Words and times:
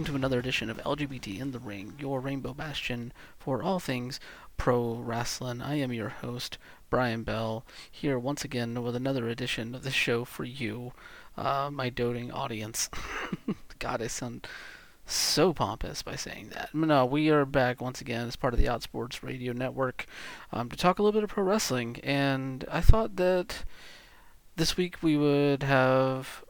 welcome 0.00 0.14
to 0.14 0.16
another 0.16 0.38
edition 0.38 0.70
of 0.70 0.78
LGBT 0.78 1.38
in 1.38 1.50
the 1.50 1.58
Ring, 1.58 1.92
your 1.98 2.20
rainbow 2.20 2.54
bastion 2.54 3.12
for 3.38 3.62
all 3.62 3.78
things 3.78 4.18
pro 4.56 4.94
wrestling. 4.94 5.60
I 5.60 5.74
am 5.74 5.92
your 5.92 6.08
host, 6.08 6.56
Brian 6.88 7.22
Bell, 7.22 7.66
here 7.90 8.18
once 8.18 8.42
again 8.42 8.82
with 8.82 8.96
another 8.96 9.28
edition 9.28 9.74
of 9.74 9.82
the 9.82 9.90
show 9.90 10.24
for 10.24 10.44
you, 10.44 10.94
uh, 11.36 11.68
my 11.70 11.90
doting 11.90 12.32
audience. 12.32 12.88
God, 13.78 14.00
I 14.00 14.06
sound 14.06 14.48
so 15.04 15.52
pompous 15.52 16.00
by 16.02 16.16
saying 16.16 16.48
that. 16.54 16.74
No, 16.74 17.04
we 17.04 17.28
are 17.28 17.44
back 17.44 17.82
once 17.82 18.00
again 18.00 18.26
as 18.26 18.36
part 18.36 18.54
of 18.54 18.58
the 18.58 18.68
Outsports 18.68 19.22
Radio 19.22 19.52
Network 19.52 20.06
um, 20.50 20.70
to 20.70 20.78
talk 20.78 20.98
a 20.98 21.02
little 21.02 21.20
bit 21.20 21.24
of 21.24 21.28
pro 21.28 21.44
wrestling, 21.44 22.00
and 22.02 22.64
I 22.70 22.80
thought 22.80 23.16
that 23.16 23.64
this 24.56 24.78
week 24.78 25.02
we 25.02 25.18
would 25.18 25.62
have 25.62 26.42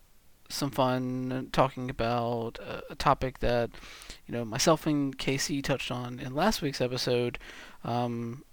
some 0.51 0.71
fun 0.71 1.49
talking 1.53 1.89
about 1.89 2.59
a, 2.91 2.95
topic 2.95 3.39
that 3.39 3.71
you 4.27 4.33
know 4.33 4.45
myself 4.45 4.87
and 4.87 5.17
Casey 5.17 5.63
touched 5.63 5.91
on 5.91 6.19
in 6.19 6.35
last 6.35 6.63
week's 6.63 6.81
episode. 6.81 7.39
Um, 7.85 8.45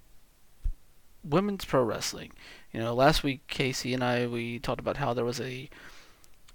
women's 1.23 1.65
pro 1.65 1.83
wrestling. 1.83 2.31
You 2.71 2.79
know, 2.79 2.93
last 2.93 3.23
week 3.23 3.47
Casey 3.47 3.93
and 3.93 4.03
I 4.03 4.27
we 4.27 4.59
talked 4.59 4.79
about 4.79 4.97
how 4.97 5.13
there 5.13 5.25
was 5.25 5.41
a 5.41 5.69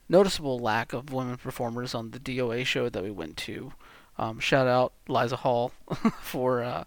noticeable 0.08 0.58
lack 0.58 0.92
of 0.92 1.12
women 1.12 1.36
performers 1.36 1.94
on 1.94 2.10
the 2.10 2.20
DOA 2.20 2.64
show 2.64 2.88
that 2.88 3.02
we 3.02 3.10
went 3.10 3.36
to. 3.38 3.72
Um, 4.18 4.38
shout 4.38 4.66
out 4.66 4.92
Liza 5.08 5.36
Hall 5.36 5.72
for 6.20 6.62
uh, 6.62 6.84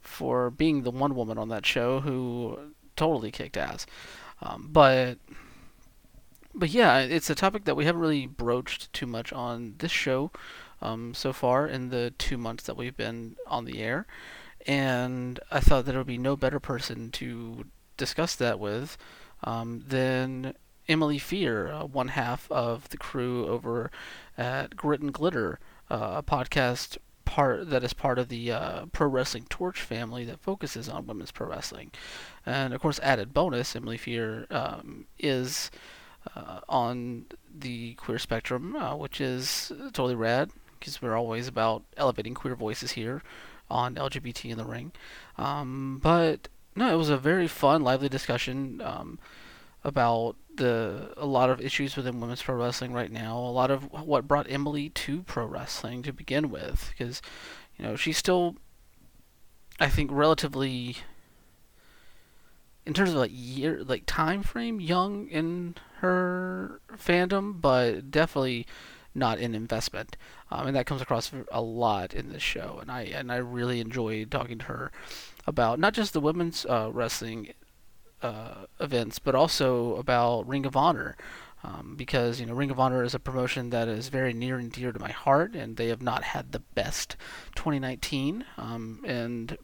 for 0.00 0.50
being 0.50 0.82
the 0.82 0.90
one 0.90 1.14
woman 1.14 1.38
on 1.38 1.48
that 1.48 1.64
show 1.64 2.00
who 2.00 2.58
totally 2.96 3.30
kicked 3.30 3.56
ass. 3.56 3.86
Um, 4.42 4.68
but 4.72 5.18
but 6.54 6.70
yeah, 6.70 6.98
it's 6.98 7.30
a 7.30 7.34
topic 7.34 7.64
that 7.64 7.76
we 7.76 7.84
haven't 7.84 8.00
really 8.00 8.26
broached 8.26 8.92
too 8.92 9.06
much 9.06 9.32
on 9.32 9.74
this 9.78 9.92
show 9.92 10.30
um, 10.80 11.14
so 11.14 11.32
far 11.32 11.66
in 11.66 11.90
the 11.90 12.12
two 12.18 12.36
months 12.36 12.64
that 12.64 12.76
we've 12.76 12.96
been 12.96 13.36
on 13.46 13.64
the 13.64 13.80
air. 13.80 14.06
And 14.66 15.40
I 15.50 15.60
thought 15.60 15.86
there 15.86 15.98
would 15.98 16.06
be 16.06 16.18
no 16.18 16.36
better 16.36 16.60
person 16.60 17.10
to 17.12 17.64
discuss 17.96 18.34
that 18.36 18.58
with 18.58 18.96
um, 19.44 19.84
than 19.86 20.54
Emily 20.88 21.18
Fear, 21.18 21.72
uh, 21.72 21.84
one 21.84 22.08
half 22.08 22.50
of 22.50 22.88
the 22.90 22.96
crew 22.96 23.46
over 23.46 23.90
at 24.36 24.76
Grit 24.76 25.00
and 25.00 25.12
Glitter, 25.12 25.58
uh, 25.90 26.14
a 26.16 26.22
podcast 26.22 26.98
part 27.24 27.70
that 27.70 27.84
is 27.84 27.92
part 27.92 28.18
of 28.18 28.28
the 28.28 28.52
uh, 28.52 28.86
Pro 28.86 29.08
Wrestling 29.08 29.46
Torch 29.48 29.80
family 29.80 30.24
that 30.24 30.40
focuses 30.40 30.88
on 30.88 31.06
women's 31.06 31.30
pro 31.30 31.48
wrestling. 31.48 31.92
And 32.44 32.74
of 32.74 32.80
course, 32.80 33.00
added 33.02 33.32
bonus, 33.32 33.74
Emily 33.74 33.96
Fear 33.96 34.46
um, 34.50 35.06
is 35.18 35.70
uh, 36.34 36.60
on 36.68 37.26
the 37.54 37.94
queer 37.94 38.18
spectrum, 38.18 38.76
uh, 38.76 38.96
which 38.96 39.20
is 39.20 39.72
totally 39.92 40.14
rad 40.14 40.50
because 40.78 41.00
we're 41.00 41.16
always 41.16 41.46
about 41.46 41.84
elevating 41.96 42.34
queer 42.34 42.56
voices 42.56 42.92
here 42.92 43.22
on 43.70 43.94
LGBT 43.94 44.50
in 44.50 44.58
the 44.58 44.64
Ring. 44.64 44.92
Um, 45.38 46.00
but 46.02 46.48
no, 46.74 46.92
it 46.92 46.96
was 46.96 47.08
a 47.08 47.16
very 47.16 47.48
fun, 47.48 47.82
lively 47.82 48.08
discussion 48.08 48.80
um, 48.82 49.18
about 49.84 50.36
the 50.54 51.12
a 51.16 51.26
lot 51.26 51.50
of 51.50 51.60
issues 51.60 51.96
within 51.96 52.20
women's 52.20 52.42
pro 52.42 52.56
wrestling 52.56 52.92
right 52.92 53.10
now. 53.10 53.38
A 53.38 53.50
lot 53.50 53.70
of 53.70 53.90
what 53.92 54.28
brought 54.28 54.50
Emily 54.50 54.90
to 54.90 55.22
pro 55.22 55.46
wrestling 55.46 56.02
to 56.02 56.12
begin 56.12 56.50
with, 56.50 56.90
because 56.90 57.22
you 57.78 57.84
know 57.84 57.96
she's 57.96 58.18
still, 58.18 58.56
I 59.80 59.88
think, 59.88 60.10
relatively 60.12 60.98
in 62.86 62.94
terms 62.94 63.10
of 63.10 63.16
like 63.16 63.30
year 63.32 63.82
like 63.84 64.02
time 64.06 64.42
frame 64.42 64.80
young 64.80 65.28
in 65.28 65.74
her 65.98 66.80
fandom 66.96 67.60
but 67.60 68.10
definitely 68.10 68.66
not 69.14 69.38
in 69.38 69.54
investment 69.54 70.16
um, 70.50 70.66
and 70.66 70.76
that 70.76 70.86
comes 70.86 71.02
across 71.02 71.30
a 71.50 71.60
lot 71.60 72.14
in 72.14 72.32
this 72.32 72.42
show 72.42 72.78
and 72.80 72.90
i 72.90 73.02
and 73.02 73.30
i 73.30 73.36
really 73.36 73.80
enjoyed 73.80 74.30
talking 74.30 74.58
to 74.58 74.64
her 74.66 74.90
about 75.46 75.78
not 75.78 75.92
just 75.92 76.12
the 76.12 76.20
women's 76.20 76.64
uh, 76.66 76.90
wrestling 76.92 77.52
uh, 78.22 78.66
events 78.80 79.18
but 79.18 79.34
also 79.34 79.96
about 79.96 80.46
ring 80.46 80.64
of 80.64 80.76
honor 80.76 81.16
um, 81.64 81.94
because 81.96 82.40
you 82.40 82.46
know 82.46 82.54
Ring 82.54 82.70
of 82.70 82.80
Honor 82.80 83.04
is 83.04 83.14
a 83.14 83.20
promotion 83.20 83.70
that 83.70 83.88
is 83.88 84.08
very 84.08 84.32
near 84.32 84.58
and 84.58 84.72
dear 84.72 84.90
to 84.90 84.98
my 84.98 85.12
heart, 85.12 85.54
and 85.54 85.76
they 85.76 85.88
have 85.88 86.02
not 86.02 86.24
had 86.24 86.52
the 86.52 86.58
best 86.58 87.16
2019. 87.54 88.44
Um, 88.56 89.00
and 89.06 89.56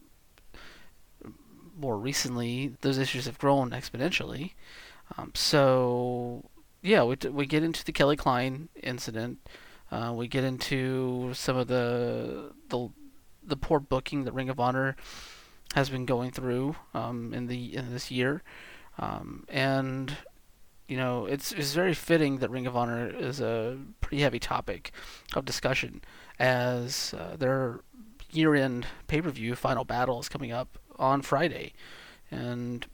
more 1.79 1.97
recently, 1.97 2.75
those 2.81 2.99
issues 2.99 3.27
have 3.27 3.39
grown 3.39 3.71
exponentially. 3.71 4.53
Um, 5.17 5.33
so, 5.35 6.45
yeah, 6.83 7.05
we, 7.05 7.17
we 7.31 7.47
get 7.47 7.63
into 7.63 7.85
the 7.85 7.93
Kelly 7.93 8.17
Klein 8.17 8.69
incident. 8.83 9.39
Uh, 9.91 10.13
we 10.15 10.29
get 10.29 10.45
into 10.45 11.33
some 11.33 11.57
of 11.57 11.69
the, 11.69 12.53
the 12.69 12.91
the 13.49 13.57
poor 13.57 13.81
booking 13.81 14.25
that 14.25 14.33
Ring 14.33 14.51
of 14.51 14.61
Honor 14.61 14.95
has 15.75 15.91
been 15.91 16.07
going 16.07 16.31
through 16.31 16.77
um, 16.95 17.35
in 17.35 17.47
the 17.47 17.75
in 17.75 17.93
this 17.93 18.11
year, 18.11 18.43
um, 18.99 19.45
and 19.49 20.17
you 20.87 20.97
know 20.97 21.27
it's 21.27 21.53
it's 21.53 21.75
very 21.75 21.95
fitting 21.95 22.39
that 22.39 22.51
Ring 22.51 22.67
of 22.67 22.77
Honor 22.77 23.09
is 23.09 23.41
a 23.41 23.79
pretty 24.01 24.23
heavy 24.23 24.39
topic 24.39 24.93
of 25.35 25.45
discussion 25.45 26.03
as 26.39 27.15
uh, 27.19 27.37
their 27.37 27.81
year-end 28.31 28.87
pay-per-view 29.07 29.55
final 29.55 29.85
battle 29.85 30.21
is 30.21 30.29
coming 30.29 30.53
up 30.53 30.79
on 30.99 31.23
Friday, 31.23 31.73
and 32.31 32.87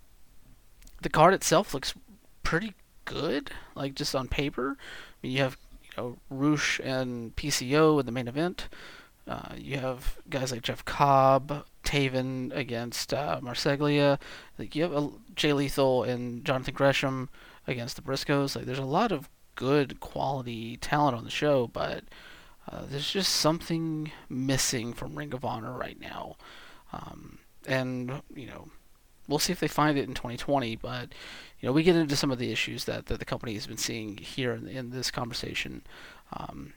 the 1.03 1.09
card 1.09 1.35
itself 1.35 1.75
looks 1.75 1.95
pretty 2.43 2.75
good, 3.05 3.51
like 3.75 3.95
just 3.95 4.15
on 4.15 4.29
paper. 4.29 4.77
I 4.79 5.17
mean, 5.23 5.33
you 5.33 5.39
have 5.41 5.57
you 5.83 5.91
know 5.97 6.17
Rush 6.31 6.81
and 6.83 7.35
PCO 7.37 8.01
in 8.01 8.07
the 8.07 8.13
main 8.13 8.29
event. 8.29 8.69
Uh, 9.27 9.55
you 9.57 9.79
have 9.79 10.19
guys 10.29 10.53
like 10.53 10.63
Jeff 10.63 10.85
Cobb, 10.85 11.65
Taven 11.83 12.55
against 12.55 13.15
uh, 13.15 13.41
Marseglia. 13.43 14.19
Like 14.59 14.77
you 14.77 14.83
have 14.83 14.95
uh, 14.95 15.09
Jay 15.35 15.53
Lethal 15.53 16.03
and 16.03 16.45
Jonathan 16.45 16.75
Gresham 16.75 17.31
against 17.67 17.97
the 17.97 18.03
Briscoes. 18.03 18.55
Like 18.55 18.67
there's 18.67 18.79
a 18.79 18.85
lot 18.85 19.13
of 19.13 19.31
good 19.55 20.01
quality 20.01 20.77
talent 20.77 21.17
on 21.17 21.25
the 21.25 21.31
show, 21.31 21.69
but 21.69 22.05
uh, 22.71 22.83
there's 22.89 23.11
just 23.11 23.35
something 23.35 24.11
missing 24.29 24.93
from 24.93 25.15
Ring 25.15 25.33
of 25.33 25.45
Honor 25.45 25.73
right 25.73 26.01
now. 26.01 26.37
Um, 26.93 27.39
and 27.67 28.23
you 28.35 28.47
know, 28.47 28.69
we'll 29.29 29.39
see 29.39 29.53
if 29.53 29.61
they 29.61 29.69
find 29.69 29.99
it 29.99 30.09
in 30.09 30.15
2020. 30.15 30.77
But 30.77 31.13
you 31.61 31.69
know, 31.69 31.73
we 31.73 31.83
get 31.83 31.97
into 31.97 32.17
some 32.17 32.31
of 32.31 32.39
the 32.39 32.53
issues 32.53 32.85
that, 32.85 33.07
that 33.07 33.19
the 33.19 33.25
company 33.25 33.55
has 33.55 33.67
been 33.67 33.77
seeing 33.77 34.17
here 34.19 34.53
in, 34.53 34.69
in 34.69 34.91
this 34.91 35.11
conversation. 35.11 35.83
Um, 36.33 36.75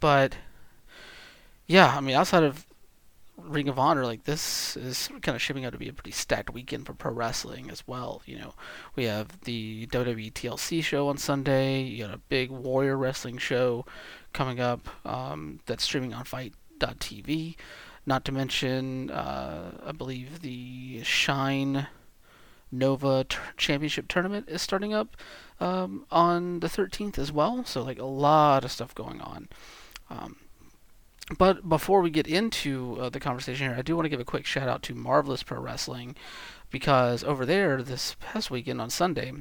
but 0.00 0.36
yeah, 1.66 1.94
I 1.96 2.00
mean, 2.00 2.14
outside 2.16 2.44
of 2.44 2.66
Ring 3.36 3.68
of 3.68 3.78
Honor, 3.78 4.04
like 4.04 4.24
this 4.24 4.76
is 4.76 5.08
kind 5.22 5.36
of 5.36 5.42
shaping 5.42 5.64
out 5.64 5.72
to 5.72 5.78
be 5.78 5.88
a 5.88 5.92
pretty 5.92 6.10
stacked 6.10 6.50
weekend 6.50 6.86
for 6.86 6.92
pro 6.92 7.12
wrestling 7.12 7.70
as 7.70 7.86
well. 7.86 8.22
You 8.26 8.38
know, 8.38 8.54
we 8.96 9.04
have 9.04 9.40
the 9.42 9.86
WWE 9.88 10.32
TLC 10.32 10.82
show 10.82 11.08
on 11.08 11.18
Sunday. 11.18 11.82
You 11.82 12.06
got 12.06 12.14
a 12.14 12.18
big 12.18 12.50
Warrior 12.50 12.96
Wrestling 12.96 13.38
show 13.38 13.86
coming 14.32 14.60
up 14.60 14.88
um, 15.06 15.60
that's 15.66 15.84
streaming 15.84 16.14
on 16.14 16.24
FITE.tv. 16.24 17.56
Not 18.08 18.24
to 18.24 18.32
mention, 18.32 19.10
uh, 19.10 19.82
I 19.84 19.92
believe 19.92 20.40
the 20.40 21.02
Shine 21.02 21.88
Nova 22.72 23.24
t- 23.24 23.36
Championship 23.58 24.08
tournament 24.08 24.48
is 24.48 24.62
starting 24.62 24.94
up 24.94 25.14
um, 25.60 26.06
on 26.10 26.60
the 26.60 26.68
13th 26.68 27.18
as 27.18 27.30
well. 27.30 27.66
So, 27.66 27.82
like, 27.82 27.98
a 27.98 28.06
lot 28.06 28.64
of 28.64 28.72
stuff 28.72 28.94
going 28.94 29.20
on. 29.20 29.50
Um, 30.08 30.36
but 31.36 31.68
before 31.68 32.00
we 32.00 32.08
get 32.08 32.26
into 32.26 32.96
uh, 32.98 33.10
the 33.10 33.20
conversation 33.20 33.68
here, 33.68 33.76
I 33.76 33.82
do 33.82 33.94
want 33.94 34.06
to 34.06 34.10
give 34.10 34.20
a 34.20 34.24
quick 34.24 34.46
shout 34.46 34.70
out 34.70 34.82
to 34.84 34.94
Marvelous 34.94 35.42
Pro 35.42 35.60
Wrestling 35.60 36.16
because 36.70 37.22
over 37.22 37.44
there 37.44 37.82
this 37.82 38.16
past 38.20 38.50
weekend 38.50 38.80
on 38.80 38.88
Sunday, 38.88 39.34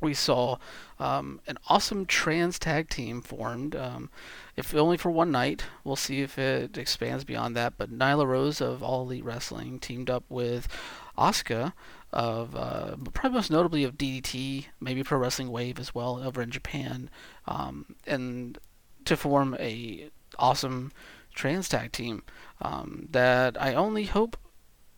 we 0.00 0.14
saw 0.14 0.58
um, 0.98 1.40
an 1.46 1.56
awesome 1.68 2.06
trans 2.06 2.58
tag 2.58 2.88
team 2.88 3.22
formed. 3.22 3.74
Um, 3.74 4.10
if 4.56 4.74
only 4.74 4.96
for 4.96 5.10
one 5.10 5.30
night, 5.30 5.64
we'll 5.84 5.96
see 5.96 6.20
if 6.20 6.38
it 6.38 6.76
expands 6.76 7.24
beyond 7.24 7.56
that. 7.56 7.74
But 7.78 7.90
Nyla 7.90 8.26
Rose 8.26 8.60
of 8.60 8.82
All 8.82 9.02
Elite 9.02 9.24
Wrestling 9.24 9.78
teamed 9.78 10.10
up 10.10 10.24
with 10.28 10.68
Asuka 11.16 11.72
of 12.12 12.54
uh, 12.54 12.96
probably 13.12 13.36
most 13.36 13.50
notably 13.50 13.84
of 13.84 13.98
DDT, 13.98 14.66
maybe 14.80 15.02
Pro 15.02 15.18
Wrestling 15.18 15.50
Wave 15.50 15.78
as 15.78 15.94
well 15.94 16.22
over 16.22 16.40
in 16.40 16.50
Japan, 16.50 17.10
um, 17.46 17.96
and 18.06 18.58
to 19.04 19.16
form 19.16 19.56
a 19.58 20.08
awesome 20.38 20.92
trans 21.34 21.68
tag 21.68 21.92
team 21.92 22.22
um, 22.60 23.08
that 23.10 23.60
I 23.60 23.74
only 23.74 24.04
hope. 24.04 24.36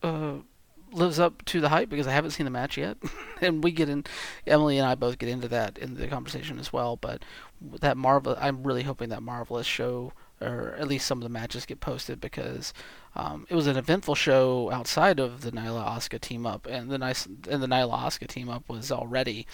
Uh, 0.03 0.39
lives 0.93 1.19
up 1.19 1.45
to 1.47 1.61
the 1.61 1.69
hype 1.69 1.89
because 1.89 2.07
I 2.07 2.13
haven't 2.13 2.33
seen 2.33 2.45
the 2.45 2.51
match 2.51 2.77
yet, 2.77 2.97
and 3.41 3.63
we 3.63 3.71
get 3.71 3.89
in. 3.89 4.05
Emily 4.47 4.79
and 4.79 4.87
I 4.87 4.95
both 4.95 5.19
get 5.19 5.29
into 5.29 5.49
that 5.49 5.79
in 5.79 5.95
the 5.95 6.09
conversation 6.09 6.59
as 6.59 6.73
well. 6.73 6.97
But 6.97 7.25
that 7.61 7.97
Marvel, 7.97 8.37
I'm 8.41 8.63
really 8.63 8.83
hoping 8.83 9.09
that 9.11 9.23
marvelous 9.23 9.67
show, 9.67 10.13
or 10.41 10.75
at 10.79 10.89
least 10.89 11.07
some 11.07 11.19
of 11.19 11.23
the 11.23 11.29
matches 11.29 11.67
get 11.67 11.81
posted 11.81 12.21
because 12.21 12.73
um, 13.17 13.47
it 13.49 13.55
was 13.55 13.67
an 13.67 13.77
eventful 13.77 14.15
show 14.15 14.71
outside 14.71 15.19
of 15.19 15.43
the 15.43 15.51
Nyla 15.51 15.87
Asuka 15.87 16.21
team 16.21 16.47
up, 16.47 16.67
and 16.67 16.91
the 16.91 16.99
nice 16.99 17.27
and 17.27 17.63
the 17.63 17.67
Nyla 17.67 17.99
Asuka 17.99 18.27
team 18.27 18.49
up 18.49 18.69
was 18.69 18.93
already 18.93 19.47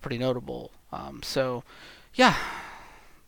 pretty 0.00 0.18
notable. 0.18 0.70
Um, 0.92 1.22
so, 1.22 1.64
yeah, 2.14 2.36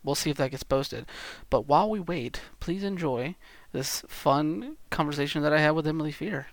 we'll 0.03 0.15
see 0.15 0.29
if 0.29 0.37
that 0.37 0.51
gets 0.51 0.63
posted. 0.63 1.05
But 1.49 1.67
while 1.67 1.89
we 1.89 1.99
wait, 1.99 2.41
please 2.59 2.83
enjoy 2.83 3.35
this 3.71 4.03
fun 4.07 4.77
conversation 4.89 5.41
that 5.41 5.53
I 5.53 5.59
had 5.59 5.71
with 5.71 5.87
Emily 5.87 6.11
Fear. 6.11 6.47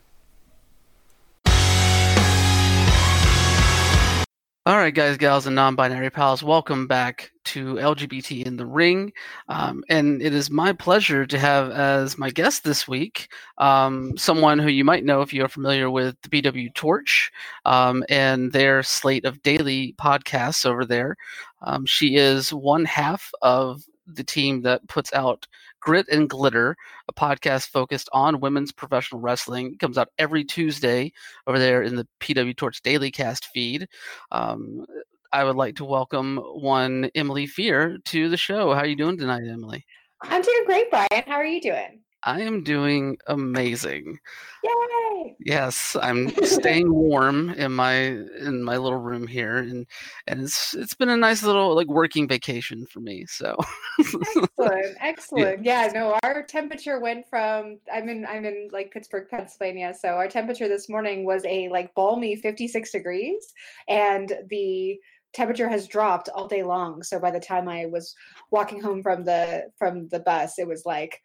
All 4.66 4.78
right, 4.78 4.94
guys, 4.94 5.18
gals, 5.18 5.46
and 5.46 5.54
non 5.54 5.74
binary 5.74 6.08
pals, 6.08 6.42
welcome 6.42 6.86
back 6.86 7.32
to 7.44 7.74
LGBT 7.74 8.46
in 8.46 8.56
the 8.56 8.64
Ring. 8.64 9.12
Um, 9.50 9.84
and 9.90 10.22
it 10.22 10.32
is 10.32 10.50
my 10.50 10.72
pleasure 10.72 11.26
to 11.26 11.38
have 11.38 11.70
as 11.70 12.16
my 12.16 12.30
guest 12.30 12.64
this 12.64 12.88
week 12.88 13.28
um, 13.58 14.16
someone 14.16 14.58
who 14.58 14.70
you 14.70 14.82
might 14.82 15.04
know 15.04 15.20
if 15.20 15.34
you're 15.34 15.48
familiar 15.48 15.90
with 15.90 16.16
the 16.22 16.30
PW 16.30 16.72
Torch 16.72 17.30
um, 17.66 18.04
and 18.08 18.52
their 18.52 18.82
slate 18.82 19.26
of 19.26 19.42
daily 19.42 19.94
podcasts 19.98 20.64
over 20.64 20.86
there. 20.86 21.18
Um, 21.60 21.84
she 21.84 22.16
is 22.16 22.50
one 22.50 22.86
half 22.86 23.30
of 23.42 23.82
the 24.06 24.24
team 24.24 24.62
that 24.62 24.88
puts 24.88 25.12
out 25.12 25.46
Grit 25.84 26.08
and 26.10 26.30
Glitter, 26.30 26.76
a 27.08 27.12
podcast 27.12 27.68
focused 27.68 28.08
on 28.12 28.40
women's 28.40 28.72
professional 28.72 29.20
wrestling. 29.20 29.74
It 29.74 29.78
comes 29.78 29.98
out 29.98 30.08
every 30.18 30.42
Tuesday 30.42 31.12
over 31.46 31.58
there 31.58 31.82
in 31.82 31.94
the 31.94 32.08
PW 32.20 32.56
Torch 32.56 32.80
Daily 32.82 33.10
Cast 33.10 33.46
feed. 33.48 33.86
Um, 34.32 34.86
I 35.30 35.44
would 35.44 35.56
like 35.56 35.76
to 35.76 35.84
welcome 35.84 36.38
one 36.38 37.10
Emily 37.14 37.46
Fear 37.46 37.98
to 38.06 38.30
the 38.30 38.36
show. 38.38 38.72
How 38.72 38.80
are 38.80 38.86
you 38.86 38.96
doing 38.96 39.18
tonight, 39.18 39.42
Emily? 39.46 39.84
I'm 40.22 40.40
doing 40.40 40.62
great, 40.64 40.88
Brian. 40.90 41.24
How 41.26 41.34
are 41.34 41.44
you 41.44 41.60
doing? 41.60 42.00
I 42.24 42.40
am 42.40 42.62
doing 42.62 43.18
amazing. 43.26 44.18
Yay! 44.62 45.36
Yes, 45.40 45.96
I'm 46.00 46.30
staying 46.44 46.92
warm 46.92 47.50
in 47.50 47.72
my 47.72 47.94
in 47.94 48.62
my 48.62 48.78
little 48.78 48.98
room 48.98 49.26
here, 49.26 49.58
and 49.58 49.86
and 50.26 50.42
it's 50.42 50.74
it's 50.74 50.94
been 50.94 51.10
a 51.10 51.16
nice 51.16 51.42
little 51.42 51.74
like 51.74 51.88
working 51.88 52.26
vacation 52.26 52.86
for 52.86 53.00
me. 53.00 53.26
So 53.26 53.56
excellent, 53.98 54.96
excellent. 55.00 55.64
Yeah. 55.64 55.86
yeah, 55.86 55.92
no, 55.92 56.18
our 56.22 56.42
temperature 56.42 56.98
went 56.98 57.28
from 57.28 57.78
I'm 57.92 58.08
in 58.08 58.24
I'm 58.26 58.44
in 58.44 58.68
like 58.72 58.90
Pittsburgh, 58.90 59.28
Pennsylvania, 59.30 59.94
so 59.98 60.08
our 60.10 60.28
temperature 60.28 60.68
this 60.68 60.88
morning 60.88 61.26
was 61.26 61.44
a 61.44 61.68
like 61.68 61.94
balmy 61.94 62.36
56 62.36 62.90
degrees, 62.90 63.52
and 63.88 64.32
the 64.48 64.98
temperature 65.34 65.68
has 65.68 65.88
dropped 65.88 66.28
all 66.30 66.48
day 66.48 66.62
long. 66.62 67.02
So 67.02 67.18
by 67.18 67.30
the 67.30 67.40
time 67.40 67.68
I 67.68 67.86
was 67.86 68.14
walking 68.50 68.80
home 68.80 69.02
from 69.02 69.24
the 69.24 69.64
from 69.76 70.08
the 70.08 70.20
bus, 70.20 70.58
it 70.58 70.66
was 70.66 70.86
like 70.86 71.20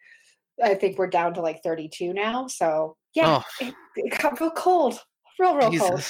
I 0.62 0.74
think 0.74 0.98
we're 0.98 1.08
down 1.08 1.34
to 1.34 1.40
like 1.40 1.62
32 1.62 2.12
now. 2.12 2.46
So 2.46 2.96
yeah, 3.14 3.42
oh. 3.42 3.66
it, 3.66 3.74
it, 3.96 4.18
got 4.18 4.40
real 4.40 4.50
cold, 4.50 5.00
real 5.38 5.56
real 5.56 5.70
Jesus. 5.70 5.88
cold. 5.88 6.04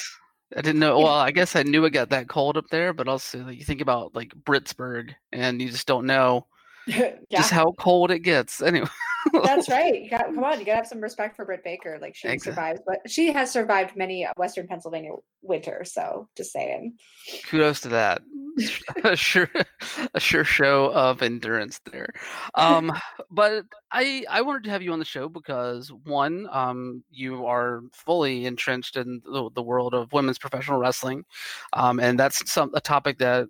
I 0.57 0.63
didn't 0.63 0.81
know. 0.81 0.99
Well, 0.99 1.09
I 1.09 1.31
guess 1.31 1.55
I 1.55 1.63
knew 1.63 1.85
it 1.85 1.91
got 1.91 2.11
that 2.11 2.29
cold 2.29 2.57
up 2.57 2.67
there, 2.71 2.93
but 2.93 3.07
also 3.07 3.39
like, 3.45 3.59
you 3.59 3.65
think 3.65 3.81
about 3.81 4.15
like 4.15 4.33
Britsburg, 4.45 5.13
and 5.33 5.63
you 5.63 5.71
just 5.71 5.87
don't 5.87 6.07
know 6.07 6.47
yeah. 6.87 7.15
just 7.31 7.51
how 7.51 7.73
cold 7.79 8.11
it 8.11 8.21
gets. 8.21 8.61
Anyway. 8.61 8.89
That's 9.45 9.69
right. 9.71 10.03
You 10.03 10.11
got 10.11 10.27
come 10.27 10.45
on. 10.45 10.59
You 10.59 10.67
got 10.67 10.73
to 10.73 10.77
have 10.77 10.87
some 10.87 11.01
respect 11.01 11.37
for 11.37 11.45
Britt 11.45 11.65
Baker. 11.65 11.99
Like 12.01 12.15
she 12.15 12.29
exactly. 12.29 12.53
survives, 12.53 12.81
but 12.87 12.99
she 13.11 13.33
has 13.33 13.51
survived 13.51 13.97
many 13.97 14.27
Western 14.37 14.67
Pennsylvania 14.67 15.13
winters. 15.43 15.93
So 15.93 16.29
just 16.37 16.53
saying. 16.53 16.95
Kudos 17.49 17.81
to 17.83 17.89
that. 17.91 18.23
a 19.05 19.17
sure, 19.17 19.49
a 20.15 20.21
sure 20.21 20.45
show 20.45 20.93
of 20.93 21.23
endurance 21.23 21.81
there. 21.91 22.13
Um, 22.55 22.93
but 23.31 23.65
I 23.93 24.25
I 24.29 24.43
wanted 24.43 24.65
to 24.65 24.71
have 24.71 24.83
you 24.83 24.93
on 24.93 24.99
the 24.99 25.05
show 25.05 25.29
because 25.29 25.93
one, 26.05 26.49
um, 26.51 27.05
you 27.11 27.47
are 27.47 27.83
fully 27.93 28.47
entrenched 28.47 28.97
in 28.97 29.23
the, 29.25 29.51
the 29.55 29.63
world 29.63 29.95
of 29.95 30.13
women's 30.13 30.39
professional 30.39 30.79
wrestling, 30.79 31.25
um, 31.73 32.01
and 32.01 32.19
that's 32.19 32.51
some 32.51 32.71
a 32.75 32.81
topic 32.81 33.19
that 33.19 33.49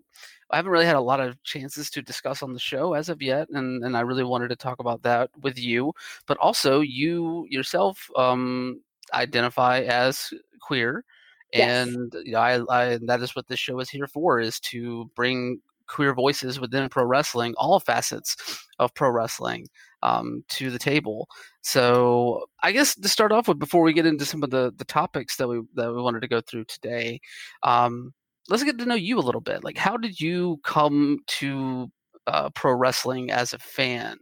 I 0.50 0.56
haven't 0.56 0.72
really 0.72 0.86
had 0.86 0.96
a 0.96 1.00
lot 1.00 1.20
of 1.20 1.42
chances 1.42 1.90
to 1.90 2.02
discuss 2.02 2.42
on 2.42 2.52
the 2.52 2.58
show 2.58 2.94
as 2.94 3.08
of 3.08 3.22
yet, 3.22 3.48
and, 3.50 3.84
and 3.84 3.96
I 3.96 4.00
really 4.00 4.24
wanted 4.24 4.48
to 4.48 4.56
talk 4.56 4.78
about 4.80 5.02
that 5.02 5.30
with 5.42 5.58
you. 5.58 5.92
But 6.26 6.38
also, 6.38 6.80
you 6.80 7.46
yourself 7.48 8.08
um, 8.16 8.80
identify 9.14 9.80
as 9.80 10.32
queer, 10.60 11.04
yes. 11.52 11.86
and 11.86 12.14
you 12.24 12.32
know, 12.32 12.40
I, 12.40 12.60
I 12.68 12.98
that 13.02 13.22
is 13.22 13.36
what 13.36 13.48
this 13.48 13.60
show 13.60 13.78
is 13.80 13.90
here 13.90 14.06
for: 14.06 14.40
is 14.40 14.60
to 14.60 15.10
bring 15.14 15.60
queer 15.90 16.14
voices 16.14 16.60
within 16.60 16.88
pro 16.88 17.04
wrestling, 17.04 17.54
all 17.56 17.80
facets 17.80 18.66
of 18.78 18.94
pro 18.94 19.10
wrestling, 19.10 19.66
um, 20.02 20.44
to 20.48 20.70
the 20.70 20.78
table. 20.78 21.28
So 21.62 22.44
I 22.62 22.72
guess 22.72 22.94
to 22.94 23.08
start 23.08 23.32
off 23.32 23.48
with, 23.48 23.58
before 23.58 23.82
we 23.82 23.92
get 23.92 24.06
into 24.06 24.24
some 24.24 24.42
of 24.42 24.50
the 24.50 24.72
the 24.76 24.84
topics 24.84 25.36
that 25.36 25.48
we 25.48 25.60
that 25.74 25.92
we 25.92 26.00
wanted 26.00 26.20
to 26.20 26.28
go 26.28 26.40
through 26.40 26.64
today, 26.64 27.20
um, 27.62 28.12
let's 28.50 28.64
get 28.64 28.78
to 28.78 28.84
know 28.84 28.94
you 28.94 29.18
a 29.18 29.20
little 29.20 29.40
bit. 29.40 29.64
Like, 29.64 29.78
how 29.78 29.96
did 29.96 30.20
you 30.20 30.58
come 30.64 31.20
to 31.38 31.90
uh, 32.26 32.50
pro 32.50 32.74
wrestling 32.74 33.30
as 33.30 33.52
a 33.52 33.58
fan? 33.58 34.18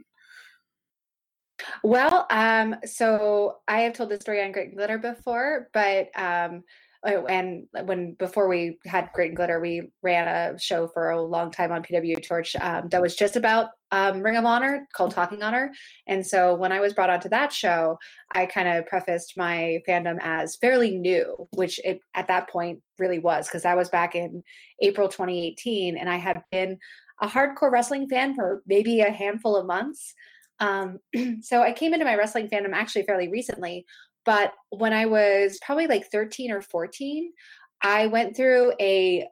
Well, 1.83 2.27
um, 2.31 2.77
so 2.85 3.57
I 3.67 3.81
have 3.81 3.95
told 3.95 4.11
this 4.11 4.21
story 4.21 4.43
on 4.43 4.53
Great 4.53 4.77
Glitter 4.77 4.99
before, 4.99 5.69
but 5.73 6.09
um, 6.15 6.63
and 7.05 7.67
when 7.85 8.15
before 8.15 8.49
we 8.49 8.79
had 8.85 9.11
Grit 9.15 9.29
and 9.29 9.37
Glitter, 9.37 9.61
we 9.61 9.91
ran 10.03 10.27
a 10.27 10.59
show 10.59 10.89
for 10.89 11.11
a 11.11 11.23
long 11.23 11.50
time 11.50 11.71
on 11.71 11.83
PW 11.83 12.27
Torch 12.27 12.56
um, 12.61 12.89
that 12.89 13.00
was 13.00 13.15
just 13.15 13.37
about 13.37 13.69
um, 13.93 14.21
Ring 14.21 14.37
of 14.37 14.45
Honor 14.45 14.87
called 14.93 15.12
Talking 15.12 15.43
Honor. 15.43 15.73
And 16.06 16.27
so 16.27 16.55
when 16.55 16.73
I 16.73 16.81
was 16.81 16.93
brought 16.93 17.11
onto 17.11 17.29
that 17.29 17.53
show, 17.53 17.99
I 18.33 18.47
kind 18.47 18.69
of 18.69 18.87
prefaced 18.87 19.37
my 19.37 19.81
fandom 19.89 20.19
as 20.21 20.56
fairly 20.56 20.97
new, 20.97 21.49
which 21.53 21.79
it 21.85 22.00
at 22.15 22.29
that 22.29 22.50
point 22.50 22.81
really 22.99 23.21
was 23.21 23.47
because 23.47 23.65
I 23.65 23.75
was 23.75 23.89
back 23.89 24.15
in 24.15 24.43
April 24.81 25.09
2018 25.09 25.97
and 25.97 26.11
I 26.11 26.17
had 26.17 26.43
been 26.51 26.79
a 27.21 27.29
hardcore 27.29 27.71
wrestling 27.71 28.09
fan 28.09 28.35
for 28.35 28.62
maybe 28.67 29.01
a 29.01 29.11
handful 29.11 29.56
of 29.56 29.67
months. 29.67 30.15
Um, 30.61 30.99
so 31.41 31.62
I 31.62 31.73
came 31.73 31.94
into 31.94 32.05
my 32.05 32.17
wrestling 32.17 32.49
fandom 32.49 32.73
actually 32.73 33.05
fairly 33.05 33.29
recently, 33.29 33.87
but 34.29 34.53
when 34.69 34.93
I 34.93 35.07
was 35.07 35.59
probably 35.65 35.87
like 35.87 36.11
13 36.11 36.51
or 36.51 36.61
14, 36.61 37.33
I 37.81 38.09
went 38.09 38.37
through 38.37 38.75
a 38.79 39.27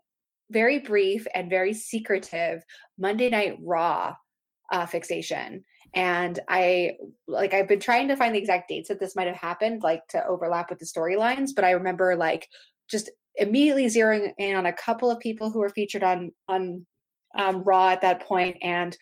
very 0.50 0.78
brief 0.78 1.26
and 1.34 1.50
very 1.50 1.74
secretive 1.74 2.62
Monday 2.98 3.28
Night 3.28 3.58
Raw 3.60 4.14
uh, 4.72 4.86
fixation. 4.86 5.64
And 5.92 6.40
I 6.48 6.92
like 7.28 7.52
I've 7.52 7.68
been 7.68 7.78
trying 7.78 8.08
to 8.08 8.16
find 8.16 8.34
the 8.34 8.38
exact 8.38 8.70
dates 8.70 8.88
that 8.88 8.98
this 8.98 9.14
might 9.14 9.26
have 9.26 9.36
happened, 9.36 9.82
like 9.82 10.00
to 10.08 10.26
overlap 10.26 10.70
with 10.70 10.78
the 10.78 10.86
storylines. 10.86 11.50
But 11.54 11.66
I 11.66 11.72
remember 11.72 12.16
like 12.16 12.48
just 12.90 13.10
immediately 13.34 13.88
zeroing 13.88 14.32
in 14.38 14.56
on 14.56 14.64
a 14.64 14.72
couple 14.72 15.10
of 15.10 15.20
people 15.20 15.50
who 15.50 15.58
were 15.58 15.68
featured 15.68 16.04
on 16.04 16.32
on 16.48 16.86
um, 17.36 17.62
Raw 17.64 17.90
at 17.90 18.00
that 18.00 18.26
point, 18.26 18.56
and 18.62 18.96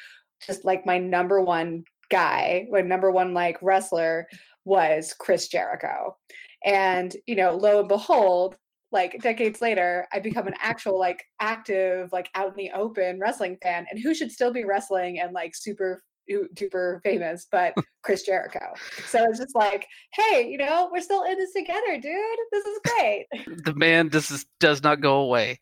just 0.44 0.64
like 0.64 0.86
my 0.86 0.98
number 0.98 1.40
one 1.40 1.84
guy, 2.10 2.66
my 2.68 2.80
number 2.80 3.12
one 3.12 3.32
like 3.32 3.58
wrestler 3.62 4.26
was 4.64 5.14
Chris 5.18 5.48
Jericho. 5.48 6.16
And, 6.64 7.14
you 7.26 7.36
know, 7.36 7.56
lo 7.56 7.80
and 7.80 7.88
behold, 7.88 8.56
like 8.90 9.20
decades 9.20 9.60
later, 9.60 10.06
I 10.12 10.20
become 10.20 10.46
an 10.46 10.54
actual, 10.60 10.98
like, 10.98 11.24
active, 11.40 12.10
like, 12.12 12.30
out 12.34 12.48
in 12.50 12.56
the 12.56 12.70
open 12.74 13.18
wrestling 13.18 13.58
fan. 13.62 13.86
And 13.90 14.00
who 14.00 14.14
should 14.14 14.32
still 14.32 14.52
be 14.52 14.64
wrestling 14.64 15.20
and, 15.20 15.32
like, 15.32 15.54
super 15.54 16.02
duper 16.30 17.02
famous, 17.02 17.46
but 17.50 17.74
Chris 18.02 18.22
Jericho. 18.22 18.72
So 19.06 19.24
it's 19.24 19.38
just 19.38 19.54
like, 19.54 19.86
hey, 20.12 20.48
you 20.48 20.58
know, 20.58 20.88
we're 20.92 21.00
still 21.00 21.24
in 21.24 21.36
this 21.36 21.52
together, 21.52 22.00
dude. 22.00 22.38
This 22.52 22.64
is 22.64 22.80
great. 22.84 23.26
The 23.64 23.74
man 23.74 24.08
does 24.08 24.46
does 24.60 24.82
not 24.82 25.00
go 25.00 25.16
away. 25.20 25.58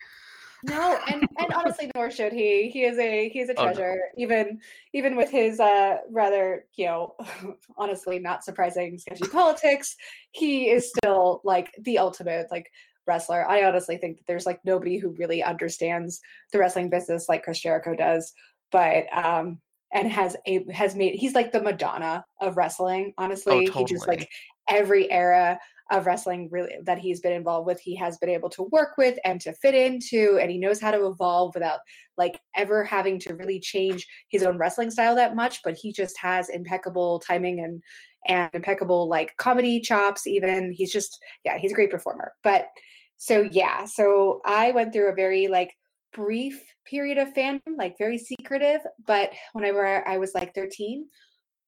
No, 0.64 0.98
and 1.08 1.26
and 1.38 1.52
honestly, 1.54 1.90
nor 1.94 2.10
should 2.10 2.32
he. 2.32 2.70
He 2.70 2.84
is 2.84 2.98
a 2.98 3.28
he 3.28 3.40
is 3.40 3.48
a 3.48 3.54
treasure. 3.54 3.92
Oh, 3.92 4.16
no. 4.16 4.22
Even 4.22 4.60
even 4.92 5.16
with 5.16 5.30
his 5.30 5.58
uh 5.58 5.98
rather 6.10 6.66
you 6.76 6.86
know 6.86 7.14
honestly 7.76 8.18
not 8.18 8.44
surprising 8.44 8.98
sketchy 8.98 9.26
politics, 9.28 9.96
he 10.30 10.68
is 10.70 10.88
still 10.88 11.40
like 11.44 11.72
the 11.80 11.98
ultimate 11.98 12.46
like 12.50 12.70
wrestler. 13.06 13.48
I 13.48 13.64
honestly 13.64 13.96
think 13.96 14.18
that 14.18 14.26
there's 14.26 14.46
like 14.46 14.60
nobody 14.64 14.98
who 14.98 15.16
really 15.18 15.42
understands 15.42 16.20
the 16.52 16.58
wrestling 16.58 16.90
business 16.90 17.28
like 17.28 17.42
Chris 17.42 17.60
Jericho 17.60 17.96
does. 17.96 18.32
But 18.70 19.06
um 19.12 19.58
and 19.92 20.10
has 20.10 20.36
a 20.46 20.64
has 20.72 20.94
made 20.94 21.16
he's 21.16 21.34
like 21.34 21.50
the 21.50 21.62
Madonna 21.62 22.24
of 22.40 22.56
wrestling. 22.56 23.14
Honestly, 23.18 23.52
oh, 23.52 23.66
totally. 23.66 23.84
he 23.84 23.94
just 23.94 24.06
like 24.06 24.30
every 24.68 25.10
era 25.10 25.58
of 25.92 26.06
wrestling 26.06 26.48
really 26.50 26.74
that 26.84 26.98
he's 26.98 27.20
been 27.20 27.32
involved 27.32 27.66
with 27.66 27.80
he 27.80 27.94
has 27.94 28.18
been 28.18 28.30
able 28.30 28.48
to 28.48 28.64
work 28.72 28.96
with 28.98 29.16
and 29.24 29.40
to 29.40 29.52
fit 29.52 29.74
into 29.74 30.38
and 30.40 30.50
he 30.50 30.58
knows 30.58 30.80
how 30.80 30.90
to 30.90 31.06
evolve 31.06 31.54
without 31.54 31.78
like 32.16 32.40
ever 32.56 32.82
having 32.82 33.18
to 33.20 33.34
really 33.36 33.60
change 33.60 34.06
his 34.28 34.42
own 34.42 34.58
wrestling 34.58 34.90
style 34.90 35.14
that 35.14 35.36
much 35.36 35.60
but 35.62 35.76
he 35.76 35.92
just 35.92 36.18
has 36.18 36.48
impeccable 36.48 37.20
timing 37.20 37.60
and 37.60 37.80
and 38.28 38.48
impeccable 38.54 39.08
like 39.08 39.36
comedy 39.36 39.80
chops 39.80 40.28
even. 40.28 40.72
He's 40.72 40.92
just 40.92 41.18
yeah 41.44 41.58
he's 41.58 41.72
a 41.72 41.74
great 41.74 41.90
performer. 41.90 42.32
But 42.44 42.68
so 43.22 43.48
yeah 43.52 43.84
so 43.84 44.40
i 44.44 44.72
went 44.72 44.92
through 44.92 45.08
a 45.08 45.14
very 45.14 45.46
like 45.46 45.72
brief 46.12 46.60
period 46.84 47.18
of 47.18 47.32
fandom 47.34 47.60
like 47.78 47.96
very 47.96 48.18
secretive 48.18 48.80
but 49.06 49.30
whenever 49.52 50.06
i 50.08 50.16
was 50.16 50.34
like 50.34 50.52
13 50.56 51.06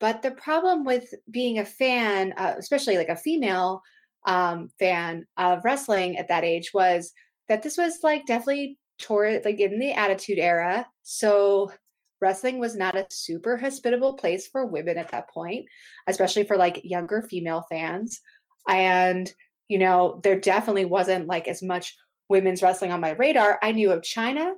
but 0.00 0.20
the 0.20 0.32
problem 0.32 0.84
with 0.84 1.14
being 1.30 1.60
a 1.60 1.64
fan 1.64 2.34
uh, 2.36 2.54
especially 2.58 2.96
like 2.96 3.08
a 3.08 3.16
female 3.16 3.80
um, 4.24 4.70
fan 4.78 5.26
of 5.36 5.64
wrestling 5.64 6.16
at 6.16 6.28
that 6.28 6.44
age 6.44 6.72
was 6.72 7.12
that 7.48 7.62
this 7.62 7.76
was 7.76 7.98
like 8.02 8.26
definitely 8.26 8.78
toward 8.98 9.44
like 9.44 9.60
in 9.60 9.78
the 9.78 9.92
attitude 9.92 10.38
era. 10.38 10.86
So 11.02 11.72
wrestling 12.20 12.58
was 12.58 12.74
not 12.74 12.96
a 12.96 13.06
super 13.10 13.56
hospitable 13.56 14.14
place 14.14 14.46
for 14.46 14.66
women 14.66 14.96
at 14.96 15.10
that 15.10 15.28
point, 15.28 15.66
especially 16.06 16.44
for 16.44 16.56
like 16.56 16.80
younger 16.84 17.22
female 17.22 17.66
fans. 17.68 18.20
And, 18.68 19.30
you 19.68 19.78
know, 19.78 20.20
there 20.22 20.40
definitely 20.40 20.86
wasn't 20.86 21.26
like 21.26 21.48
as 21.48 21.62
much 21.62 21.94
women's 22.28 22.62
wrestling 22.62 22.92
on 22.92 23.00
my 23.00 23.10
radar. 23.10 23.58
I 23.62 23.72
knew 23.72 23.92
of 23.92 24.00
Chyna 24.00 24.54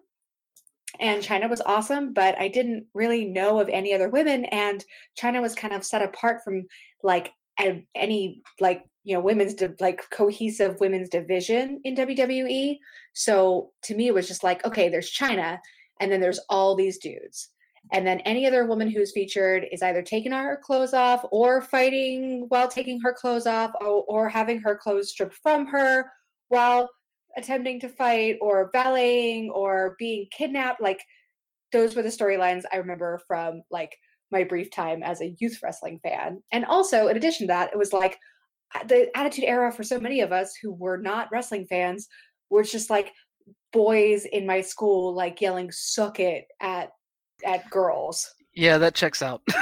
and 1.00 1.22
Chyna 1.22 1.50
was 1.50 1.60
awesome, 1.60 2.12
but 2.12 2.38
I 2.38 2.48
didn't 2.48 2.86
really 2.94 3.24
know 3.24 3.58
of 3.58 3.68
any 3.68 3.92
other 3.92 4.08
women. 4.08 4.44
And 4.46 4.84
Chyna 5.20 5.42
was 5.42 5.54
kind 5.54 5.74
of 5.74 5.84
set 5.84 6.02
apart 6.02 6.44
from 6.44 6.66
like 7.02 7.32
any 7.94 8.42
like 8.60 8.84
you 9.04 9.14
know 9.14 9.20
women's 9.20 9.54
like 9.80 10.02
cohesive 10.10 10.80
women's 10.80 11.08
division 11.08 11.80
in 11.84 11.94
WWE. 11.94 12.78
So 13.14 13.72
to 13.82 13.94
me, 13.94 14.08
it 14.08 14.14
was 14.14 14.28
just 14.28 14.44
like 14.44 14.64
okay, 14.64 14.88
there's 14.88 15.12
Chyna, 15.12 15.58
and 16.00 16.10
then 16.10 16.20
there's 16.20 16.40
all 16.48 16.74
these 16.74 16.98
dudes. 16.98 17.50
And 17.92 18.06
then 18.06 18.20
any 18.20 18.46
other 18.46 18.66
woman 18.66 18.90
who's 18.90 19.12
featured 19.12 19.66
is 19.70 19.82
either 19.82 20.02
taking 20.02 20.32
her 20.32 20.60
clothes 20.62 20.92
off 20.92 21.24
or 21.30 21.62
fighting 21.62 22.46
while 22.48 22.68
taking 22.68 23.00
her 23.00 23.12
clothes 23.12 23.46
off 23.46 23.70
or, 23.80 24.04
or 24.08 24.28
having 24.28 24.60
her 24.60 24.76
clothes 24.76 25.10
stripped 25.10 25.36
from 25.40 25.66
her 25.66 26.10
while 26.48 26.90
attempting 27.36 27.78
to 27.80 27.88
fight 27.88 28.38
or 28.40 28.70
valeting 28.72 29.50
or 29.50 29.94
being 29.98 30.26
kidnapped. 30.36 30.80
Like 30.80 31.00
those 31.72 31.94
were 31.94 32.02
the 32.02 32.08
storylines 32.08 32.64
I 32.72 32.78
remember 32.78 33.20
from 33.26 33.62
like 33.70 33.96
my 34.30 34.44
brief 34.44 34.70
time 34.70 35.02
as 35.02 35.20
a 35.20 35.34
youth 35.38 35.58
wrestling 35.62 36.00
fan. 36.02 36.42
And 36.52 36.64
also, 36.64 37.08
in 37.08 37.16
addition 37.16 37.46
to 37.46 37.52
that, 37.52 37.70
it 37.72 37.78
was 37.78 37.92
like 37.92 38.18
uh, 38.74 38.84
the 38.84 39.16
attitude 39.16 39.44
era 39.44 39.72
for 39.72 39.82
so 39.82 40.00
many 40.00 40.20
of 40.20 40.32
us 40.32 40.54
who 40.60 40.72
were 40.72 40.96
not 40.96 41.28
wrestling 41.30 41.66
fans 41.66 42.08
were 42.50 42.62
just 42.62 42.90
like 42.90 43.12
boys 43.72 44.24
in 44.24 44.46
my 44.46 44.60
school 44.60 45.14
like 45.14 45.40
yelling 45.40 45.70
suck 45.70 46.18
it 46.20 46.46
at 46.60 46.90
at 47.44 47.68
girls. 47.70 48.28
Yeah 48.54 48.78
that 48.78 48.94
checks 48.94 49.22
out. 49.22 49.42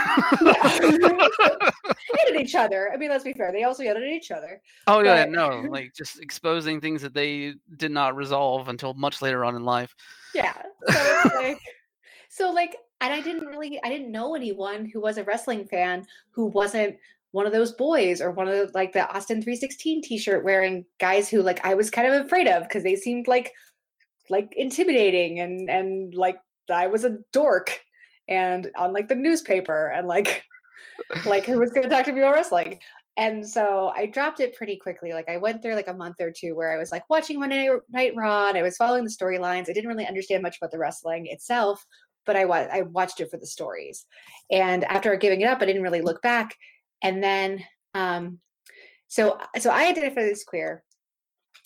At 2.26 2.40
each 2.40 2.54
other. 2.54 2.90
I 2.92 2.96
mean 2.96 3.10
let's 3.10 3.24
be 3.24 3.32
fair 3.32 3.52
they 3.52 3.64
also 3.64 3.82
yelled 3.82 3.96
at 3.96 4.04
each 4.04 4.30
other. 4.30 4.62
Oh 4.86 5.00
yeah 5.02 5.24
no 5.24 5.64
like 5.68 5.92
just 5.94 6.20
exposing 6.20 6.80
things 6.80 7.02
that 7.02 7.12
they 7.12 7.54
did 7.76 7.90
not 7.90 8.16
resolve 8.16 8.68
until 8.68 8.94
much 8.94 9.20
later 9.20 9.44
on 9.44 9.56
in 9.56 9.64
life. 9.64 9.94
Yeah. 10.34 10.54
So 10.88 11.28
like 11.34 11.58
so 12.30 12.52
like 12.52 12.76
and 13.04 13.12
i 13.12 13.20
didn't 13.20 13.46
really 13.46 13.78
i 13.84 13.88
didn't 13.88 14.10
know 14.10 14.34
anyone 14.34 14.86
who 14.86 15.00
was 15.00 15.18
a 15.18 15.24
wrestling 15.24 15.64
fan 15.66 16.04
who 16.32 16.46
wasn't 16.46 16.96
one 17.34 17.46
of 17.46 17.52
those 17.52 17.72
boys 17.72 18.20
or 18.20 18.30
one 18.30 18.46
of 18.46 18.54
the, 18.54 18.70
like 18.74 18.92
the 18.92 19.10
Austin 19.12 19.42
316 19.42 20.02
t-shirt 20.02 20.44
wearing 20.44 20.84
guys 21.00 21.28
who 21.28 21.42
like 21.42 21.66
I 21.66 21.74
was 21.74 21.90
kind 21.90 22.06
of 22.06 22.24
afraid 22.24 22.46
of 22.46 22.62
because 22.62 22.84
they 22.84 22.94
seemed 22.94 23.26
like 23.26 23.52
like 24.30 24.54
intimidating 24.56 25.40
and 25.40 25.68
and 25.68 26.14
like 26.14 26.36
I 26.72 26.86
was 26.86 27.04
a 27.04 27.18
dork 27.32 27.80
and 28.28 28.70
on 28.76 28.92
like 28.92 29.08
the 29.08 29.16
newspaper 29.16 29.88
and 29.88 30.06
like 30.06 30.44
like 31.26 31.44
who 31.44 31.58
was 31.58 31.72
going 31.72 31.82
to 31.82 31.88
talk 31.88 32.04
to 32.04 32.12
me 32.12 32.20
about 32.20 32.34
wrestling 32.34 32.78
and 33.16 33.46
so 33.48 33.92
I 33.96 34.06
dropped 34.06 34.40
it 34.40 34.56
pretty 34.56 34.76
quickly. 34.76 35.12
Like 35.12 35.28
I 35.28 35.36
went 35.36 35.62
through 35.62 35.76
like 35.76 35.88
a 35.88 35.94
month 35.94 36.16
or 36.20 36.32
two 36.32 36.56
where 36.56 36.72
I 36.72 36.78
was 36.78 36.90
like 36.90 37.08
watching 37.08 37.38
Monday 37.38 37.70
Night 37.90 38.12
Raw 38.16 38.48
and 38.48 38.58
I 38.58 38.62
was 38.62 38.76
following 38.76 39.04
the 39.04 39.10
storylines. 39.10 39.68
I 39.68 39.72
didn't 39.72 39.88
really 39.88 40.06
understand 40.06 40.42
much 40.42 40.56
about 40.56 40.72
the 40.72 40.78
wrestling 40.78 41.26
itself, 41.28 41.84
but 42.26 42.36
I 42.36 42.44
was 42.44 42.68
I 42.72 42.82
watched 42.82 43.20
it 43.20 43.30
for 43.30 43.36
the 43.36 43.46
stories. 43.46 44.06
And 44.50 44.84
after 44.84 45.14
giving 45.16 45.40
it 45.40 45.48
up, 45.48 45.62
I 45.62 45.66
didn't 45.66 45.82
really 45.82 46.02
look 46.02 46.22
back. 46.22 46.54
And 47.02 47.22
then 47.22 47.64
um 47.94 48.38
so 49.08 49.38
so 49.58 49.70
i 49.70 49.86
identify 49.86 50.22
as 50.22 50.44
queer. 50.44 50.82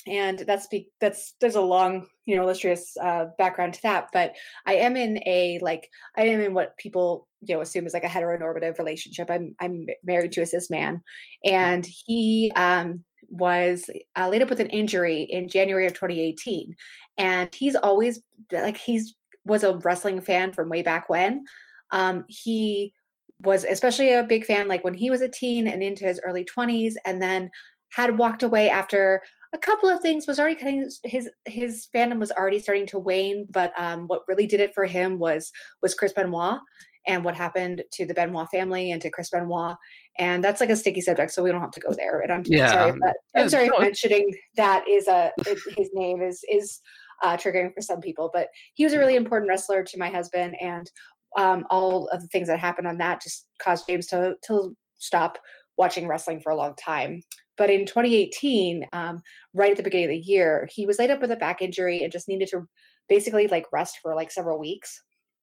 And 0.06 0.38
that's 0.38 0.66
be 0.68 0.88
that's 1.00 1.34
there's 1.40 1.56
a 1.56 1.60
long 1.60 2.06
you 2.24 2.36
know 2.36 2.42
illustrious 2.42 2.96
uh, 3.00 3.26
background 3.36 3.74
to 3.74 3.82
that. 3.82 4.08
But 4.12 4.34
i 4.66 4.74
am 4.74 4.96
in 4.96 5.18
a 5.26 5.58
like 5.60 5.88
i 6.16 6.22
am 6.22 6.40
in 6.40 6.54
what 6.54 6.76
people 6.78 7.26
you 7.40 7.54
know 7.54 7.60
assume 7.60 7.86
is 7.86 7.94
like 7.94 8.04
a 8.04 8.08
heteronormative 8.08 8.78
relationship. 8.78 9.30
I'm 9.30 9.54
i'm 9.60 9.86
married 10.04 10.32
to 10.32 10.42
a 10.42 10.46
cis 10.46 10.70
man. 10.70 11.02
And 11.44 11.86
he 11.86 12.52
um 12.56 13.04
was 13.28 13.90
uh, 14.16 14.28
laid 14.28 14.42
up 14.42 14.48
with 14.48 14.60
an 14.60 14.70
injury 14.70 15.22
in 15.22 15.48
january 15.48 15.86
of 15.86 15.92
2018 15.92 16.74
and 17.18 17.54
he's 17.54 17.76
always 17.76 18.20
like 18.52 18.76
he's 18.76 19.14
was 19.48 19.64
a 19.64 19.76
wrestling 19.78 20.20
fan 20.20 20.52
from 20.52 20.68
way 20.68 20.82
back 20.82 21.08
when 21.08 21.44
um 21.90 22.24
he 22.28 22.92
was 23.40 23.64
especially 23.64 24.12
a 24.12 24.24
big 24.24 24.44
fan 24.44 24.68
like 24.68 24.84
when 24.84 24.94
he 24.94 25.10
was 25.10 25.20
a 25.20 25.28
teen 25.28 25.68
and 25.68 25.82
into 25.82 26.04
his 26.04 26.20
early 26.24 26.44
20s 26.44 26.94
and 27.04 27.20
then 27.22 27.50
had 27.90 28.18
walked 28.18 28.42
away 28.42 28.68
after 28.68 29.22
a 29.54 29.58
couple 29.58 29.88
of 29.88 30.00
things 30.00 30.26
was 30.26 30.38
already 30.38 30.54
kind 30.54 30.90
his 31.04 31.30
his 31.46 31.88
fandom 31.94 32.18
was 32.18 32.32
already 32.32 32.58
starting 32.58 32.86
to 32.86 32.98
wane 32.98 33.46
but 33.50 33.72
um, 33.78 34.06
what 34.06 34.22
really 34.28 34.46
did 34.46 34.60
it 34.60 34.74
for 34.74 34.84
him 34.84 35.18
was 35.18 35.50
was 35.82 35.94
chris 35.94 36.12
benoit 36.12 36.58
and 37.06 37.24
what 37.24 37.34
happened 37.34 37.82
to 37.92 38.04
the 38.04 38.12
benoit 38.12 38.48
family 38.50 38.90
and 38.90 39.00
to 39.00 39.10
chris 39.10 39.30
benoit 39.30 39.76
and 40.18 40.44
that's 40.44 40.60
like 40.60 40.70
a 40.70 40.76
sticky 40.76 41.00
subject 41.00 41.32
so 41.32 41.42
we 41.42 41.50
don't 41.50 41.60
have 41.60 41.70
to 41.70 41.80
go 41.80 41.92
there 41.92 42.20
and 42.20 42.32
i'm 42.32 42.42
yeah. 42.46 42.72
sorry 42.72 42.92
but 43.00 43.14
i'm 43.36 43.48
sorry 43.48 43.68
for 43.68 43.80
mentioning 43.80 44.30
that 44.56 44.86
is 44.88 45.08
a 45.08 45.32
his 45.76 45.90
name 45.94 46.20
is 46.20 46.44
is 46.52 46.80
uh, 47.22 47.37
triggering 47.37 47.72
for 47.75 47.80
some 47.80 48.00
people 48.00 48.30
but 48.32 48.48
he 48.75 48.84
was 48.84 48.92
a 48.92 48.98
really 48.98 49.16
important 49.16 49.48
wrestler 49.48 49.82
to 49.82 49.98
my 49.98 50.08
husband 50.08 50.54
and 50.60 50.90
um, 51.37 51.64
all 51.70 52.08
of 52.08 52.20
the 52.22 52.28
things 52.28 52.48
that 52.48 52.58
happened 52.58 52.87
on 52.87 52.98
that 52.98 53.22
just 53.22 53.46
caused 53.60 53.87
James 53.87 54.06
to 54.08 54.34
to 54.46 54.75
stop 54.98 55.38
watching 55.76 56.08
wrestling 56.08 56.40
for 56.40 56.50
a 56.50 56.56
long 56.56 56.75
time. 56.75 57.22
But 57.56 57.70
in 57.70 57.87
2018, 57.87 58.87
um, 58.92 59.22
right 59.54 59.70
at 59.70 59.76
the 59.76 59.82
beginning 59.82 60.06
of 60.06 60.10
the 60.10 60.30
year, 60.30 60.68
he 60.72 60.87
was 60.87 60.98
laid 60.98 61.10
up 61.10 61.20
with 61.20 61.30
a 61.30 61.37
back 61.37 61.62
injury 61.62 62.02
and 62.02 62.12
just 62.12 62.28
needed 62.28 62.48
to 62.48 62.68
basically 63.08 63.46
like 63.46 63.66
rest 63.72 63.98
for 64.02 64.14
like 64.14 64.30
several 64.30 64.58
weeks. 64.58 65.00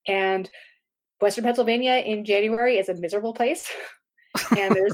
And 0.08 0.50
Western 1.22 1.44
Pennsylvania 1.44 1.96
in 2.05 2.24
January 2.24 2.77
is 2.77 2.89
a 2.89 2.94
miserable 2.96 3.34
place. 3.34 3.70
and 4.58 4.75
there's 4.75 4.94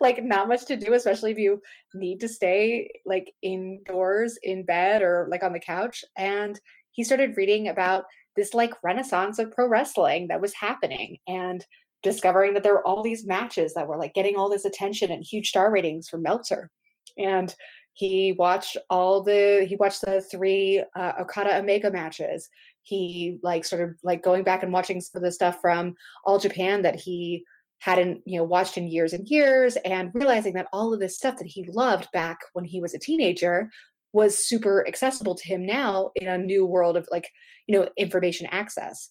like 0.00 0.22
not 0.22 0.48
much 0.48 0.66
to 0.66 0.76
do, 0.76 0.94
especially 0.94 1.32
if 1.32 1.38
you 1.38 1.60
need 1.94 2.20
to 2.20 2.28
stay 2.28 2.90
like 3.06 3.32
indoors 3.42 4.38
in 4.42 4.64
bed 4.64 5.02
or 5.02 5.28
like 5.30 5.42
on 5.42 5.52
the 5.52 5.60
couch. 5.60 6.04
And 6.16 6.58
he 6.92 7.04
started 7.04 7.36
reading 7.36 7.68
about 7.68 8.04
this 8.36 8.54
like 8.54 8.72
renaissance 8.82 9.38
of 9.38 9.52
pro 9.52 9.68
wrestling 9.68 10.28
that 10.28 10.40
was 10.40 10.54
happening 10.54 11.18
and 11.26 11.64
discovering 12.02 12.54
that 12.54 12.62
there 12.62 12.74
were 12.74 12.86
all 12.86 13.02
these 13.02 13.26
matches 13.26 13.74
that 13.74 13.86
were 13.86 13.98
like 13.98 14.14
getting 14.14 14.36
all 14.36 14.50
this 14.50 14.64
attention 14.64 15.10
and 15.10 15.24
huge 15.24 15.48
star 15.48 15.70
ratings 15.70 16.08
from 16.08 16.22
Meltzer. 16.22 16.70
And 17.18 17.54
he 17.94 18.32
watched 18.32 18.76
all 18.88 19.22
the 19.22 19.66
he 19.68 19.76
watched 19.76 20.00
the 20.02 20.22
three 20.22 20.82
uh, 20.96 21.12
Okada 21.20 21.58
Omega 21.58 21.90
matches. 21.90 22.48
He 22.82 23.38
like 23.42 23.64
sort 23.64 23.82
of 23.82 23.96
like 24.02 24.22
going 24.22 24.44
back 24.44 24.62
and 24.62 24.72
watching 24.72 25.00
some 25.00 25.20
of 25.20 25.24
the 25.24 25.32
stuff 25.32 25.58
from 25.60 25.94
All 26.24 26.38
Japan 26.38 26.82
that 26.82 26.96
he 26.96 27.44
hadn't 27.82 28.22
you 28.24 28.38
know 28.38 28.44
watched 28.44 28.78
in 28.78 28.86
years 28.86 29.12
and 29.12 29.26
years 29.26 29.76
and 29.84 30.12
realizing 30.14 30.52
that 30.52 30.68
all 30.72 30.94
of 30.94 31.00
this 31.00 31.16
stuff 31.16 31.36
that 31.36 31.48
he 31.48 31.64
loved 31.72 32.06
back 32.12 32.38
when 32.52 32.64
he 32.64 32.80
was 32.80 32.94
a 32.94 32.98
teenager 32.98 33.68
was 34.12 34.46
super 34.46 34.86
accessible 34.86 35.34
to 35.34 35.48
him 35.48 35.66
now 35.66 36.12
in 36.14 36.28
a 36.28 36.38
new 36.38 36.64
world 36.64 36.96
of 36.96 37.08
like 37.10 37.28
you 37.66 37.76
know 37.76 37.88
information 37.96 38.46
access. 38.52 39.10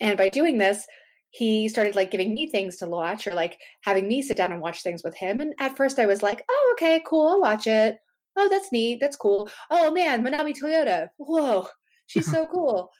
And 0.00 0.16
by 0.16 0.30
doing 0.30 0.56
this 0.56 0.86
he 1.28 1.68
started 1.68 1.94
like 1.94 2.10
giving 2.10 2.32
me 2.32 2.46
things 2.46 2.78
to 2.78 2.86
watch 2.86 3.26
or 3.26 3.34
like 3.34 3.58
having 3.82 4.08
me 4.08 4.22
sit 4.22 4.38
down 4.38 4.52
and 4.52 4.62
watch 4.62 4.82
things 4.82 5.02
with 5.04 5.14
him 5.16 5.40
and 5.40 5.52
at 5.58 5.76
first 5.76 5.98
i 5.98 6.06
was 6.06 6.22
like 6.22 6.44
oh 6.48 6.74
okay 6.74 7.02
cool 7.06 7.28
i'll 7.28 7.40
watch 7.40 7.66
it. 7.66 7.98
Oh 8.36 8.48
that's 8.48 8.72
neat 8.72 8.98
that's 8.98 9.16
cool. 9.16 9.50
Oh 9.70 9.90
man 9.90 10.24
manami 10.24 10.54
toyota. 10.58 11.08
Whoa 11.18 11.68
she's 12.06 12.30
so 12.30 12.46
cool. 12.52 12.90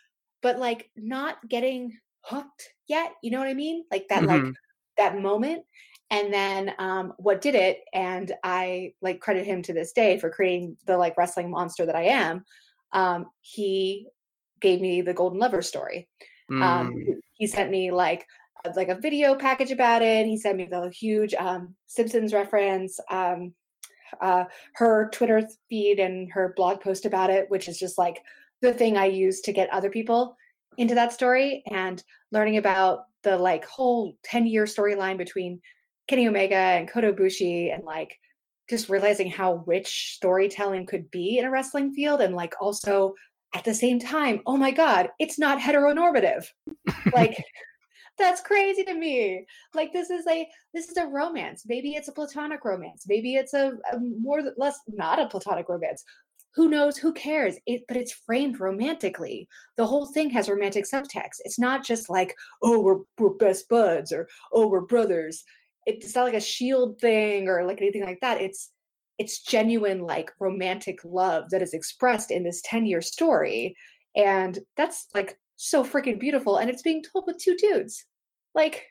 But 0.43 0.59
like 0.59 0.91
not 0.95 1.37
getting 1.49 1.97
hooked 2.21 2.69
yet 2.87 3.15
you 3.23 3.31
know 3.31 3.39
what 3.39 3.49
i 3.49 3.55
mean? 3.55 3.85
Like 3.91 4.09
that 4.09 4.25
mm-hmm. 4.25 4.45
like 4.45 4.55
that 4.97 5.21
moment 5.21 5.65
and 6.11 6.33
then 6.33 6.73
um, 6.79 7.13
what 7.17 7.41
did 7.41 7.55
it 7.55 7.81
and 7.93 8.33
i 8.43 8.93
like 9.03 9.21
credit 9.21 9.47
him 9.47 9.63
to 9.63 9.73
this 9.73 9.93
day 9.93 10.19
for 10.19 10.31
creating 10.31 10.77
the 10.87 10.97
like 10.97 11.17
wrestling 11.17 11.51
monster 11.51 11.87
that 11.87 11.97
i 11.97 12.05
am 12.05 12.45
um, 12.93 13.27
he 13.41 14.07
gave 14.61 14.81
me 14.81 15.03
the 15.03 15.15
golden 15.15 15.39
lover 15.39 15.63
story 15.63 16.09
mm. 16.51 16.63
um, 16.63 16.95
he 17.35 17.47
sent 17.47 17.71
me 17.71 17.91
like 17.91 18.27
like 18.77 18.89
a 18.89 18.95
video 18.95 19.35
package 19.35 19.71
about 19.71 20.03
it 20.03 20.27
he 20.27 20.39
sent 20.39 20.57
me 20.57 20.65
the 20.65 20.91
huge 20.91 21.35
um, 21.35 21.75
simpsons 21.87 22.33
reference 22.33 22.99
um, 23.11 23.53
uh, 24.21 24.45
her 24.75 25.11
twitter 25.13 25.43
feed 25.69 25.99
and 25.99 26.31
her 26.31 26.53
blog 26.57 26.81
post 26.81 27.05
about 27.05 27.31
it 27.31 27.51
which 27.51 27.69
is 27.69 27.79
just 27.79 27.99
like 27.99 28.23
the 28.63 28.73
thing 28.73 28.97
i 28.97 29.07
use 29.07 29.41
to 29.41 29.53
get 29.53 29.69
other 29.71 29.91
people 29.91 30.37
into 30.77 30.95
that 30.95 31.13
story 31.13 31.63
and 31.71 32.03
learning 32.33 32.57
about 32.57 33.05
the 33.25 33.37
like 33.37 33.65
whole 33.65 34.17
10 34.25 34.47
year 34.47 34.65
storyline 34.65 35.19
between 35.19 35.61
Kenny 36.09 36.29
Omega 36.29 36.55
and 36.55 36.89
Kota 36.89 37.13
Ibushi 37.13 37.75
and 37.75 37.85
like 37.85 38.17
just 38.71 38.89
realizing 38.89 39.31
how 39.31 39.65
rich 39.67 40.15
storytelling 40.17 40.87
could 40.87 41.11
be 41.11 41.39
in 41.39 41.45
a 41.45 41.51
wrestling 41.51 41.93
field 41.93 42.21
and 42.21 42.35
like 42.35 42.55
also 42.61 43.15
at 43.55 43.65
the 43.65 43.75
same 43.75 43.99
time, 43.99 44.41
oh 44.47 44.57
my 44.57 44.71
god, 44.71 45.11
it's 45.19 45.39
not 45.39 45.61
heteronormative. 45.61 46.47
like 47.15 47.43
that's 48.19 48.41
crazy 48.41 48.85
to 48.85 48.95
me. 48.95 49.45
Like 49.75 49.93
this 49.93 50.11
is 50.11 50.27
a 50.27 50.47
this 50.73 50.89
is 50.89 50.97
a 50.97 51.07
romance. 51.07 51.65
Maybe 51.67 51.95
it's 51.95 52.09
a 52.09 52.13
platonic 52.13 52.65
romance. 52.65 53.05
Maybe 53.09 53.35
it's 53.35 53.55
a, 53.55 53.73
a 53.93 53.99
more 53.99 54.43
less 54.57 54.79
not 54.89 55.21
a 55.21 55.27
platonic 55.27 55.69
romance. 55.69 56.05
Who 56.55 56.69
knows 56.69 56.97
who 56.97 57.13
cares? 57.13 57.57
It, 57.67 57.83
but 57.89 57.97
it's 57.97 58.13
framed 58.13 58.61
romantically. 58.61 59.49
The 59.77 59.87
whole 59.87 60.07
thing 60.07 60.31
has 60.31 60.49
romantic 60.49 60.85
subtext. 60.85 61.41
It's 61.45 61.59
not 61.59 61.85
just 61.85 62.09
like 62.09 62.35
oh 62.63 62.81
we're, 62.81 63.01
we're 63.19 63.35
best 63.35 63.69
buds 63.69 64.13
or 64.13 64.29
oh 64.53 64.69
we're 64.69 64.81
brothers. 64.83 65.45
It's 65.87 66.15
not 66.15 66.25
like 66.25 66.35
a 66.35 66.41
shield 66.41 67.01
thing 67.01 67.49
or 67.49 67.67
like 67.67 67.81
anything 67.81 68.05
like 68.05 68.21
that. 68.21 68.41
It's 68.41 68.71
it's 69.19 69.43
genuine 69.43 70.01
like 70.01 70.33
romantic 70.41 70.99
love 71.05 71.51
that 71.51 71.63
is 71.63 71.75
expressed 71.75 72.31
in 72.31 72.43
this 72.43 72.63
10 72.65 72.87
year 72.87 73.01
story. 73.01 73.77
And 74.17 74.59
that's 74.77 75.09
like 75.15 75.39
so 75.57 75.85
freaking 75.85 76.19
beautiful 76.19 76.57
and 76.57 76.71
it's 76.71 76.83
being 76.83 77.03
told 77.03 77.25
with 77.27 77.39
two 77.39 77.57
dudes. 77.57 78.05
Like 78.55 78.87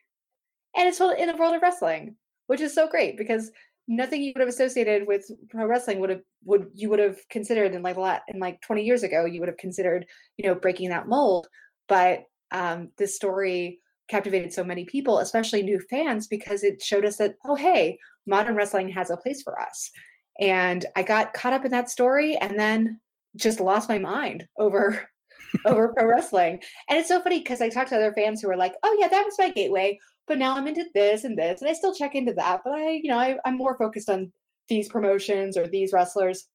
and 0.76 0.88
it's 0.88 0.98
told 0.98 1.18
in 1.18 1.28
the 1.28 1.36
world 1.36 1.56
of 1.56 1.62
wrestling 1.62 2.16
which 2.48 2.62
is 2.62 2.74
so 2.74 2.88
great 2.88 3.18
because 3.18 3.52
nothing 3.88 4.22
you 4.22 4.32
would 4.36 4.42
have 4.42 4.50
associated 4.50 5.08
with 5.08 5.30
pro 5.50 5.66
wrestling 5.66 6.00
would 6.00 6.10
have 6.10 6.22
would 6.46 6.68
you 6.74 6.90
would 6.90 7.00
have 7.00 7.18
considered 7.30 7.74
in 7.74 7.82
like 7.82 7.98
a 7.98 8.02
lot 8.02 8.22
in 8.28 8.40
like 8.40 8.62
20 8.62 8.84
years 8.84 9.04
ago 9.04 9.26
you 9.26 9.40
would 9.40 9.50
have 9.50 9.58
considered 9.58 10.06
you 10.38 10.48
know 10.48 10.56
breaking 10.56 10.90
that 10.90 11.08
mold. 11.08 11.48
But 11.88 12.24
um 12.52 12.90
this 12.98 13.16
story 13.16 13.80
captivated 14.10 14.54
so 14.54 14.64
many 14.64 14.86
people 14.86 15.20
especially 15.20 15.64
new 15.64 15.80
fans 15.90 16.28
because 16.28 16.64
it 16.64 16.82
showed 16.82 17.06
us 17.06 17.18
that 17.18 17.36
oh 17.46 17.56
hey 17.56 17.98
modern 18.26 18.56
wrestling 18.56 18.90
has 18.90 19.10
a 19.10 19.18
place 19.18 19.42
for 19.42 19.60
us. 19.60 19.92
And 20.40 20.86
i 20.96 21.04
got 21.04 21.34
caught 21.34 21.54
up 21.54 21.66
in 21.66 21.72
that 21.72 21.90
story 21.90 22.38
and 22.38 22.58
then 22.58 23.00
just 23.36 23.60
lost 23.60 23.90
my 23.90 24.00
mind 24.00 24.48
over 24.58 25.10
over 25.66 25.94
pro 25.94 26.08
wrestling. 26.08 26.60
And 26.90 26.98
it's 26.98 27.10
so 27.10 27.22
funny 27.22 27.40
because 27.40 27.62
i 27.62 27.70
talked 27.70 27.90
to 27.90 27.96
other 27.98 28.14
fans 28.14 28.42
who 28.42 28.48
were 28.48 28.58
like 28.58 28.76
oh 28.84 28.98
yeah 29.00 29.10
that 29.10 29.26
was 29.26 29.36
my 29.38 29.50
gateway 29.50 30.00
but 30.28 30.38
now 30.38 30.56
I'm 30.56 30.68
into 30.68 30.86
this 30.94 31.24
and 31.24 31.38
this, 31.38 31.62
and 31.62 31.70
I 31.70 31.74
still 31.74 31.94
check 31.94 32.16
into 32.16 32.34
that. 32.34 32.62
But 32.64 32.74
I, 32.74 32.92
you 32.92 33.10
know, 33.10 33.20
I, 33.20 33.38
I'm 33.46 33.58
more 33.58 33.78
focused 33.78 34.10
on 34.10 34.32
these 34.70 34.90
promotions 34.90 35.58
or 35.58 35.68
these 35.68 35.92
wrestlers. 35.92 36.48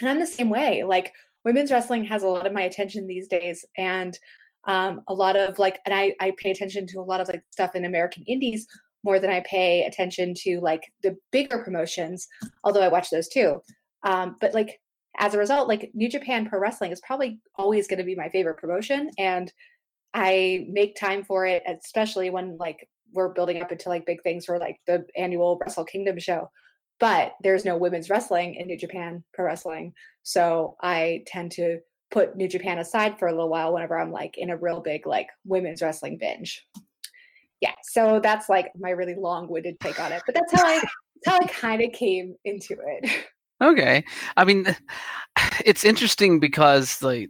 And 0.00 0.08
I'm 0.08 0.18
the 0.18 0.26
same 0.26 0.50
way. 0.50 0.82
Like 0.84 1.12
women's 1.44 1.70
wrestling 1.70 2.04
has 2.04 2.22
a 2.22 2.28
lot 2.28 2.46
of 2.46 2.52
my 2.52 2.62
attention 2.62 3.06
these 3.06 3.28
days, 3.28 3.64
and 3.76 4.18
um, 4.66 5.02
a 5.08 5.14
lot 5.14 5.36
of 5.36 5.58
like, 5.58 5.78
and 5.84 5.94
I 5.94 6.14
I 6.20 6.32
pay 6.38 6.50
attention 6.50 6.86
to 6.88 7.00
a 7.00 7.02
lot 7.02 7.20
of 7.20 7.28
like 7.28 7.42
stuff 7.50 7.74
in 7.74 7.84
American 7.84 8.24
Indies 8.26 8.66
more 9.04 9.20
than 9.20 9.30
I 9.30 9.44
pay 9.48 9.84
attention 9.84 10.34
to 10.38 10.60
like 10.60 10.82
the 11.02 11.16
bigger 11.30 11.62
promotions. 11.62 12.26
Although 12.64 12.82
I 12.82 12.88
watch 12.88 13.10
those 13.10 13.28
too. 13.28 13.62
Um, 14.02 14.36
but 14.40 14.54
like 14.54 14.80
as 15.18 15.34
a 15.34 15.38
result, 15.38 15.68
like 15.68 15.90
New 15.94 16.10
Japan 16.10 16.48
Pro 16.48 16.58
Wrestling 16.58 16.92
is 16.92 17.00
probably 17.06 17.38
always 17.56 17.86
going 17.86 17.98
to 17.98 18.04
be 18.04 18.14
my 18.14 18.28
favorite 18.28 18.58
promotion, 18.58 19.10
and 19.18 19.52
I 20.16 20.66
make 20.70 20.96
time 20.96 21.22
for 21.22 21.44
it, 21.44 21.62
especially 21.68 22.30
when 22.30 22.56
like 22.56 22.88
we're 23.12 23.34
building 23.34 23.60
up 23.60 23.70
into 23.70 23.90
like 23.90 24.06
big 24.06 24.22
things 24.22 24.46
for 24.46 24.58
like 24.58 24.78
the 24.86 25.04
annual 25.14 25.58
Wrestle 25.60 25.84
Kingdom 25.84 26.18
show. 26.18 26.50
But 26.98 27.34
there's 27.42 27.66
no 27.66 27.76
women's 27.76 28.08
wrestling 28.08 28.54
in 28.54 28.66
New 28.66 28.78
Japan 28.78 29.22
Pro 29.34 29.44
Wrestling. 29.44 29.92
So 30.22 30.76
I 30.80 31.22
tend 31.26 31.52
to 31.52 31.80
put 32.10 32.34
New 32.34 32.48
Japan 32.48 32.78
aside 32.78 33.18
for 33.18 33.28
a 33.28 33.30
little 33.30 33.50
while 33.50 33.74
whenever 33.74 33.98
I'm 33.98 34.10
like 34.10 34.38
in 34.38 34.48
a 34.48 34.56
real 34.56 34.80
big 34.80 35.06
like 35.06 35.28
women's 35.44 35.82
wrestling 35.82 36.16
binge. 36.18 36.66
Yeah. 37.60 37.74
So 37.82 38.18
that's 38.22 38.48
like 38.48 38.72
my 38.78 38.90
really 38.90 39.16
long-winded 39.16 39.78
take 39.80 40.00
on 40.00 40.12
it. 40.12 40.22
But 40.24 40.34
that's 40.34 40.52
how 40.52 40.66
I 40.66 40.80
that's 40.80 41.36
how 41.36 41.38
I 41.44 41.46
kind 41.48 41.82
of 41.82 41.92
came 41.92 42.36
into 42.46 42.74
it. 42.80 43.26
Okay. 43.62 44.02
I 44.38 44.44
mean 44.46 44.74
it's 45.64 45.84
interesting 45.84 46.40
because 46.40 47.02
like 47.02 47.28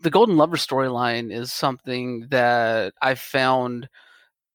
the 0.00 0.10
Golden 0.10 0.36
Lover 0.36 0.56
storyline 0.56 1.32
is 1.32 1.52
something 1.52 2.26
that 2.30 2.94
I 3.02 3.14
found 3.14 3.88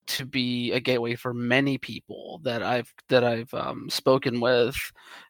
to 0.08 0.26
be 0.26 0.72
a 0.72 0.80
gateway 0.80 1.16
for 1.16 1.34
many 1.34 1.78
people 1.78 2.40
that 2.44 2.62
I've 2.62 2.94
that 3.10 3.24
I've 3.24 3.54
um, 3.54 3.90
spoken 3.90 4.40
with, 4.40 4.76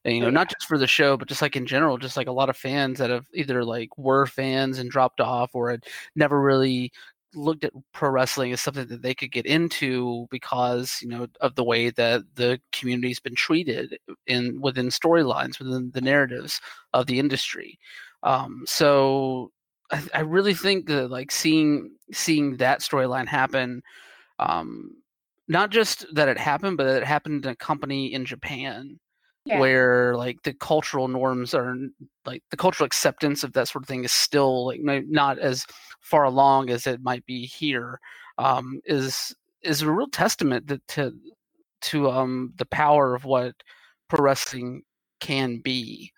and, 0.04 0.14
you 0.14 0.20
know, 0.22 0.28
yeah. 0.28 0.32
not 0.34 0.50
just 0.50 0.68
for 0.68 0.78
the 0.78 0.88
show, 0.88 1.18
but 1.18 1.28
just 1.28 1.42
like 1.42 1.56
in 1.56 1.66
general, 1.66 1.98
just 1.98 2.18
like 2.18 2.28
a 2.28 2.34
lot 2.34 2.50
of 2.50 2.58
fans 2.58 3.00
that 3.00 3.10
have 3.10 3.26
either 3.34 3.64
like 3.64 3.98
were 3.98 4.26
fans 4.26 4.80
and 4.80 4.92
dropped 4.92 5.22
off, 5.22 5.52
or 5.54 5.72
had 5.72 5.86
never 6.16 6.42
really 6.42 6.92
looked 7.34 7.66
at 7.66 7.74
pro 7.94 8.10
wrestling 8.10 8.52
as 8.54 8.62
something 8.62 8.88
that 8.88 9.02
they 9.02 9.14
could 9.14 9.32
get 9.32 9.46
into 9.46 10.26
because 10.32 11.00
you 11.02 11.10
know 11.10 11.28
of 11.42 11.56
the 11.56 11.64
way 11.64 11.90
that 11.90 12.22
the 12.36 12.60
community's 12.72 13.20
been 13.20 13.36
treated 13.36 13.98
in 14.28 14.60
within 14.62 14.88
storylines 14.88 15.60
within 15.60 15.92
the 15.94 16.02
narratives 16.02 16.62
of 16.94 17.06
the 17.08 17.20
industry. 17.20 17.78
Um, 18.24 18.64
so 18.66 19.52
I, 19.92 20.04
I 20.14 20.20
really 20.22 20.54
think 20.54 20.88
that 20.88 21.10
like 21.10 21.32
seeing 21.32 21.92
seeing 22.12 22.58
that 22.58 22.82
storyline 22.82 23.28
happen, 23.28 23.82
um, 24.40 24.92
not 25.48 25.70
just 25.70 26.06
that 26.14 26.28
it 26.28 26.38
happened, 26.38 26.78
but 26.78 26.86
that 26.86 27.02
it 27.02 27.08
happened 27.08 27.46
in 27.46 27.52
a 27.52 27.56
company 27.56 28.14
in 28.14 28.26
Japan 28.26 29.00
yeah. 29.46 29.60
where 29.60 30.16
like 30.16 30.42
the 30.44 30.54
cultural 30.54 31.08
norms 31.08 31.54
are 31.54 31.76
like 32.26 32.44
the 32.50 32.58
cultural 32.58 32.86
acceptance 32.86 33.44
of 33.44 33.54
that 33.54 33.68
sort 33.68 33.84
of 33.84 33.88
thing 33.88 34.04
is 34.04 34.12
still 34.12 34.66
like 34.66 34.82
not 34.82 35.38
as 35.40 35.66
far 36.02 36.24
along 36.24 36.70
as 36.70 36.88
it 36.88 37.02
might 37.02 37.26
be 37.26 37.46
here 37.46 38.00
um, 38.38 38.82
is 38.86 39.36
is 39.62 39.82
a 39.82 39.92
real 39.92 40.08
testament 40.08 40.68
to 40.68 40.82
to, 40.88 41.14
to 41.82 42.10
um, 42.10 42.54
the 42.58 42.66
power 42.66 43.14
of 43.16 43.26
what 43.26 43.54
pro 44.10 44.24
wrestling 44.24 44.82
can 45.20 45.60
be 45.60 46.12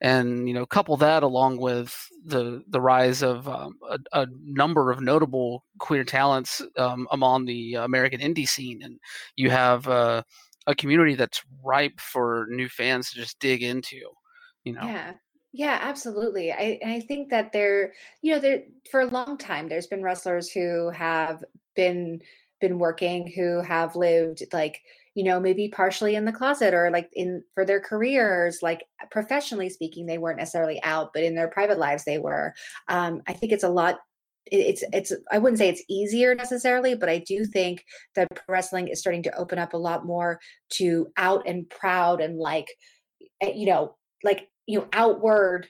and 0.00 0.48
you 0.48 0.54
know 0.54 0.64
couple 0.64 0.96
that 0.96 1.22
along 1.22 1.58
with 1.58 1.94
the 2.24 2.62
the 2.68 2.80
rise 2.80 3.22
of 3.22 3.48
um, 3.48 3.78
a, 3.88 3.98
a, 4.12 4.26
number 4.42 4.90
of 4.90 5.00
notable 5.00 5.64
queer 5.78 6.04
talents 6.04 6.62
um, 6.76 7.06
among 7.12 7.44
the 7.44 7.74
American 7.74 8.20
indie 8.20 8.48
scene, 8.48 8.82
and 8.82 8.98
you 9.36 9.50
have 9.50 9.86
uh, 9.88 10.22
a 10.66 10.74
community 10.74 11.14
that's 11.14 11.42
ripe 11.62 12.00
for 12.00 12.46
new 12.50 12.68
fans 12.68 13.10
to 13.10 13.16
just 13.16 13.38
dig 13.40 13.62
into. 13.62 14.00
You 14.64 14.74
know. 14.74 14.84
Yeah. 14.84 15.12
Yeah, 15.52 15.78
absolutely. 15.82 16.52
I 16.52 16.78
I 16.84 17.00
think 17.00 17.28
that 17.30 17.52
there, 17.52 17.92
you 18.22 18.32
know, 18.32 18.38
there 18.38 18.62
for 18.88 19.00
a 19.00 19.06
long 19.06 19.36
time 19.36 19.68
there's 19.68 19.88
been 19.88 20.02
wrestlers 20.02 20.48
who 20.48 20.90
have 20.90 21.42
been 21.74 22.20
been 22.60 22.78
working 22.78 23.26
who 23.26 23.60
have 23.60 23.96
lived 23.96 24.44
like 24.52 24.80
you 25.14 25.24
know 25.24 25.40
maybe 25.40 25.68
partially 25.68 26.14
in 26.14 26.24
the 26.24 26.32
closet 26.32 26.74
or 26.74 26.90
like 26.90 27.08
in 27.12 27.42
for 27.54 27.64
their 27.64 27.80
careers 27.80 28.60
like 28.62 28.84
professionally 29.10 29.68
speaking 29.68 30.06
they 30.06 30.18
weren't 30.18 30.38
necessarily 30.38 30.80
out 30.82 31.10
but 31.12 31.22
in 31.22 31.34
their 31.34 31.48
private 31.48 31.78
lives 31.78 32.04
they 32.04 32.18
were. 32.18 32.54
Um, 32.88 33.22
i 33.26 33.32
think 33.32 33.52
it's 33.52 33.64
a 33.64 33.68
lot 33.68 33.98
it's 34.46 34.82
it's 34.92 35.12
i 35.30 35.38
wouldn't 35.38 35.58
say 35.58 35.68
it's 35.68 35.84
easier 35.88 36.34
necessarily 36.34 36.94
but 36.94 37.08
i 37.08 37.18
do 37.18 37.44
think 37.44 37.84
that 38.16 38.28
wrestling 38.48 38.88
is 38.88 38.98
starting 38.98 39.22
to 39.22 39.36
open 39.36 39.58
up 39.58 39.74
a 39.74 39.78
lot 39.78 40.06
more 40.06 40.40
to 40.70 41.08
out 41.16 41.46
and 41.46 41.68
proud 41.68 42.20
and 42.20 42.38
like 42.38 42.66
eh, 43.42 43.52
you 43.54 43.66
know 43.66 43.96
like 44.24 44.48
you 44.66 44.78
know 44.78 44.88
outward 44.92 45.68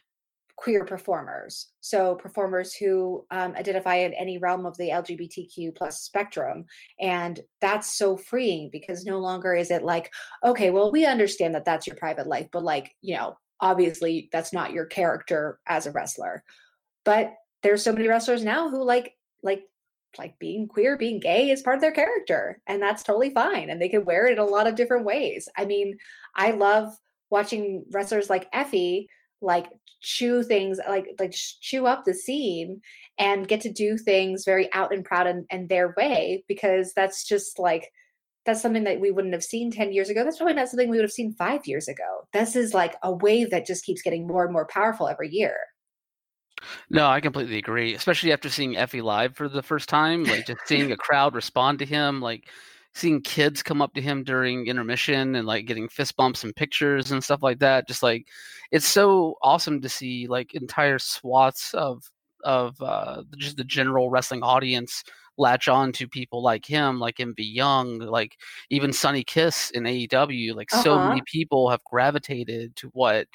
queer 0.61 0.85
performers. 0.85 1.68
So 1.81 2.16
performers 2.16 2.75
who 2.75 3.25
um, 3.31 3.55
identify 3.57 3.96
in 3.96 4.12
any 4.12 4.37
realm 4.37 4.66
of 4.66 4.77
the 4.77 4.90
lgbtq 4.90 5.75
plus 5.75 6.03
spectrum. 6.03 6.66
And 7.01 7.40
that's 7.62 7.96
so 7.96 8.18
freeing 8.18 8.68
because 8.70 9.07
no 9.07 9.18
longer 9.20 9.55
is 9.55 9.70
it 9.70 9.83
like 9.83 10.12
okay 10.44 10.70
well 10.70 10.92
we 10.92 11.07
understand 11.07 11.55
that 11.55 11.64
that's 11.64 11.87
your 11.87 11.96
private 11.96 12.27
life 12.27 12.49
but 12.53 12.62
like 12.62 12.94
you 13.01 13.16
know 13.16 13.38
obviously 13.61 14.29
that's 14.33 14.53
not 14.53 14.73
your 14.73 14.85
character 14.85 15.59
as 15.66 15.87
a 15.87 15.92
wrestler. 15.92 16.44
But 17.07 17.33
there's 17.62 17.83
so 17.83 17.92
many 17.92 18.07
wrestlers 18.07 18.44
now 18.44 18.68
who 18.68 18.85
like 18.85 19.14
like 19.42 19.62
like 20.18 20.38
being 20.38 20.68
queer 20.68 20.99
being 20.99 21.20
gay 21.20 21.49
is 21.49 21.62
part 21.62 21.77
of 21.77 21.81
their 21.81 21.92
character 21.92 22.61
and 22.66 22.83
that's 22.83 23.03
totally 23.03 23.31
fine 23.31 23.70
and 23.70 23.81
they 23.81 23.88
can 23.88 24.05
wear 24.05 24.27
it 24.27 24.33
in 24.33 24.38
a 24.38 24.44
lot 24.44 24.66
of 24.66 24.75
different 24.75 25.07
ways. 25.07 25.49
I 25.57 25.64
mean 25.64 25.96
i 26.37 26.51
love 26.51 26.94
watching 27.31 27.85
wrestlers 27.92 28.29
like 28.29 28.51
effy 28.53 29.07
like 29.40 29.66
chew 30.03 30.42
things 30.42 30.79
like 30.88 31.07
like 31.18 31.33
chew 31.33 31.87
up 31.87 32.05
the 32.05 32.14
scene 32.14 32.81
and 33.18 33.48
get 33.48 33.61
to 33.61 33.72
do 33.72 33.98
things 33.98 34.44
very 34.44 34.72
out 34.72 34.94
and 34.94 35.05
proud 35.05 35.26
and, 35.26 35.44
and 35.50 35.68
their 35.68 35.94
way 35.96 36.42
because 36.48 36.92
that's 36.94 37.24
just 37.24 37.59
like 37.59 37.90
that's 38.46 38.62
something 38.62 38.85
that 38.85 39.00
we 39.00 39.11
wouldn't 39.11 39.35
have 39.35 39.44
seen 39.44 39.70
10 39.70 39.92
years 39.92 40.09
ago 40.09 40.24
that's 40.24 40.38
probably 40.38 40.55
not 40.55 40.68
something 40.68 40.88
we 40.88 40.96
would 40.96 41.05
have 41.05 41.12
seen 41.12 41.35
five 41.35 41.66
years 41.66 41.87
ago 41.87 42.26
this 42.33 42.57
is 42.57 42.72
like 42.72 42.96
a 43.03 43.12
wave 43.12 43.50
that 43.50 43.66
just 43.66 43.85
keeps 43.85 44.03
getting 44.03 44.26
more 44.26 44.44
and 44.44 44.53
more 44.53 44.66
powerful 44.66 45.09
every 45.09 45.29
year 45.29 45.57
no, 46.90 47.07
I 47.07 47.20
completely 47.20 47.57
agree. 47.57 47.94
Especially 47.94 48.35
after 48.35 48.50
seeing 48.50 48.74
Effy 48.74 49.03
live 49.03 49.35
for 49.35 49.48
the 49.48 49.62
first 49.62 49.88
time, 49.88 50.24
like 50.24 50.46
just 50.46 50.61
seeing 50.66 50.92
a 50.92 50.96
crowd 50.96 51.35
respond 51.35 51.79
to 51.79 51.87
him, 51.87 52.20
like 52.20 52.50
seeing 52.94 53.20
kids 53.22 53.62
come 53.62 53.81
up 53.81 53.94
to 53.94 54.00
him 54.00 54.24
during 54.24 54.66
intermission 54.66 55.35
and 55.37 55.46
like 55.46 55.66
getting 55.66 55.88
fist 55.88 56.16
bumps 56.16 56.42
and 56.42 56.57
pictures 56.57 57.12
and 57.12 57.22
stuff 57.22 57.42
like 57.42 57.61
that 57.61 57.87
just 57.87 58.03
like 58.03 58.26
it's 58.72 58.87
so 58.87 59.37
awesome 59.42 59.81
to 59.81 59.88
see 59.88 60.26
like 60.26 60.55
entire 60.55 60.98
swaths 60.98 61.72
of 61.74 62.11
of 62.44 62.81
uh, 62.81 63.22
just 63.37 63.57
the 63.57 63.64
general 63.64 64.11
wrestling 64.11 64.42
audience 64.42 65.05
latch 65.38 65.68
on 65.68 65.92
to 65.92 66.07
people 66.07 66.42
like 66.42 66.66
him, 66.66 67.00
like 67.00 67.16
MV 67.16 67.35
Young, 67.38 67.98
like 67.98 68.37
even 68.68 68.92
Sunny 68.92 69.24
Kiss 69.24 69.70
in 69.70 69.85
AEW. 69.85 70.55
Like 70.55 70.72
uh-huh. 70.72 70.83
so 70.83 70.98
many 70.98 71.22
people 71.26 71.70
have 71.70 71.83
gravitated 71.85 72.76
to 72.76 72.88
what 72.88 73.26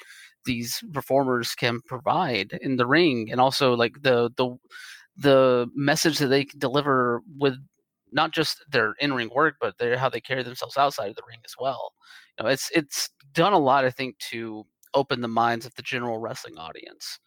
these 0.44 0.82
performers 0.92 1.54
can 1.54 1.80
provide 1.86 2.58
in 2.62 2.76
the 2.76 2.86
ring, 2.86 3.30
and 3.30 3.40
also 3.40 3.74
like 3.74 4.00
the 4.02 4.30
the 4.36 4.56
the 5.18 5.66
message 5.74 6.18
that 6.18 6.28
they 6.28 6.44
deliver 6.44 7.22
with 7.38 7.56
not 8.16 8.32
just 8.32 8.64
their 8.68 8.94
in-ring 8.98 9.30
work, 9.32 9.56
but 9.60 9.78
their 9.78 9.96
how 9.96 10.08
they 10.08 10.20
carry 10.20 10.42
themselves 10.42 10.76
outside 10.76 11.10
of 11.10 11.16
the 11.16 11.22
ring 11.28 11.40
as 11.44 11.54
well. 11.60 11.92
You 12.36 12.44
know, 12.44 12.50
it's 12.50 12.70
it's 12.74 13.10
done 13.32 13.52
a 13.52 13.58
lot, 13.58 13.84
I 13.84 13.90
think, 13.90 14.18
to 14.30 14.64
open 14.94 15.20
the 15.20 15.28
minds 15.28 15.66
of 15.66 15.74
the 15.74 15.82
general 15.82 16.18
wrestling 16.18 16.58
audience. 16.58 17.20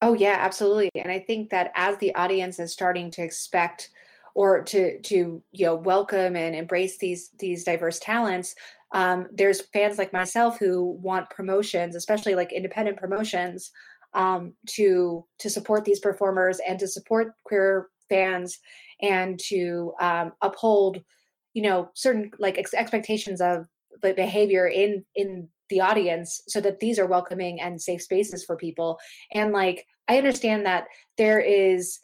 Oh 0.00 0.14
yeah, 0.14 0.36
absolutely. 0.38 0.90
And 0.94 1.12
I 1.12 1.18
think 1.18 1.50
that 1.50 1.72
as 1.74 1.98
the 1.98 2.14
audience 2.14 2.58
is 2.58 2.72
starting 2.72 3.10
to 3.10 3.22
expect 3.22 3.90
or 4.34 4.62
to 4.62 5.00
to 5.02 5.42
you 5.50 5.66
know 5.66 5.74
welcome 5.74 6.36
and 6.36 6.54
embrace 6.54 6.96
these 6.98 7.30
these 7.38 7.64
diverse 7.64 7.98
talents, 7.98 8.54
um, 8.92 9.26
there's 9.32 9.60
fans 9.72 9.98
like 9.98 10.12
myself 10.12 10.58
who 10.58 10.98
want 11.02 11.28
promotions, 11.30 11.96
especially 11.96 12.34
like 12.34 12.52
independent 12.52 12.96
promotions, 12.96 13.72
um, 14.14 14.54
to 14.66 15.26
to 15.38 15.50
support 15.50 15.84
these 15.84 16.00
performers 16.00 16.60
and 16.66 16.78
to 16.78 16.88
support 16.88 17.34
queer 17.44 17.88
fans 18.10 18.58
and 19.00 19.40
to 19.48 19.94
um, 20.00 20.32
uphold, 20.42 21.00
you 21.54 21.62
know, 21.62 21.88
certain 21.94 22.30
like 22.38 22.58
ex- 22.58 22.74
expectations 22.74 23.40
of 23.40 23.66
the 24.02 24.12
behavior 24.12 24.66
in 24.66 25.04
in 25.14 25.48
the 25.70 25.80
audience 25.80 26.42
so 26.48 26.60
that 26.60 26.80
these 26.80 26.98
are 26.98 27.06
welcoming 27.06 27.60
and 27.60 27.80
safe 27.80 28.02
spaces 28.02 28.44
for 28.44 28.56
people. 28.56 28.98
And 29.32 29.52
like 29.52 29.86
i 30.10 30.18
understand 30.18 30.66
that 30.66 30.88
there 31.16 31.40
is 31.40 32.00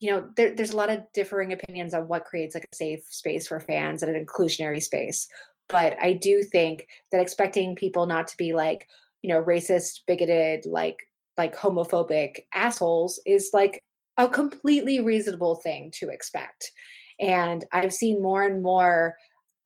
you 0.00 0.10
know 0.10 0.28
there, 0.36 0.54
there's 0.54 0.72
a 0.72 0.76
lot 0.76 0.90
of 0.90 1.00
differing 1.14 1.52
opinions 1.52 1.94
on 1.94 2.08
what 2.08 2.24
creates 2.24 2.54
like 2.54 2.68
a 2.70 2.76
safe 2.76 3.04
space 3.08 3.46
for 3.46 3.60
fans 3.60 4.02
and 4.02 4.14
an 4.14 4.24
inclusionary 4.24 4.82
space. 4.82 5.28
But 5.68 5.96
i 6.02 6.12
do 6.12 6.42
think 6.42 6.86
that 7.12 7.20
expecting 7.20 7.76
people 7.76 8.06
not 8.06 8.28
to 8.28 8.36
be 8.36 8.52
like 8.52 8.88
you 9.22 9.28
know 9.28 9.42
racist 9.42 10.00
bigoted 10.06 10.66
like 10.66 10.98
like 11.36 11.56
homophobic 11.56 12.40
assholes 12.52 13.20
is 13.24 13.50
like 13.52 13.82
a 14.18 14.28
completely 14.28 15.00
reasonable 15.00 15.56
thing 15.56 15.90
to 15.98 16.08
expect. 16.10 16.70
And 17.20 17.64
i've 17.72 17.92
seen 17.92 18.22
more 18.22 18.44
and 18.44 18.62
more 18.62 19.16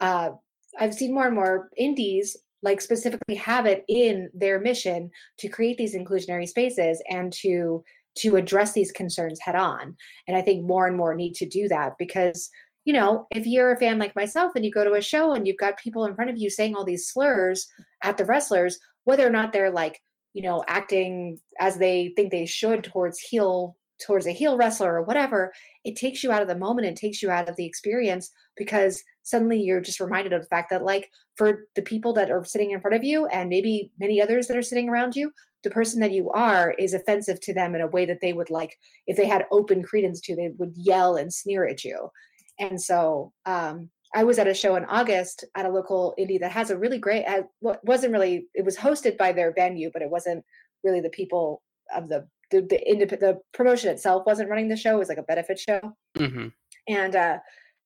uh 0.01 0.31
i've 0.79 0.95
seen 0.95 1.13
more 1.13 1.27
and 1.27 1.35
more 1.35 1.69
indies 1.77 2.37
like 2.63 2.81
specifically 2.81 3.35
have 3.35 3.67
it 3.67 3.85
in 3.89 4.31
their 4.33 4.61
mission 4.61 5.11
to 5.39 5.49
create 5.49 5.77
these 5.77 5.95
inclusionary 5.95 6.49
spaces 6.49 7.03
and 7.11 7.33
to 7.33 7.83
to 8.15 8.37
address 8.37 8.73
these 8.73 8.93
concerns 8.93 9.41
head 9.41 9.57
on. 9.57 9.97
And 10.29 10.37
i 10.37 10.43
think 10.43 10.65
more 10.65 10.87
and 10.87 10.97
more 10.97 11.15
need 11.15 11.35
to 11.35 11.47
do 11.47 11.69
that 11.69 11.95
because 11.99 12.49
you 12.85 12.93
know 12.93 13.27
if 13.31 13.47
you're 13.47 13.73
a 13.73 13.79
fan 13.79 13.99
like 13.99 14.17
myself 14.17 14.53
and 14.55 14.65
you 14.65 14.71
go 14.71 14.85
to 14.85 14.95
a 14.95 15.03
show 15.03 15.33
and 15.33 15.47
you've 15.47 15.59
got 15.59 15.79
people 15.79 16.07
in 16.07 16.15
front 16.15 16.31
of 16.31 16.39
you 16.39 16.51
saying 16.51 16.75
all 16.75 16.85
these 16.85 17.09
slurs 17.09 17.69
at 18.03 18.17
the 18.17 18.25
wrestlers 18.25 18.79
whether 19.05 19.27
or 19.27 19.31
not 19.31 19.53
they're 19.53 19.71
like 19.71 20.01
you 20.35 20.43
know 20.43 20.65
acting 20.69 21.39
as 21.61 21.77
they 21.77 22.13
think 22.17 22.31
they 22.31 22.47
should 22.47 22.83
towards 22.83 23.19
heel 23.19 23.77
towards 24.05 24.27
a 24.27 24.33
heel 24.33 24.57
wrestler 24.57 24.95
or 24.95 25.03
whatever 25.03 25.53
it 25.85 25.97
takes 25.97 26.23
you 26.23 26.33
out 26.33 26.43
of 26.43 26.49
the 26.49 26.57
moment 26.57 26.87
and 26.87 26.97
takes 26.97 27.23
you 27.23 27.31
out 27.31 27.49
of 27.49 27.57
the 27.57 27.67
experience 27.67 28.31
because 28.57 29.03
suddenly 29.23 29.61
you're 29.61 29.81
just 29.81 30.01
reminded 30.01 30.33
of 30.33 30.43
the 30.43 30.49
fact 30.49 30.71
that 30.71 30.85
like 30.85 31.11
for 31.37 31.67
the 31.77 31.83
people 31.83 32.13
that 32.13 32.31
are 32.31 32.45
sitting 32.45 32.73
in 32.73 32.81
front 32.81 32.97
of 32.97 33.05
you 33.05 33.27
and 33.27 33.49
maybe 33.49 33.91
many 33.99 34.21
others 34.21 34.47
that 34.47 34.57
are 34.57 34.63
sitting 34.63 34.89
around 34.89 35.15
you 35.15 35.31
the 35.63 35.71
person 35.71 36.01
that 36.01 36.13
you 36.13 36.29
are 36.31 36.75
is 36.79 36.93
offensive 36.93 37.41
to 37.41 37.55
them 37.55 37.75
in 37.75 37.81
a 37.81 37.87
way 37.87 38.05
that 38.05 38.21
they 38.21 38.33
would 38.33 38.51
like 38.51 38.77
if 39.07 39.17
they 39.17 39.27
had 39.27 39.47
open 39.51 39.83
credence 39.83 40.21
to 40.21 40.35
they 40.35 40.51
would 40.59 40.73
yell 40.77 41.17
and 41.17 41.33
sneer 41.33 41.67
at 41.67 41.85
you 41.85 42.11
and 42.59 42.81
so 42.81 43.33
um 43.47 43.89
I 44.15 44.25
was 44.25 44.39
at 44.39 44.47
a 44.47 44.55
show 44.55 44.77
in 44.77 44.85
August 44.85 45.45
at 45.55 45.65
a 45.65 45.71
local 45.71 46.15
indie 46.19 46.39
that 46.41 46.53
has 46.53 46.71
a 46.71 46.77
really 46.77 46.99
great. 46.99 47.25
Uh, 47.25 47.45
wasn't 47.63 48.13
really. 48.13 48.47
It 48.55 48.63
was 48.63 48.77
hosted 48.77 49.17
by 49.17 49.33
their 49.33 49.55
venue, 49.55 49.91
but 49.91 50.03
it 50.03 50.11
wasn't 50.11 50.45
really 50.85 51.01
the 51.01 51.09
people 51.09 51.63
of 51.95 52.09
the 52.09 52.27
the 52.61 53.07
the, 53.07 53.17
the 53.17 53.41
promotion 53.53 53.91
itself 53.91 54.25
wasn't 54.27 54.51
running 54.51 54.69
the 54.69 54.77
show. 54.77 54.97
It 54.97 55.01
was 55.01 55.09
like 55.09 55.19
a 55.19 55.23
benefit 55.23 55.59
show, 55.59 55.81
mm-hmm. 56.17 56.49
and 56.89 57.17
uh, 57.17 57.39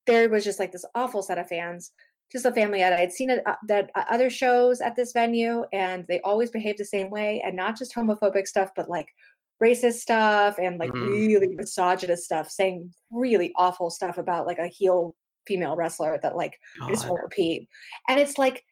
there 0.07 0.29
was 0.29 0.45
just 0.45 0.59
like 0.59 0.73
this 0.73 0.85
awful 0.95 1.23
set 1.23 1.39
of 1.39 1.49
fans 1.49 1.93
just 2.33 2.45
a 2.45 2.53
family 2.53 2.81
that 2.81 2.93
I 2.93 3.01
had 3.01 3.13
seen 3.13 3.31
it 3.31 3.43
uh, 3.47 3.55
that 3.69 3.91
uh, 3.95 4.05
other 4.11 4.31
shows 4.31 4.81
at 4.81 4.97
this 4.97 5.13
venue, 5.13 5.65
and 5.73 6.05
they 6.09 6.21
always 6.23 6.51
behave 6.51 6.77
the 6.77 6.85
same 6.85 7.11
way, 7.11 7.43
and 7.45 7.55
not 7.55 7.79
just 7.79 7.95
homophobic 7.95 8.47
stuff, 8.47 8.71
but 8.75 8.89
like 8.89 9.09
racist 9.63 9.95
stuff 9.95 10.57
and 10.59 10.79
like 10.79 10.91
mm. 10.91 11.09
really 11.09 11.49
misogynist 11.49 12.25
stuff, 12.25 12.51
saying 12.51 12.93
really 13.11 13.53
awful 13.57 13.91
stuff 13.91 14.19
about 14.19 14.47
like 14.47 14.59
a 14.59 14.67
heel 14.67 15.15
female 15.47 15.77
wrestler 15.77 16.19
that 16.23 16.37
like 16.37 16.59
God. 16.79 16.89
I 16.89 16.91
just 16.91 17.09
won't 17.09 17.23
repeat. 17.23 17.69
And 18.09 18.19
it's 18.19 18.39
like 18.39 18.65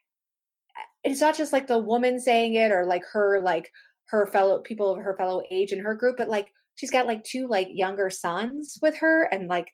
it's 1.05 1.21
not 1.21 1.37
just 1.37 1.53
like 1.53 1.67
the 1.67 1.79
woman 1.79 2.19
saying 2.19 2.55
it 2.55 2.73
or 2.73 2.85
like 2.87 3.05
her 3.13 3.41
like 3.41 3.71
her 4.07 4.27
fellow 4.27 4.61
people 4.61 4.93
of 4.93 5.03
her 5.03 5.17
fellow 5.17 5.43
age 5.51 5.73
in 5.73 5.81
her 5.81 5.95
group, 5.95 6.17
but 6.17 6.29
like 6.29 6.49
she's 6.77 6.91
got 6.91 7.07
like 7.07 7.23
two 7.25 7.47
like 7.47 7.69
younger 7.71 8.11
sons 8.11 8.79
with 8.83 8.97
her 8.97 9.25
and 9.25 9.49
like 9.49 9.69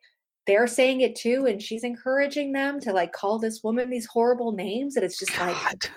they're 0.47 0.67
saying 0.67 1.01
it 1.01 1.15
too 1.15 1.47
and 1.47 1.63
she's 1.63 1.85
encouraging 1.85 2.53
them 2.53 2.81
to 2.81 2.93
like 2.93 3.13
call 3.13 3.39
this 3.39 3.61
woman 3.63 3.91
these 3.91 4.07
horrible 4.07 4.53
names 4.53 4.97
and 4.97 5.05
it's 5.05 5.19
just 5.19 5.37
God. 5.37 5.49
like 5.49 5.91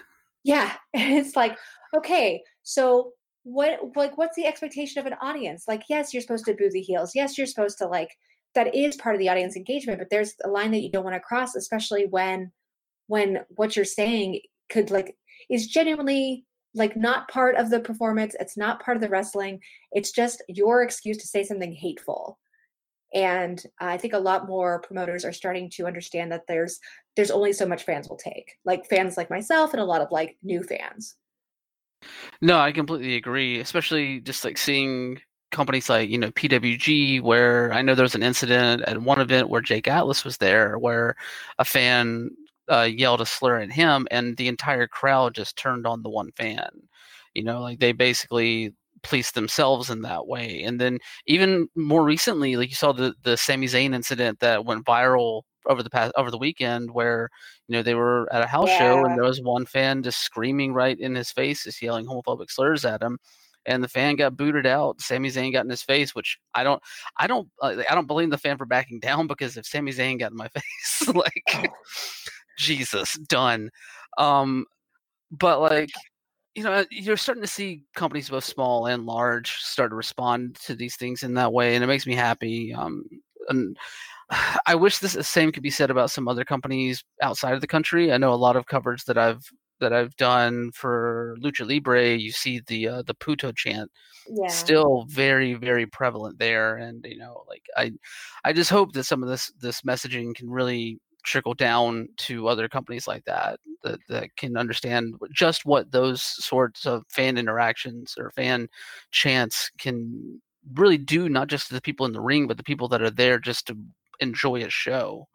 yeah 0.44 0.74
and 0.94 1.14
it's 1.14 1.36
like 1.36 1.58
okay 1.96 2.42
so 2.64 3.12
what 3.44 3.80
like 3.96 4.18
what's 4.18 4.36
the 4.36 4.46
expectation 4.46 5.00
of 5.00 5.06
an 5.06 5.18
audience 5.22 5.66
like 5.68 5.84
yes 5.90 6.14
you're 6.14 6.22
supposed 6.22 6.46
to 6.46 6.54
boo 6.54 6.70
the 6.72 6.82
heels 6.82 7.12
yes 7.14 7.38
you're 7.38 7.48
supposed 7.48 7.78
to 7.78 7.88
like 7.88 8.10
that 8.56 8.74
is 8.74 8.96
part 8.96 9.16
of 9.16 9.20
the 9.20 9.30
audience 9.30 9.56
engagement 9.56 10.00
but 10.00 10.10
there's 10.10 10.36
a 10.46 10.48
line 10.48 10.72
that 10.72 10.82
you 10.82 10.92
don't 10.92 11.04
want 11.04 11.16
to 11.16 11.20
cross 11.20 11.56
especially 11.56 12.06
when 12.10 12.52
when 13.08 13.40
what 13.50 13.76
you're 13.76 13.84
saying 13.84 14.40
could 14.70 14.92
like 14.92 15.16
is 15.50 15.68
genuinely 15.68 16.46
like 16.76 16.96
not 16.96 17.28
part 17.28 17.56
of 17.56 17.70
the 17.70 17.80
performance 17.80 18.36
it's 18.40 18.58
not 18.58 18.84
part 18.84 18.98
of 18.98 19.02
the 19.02 19.10
wrestling 19.10 19.60
it's 19.92 20.12
just 20.12 20.44
your 20.48 20.82
excuse 20.82 21.18
to 21.18 21.28
say 21.28 21.44
something 21.44 21.72
hateful. 21.72 22.40
And 23.14 23.64
i 23.80 23.98
think 23.98 24.14
a 24.14 24.20
lot 24.20 24.48
more 24.48 24.82
promoters 24.82 25.24
are 25.26 25.34
starting 25.34 25.70
to 25.72 25.86
understand 25.86 26.32
that 26.32 26.48
there's 26.48 26.80
there's 27.16 27.32
only 27.32 27.54
so 27.54 27.68
much 27.68 27.84
fans 27.84 28.10
will 28.10 28.18
take 28.18 28.54
like 28.66 28.90
fans 28.90 29.18
like 29.18 29.30
myself 29.30 29.74
and 29.74 29.82
a 29.82 29.86
lot 29.86 30.02
of 30.02 30.12
like 30.12 30.38
new 30.42 30.64
fans. 30.64 31.16
No 32.42 32.60
i 32.60 32.72
completely 32.72 33.16
agree 33.16 33.60
especially 33.60 34.20
just 34.20 34.44
like 34.44 34.58
seeing 34.58 35.20
companies 35.52 35.88
like 35.88 36.10
you 36.10 36.18
know 36.18 36.32
pwg 36.32 37.22
where 37.22 37.72
i 37.72 37.82
know 37.82 37.94
there 37.94 38.04
was 38.04 38.16
an 38.16 38.24
incident 38.24 38.82
at 38.88 39.00
one 39.02 39.22
event 39.22 39.48
where 39.50 39.62
jake 39.62 39.88
atlas 39.88 40.26
was 40.26 40.38
there 40.38 40.80
where 40.80 41.16
a 41.60 41.64
fan 41.64 42.32
uh, 42.70 42.88
yelled 42.90 43.22
a 43.22 43.26
slur 43.26 43.58
at 43.58 43.72
him 43.72 44.08
and 44.12 44.38
the 44.38 44.48
entire 44.48 44.88
crowd 44.88 45.36
just 45.36 45.58
turned 45.58 45.86
on 45.86 46.02
the 46.02 46.10
one 46.10 46.32
fan 46.32 46.70
you 47.34 47.44
know 47.44 47.62
like 47.62 47.80
they 47.80 47.92
basically 47.92 48.74
police 49.04 49.32
themselves 49.32 49.90
in 49.90 50.02
that 50.02 50.28
way. 50.28 50.64
And 50.64 50.80
then 50.82 50.98
even 51.28 51.68
more 51.76 52.04
recently, 52.04 52.56
like 52.56 52.70
you 52.70 52.76
saw 52.76 52.92
the 52.92 53.14
the 53.22 53.38
Sami 53.38 53.68
Zayn 53.68 53.94
incident 53.94 54.40
that 54.40 54.66
went 54.66 54.86
viral 54.86 55.44
over 55.68 55.84
the 55.84 55.90
past 55.90 56.14
over 56.18 56.32
the 56.32 56.38
weekend 56.38 56.92
where 56.92 57.30
you 57.68 57.74
know 57.74 57.84
they 57.84 57.94
were 57.94 58.28
at 58.34 58.44
a 58.44 58.48
house 58.48 58.68
yeah. 58.68 58.80
show 58.80 59.06
and 59.06 59.16
there 59.16 59.24
was 59.24 59.42
one 59.42 59.66
fan 59.66 60.04
just 60.04 60.20
screaming 60.20 60.74
right 60.74 61.00
in 61.00 61.16
his 61.16 61.32
face 61.32 61.64
just 61.64 61.82
yelling 61.82 62.06
homophobic 62.06 62.52
slurs 62.52 62.84
at 62.84 63.02
him 63.02 63.18
and 63.66 63.82
the 63.82 63.88
fan 63.88 64.18
got 64.18 64.36
booted 64.36 64.66
out 64.66 65.00
Sami 65.00 65.30
Zayn 65.30 65.54
got 65.54 65.64
in 65.64 65.70
his 65.70 65.82
face 65.82 66.14
which 66.14 66.38
I 66.54 66.66
don't 66.66 66.82
I 67.18 67.28
don't 67.28 67.48
uh, 67.62 67.82
I 67.90 67.96
don't 67.96 68.10
blame 68.10 68.30
the 68.30 68.38
fan 68.38 68.58
for 68.58 68.66
backing 68.66 69.00
down 69.00 69.26
because 69.28 69.56
if 69.56 69.66
Sami 69.66 69.94
Zayn 69.94 70.20
got 70.20 70.32
in 70.32 70.38
my 70.38 70.48
face 70.54 71.08
like 71.16 71.44
oh. 71.54 71.64
Jesus 72.58 73.18
done 73.28 73.70
um 74.18 74.66
but 75.32 75.60
like 75.60 75.90
you 76.56 76.64
know, 76.64 76.86
you're 76.92 77.18
starting 77.18 77.42
to 77.42 77.48
see 77.48 77.84
companies 77.96 78.30
both 78.30 78.44
small 78.44 78.86
and 78.86 79.06
large 79.06 79.54
start 79.58 79.92
to 79.92 79.96
respond 79.96 80.56
to 80.66 80.76
these 80.76 80.96
things 80.96 81.24
in 81.24 81.34
that 81.34 81.52
way, 81.52 81.76
and 81.76 81.84
it 81.84 81.88
makes 81.88 82.06
me 82.06 82.14
happy. 82.14 82.74
Um, 82.74 83.06
and 83.50 83.78
I 84.68 84.76
wish 84.76 85.00
this 85.00 85.14
the 85.14 85.24
same 85.24 85.52
could 85.52 85.64
be 85.64 85.70
said 85.70 85.90
about 85.90 86.12
some 86.12 86.28
other 86.28 86.46
companies 86.46 87.04
outside 87.22 87.54
of 87.54 87.62
the 87.62 87.68
country. 87.68 88.12
I 88.12 88.18
know 88.18 88.34
a 88.34 88.36
lot 88.36 88.56
of 88.56 88.68
coverage 88.68 89.06
that 89.06 89.18
I've 89.18 89.44
that 89.80 89.94
I've 89.94 90.16
done 90.16 90.72
for 90.74 91.36
Lucha 91.42 91.68
Libre. 91.68 92.16
You 92.16 92.32
see 92.32 92.62
the 92.68 92.88
uh, 92.88 93.02
the 93.02 93.16
Puto 93.16 93.52
chant 93.52 93.90
yeah. 94.30 94.48
still 94.48 95.06
very 95.08 95.56
very 95.56 95.88
prevalent 95.88 96.38
there, 96.38 96.78
and 96.78 97.04
you 97.08 97.18
know, 97.18 97.44
like 97.50 97.64
I 97.76 97.94
I 98.46 98.54
just 98.54 98.70
hope 98.70 98.94
that 98.94 99.06
some 99.06 99.24
of 99.24 99.30
this 99.30 99.52
this 99.60 99.82
messaging 99.82 100.36
can 100.36 100.50
really 100.52 101.00
trickle 101.24 101.54
down 101.54 102.08
to 102.18 102.48
other 102.48 102.68
companies 102.68 103.08
like 103.08 103.24
that 103.26 103.60
that, 103.84 104.00
that 104.10 104.36
can 104.36 104.58
understand 104.58 105.16
just 105.32 105.66
what 105.66 105.92
those 105.92 106.22
sorts 106.22 106.86
of 106.86 107.04
fan 107.10 107.38
interactions 107.38 108.16
or 108.18 108.32
fan 108.32 108.68
chants 109.12 109.72
can 109.78 110.42
really 110.76 110.98
do 110.98 111.30
not 111.30 111.48
just 111.48 111.68
to 111.68 111.74
the 111.74 111.82
people 111.82 112.06
in 112.06 112.14
the 112.14 112.22
ring 112.22 112.48
but 112.48 112.58
the 112.58 112.64
people 112.64 112.88
that 112.88 113.02
are 113.02 113.10
there 113.10 113.40
just 113.40 113.68
to 113.68 113.78
enjoy 114.20 114.62
a 114.62 114.70
show. 114.70 115.28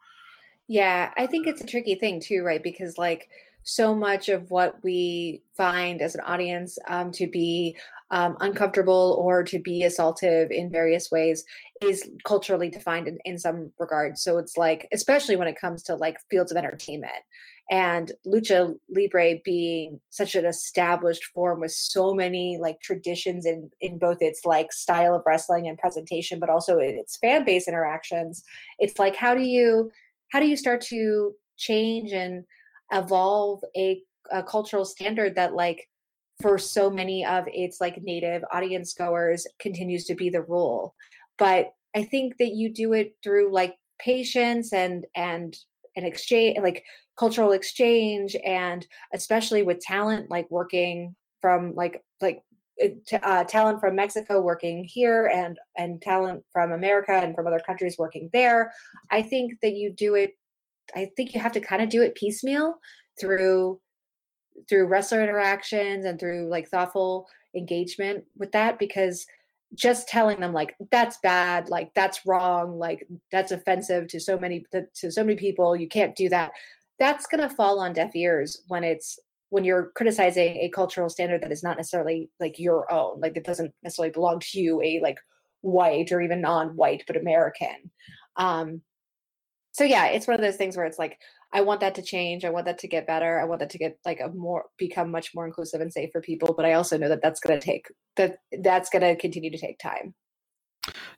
Yeah 0.67 1.11
i 1.17 1.25
think 1.25 1.47
it's 1.47 1.61
a 1.61 1.67
tricky 1.67 1.95
thing 1.95 2.19
too 2.19 2.43
right 2.43 2.63
because 2.63 2.97
like 2.97 3.29
so 3.63 3.93
much 3.93 4.29
of 4.29 4.49
what 4.49 4.81
we 4.83 5.43
find 5.55 6.01
as 6.01 6.15
an 6.15 6.21
audience 6.21 6.79
um, 6.87 7.11
to 7.11 7.27
be 7.27 7.75
um, 8.11 8.35
uncomfortable 8.39 9.17
or 9.19 9.43
to 9.43 9.59
be 9.59 9.83
assaultive 9.83 10.49
in 10.49 10.71
various 10.71 11.11
ways 11.11 11.43
is 11.81 12.09
culturally 12.25 12.69
defined 12.69 13.07
in, 13.07 13.17
in 13.25 13.37
some 13.37 13.71
regards. 13.79 14.21
So 14.21 14.37
it's 14.37 14.57
like, 14.57 14.87
especially 14.91 15.35
when 15.35 15.47
it 15.47 15.59
comes 15.59 15.83
to 15.83 15.95
like 15.95 16.17
fields 16.29 16.51
of 16.51 16.57
entertainment 16.57 17.23
and 17.69 18.11
lucha 18.25 18.75
libre 18.89 19.35
being 19.45 19.99
such 20.09 20.35
an 20.35 20.45
established 20.45 21.23
form 21.25 21.59
with 21.59 21.71
so 21.71 22.13
many 22.13 22.57
like 22.59 22.79
traditions 22.81 23.45
in 23.45 23.69
in 23.79 23.99
both 23.99 24.17
its 24.21 24.41
like 24.43 24.73
style 24.73 25.13
of 25.13 25.21
wrestling 25.25 25.67
and 25.67 25.77
presentation 25.77 26.39
but 26.39 26.49
also 26.49 26.79
in 26.79 26.97
its 26.97 27.17
fan 27.17 27.45
base 27.45 27.67
interactions 27.67 28.43
it's 28.79 28.97
like 28.97 29.15
how 29.15 29.35
do 29.35 29.41
you 29.41 29.91
how 30.31 30.39
do 30.39 30.47
you 30.47 30.57
start 30.57 30.81
to 30.81 31.31
change 31.57 32.11
and 32.11 32.43
evolve 32.91 33.61
a, 33.77 34.01
a 34.31 34.41
cultural 34.41 34.85
standard 34.85 35.35
that 35.35 35.53
like 35.53 35.87
for 36.41 36.57
so 36.57 36.89
many 36.89 37.25
of 37.25 37.43
its 37.47 37.79
like 37.81 38.01
native 38.01 38.41
audience 38.51 38.93
goers 38.93 39.45
continues 39.59 40.05
to 40.05 40.15
be 40.15 40.29
the 40.29 40.41
rule 40.43 40.95
but 41.39 41.73
i 41.95 42.03
think 42.03 42.37
that 42.37 42.53
you 42.53 42.71
do 42.71 42.93
it 42.93 43.15
through 43.23 43.51
like 43.51 43.75
patience 43.99 44.73
and 44.73 45.05
and 45.15 45.57
an 45.95 46.05
exchange 46.05 46.57
like 46.61 46.83
cultural 47.17 47.51
exchange 47.51 48.35
and 48.45 48.85
especially 49.13 49.63
with 49.63 49.79
talent 49.79 50.29
like 50.29 50.49
working 50.51 51.15
from 51.41 51.73
like 51.75 52.03
like 52.21 52.43
uh, 53.23 53.43
talent 53.43 53.79
from 53.79 53.95
Mexico 53.95 54.39
working 54.39 54.83
here 54.83 55.29
and 55.33 55.59
and 55.77 56.01
talent 56.01 56.43
from 56.51 56.71
America 56.71 57.11
and 57.11 57.35
from 57.35 57.47
other 57.47 57.59
countries 57.59 57.97
working 57.97 58.29
there. 58.31 58.71
I 59.11 59.21
think 59.21 59.53
that 59.61 59.73
you 59.73 59.91
do 59.91 60.15
it. 60.15 60.37
I 60.95 61.11
think 61.17 61.33
you 61.33 61.41
have 61.41 61.51
to 61.53 61.59
kind 61.61 61.81
of 61.81 61.89
do 61.89 62.01
it 62.01 62.15
piecemeal 62.15 62.75
through 63.19 63.79
through 64.67 64.87
wrestler 64.87 65.21
interactions 65.21 66.05
and 66.05 66.19
through 66.19 66.49
like 66.49 66.69
thoughtful 66.69 67.27
engagement 67.55 68.23
with 68.37 68.51
that 68.51 68.79
because 68.79 69.25
just 69.75 70.07
telling 70.07 70.39
them 70.39 70.51
like 70.51 70.75
that's 70.91 71.17
bad 71.21 71.69
like 71.69 71.91
that's 71.93 72.25
wrong 72.25 72.79
like 72.79 73.07
that's 73.31 73.51
offensive 73.51 74.07
to 74.07 74.19
so 74.19 74.37
many 74.37 74.65
to, 74.71 74.83
to 74.95 75.11
so 75.11 75.23
many 75.23 75.37
people 75.37 75.75
you 75.75 75.87
can't 75.87 76.15
do 76.15 76.29
that. 76.29 76.51
That's 76.97 77.27
going 77.27 77.47
to 77.47 77.55
fall 77.55 77.79
on 77.79 77.93
deaf 77.93 78.15
ears 78.15 78.63
when 78.67 78.83
it's 78.83 79.19
when 79.49 79.63
you're 79.63 79.91
criticizing 79.95 80.57
a 80.57 80.69
cultural 80.69 81.09
standard 81.09 81.41
that 81.41 81.51
is 81.51 81.63
not 81.63 81.77
necessarily 81.77 82.29
like 82.39 82.59
your 82.59 82.91
own 82.91 83.19
like 83.19 83.37
it 83.37 83.45
doesn't 83.45 83.73
necessarily 83.83 84.11
belong 84.11 84.39
to 84.39 84.59
you 84.59 84.81
a 84.81 84.99
like 85.01 85.19
white 85.61 86.11
or 86.11 86.21
even 86.21 86.41
non-white 86.41 87.03
but 87.05 87.17
american. 87.17 87.91
Um 88.35 88.81
so 89.71 89.83
yeah 89.83 90.07
it's 90.07 90.27
one 90.27 90.35
of 90.35 90.41
those 90.41 90.55
things 90.55 90.75
where 90.75 90.85
it's 90.85 90.99
like 90.99 91.19
i 91.53 91.61
want 91.61 91.79
that 91.79 91.95
to 91.95 92.01
change 92.01 92.45
i 92.45 92.49
want 92.49 92.65
that 92.65 92.79
to 92.79 92.87
get 92.87 93.07
better 93.07 93.39
i 93.39 93.43
want 93.43 93.59
that 93.59 93.69
to 93.69 93.77
get 93.77 93.97
like 94.05 94.19
a 94.19 94.29
more 94.29 94.65
become 94.77 95.11
much 95.11 95.33
more 95.33 95.45
inclusive 95.45 95.81
and 95.81 95.91
safe 95.91 96.09
for 96.11 96.21
people 96.21 96.53
but 96.55 96.65
i 96.65 96.73
also 96.73 96.97
know 96.97 97.09
that 97.09 97.21
that's 97.21 97.39
going 97.39 97.59
to 97.59 97.65
take 97.65 97.87
that 98.15 98.37
that's 98.61 98.89
going 98.89 99.01
to 99.01 99.15
continue 99.15 99.51
to 99.51 99.57
take 99.57 99.79
time 99.79 100.13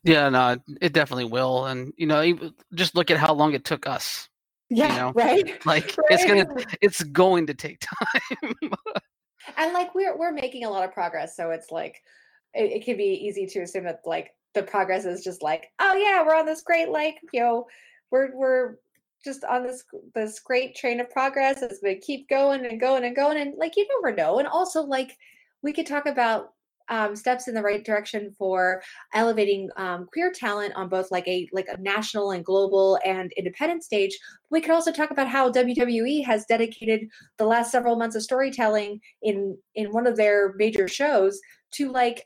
yeah 0.03 0.29
no 0.29 0.57
it 0.81 0.93
definitely 0.93 1.25
will 1.25 1.65
and 1.65 1.93
you 1.97 2.07
know 2.07 2.51
just 2.73 2.95
look 2.95 3.11
at 3.11 3.17
how 3.17 3.33
long 3.33 3.53
it 3.53 3.65
took 3.65 3.87
us 3.87 4.29
yeah, 4.71 4.93
you 4.93 4.99
know? 4.99 5.11
right. 5.13 5.59
Like 5.65 5.95
right. 5.97 5.97
it's 6.09 6.25
gonna 6.25 6.47
it's 6.81 7.03
going 7.03 7.45
to 7.47 7.53
take 7.53 7.79
time. 8.31 8.55
and 9.57 9.73
like 9.73 9.93
we're 9.93 10.17
we're 10.17 10.31
making 10.31 10.63
a 10.63 10.69
lot 10.69 10.85
of 10.85 10.93
progress, 10.93 11.35
so 11.35 11.51
it's 11.51 11.71
like 11.71 12.01
it, 12.53 12.71
it 12.71 12.85
can 12.85 12.97
be 12.97 13.03
easy 13.03 13.45
to 13.47 13.59
assume 13.59 13.83
that 13.83 13.99
like 14.05 14.31
the 14.53 14.63
progress 14.63 15.05
is 15.05 15.23
just 15.23 15.43
like, 15.43 15.67
oh 15.79 15.93
yeah, 15.95 16.25
we're 16.25 16.35
on 16.35 16.45
this 16.45 16.63
great 16.63 16.89
like, 16.89 17.17
you 17.33 17.41
know, 17.41 17.67
we're 18.11 18.35
we're 18.35 18.75
just 19.23 19.43
on 19.43 19.63
this 19.63 19.83
this 20.15 20.39
great 20.39 20.75
train 20.75 20.99
of 20.99 21.09
progress. 21.09 21.61
as 21.61 21.79
gonna 21.79 21.95
keep 21.95 22.27
going 22.29 22.65
and 22.65 22.79
going 22.79 23.03
and 23.03 23.15
going. 23.15 23.37
And 23.37 23.55
like 23.57 23.77
you 23.77 23.87
never 24.01 24.15
know. 24.15 24.39
And 24.39 24.47
also 24.47 24.83
like 24.83 25.17
we 25.61 25.73
could 25.73 25.87
talk 25.87 26.05
about 26.05 26.53
um, 26.89 27.15
steps 27.15 27.47
in 27.47 27.55
the 27.55 27.61
right 27.61 27.83
direction 27.83 28.35
for 28.37 28.83
elevating 29.13 29.69
um, 29.77 30.07
queer 30.11 30.31
talent 30.31 30.73
on 30.75 30.89
both 30.89 31.09
like 31.09 31.27
a 31.27 31.47
like 31.53 31.67
a 31.69 31.81
national 31.81 32.31
and 32.31 32.43
global 32.43 32.99
and 33.05 33.31
independent 33.37 33.83
stage. 33.83 34.17
We 34.49 34.61
could 34.61 34.71
also 34.71 34.91
talk 34.91 35.09
about 35.09 35.29
how 35.29 35.51
WWE 35.51 36.25
has 36.25 36.45
dedicated 36.45 37.07
the 37.37 37.45
last 37.45 37.71
several 37.71 37.95
months 37.95 38.15
of 38.15 38.23
storytelling 38.23 38.99
in 39.21 39.57
in 39.75 39.91
one 39.91 40.05
of 40.05 40.17
their 40.17 40.53
major 40.57 40.87
shows 40.87 41.39
to 41.71 41.91
like 41.91 42.25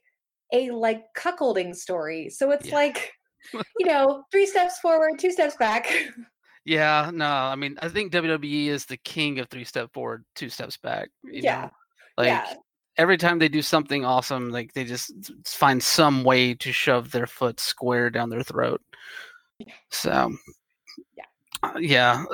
a 0.51 0.71
like 0.71 1.03
cuckolding 1.15 1.75
story. 1.75 2.29
So 2.29 2.51
it's 2.51 2.67
yeah. 2.67 2.75
like 2.75 3.13
you 3.53 3.86
know 3.86 4.23
three 4.31 4.47
steps 4.47 4.79
forward, 4.79 5.19
two 5.19 5.31
steps 5.31 5.55
back. 5.58 5.88
Yeah, 6.65 7.12
no, 7.13 7.28
I 7.28 7.56
mean, 7.56 7.78
I 7.82 7.89
think 7.89 8.12
WWE 8.12 8.67
is 8.67 8.86
the 8.86 8.97
king 8.97 9.39
of 9.39 9.49
three 9.49 9.63
step 9.63 9.93
forward, 9.93 10.25
two 10.36 10.49
steps 10.49 10.78
back. 10.78 11.10
yeah. 11.23 11.62
Know? 11.62 11.71
Like 12.17 12.28
yeah 12.28 12.54
every 12.97 13.17
time 13.17 13.39
they 13.39 13.49
do 13.49 13.62
something 13.62 14.06
awesome, 14.06 14.49
like 14.49 14.73
they 14.73 14.84
just 14.84 15.12
find 15.45 15.82
some 15.82 16.23
way 16.23 16.54
to 16.56 16.71
shove 16.71 17.12
their 17.12 17.28
foot 17.28 17.60
square 17.60 18.10
down 18.10 18.30
their 18.30 18.43
throat. 18.43 18.82
So, 19.91 20.34
yeah, 21.15 21.23
uh, 21.63 21.78
yeah. 21.80 22.23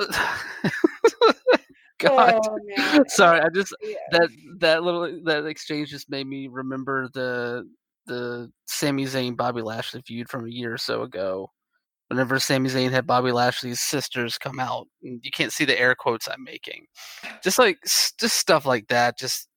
God, 1.98 2.40
oh, 2.44 3.04
sorry. 3.06 3.40
I 3.40 3.46
just 3.54 3.74
yeah. 3.80 3.94
that 4.10 4.28
that 4.58 4.82
little 4.82 5.20
that 5.24 5.46
exchange 5.46 5.90
just 5.90 6.10
made 6.10 6.26
me 6.26 6.48
remember 6.48 7.08
the 7.14 7.68
the 8.06 8.50
Sami 8.66 9.04
Zayn 9.04 9.36
Bobby 9.36 9.62
Lashley 9.62 10.02
feud 10.02 10.28
from 10.28 10.46
a 10.46 10.50
year 10.50 10.72
or 10.72 10.78
so 10.78 11.02
ago. 11.02 11.52
Whenever 12.12 12.38
Sami 12.38 12.68
Zayn 12.68 12.90
had 12.90 13.06
Bobby 13.06 13.32
Lashley's 13.32 13.80
sisters 13.80 14.36
come 14.36 14.60
out, 14.60 14.86
you 15.00 15.30
can't 15.32 15.50
see 15.50 15.64
the 15.64 15.80
air 15.80 15.94
quotes 15.94 16.28
I'm 16.28 16.44
making. 16.44 16.84
Just 17.42 17.58
like 17.58 17.78
just 17.82 18.36
stuff 18.36 18.66
like 18.66 18.88
that. 18.88 19.18
Just 19.18 19.48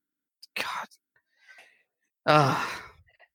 God. 2.25 2.61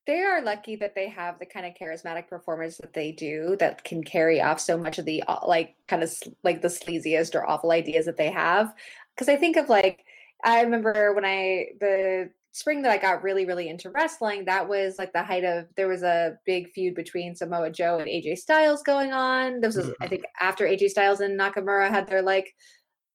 They 0.06 0.20
are 0.22 0.40
lucky 0.40 0.74
that 0.76 0.94
they 0.94 1.10
have 1.10 1.38
the 1.38 1.44
kind 1.44 1.66
of 1.66 1.74
charismatic 1.74 2.28
performers 2.28 2.78
that 2.78 2.94
they 2.94 3.12
do 3.12 3.56
that 3.60 3.84
can 3.84 4.02
carry 4.02 4.40
off 4.40 4.58
so 4.58 4.78
much 4.78 4.98
of 4.98 5.04
the 5.04 5.22
uh, 5.28 5.46
like 5.46 5.76
kind 5.86 6.02
of 6.02 6.10
like 6.42 6.62
the 6.62 6.68
sleaziest 6.68 7.34
or 7.34 7.46
awful 7.46 7.72
ideas 7.72 8.06
that 8.06 8.16
they 8.16 8.30
have. 8.30 8.74
Because 9.14 9.28
I 9.28 9.36
think 9.36 9.56
of 9.56 9.68
like 9.68 10.06
I 10.42 10.62
remember 10.62 11.12
when 11.12 11.26
I 11.26 11.66
the 11.78 12.30
spring 12.52 12.82
that 12.82 12.92
I 12.92 12.98
got 12.98 13.22
really 13.22 13.46
really 13.46 13.68
into 13.68 13.90
wrestling, 13.90 14.44
that 14.46 14.68
was 14.68 14.96
like 14.98 15.12
the 15.12 15.22
height 15.22 15.44
of 15.44 15.66
there 15.76 15.88
was 15.88 16.02
a 16.02 16.36
big 16.46 16.70
feud 16.70 16.94
between 16.94 17.34
Samoa 17.34 17.70
Joe 17.70 17.98
and 17.98 18.08
AJ 18.08 18.38
Styles 18.38 18.82
going 18.82 19.12
on. 19.12 19.60
This 19.60 19.76
was 19.76 19.86
I 19.86 19.90
mm-hmm. 19.90 20.06
think 20.08 20.24
after 20.40 20.66
AJ 20.66 20.90
Styles 20.90 21.20
and 21.20 21.38
Nakamura 21.38 21.88
had 21.88 22.06
their 22.06 22.22
like 22.22 22.52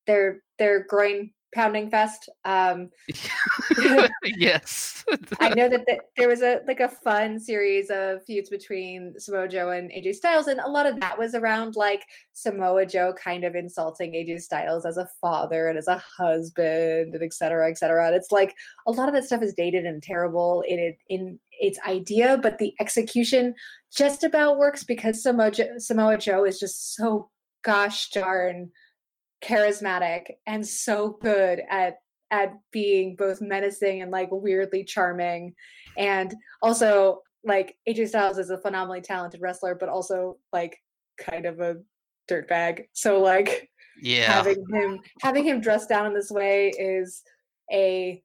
their 0.08 0.42
their 0.58 0.86
groin 0.86 1.32
pounding 1.56 1.90
fest. 1.90 2.30
Um, 2.44 2.92
yes, 4.24 5.04
I 5.40 5.50
know 5.50 5.70
that 5.70 5.86
the, 5.88 5.98
there 6.18 6.28
was 6.28 6.42
a 6.42 6.60
like 6.68 6.82
a 6.82 6.90
fun 6.90 7.40
series 7.40 7.90
of 7.90 8.24
feuds 8.26 8.50
between 8.50 9.18
Samoa 9.18 9.48
Joe 9.48 9.70
and 9.70 9.90
AJ 9.90 10.16
Styles, 10.16 10.48
and 10.48 10.60
a 10.60 10.70
lot 10.70 10.86
of 10.86 11.00
that 11.00 11.18
was 11.18 11.34
around 11.34 11.76
like 11.76 12.04
Samoa 12.34 12.86
Joe 12.86 13.14
kind 13.14 13.46
of 13.46 13.56
insulting 13.56 14.12
AJ 14.12 14.42
Styles 14.42 14.86
as 14.86 14.98
a 14.98 15.10
father 15.22 15.70
and 15.70 15.78
as 15.78 15.88
a 15.88 15.98
husband, 15.98 17.16
and 17.16 17.24
et 17.24 17.34
cetera, 17.34 17.70
et 17.70 17.78
cetera. 17.78 18.08
And 18.08 18.16
it's 18.16 18.32
like 18.32 18.54
a 18.86 18.92
lot 18.92 19.08
of 19.08 19.16
that 19.16 19.24
stuff 19.24 19.42
is 19.42 19.54
dated 19.54 19.86
and 19.86 20.04
terrible 20.04 20.64
in 20.68 20.78
it 20.78 20.98
in 21.10 21.40
its 21.60 21.80
idea, 21.88 22.38
but 22.38 22.58
the 22.58 22.74
execution 22.82 23.56
just 23.96 24.26
about 24.26 24.58
works 24.58 24.84
because 24.84 25.24
Samoa 25.24 25.52
Joe, 25.52 25.78
Samoa 25.78 26.18
Joe 26.18 26.44
is 26.44 26.60
just 26.60 26.96
so 26.96 27.30
gosh 27.64 28.10
darn 28.12 28.70
charismatic 29.44 30.32
and 30.48 30.66
so 30.66 31.18
good 31.22 31.62
at 31.70 31.96
at 32.32 32.54
being 32.72 33.16
both 33.16 33.40
menacing 33.42 34.02
and 34.02 34.12
like 34.12 34.30
weirdly 34.32 34.84
charming. 34.84 35.54
And 35.98 36.34
also 36.62 37.22
like 37.44 37.76
AJ 37.88 38.10
Styles 38.10 38.40
is 38.40 38.50
a 38.50 38.58
phenomenally 38.58 39.02
talented 39.02 39.42
wrestler 39.42 39.76
but 39.76 39.90
also 39.90 40.38
like 40.52 40.78
kind 41.20 41.46
of 41.46 41.60
a 41.60 41.78
dirtbag. 42.30 42.86
So 42.94 43.22
like 43.22 43.70
yeah. 44.02 44.32
having 44.32 44.66
him 44.74 45.00
having 45.22 45.44
him 45.46 45.62
dressed 45.62 45.90
down 45.90 46.08
in 46.08 46.14
this 46.14 46.32
way 46.32 46.70
is 46.70 47.22
a 47.72 48.22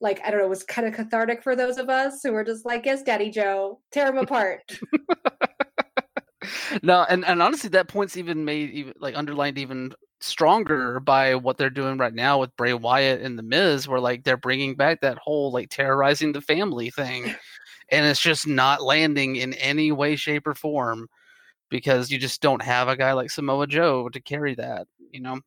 like 0.00 0.20
I 0.24 0.30
don't 0.30 0.40
know, 0.40 0.48
was 0.48 0.64
kind 0.64 0.86
of 0.86 0.94
cathartic 0.94 1.42
for 1.42 1.54
those 1.54 1.78
of 1.78 1.88
us 1.88 2.20
who 2.22 2.32
were 2.32 2.44
just 2.44 2.66
like, 2.66 2.84
yes, 2.84 3.02
Daddy 3.02 3.30
Joe, 3.30 3.80
tear 3.92 4.08
him 4.08 4.18
apart. 4.18 4.60
no, 6.82 7.06
and 7.08 7.24
and 7.24 7.40
honestly, 7.40 7.70
that 7.70 7.88
point's 7.88 8.16
even 8.16 8.44
made 8.44 8.70
even 8.70 8.94
like 8.98 9.16
underlined 9.16 9.58
even 9.58 9.92
stronger 10.22 11.00
by 11.00 11.34
what 11.34 11.58
they're 11.58 11.70
doing 11.70 11.98
right 11.98 12.14
now 12.14 12.38
with 12.38 12.56
Bray 12.56 12.74
Wyatt 12.74 13.20
and 13.20 13.38
The 13.38 13.42
Miz, 13.42 13.88
where 13.88 14.00
like 14.00 14.24
they're 14.24 14.36
bringing 14.36 14.74
back 14.74 15.00
that 15.00 15.18
whole 15.18 15.52
like 15.52 15.70
terrorizing 15.70 16.32
the 16.32 16.40
family 16.40 16.90
thing, 16.90 17.24
and 17.90 18.06
it's 18.06 18.20
just 18.20 18.46
not 18.46 18.82
landing 18.82 19.36
in 19.36 19.54
any 19.54 19.92
way, 19.92 20.16
shape, 20.16 20.46
or 20.46 20.54
form 20.54 21.08
because 21.70 22.10
you 22.10 22.18
just 22.18 22.42
don't 22.42 22.62
have 22.62 22.88
a 22.88 22.96
guy 22.96 23.12
like 23.12 23.30
Samoa 23.30 23.66
Joe 23.66 24.08
to 24.10 24.20
carry 24.20 24.54
that, 24.56 24.86
you 25.10 25.20
know. 25.20 25.40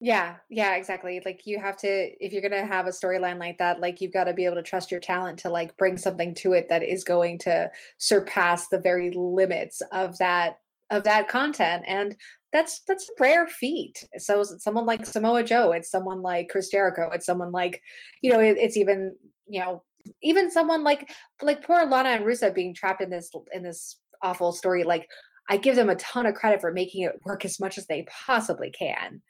Yeah, 0.00 0.36
yeah, 0.50 0.74
exactly. 0.74 1.22
Like 1.24 1.46
you 1.46 1.58
have 1.58 1.76
to 1.78 1.88
if 1.88 2.32
you're 2.32 2.42
going 2.42 2.52
to 2.52 2.66
have 2.66 2.86
a 2.86 2.90
storyline 2.90 3.38
like 3.38 3.58
that, 3.58 3.80
like 3.80 4.00
you've 4.00 4.12
got 4.12 4.24
to 4.24 4.34
be 4.34 4.44
able 4.44 4.56
to 4.56 4.62
trust 4.62 4.90
your 4.90 5.00
talent 5.00 5.38
to 5.40 5.48
like 5.48 5.76
bring 5.78 5.96
something 5.96 6.34
to 6.36 6.52
it 6.52 6.68
that 6.68 6.82
is 6.82 7.02
going 7.02 7.38
to 7.40 7.70
surpass 7.96 8.68
the 8.68 8.78
very 8.78 9.10
limits 9.12 9.80
of 9.92 10.18
that 10.18 10.58
of 10.90 11.02
that 11.04 11.28
content 11.28 11.82
and 11.86 12.14
that's 12.52 12.82
that's 12.86 13.08
a 13.08 13.12
rare 13.20 13.46
feat. 13.46 14.04
So 14.18 14.42
someone 14.42 14.86
like 14.86 15.04
Samoa 15.04 15.42
Joe, 15.42 15.72
it's 15.72 15.90
someone 15.90 16.22
like 16.22 16.48
Chris 16.48 16.70
Jericho, 16.70 17.10
it's 17.12 17.26
someone 17.26 17.52
like, 17.52 17.82
you 18.22 18.32
know, 18.32 18.40
it, 18.40 18.56
it's 18.58 18.76
even 18.76 19.14
you 19.48 19.60
know 19.60 19.82
even 20.22 20.50
someone 20.50 20.84
like 20.84 21.10
like 21.42 21.66
poor 21.66 21.84
Lana 21.86 22.10
and 22.10 22.24
Rusev 22.24 22.54
being 22.54 22.74
trapped 22.74 23.02
in 23.02 23.10
this 23.10 23.30
in 23.52 23.62
this 23.62 23.98
awful 24.22 24.52
story. 24.52 24.84
Like 24.84 25.06
I 25.48 25.56
give 25.56 25.76
them 25.76 25.90
a 25.90 25.96
ton 25.96 26.26
of 26.26 26.34
credit 26.34 26.60
for 26.60 26.72
making 26.72 27.02
it 27.02 27.20
work 27.24 27.44
as 27.44 27.60
much 27.60 27.78
as 27.78 27.86
they 27.86 28.06
possibly 28.26 28.70
can. 28.70 29.22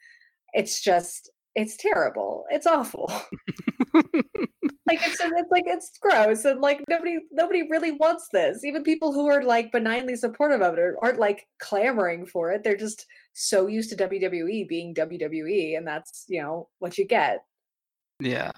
It's 0.53 0.81
just 0.81 1.31
it's 1.57 1.75
terrible. 1.75 2.45
It's 2.51 2.67
awful. 2.67 3.11
like 4.87 4.99
it's 5.05 5.19
it's 5.19 5.51
like 5.51 5.63
it's 5.65 5.97
gross 5.99 6.45
and 6.45 6.61
like 6.61 6.83
nobody 6.87 7.17
nobody 7.31 7.67
really 7.69 7.93
wants 7.93 8.27
this. 8.31 8.63
Even 8.63 8.83
people 8.83 9.11
who 9.11 9.25
are 9.27 9.43
like 9.43 9.71
benignly 9.71 10.15
supportive 10.15 10.61
of 10.61 10.77
it 10.77 10.93
aren't 11.01 11.19
like 11.19 11.47
clamoring 11.59 12.27
for 12.27 12.51
it. 12.51 12.63
They're 12.63 12.77
just 12.77 13.07
so 13.33 13.65
used 13.65 13.89
to 13.89 14.07
WWE 14.07 14.67
being 14.67 14.93
WWE, 14.93 15.77
and 15.77 15.87
that's 15.87 16.25
you 16.27 16.41
know 16.41 16.69
what 16.77 16.97
you 16.97 17.07
get. 17.07 17.39
Yeah, 18.19 18.51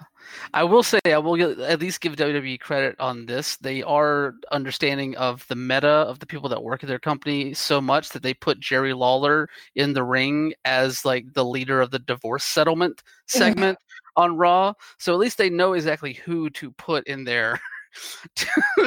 I 0.54 0.64
will 0.64 0.82
say 0.82 0.98
I 1.04 1.18
will 1.18 1.36
get, 1.36 1.58
at 1.58 1.80
least 1.80 2.00
give 2.00 2.16
WWE 2.16 2.60
credit 2.60 2.98
on 2.98 3.26
this. 3.26 3.56
They 3.58 3.82
are 3.82 4.34
understanding 4.52 5.16
of 5.16 5.46
the 5.48 5.56
meta 5.56 5.86
of 5.86 6.18
the 6.18 6.26
people 6.26 6.48
that 6.48 6.62
work 6.62 6.82
at 6.82 6.88
their 6.88 6.98
company 6.98 7.52
so 7.52 7.78
much 7.78 8.08
that 8.10 8.22
they 8.22 8.32
put 8.32 8.58
Jerry 8.58 8.94
Lawler 8.94 9.50
in 9.74 9.92
the 9.92 10.02
ring 10.02 10.54
as 10.64 11.04
like 11.04 11.32
the 11.34 11.44
leader 11.44 11.82
of 11.82 11.90
the 11.90 11.98
divorce 11.98 12.44
settlement 12.44 13.02
segment 13.26 13.78
on 14.16 14.36
Raw. 14.36 14.72
So 14.98 15.12
at 15.12 15.18
least 15.18 15.36
they 15.36 15.50
know 15.50 15.74
exactly 15.74 16.14
who 16.14 16.48
to 16.50 16.70
put 16.72 17.06
in 17.06 17.24
there 17.24 17.60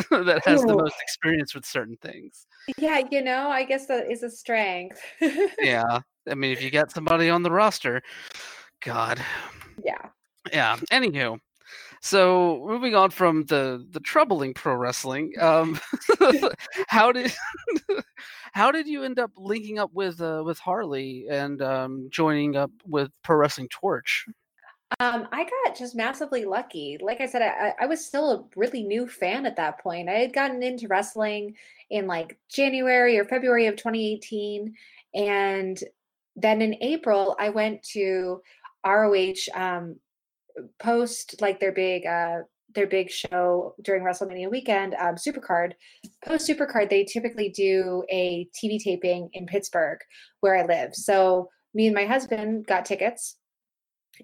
that 0.10 0.42
has 0.46 0.64
the 0.64 0.76
most 0.76 0.96
experience 1.02 1.54
with 1.54 1.66
certain 1.66 1.98
things. 1.98 2.48
Yeah, 2.78 3.02
you 3.12 3.22
know, 3.22 3.50
I 3.50 3.64
guess 3.64 3.86
that 3.88 4.10
is 4.10 4.24
a 4.24 4.30
strength. 4.30 5.00
yeah, 5.60 6.00
I 6.28 6.34
mean, 6.36 6.52
if 6.52 6.64
you 6.64 6.72
got 6.72 6.92
somebody 6.92 7.30
on 7.30 7.44
the 7.44 7.52
roster, 7.52 8.02
God. 8.82 9.24
Yeah. 9.84 10.10
Yeah. 10.52 10.78
Anywho, 10.92 11.40
so 12.02 12.66
moving 12.68 12.96
on 12.96 13.12
from 13.12 13.46
the 13.46 13.88
the 13.92 14.02
troubling 14.02 14.54
pro 14.54 14.76
wrestling, 14.76 15.32
um, 15.40 15.80
how 16.88 17.14
did 17.14 17.34
how 18.54 18.72
did 18.72 18.88
you 18.88 19.04
end 19.04 19.20
up 19.20 19.32
linking 19.38 19.80
up 19.80 19.92
with 19.94 20.20
uh, 20.22 20.44
with 20.46 20.60
Harley 20.60 21.28
and 21.30 21.62
um, 21.62 22.10
joining 22.12 22.58
up 22.58 22.72
with 22.86 23.10
Pro 23.24 23.38
Wrestling 23.38 23.70
Torch? 23.70 24.26
Um, 25.00 25.28
I 25.32 25.46
got 25.46 25.78
just 25.78 25.96
massively 25.96 26.44
lucky. 26.44 26.98
Like 27.02 27.22
I 27.22 27.26
said, 27.26 27.42
I, 27.42 27.74
I 27.80 27.86
was 27.88 28.06
still 28.06 28.32
a 28.32 28.44
really 28.56 28.84
new 28.84 29.08
fan 29.08 29.46
at 29.46 29.56
that 29.56 29.80
point. 29.80 30.10
I 30.10 30.16
had 30.16 30.34
gotten 30.34 30.62
into 30.62 30.90
wrestling 30.90 31.56
in 31.90 32.06
like 32.06 32.38
January 32.50 33.18
or 33.18 33.24
February 33.24 33.68
of 33.68 33.78
2018, 33.78 34.76
and 35.16 35.82
then 36.36 36.62
in 36.62 36.76
April 36.84 37.36
I 37.40 37.50
went 37.50 37.82
to 37.94 38.42
ROH 38.86 39.34
um, 39.56 39.96
post 40.80 41.42
like 41.42 41.60
their 41.60 41.72
big 41.72 42.06
uh 42.06 42.40
their 42.74 42.88
big 42.88 43.10
show 43.10 43.76
during 43.82 44.04
WrestleMania 44.04 44.50
weekend, 44.50 44.96
um, 44.96 45.16
Supercard. 45.16 45.74
Post 46.26 46.50
Supercard, 46.50 46.90
they 46.90 47.04
typically 47.04 47.50
do 47.50 48.04
a 48.10 48.48
TV 48.56 48.82
taping 48.84 49.30
in 49.34 49.46
Pittsburgh, 49.46 50.00
where 50.40 50.58
I 50.58 50.66
live. 50.66 50.96
So 50.96 51.50
me 51.74 51.88
and 51.88 51.96
my 51.96 52.06
husband 52.06 52.66
got 52.66 52.86
tickets, 52.86 53.38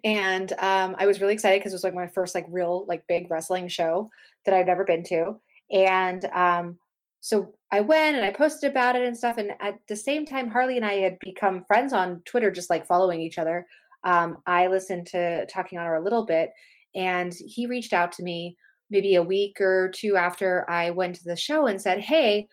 and 0.03 0.51
um, 0.53 0.95
I 0.97 1.05
was 1.05 1.21
really 1.21 1.33
excited 1.33 1.59
because 1.59 1.73
it 1.73 1.75
was 1.75 1.83
like 1.83 1.93
my 1.93 2.07
first 2.07 2.35
like 2.35 2.45
real 2.49 2.85
like 2.87 3.07
big 3.07 3.29
wrestling 3.29 3.67
show 3.67 4.09
that 4.45 4.53
I'd 4.53 4.67
never 4.67 4.83
been 4.83 5.03
to, 5.05 5.39
and 5.71 6.25
um, 6.25 6.77
so 7.21 7.53
I 7.71 7.81
went 7.81 8.15
and 8.15 8.25
I 8.25 8.31
posted 8.31 8.71
about 8.71 8.95
it 8.95 9.05
and 9.05 9.17
stuff. 9.17 9.37
And 9.37 9.51
at 9.59 9.79
the 9.87 9.95
same 9.95 10.25
time, 10.25 10.49
Harley 10.49 10.77
and 10.77 10.85
I 10.85 10.93
had 10.95 11.19
become 11.19 11.65
friends 11.65 11.93
on 11.93 12.21
Twitter, 12.25 12.49
just 12.49 12.69
like 12.69 12.87
following 12.87 13.21
each 13.21 13.37
other 13.37 13.67
um, 14.03 14.37
I 14.45 14.67
listened 14.67 15.07
to 15.07 15.45
Talking 15.47 15.77
Honor 15.77 15.95
a 15.95 16.03
little 16.03 16.25
bit, 16.25 16.51
and 16.95 17.33
he 17.45 17.65
reached 17.65 17.93
out 17.93 18.11
to 18.13 18.23
me 18.23 18.55
maybe 18.89 19.15
a 19.15 19.23
week 19.23 19.61
or 19.61 19.91
two 19.93 20.15
after 20.15 20.69
I 20.69 20.89
went 20.91 21.15
to 21.15 21.23
the 21.23 21.35
show 21.35 21.67
and 21.67 21.81
said, 21.81 21.99
Hey, 21.99 22.47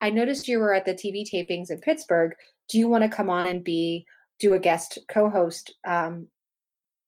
I 0.00 0.10
noticed 0.10 0.48
you 0.48 0.58
were 0.58 0.74
at 0.74 0.84
the 0.84 0.94
TV 0.94 1.24
tapings 1.30 1.70
in 1.70 1.80
Pittsburgh. 1.80 2.32
Do 2.68 2.78
you 2.78 2.88
want 2.88 3.04
to 3.04 3.08
come 3.08 3.30
on 3.30 3.46
and 3.46 3.62
be 3.62 4.06
do 4.40 4.54
a 4.54 4.58
guest 4.58 4.98
co-host 5.08 5.74
um, 5.86 6.26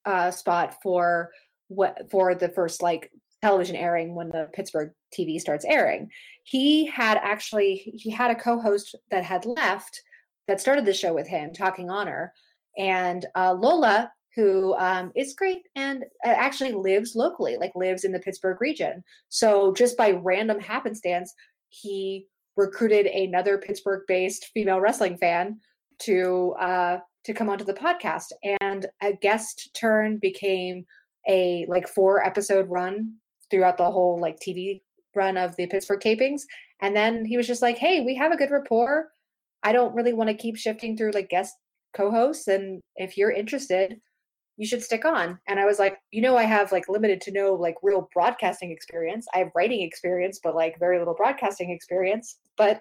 uh, 0.04 0.30
spot 0.30 0.76
for 0.82 1.30
what 1.68 2.10
for 2.10 2.34
the 2.34 2.50
first 2.50 2.82
like 2.82 3.10
television 3.42 3.74
airing 3.74 4.14
when 4.14 4.28
the 4.28 4.48
Pittsburgh 4.52 4.92
TV 5.16 5.40
starts 5.40 5.64
airing? 5.64 6.10
He 6.44 6.86
had 6.86 7.18
actually 7.18 7.76
he 7.96 8.10
had 8.10 8.30
a 8.30 8.36
co-host 8.36 8.94
that 9.10 9.24
had 9.24 9.46
left 9.46 10.02
that 10.46 10.60
started 10.60 10.84
the 10.84 10.92
show 10.92 11.14
with 11.14 11.26
him, 11.26 11.52
Talking 11.52 11.90
Honor, 11.90 12.32
and 12.76 13.26
uh, 13.36 13.52
Lola, 13.52 14.10
who 14.34 14.74
um, 14.74 15.12
is 15.14 15.34
great 15.34 15.62
and 15.76 16.04
uh, 16.26 16.30
actually 16.30 16.72
lives 16.72 17.14
locally, 17.14 17.56
like 17.56 17.72
lives 17.74 18.04
in 18.04 18.12
the 18.12 18.18
Pittsburgh 18.18 18.60
region. 18.60 19.02
So 19.28 19.72
just 19.74 19.96
by 19.96 20.10
random 20.10 20.58
happenstance, 20.58 21.32
he 21.68 22.26
recruited 22.56 23.06
another 23.06 23.58
Pittsburgh-based 23.58 24.50
female 24.54 24.80
wrestling 24.80 25.16
fan 25.18 25.58
to 26.00 26.54
uh, 26.60 26.98
to 27.24 27.32
come 27.32 27.48
onto 27.48 27.64
the 27.64 27.74
podcast, 27.74 28.26
and 28.60 28.86
a 29.02 29.14
guest 29.14 29.70
turn 29.74 30.18
became 30.20 30.84
a 31.28 31.64
like 31.68 31.88
four 31.88 32.24
episode 32.24 32.68
run 32.68 33.14
throughout 33.50 33.78
the 33.78 33.90
whole 33.90 34.18
like 34.20 34.38
TV 34.40 34.82
run 35.14 35.36
of 35.36 35.56
the 35.56 35.66
Pittsburgh 35.66 36.00
tapings. 36.00 36.42
And 36.82 36.94
then 36.94 37.24
he 37.24 37.36
was 37.36 37.46
just 37.46 37.62
like, 37.62 37.78
"Hey, 37.78 38.00
we 38.00 38.14
have 38.16 38.32
a 38.32 38.36
good 38.36 38.50
rapport. 38.50 39.08
I 39.62 39.72
don't 39.72 39.94
really 39.94 40.12
want 40.12 40.28
to 40.28 40.36
keep 40.36 40.56
shifting 40.56 40.96
through 40.96 41.12
like 41.12 41.30
guest 41.30 41.54
co-hosts 41.94 42.48
and 42.48 42.80
if 42.96 43.16
you're 43.16 43.30
interested 43.30 44.00
you 44.56 44.68
should 44.68 44.84
stick 44.84 45.04
on. 45.04 45.36
And 45.48 45.58
i 45.58 45.64
was 45.64 45.78
like 45.78 45.98
you 46.12 46.22
know 46.22 46.36
i 46.36 46.44
have 46.44 46.72
like 46.72 46.88
limited 46.88 47.20
to 47.22 47.32
no 47.32 47.54
like 47.54 47.76
real 47.82 48.08
broadcasting 48.12 48.70
experience. 48.70 49.26
I 49.34 49.38
have 49.38 49.50
writing 49.54 49.82
experience 49.82 50.40
but 50.42 50.54
like 50.54 50.78
very 50.78 50.98
little 50.98 51.14
broadcasting 51.14 51.70
experience. 51.70 52.38
But 52.56 52.80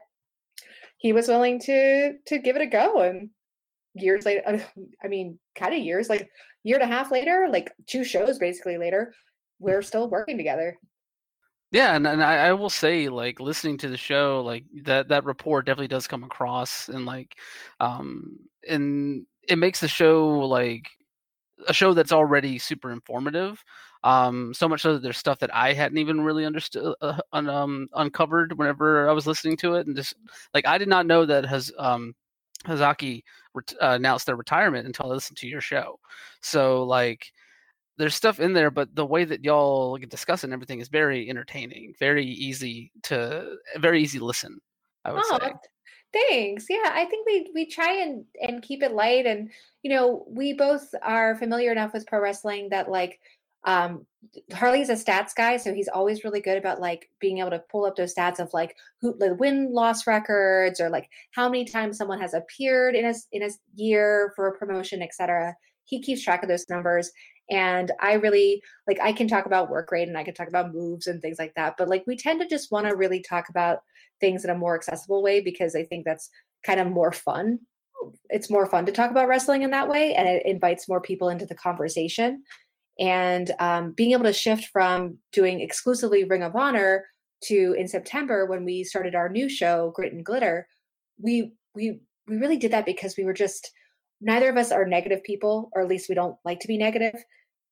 he 0.97 1.13
was 1.13 1.27
willing 1.27 1.59
to 1.59 2.13
to 2.25 2.39
give 2.39 2.55
it 2.55 2.61
a 2.61 2.67
go 2.67 3.01
and 3.01 3.29
years 3.93 4.25
later 4.25 4.41
uh, 4.47 4.59
i 5.03 5.07
mean 5.07 5.37
kind 5.55 5.73
of 5.73 5.79
years 5.79 6.09
like 6.09 6.29
year 6.63 6.77
and 6.77 6.83
a 6.83 6.95
half 6.95 7.11
later 7.11 7.47
like 7.51 7.71
two 7.87 8.03
shows 8.03 8.39
basically 8.39 8.77
later 8.77 9.13
we're 9.59 9.81
still 9.81 10.09
working 10.09 10.37
together 10.37 10.77
yeah, 11.73 11.95
and, 11.95 12.07
and 12.07 12.23
I, 12.23 12.47
I 12.49 12.53
will 12.53 12.69
say, 12.69 13.09
like 13.09 13.41
listening 13.41 13.77
to 13.79 13.89
the 13.89 13.97
show, 13.97 14.43
like 14.45 14.65
that 14.83 15.09
that 15.09 15.25
rapport 15.25 15.63
definitely 15.63 15.89
does 15.89 16.07
come 16.07 16.23
across, 16.23 16.89
and 16.89 17.05
like, 17.05 17.37
um, 17.81 18.37
and 18.69 19.25
it 19.49 19.57
makes 19.57 19.81
the 19.81 19.89
show 19.89 20.27
like 20.47 20.87
a 21.67 21.73
show 21.73 21.93
that's 21.93 22.11
already 22.13 22.59
super 22.59 22.91
informative. 22.91 23.63
Um, 24.03 24.53
so 24.53 24.69
much 24.69 24.81
so 24.83 24.93
that 24.93 25.03
there's 25.03 25.17
stuff 25.17 25.39
that 25.39 25.55
I 25.55 25.73
hadn't 25.73 25.97
even 25.99 26.21
really 26.21 26.45
understood, 26.45 26.95
uh, 27.01 27.19
un, 27.33 27.49
um, 27.49 27.87
uncovered 27.95 28.57
whenever 28.57 29.09
I 29.09 29.13
was 29.13 29.27
listening 29.27 29.57
to 29.57 29.75
it, 29.75 29.87
and 29.87 29.95
just 29.95 30.15
like 30.53 30.67
I 30.67 30.77
did 30.79 30.89
not 30.89 31.07
know 31.07 31.25
that 31.25 31.45
has 31.45 31.71
um, 31.79 32.15
Hazuki 32.65 33.23
ret- 33.53 33.73
uh, 33.81 33.91
announced 33.95 34.25
their 34.25 34.35
retirement 34.37 34.85
until 34.87 35.07
I 35.07 35.15
listened 35.15 35.37
to 35.39 35.47
your 35.47 35.61
show. 35.61 35.99
So 36.41 36.83
like 36.83 37.31
there's 37.97 38.15
stuff 38.15 38.39
in 38.39 38.53
there, 38.53 38.71
but 38.71 38.95
the 38.95 39.05
way 39.05 39.23
that 39.23 39.43
y'all 39.43 39.97
discuss 39.97 40.43
and 40.43 40.53
everything 40.53 40.79
is 40.79 40.87
very 40.87 41.29
entertaining, 41.29 41.93
very 41.99 42.25
easy 42.25 42.91
to, 43.03 43.55
very 43.77 44.01
easy 44.01 44.19
to 44.19 44.25
listen. 44.25 44.59
I 45.05 45.11
would 45.11 45.23
oh, 45.25 45.39
say. 45.39 45.53
Thanks. 46.13 46.65
Yeah, 46.69 46.91
I 46.93 47.05
think 47.05 47.25
we 47.25 47.51
we 47.55 47.65
try 47.65 47.91
and 48.01 48.23
and 48.39 48.61
keep 48.61 48.83
it 48.83 48.93
light, 48.93 49.25
and 49.25 49.49
you 49.81 49.89
know, 49.89 50.25
we 50.27 50.53
both 50.53 50.93
are 51.01 51.35
familiar 51.35 51.71
enough 51.71 51.91
with 51.91 52.05
pro 52.05 52.21
wrestling 52.21 52.69
that 52.69 52.89
like 52.89 53.19
um 53.65 54.05
Harley's 54.53 54.89
a 54.89 54.93
stats 54.93 55.33
guy, 55.35 55.57
so 55.57 55.73
he's 55.73 55.87
always 55.87 56.23
really 56.23 56.39
good 56.39 56.57
about 56.57 56.79
like 56.79 57.09
being 57.19 57.39
able 57.39 57.49
to 57.49 57.63
pull 57.71 57.85
up 57.85 57.95
those 57.95 58.13
stats 58.13 58.39
of 58.39 58.53
like 58.53 58.75
who 59.01 59.17
the 59.17 59.33
win 59.35 59.73
loss 59.73 60.05
records 60.05 60.79
or 60.79 60.89
like 60.89 61.09
how 61.31 61.49
many 61.49 61.65
times 61.65 61.97
someone 61.97 62.21
has 62.21 62.35
appeared 62.35 62.95
in 62.95 63.05
a 63.05 63.13
in 63.31 63.41
a 63.41 63.49
year 63.75 64.33
for 64.35 64.47
a 64.47 64.57
promotion, 64.57 65.01
etc. 65.01 65.55
He 65.85 65.99
keeps 65.99 66.23
track 66.23 66.43
of 66.43 66.49
those 66.49 66.69
numbers 66.69 67.11
and 67.49 67.91
I 67.99 68.13
really 68.13 68.61
like 68.87 68.99
I 69.01 69.11
can 69.11 69.27
talk 69.27 69.45
about 69.45 69.69
work 69.69 69.91
rate 69.91 70.07
and 70.07 70.17
I 70.17 70.23
can 70.23 70.33
talk 70.33 70.47
about 70.47 70.73
moves 70.73 71.07
and 71.07 71.21
things 71.21 71.37
like 71.39 71.53
that. 71.55 71.75
But 71.77 71.89
like 71.89 72.03
we 72.07 72.15
tend 72.15 72.41
to 72.41 72.47
just 72.47 72.71
want 72.71 72.87
to 72.87 72.95
really 72.95 73.21
talk 73.21 73.49
about 73.49 73.79
things 74.19 74.43
in 74.43 74.49
a 74.49 74.57
more 74.57 74.75
accessible 74.75 75.21
way 75.21 75.41
because 75.41 75.75
I 75.75 75.83
think 75.83 76.05
that's 76.05 76.29
kind 76.65 76.79
of 76.79 76.87
more 76.87 77.11
fun. 77.11 77.59
It's 78.29 78.49
more 78.49 78.65
fun 78.65 78.85
to 78.85 78.91
talk 78.91 79.11
about 79.11 79.27
wrestling 79.27 79.63
in 79.63 79.71
that 79.71 79.89
way, 79.89 80.13
and 80.13 80.27
it 80.27 80.45
invites 80.45 80.89
more 80.89 81.01
people 81.01 81.29
into 81.29 81.45
the 81.45 81.55
conversation. 81.55 82.43
And 82.99 83.51
um, 83.59 83.91
being 83.93 84.11
able 84.11 84.25
to 84.25 84.33
shift 84.33 84.65
from 84.65 85.17
doing 85.31 85.61
exclusively 85.61 86.25
Ring 86.25 86.43
of 86.43 86.55
Honor 86.55 87.05
to 87.45 87.75
in 87.77 87.87
September 87.87 88.45
when 88.45 88.65
we 88.65 88.83
started 88.83 89.15
our 89.15 89.29
new 89.29 89.49
show, 89.49 89.91
Grit 89.95 90.13
and 90.13 90.25
Glitter, 90.25 90.67
we 91.17 91.53
we 91.75 91.99
we 92.27 92.37
really 92.37 92.57
did 92.57 92.71
that 92.71 92.85
because 92.85 93.15
we 93.17 93.25
were 93.25 93.33
just 93.33 93.71
neither 94.23 94.49
of 94.49 94.57
us 94.57 94.71
are 94.71 94.85
negative 94.85 95.23
people, 95.23 95.69
or 95.73 95.81
at 95.81 95.87
least 95.87 96.09
we 96.09 96.15
don't 96.15 96.37
like 96.45 96.59
to 96.61 96.67
be 96.67 96.77
negative. 96.77 97.23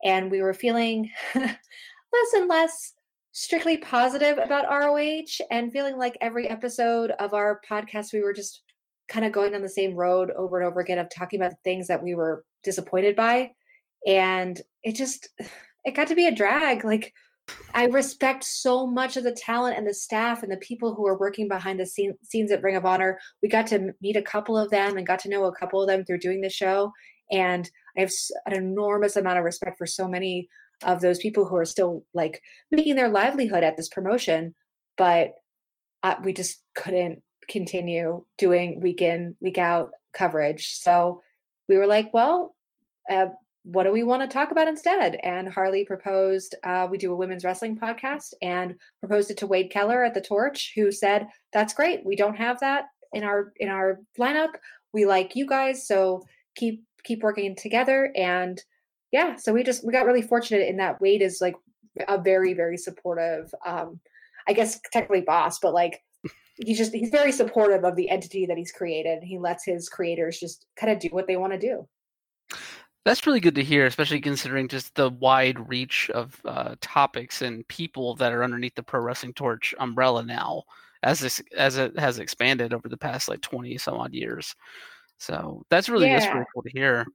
And 0.04 0.30
we 0.30 0.41
were 0.41 0.54
feeling 0.54 1.10
less 1.36 2.34
and 2.36 2.47
less 2.47 2.93
strictly 3.32 3.78
positive 3.78 4.38
about 4.38 4.70
ROH 4.70 5.43
and 5.49 5.72
feeling 5.72 5.97
like 5.97 6.18
every 6.20 6.49
episode 6.49 7.12
of 7.12 7.34
our 7.34 7.62
podcast, 7.70 8.14
we 8.14 8.22
were 8.22 8.34
just 8.34 8.64
kind 9.08 9.26
of 9.26 9.32
going 9.32 9.56
on 9.56 9.62
the 9.62 9.70
same 9.70 9.95
road 9.95 10.32
over 10.32 10.60
and 10.60 10.68
over 10.68 10.80
again 10.80 10.99
of 10.99 11.08
talking 11.10 11.39
about 11.39 11.54
things 11.64 11.88
that 11.88 12.04
we 12.04 12.16
were 12.16 12.43
disappointed 12.64 13.16
by. 13.16 13.52
And 14.06 14.60
it 14.84 14.95
just, 14.95 15.30
it 15.86 15.95
got 15.95 16.08
to 16.08 16.16
be 16.16 16.28
a 16.28 16.36
drag. 16.36 16.84
Like, 16.84 17.14
I 17.74 17.86
respect 17.86 18.44
so 18.44 18.86
much 18.86 19.18
of 19.18 19.24
the 19.24 19.32
talent 19.32 19.78
and 19.78 19.88
the 19.88 19.94
staff 19.94 20.44
and 20.44 20.52
the 20.52 20.58
people 20.58 20.94
who 20.94 21.08
are 21.08 21.18
working 21.18 21.48
behind 21.48 21.80
the 21.80 21.86
scene, 21.86 22.14
scenes 22.24 22.52
at 22.52 22.64
Ring 22.64 22.76
of 22.76 22.86
Honor. 22.86 23.20
We 23.42 23.50
got 23.50 23.68
to 23.68 23.94
meet 24.02 24.16
a 24.16 24.22
couple 24.22 24.58
of 24.58 24.70
them 24.70 24.98
and 24.98 25.08
got 25.08 25.20
to 25.20 25.30
know 25.30 25.46
a 25.46 25.56
couple 25.56 25.82
of 25.82 25.88
them 25.88 26.04
through 26.04 26.20
doing 26.20 26.42
the 26.42 26.50
show. 26.50 26.92
And 27.32 27.70
I 27.98 28.02
have 28.02 28.12
an 28.46 28.54
enormous 28.54 29.16
amount 29.16 29.39
of 29.39 29.46
respect 29.46 29.78
for 29.78 29.86
so 29.86 30.08
many 30.08 30.50
of 30.84 31.02
those 31.02 31.20
people 31.20 31.46
who 31.46 31.56
are 31.56 31.66
still 31.66 32.04
like 32.14 32.42
making 32.72 32.96
their 32.96 33.10
livelihood 33.10 33.64
at 33.64 33.78
this 33.78 33.89
promotion. 33.89 34.54
But 34.98 35.34
uh, 36.04 36.16
we 36.24 36.34
just 36.34 36.62
couldn't 36.76 37.22
continue 37.48 38.26
doing 38.38 38.82
week 38.82 39.02
in, 39.02 39.36
week 39.39 39.58
out 39.58 39.92
coverage. 40.14 40.78
So 40.80 41.22
we 41.70 41.78
were 41.78 41.88
like, 41.88 42.14
well, 42.14 42.56
uh, 43.10 43.28
what 43.64 43.84
do 43.84 43.91
we 43.91 44.03
want 44.03 44.22
to 44.24 44.28
talk 44.28 44.51
about 44.51 44.68
instead? 44.68 45.18
And 45.24 45.47
Harley 45.47 45.86
proposed 45.86 46.55
uh, 46.64 46.88
we 46.89 46.97
do 46.97 47.14
a 47.14 47.16
women's 47.16 47.43
wrestling 47.43 47.78
podcast 47.78 48.34
and 48.41 48.76
proposed 48.99 49.30
it 49.30 49.38
to 49.38 49.47
Wade 49.47 49.72
Keller 49.72 50.03
at 50.03 50.14
the 50.14 50.22
Torch, 50.22 50.74
who 50.76 50.91
said, 50.91 51.28
"That's 51.53 51.74
great. 51.74 52.05
We 52.05 52.16
don't 52.16 52.38
have 52.38 52.59
that 52.62 52.86
in 53.14 53.24
our 53.24 53.53
in 53.57 53.70
our 53.70 53.99
lineup. 54.20 54.53
We 54.93 55.05
like 55.05 55.36
you 55.36 55.45
guys, 55.45 55.88
so 55.88 56.24
keep 56.55 56.84
keep 57.03 57.22
working 57.22 57.55
together." 57.55 58.12
And 58.16 58.62
yeah, 59.12 59.36
so 59.36 59.53
we 59.53 59.64
just 59.64 59.86
we 59.86 59.93
got 59.93 60.05
really 60.05 60.24
fortunate 60.24 60.68
in 60.68 60.78
that 60.78 60.99
Wade 60.99 61.22
is 61.22 61.39
like 61.39 61.55
a 62.07 62.20
very 62.20 62.53
very 62.53 62.78
supportive, 62.78 63.53
um, 63.66 63.99
I 64.47 64.53
guess 64.53 64.80
technically 64.91 65.22
boss, 65.22 65.59
but 65.59 65.74
like 65.74 66.01
he's 66.66 66.78
just 66.78 66.93
he's 66.93 67.09
very 67.09 67.32
supportive 67.32 67.84
of 67.84 67.95
the 67.95 68.09
entity 68.09 68.45
that 68.47 68.57
he's 68.57 68.72
created. 68.72 69.24
He 69.24 69.38
lets 69.38 69.66
his 69.66 69.88
creators 69.88 70.39
just 70.39 70.66
kind 70.76 70.91
of 70.91 70.99
do 70.99 71.09
what 71.09 71.28
they 71.28 71.38
want 71.38 71.53
to 71.53 71.59
do. 71.59 71.88
That's 73.04 73.26
really 73.26 73.39
good 73.39 73.56
to 73.56 73.64
hear, 73.64 73.88
especially 73.88 74.22
considering 74.22 74.68
just 74.68 74.93
the 74.93 75.10
wide 75.10 75.68
reach 75.68 76.10
of 76.12 76.39
uh, 76.45 76.76
topics 76.82 77.41
and 77.41 77.68
people 77.68 78.16
that 78.18 78.32
are 78.32 78.43
underneath 78.43 78.76
the 78.76 78.84
Pro 78.84 79.02
Wrestling 79.02 79.34
Torch 79.34 79.74
umbrella 79.80 80.24
now, 80.24 80.64
as 81.02 81.20
this 81.20 81.41
as 81.58 81.78
it 81.78 81.97
has 81.97 82.20
expanded 82.20 82.74
over 82.74 82.88
the 82.88 82.97
past 82.97 83.28
like 83.28 83.41
twenty 83.41 83.78
some 83.78 83.95
odd 83.95 84.14
years. 84.14 84.56
So 85.18 85.66
that's 85.70 85.89
really 85.89 86.08
yeah. 86.08 86.20
that's 86.20 86.34
really 86.34 86.45
cool 86.54 86.64
to 86.64 86.70
hear. 86.70 87.06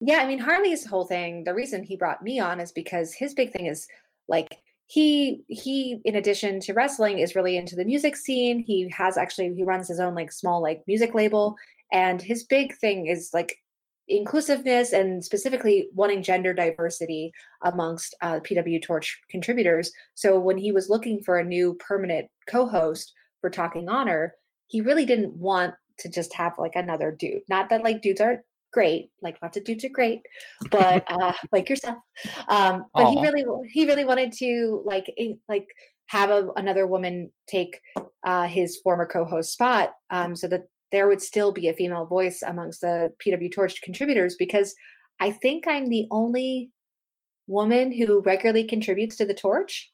Yeah, 0.00 0.18
I 0.18 0.26
mean 0.26 0.38
Harley's 0.38 0.86
whole 0.86 1.06
thing. 1.06 1.44
The 1.44 1.54
reason 1.54 1.82
he 1.82 1.96
brought 1.96 2.22
me 2.22 2.38
on 2.38 2.60
is 2.60 2.70
because 2.70 3.12
his 3.12 3.34
big 3.34 3.52
thing 3.52 3.66
is 3.66 3.88
like 4.28 4.58
he 4.86 5.42
he 5.48 6.00
in 6.04 6.14
addition 6.14 6.60
to 6.60 6.74
wrestling 6.74 7.18
is 7.18 7.34
really 7.34 7.56
into 7.56 7.74
the 7.74 7.84
music 7.84 8.16
scene. 8.16 8.60
He 8.60 8.88
has 8.90 9.16
actually 9.16 9.52
he 9.54 9.64
runs 9.64 9.88
his 9.88 9.98
own 9.98 10.14
like 10.14 10.30
small 10.30 10.62
like 10.62 10.84
music 10.86 11.14
label, 11.14 11.56
and 11.92 12.22
his 12.22 12.44
big 12.44 12.76
thing 12.76 13.06
is 13.06 13.30
like 13.32 13.56
inclusiveness 14.08 14.92
and 14.92 15.24
specifically 15.24 15.88
wanting 15.94 16.22
gender 16.22 16.52
diversity 16.52 17.32
amongst 17.62 18.14
uh, 18.20 18.40
PW 18.40 18.82
Torch 18.82 19.20
contributors. 19.30 19.90
So 20.14 20.38
when 20.38 20.58
he 20.58 20.72
was 20.72 20.90
looking 20.90 21.22
for 21.22 21.38
a 21.38 21.44
new 21.44 21.74
permanent 21.74 22.28
co-host 22.48 23.12
for 23.40 23.50
Talking 23.50 23.88
Honor, 23.88 24.34
he 24.66 24.80
really 24.80 25.06
didn't 25.06 25.34
want 25.34 25.74
to 25.98 26.08
just 26.08 26.34
have 26.34 26.54
like 26.58 26.76
another 26.76 27.10
dude. 27.10 27.42
Not 27.48 27.70
that 27.70 27.84
like 27.84 28.02
dudes 28.02 28.20
aren't 28.20 28.40
great, 28.72 29.10
like 29.22 29.38
lots 29.40 29.56
of 29.56 29.64
dudes 29.64 29.84
are 29.84 29.90
great, 29.90 30.22
but 30.70 31.04
uh, 31.10 31.32
like 31.52 31.70
yourself. 31.70 31.98
Um, 32.48 32.86
but 32.92 33.06
Aww. 33.06 33.14
he 33.14 33.20
really 33.22 33.44
he 33.70 33.86
really 33.86 34.04
wanted 34.04 34.32
to 34.38 34.82
like 34.84 35.12
in, 35.16 35.38
like 35.48 35.68
have 36.06 36.30
a, 36.30 36.48
another 36.56 36.86
woman 36.86 37.30
take 37.46 37.80
uh, 38.24 38.46
his 38.46 38.78
former 38.82 39.06
co-host 39.06 39.52
spot 39.52 39.94
um, 40.10 40.36
so 40.36 40.48
that 40.48 40.64
there 40.94 41.08
would 41.08 41.20
still 41.20 41.50
be 41.50 41.68
a 41.68 41.74
female 41.74 42.06
voice 42.06 42.40
amongst 42.42 42.80
the 42.80 43.12
PW 43.18 43.52
Torch 43.52 43.82
contributors 43.82 44.36
because 44.38 44.76
I 45.18 45.32
think 45.32 45.66
I'm 45.66 45.88
the 45.88 46.06
only 46.12 46.70
woman 47.48 47.90
who 47.90 48.20
regularly 48.20 48.62
contributes 48.62 49.16
to 49.16 49.26
the 49.26 49.34
Torch. 49.34 49.90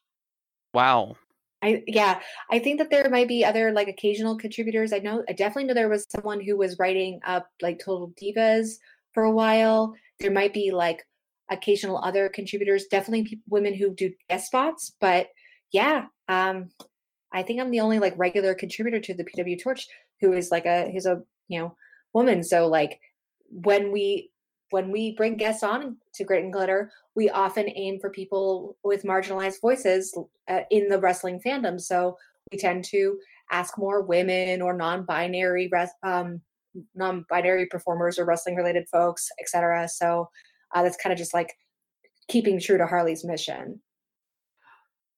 Wow. 0.75 1.15
I 1.63 1.83
yeah, 1.87 2.19
I 2.51 2.59
think 2.59 2.77
that 2.77 2.91
there 2.91 3.09
might 3.09 3.27
be 3.27 3.43
other 3.43 3.71
like 3.71 3.87
occasional 3.87 4.37
contributors. 4.37 4.93
I 4.93 4.99
know 4.99 5.23
I 5.27 5.33
definitely 5.33 5.65
know 5.65 5.73
there 5.73 5.89
was 5.89 6.05
someone 6.09 6.39
who 6.39 6.55
was 6.55 6.77
writing 6.77 7.19
up 7.25 7.47
like 7.63 7.79
Total 7.79 8.13
Divas 8.21 8.75
for 9.13 9.23
a 9.23 9.31
while. 9.31 9.95
There 10.19 10.31
might 10.31 10.53
be 10.53 10.69
like 10.71 11.03
occasional 11.49 11.97
other 11.97 12.29
contributors, 12.29 12.85
definitely 12.85 13.23
pe- 13.25 13.41
women 13.49 13.73
who 13.73 13.93
do 13.93 14.11
guest 14.29 14.47
spots, 14.47 14.93
but 15.01 15.29
yeah, 15.71 16.05
um 16.27 16.69
I 17.31 17.41
think 17.43 17.59
I'm 17.59 17.71
the 17.71 17.79
only 17.79 17.97
like 17.97 18.13
regular 18.17 18.53
contributor 18.53 18.99
to 18.99 19.13
the 19.13 19.23
PW 19.23 19.61
Torch 19.61 19.87
who 20.21 20.33
is 20.33 20.51
like 20.51 20.65
a 20.65 20.89
who's 20.91 21.05
a 21.05 21.21
you 21.47 21.59
know 21.59 21.75
woman 22.13 22.43
so 22.43 22.67
like 22.67 22.99
when 23.49 23.91
we 23.91 24.31
when 24.71 24.89
we 24.89 25.13
bring 25.15 25.35
guests 25.35 25.63
on 25.63 25.97
to 26.15 26.23
Grit 26.23 26.43
and 26.43 26.51
Glitter, 26.51 26.91
we 27.15 27.29
often 27.29 27.69
aim 27.75 27.99
for 27.99 28.09
people 28.09 28.77
with 28.83 29.03
marginalized 29.03 29.61
voices 29.61 30.17
uh, 30.49 30.61
in 30.71 30.87
the 30.87 30.99
wrestling 30.99 31.39
fandom. 31.45 31.79
So 31.79 32.17
we 32.51 32.57
tend 32.57 32.85
to 32.85 33.17
ask 33.51 33.77
more 33.77 34.01
women 34.01 34.61
or 34.61 34.73
non-binary 34.73 35.69
um, 36.03 36.41
non-binary 36.95 37.65
performers 37.65 38.17
or 38.17 38.25
wrestling-related 38.25 38.87
folks, 38.89 39.27
etc. 39.41 39.89
So 39.89 40.29
uh, 40.73 40.83
that's 40.83 40.97
kind 40.97 41.11
of 41.11 41.19
just 41.19 41.33
like 41.33 41.53
keeping 42.29 42.59
true 42.59 42.77
to 42.77 42.87
Harley's 42.87 43.25
mission. 43.25 43.81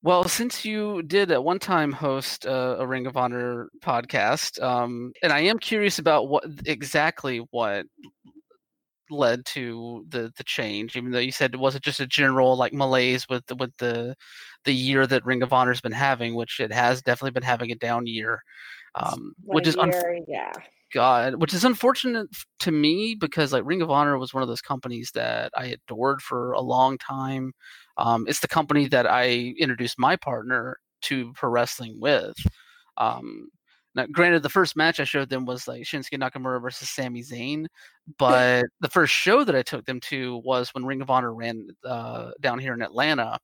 Well, 0.04 0.26
since 0.26 0.66
you 0.66 1.02
did 1.04 1.32
at 1.32 1.46
one 1.46 1.60
time 1.60 1.94
host 1.94 2.44
a, 2.44 2.82
a 2.82 2.86
Ring 2.86 3.08
of 3.08 3.16
Honor 3.16 3.70
podcast, 3.82 4.62
um, 4.62 5.14
and 5.24 5.32
I 5.32 5.40
am 5.40 5.58
curious 5.58 5.98
about 5.98 6.28
what 6.28 6.44
exactly 6.66 7.38
what 7.52 7.86
led 9.10 9.46
to 9.46 10.06
the 10.10 10.34
the 10.36 10.44
change, 10.44 10.98
even 10.98 11.12
though 11.12 11.20
you 11.20 11.32
said 11.32 11.54
it 11.54 11.60
wasn't 11.60 11.86
just 11.86 12.02
a 12.02 12.08
general 12.08 12.58
like 12.58 12.74
malaise 12.74 13.30
with 13.30 13.46
the, 13.46 13.56
with 13.56 13.72
the 13.78 14.14
the 14.66 14.74
year 14.74 15.08
that 15.08 15.26
Ring 15.26 15.42
of 15.42 15.54
Honor's 15.54 15.80
been 15.80 15.94
having, 15.94 16.36
which 16.36 16.60
it 16.60 16.74
has 16.74 17.02
definitely 17.02 17.32
been 17.32 17.44
having 17.44 17.72
a 17.72 17.76
down 17.76 18.06
year, 18.06 18.42
um, 18.96 19.34
which 19.46 19.68
is 19.68 19.78
year, 19.78 20.20
yeah. 20.28 20.52
God, 20.94 21.36
which 21.36 21.54
is 21.54 21.64
unfortunate 21.64 22.28
to 22.60 22.72
me 22.72 23.16
because 23.16 23.54
like 23.54 23.64
Ring 23.66 23.82
of 23.82 23.90
Honor 23.90 24.18
was 24.18 24.34
one 24.34 24.44
of 24.44 24.50
those 24.50 24.62
companies 24.62 25.12
that 25.16 25.52
I 25.56 25.68
adored 25.68 26.22
for 26.22 26.52
a 26.52 26.62
long 26.62 26.98
time. 26.98 27.54
Um, 27.98 28.26
it's 28.28 28.40
the 28.40 28.48
company 28.48 28.88
that 28.88 29.10
I 29.10 29.54
introduced 29.58 30.00
my 30.00 30.16
partner 30.16 30.78
to 31.04 31.34
pro 31.34 31.50
wrestling 31.50 32.00
with. 32.00 32.36
Um, 32.98 33.50
now, 33.96 34.08
granted, 34.12 34.42
the 34.42 34.50
first 34.50 34.76
match 34.76 35.00
I 35.00 35.04
showed 35.04 35.30
them 35.30 35.46
was 35.46 35.68
like 35.68 35.84
Shinsuke 35.84 36.20
Nakamura 36.20 36.62
versus 36.62 36.90
Sami 36.90 37.22
Zayn, 37.22 37.68
but 38.18 38.66
the 38.82 38.90
first 38.90 39.14
show 39.14 39.44
that 39.44 39.56
I 39.56 39.62
took 39.62 39.86
them 39.86 40.00
to 40.02 40.42
was 40.44 40.74
when 40.74 40.86
Ring 40.86 41.02
of 41.02 41.12
Honor 41.12 41.34
ran 41.34 41.68
uh, 41.86 42.32
down 42.42 42.58
here 42.58 42.74
in 42.74 42.82
Atlanta, 42.82 43.38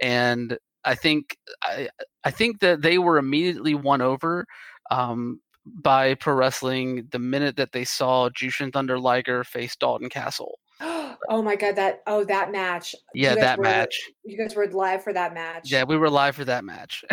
and 0.00 0.56
I 0.84 0.94
think 0.94 1.36
I 1.62 1.90
I 2.24 2.30
think 2.30 2.60
that 2.60 2.80
they 2.80 2.98
were 2.98 3.18
immediately 3.18 3.74
won 3.74 4.00
over 4.00 4.46
um, 4.90 5.40
by 5.66 6.14
pro 6.14 6.34
wrestling 6.34 7.08
the 7.10 7.18
minute 7.18 7.56
that 7.56 7.72
they 7.72 7.84
saw 7.84 8.30
Jushin 8.30 8.72
Thunder 8.72 8.98
Liger 8.98 9.44
face 9.44 9.76
Dalton 9.76 10.08
Castle. 10.08 10.58
oh 11.28 11.42
my 11.42 11.54
god, 11.54 11.76
that 11.76 12.02
oh 12.06 12.24
that 12.24 12.50
match. 12.50 12.94
Yeah, 13.14 13.34
that 13.36 13.58
were, 13.58 13.64
match. 13.64 14.10
You 14.24 14.36
guys 14.36 14.56
were 14.56 14.66
live 14.66 15.04
for 15.04 15.12
that 15.12 15.32
match. 15.32 15.70
Yeah, 15.70 15.84
we 15.84 15.96
were 15.96 16.10
live 16.10 16.34
for 16.34 16.44
that 16.44 16.64
match. 16.64 17.04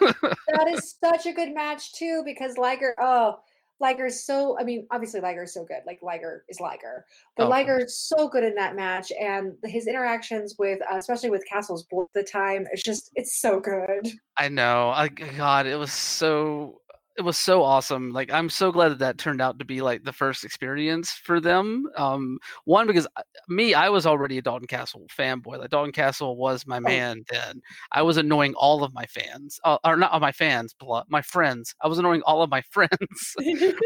that 0.00 0.68
is 0.72 0.96
such 1.02 1.26
a 1.26 1.32
good 1.32 1.54
match 1.54 1.94
too, 1.94 2.22
because 2.24 2.58
Liger, 2.58 2.94
oh, 2.98 3.38
Liger 3.80 4.06
is 4.06 4.26
so. 4.26 4.58
I 4.60 4.64
mean, 4.64 4.86
obviously 4.90 5.20
Liger 5.20 5.44
is 5.44 5.54
so 5.54 5.64
good. 5.64 5.80
Like 5.86 6.00
Liger 6.02 6.44
is 6.50 6.60
Liger, 6.60 7.06
but 7.36 7.46
oh. 7.46 7.48
Liger 7.48 7.78
is 7.84 7.98
so 7.98 8.28
good 8.28 8.44
in 8.44 8.54
that 8.56 8.76
match, 8.76 9.10
and 9.18 9.54
his 9.64 9.86
interactions 9.86 10.56
with, 10.58 10.80
uh, 10.92 10.96
especially 10.96 11.30
with 11.30 11.44
Castle's 11.50 11.86
at 11.92 12.06
the 12.14 12.22
time, 12.22 12.66
it's 12.72 12.82
just 12.82 13.10
it's 13.14 13.40
so 13.40 13.58
good. 13.58 14.12
I 14.36 14.48
know. 14.48 14.90
I, 14.90 15.08
God, 15.08 15.66
it 15.66 15.76
was 15.76 15.92
so 15.92 16.82
it 17.16 17.22
was 17.22 17.38
so 17.38 17.62
awesome. 17.62 18.12
Like 18.12 18.32
I'm 18.32 18.50
so 18.50 18.72
glad 18.72 18.88
that 18.90 18.98
that 18.98 19.18
turned 19.18 19.40
out 19.40 19.58
to 19.58 19.64
be 19.64 19.80
like 19.80 20.02
the 20.02 20.12
first 20.12 20.44
experience 20.44 21.12
for 21.12 21.40
them. 21.40 21.86
Um, 21.96 22.38
one 22.64 22.86
because 22.86 23.06
uh, 23.16 23.22
me, 23.48 23.72
I 23.72 23.88
was 23.88 24.04
already 24.04 24.38
a 24.38 24.42
Dalton 24.42 24.66
Castle 24.66 25.06
fanboy. 25.16 25.58
Like 25.58 25.70
Dalton 25.70 25.92
Castle 25.92 26.36
was 26.36 26.66
my 26.66 26.78
oh. 26.78 26.80
man 26.80 27.24
then. 27.30 27.62
I 27.92 28.02
was 28.02 28.16
annoying 28.16 28.54
all 28.54 28.82
of 28.82 28.92
my 28.92 29.06
fans, 29.06 29.60
uh, 29.64 29.78
or 29.84 29.96
not 29.96 30.12
all 30.12 30.20
my 30.20 30.32
fans, 30.32 30.74
but 30.78 31.08
my 31.08 31.22
friends. 31.22 31.74
I 31.80 31.88
was 31.88 31.98
annoying 31.98 32.22
all 32.26 32.42
of 32.42 32.50
my 32.50 32.62
friends 32.70 33.36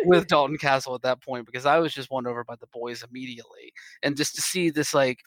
with 0.05 0.27
Dalton 0.29 0.59
Castle 0.59 0.95
at 0.95 1.03
that 1.03 1.23
point 1.23 1.45
because 1.45 1.67
I 1.67 1.79
was 1.79 1.93
just 1.93 2.11
won 2.11 2.27
over 2.27 2.45
by 2.45 2.57
the 2.57 2.69
boys 2.69 3.05
immediately. 3.09 3.73
And 4.03 4.17
just 4.17 4.37
to 4.37 4.41
see 4.41 4.71
this 4.71 4.95
like 4.95 5.21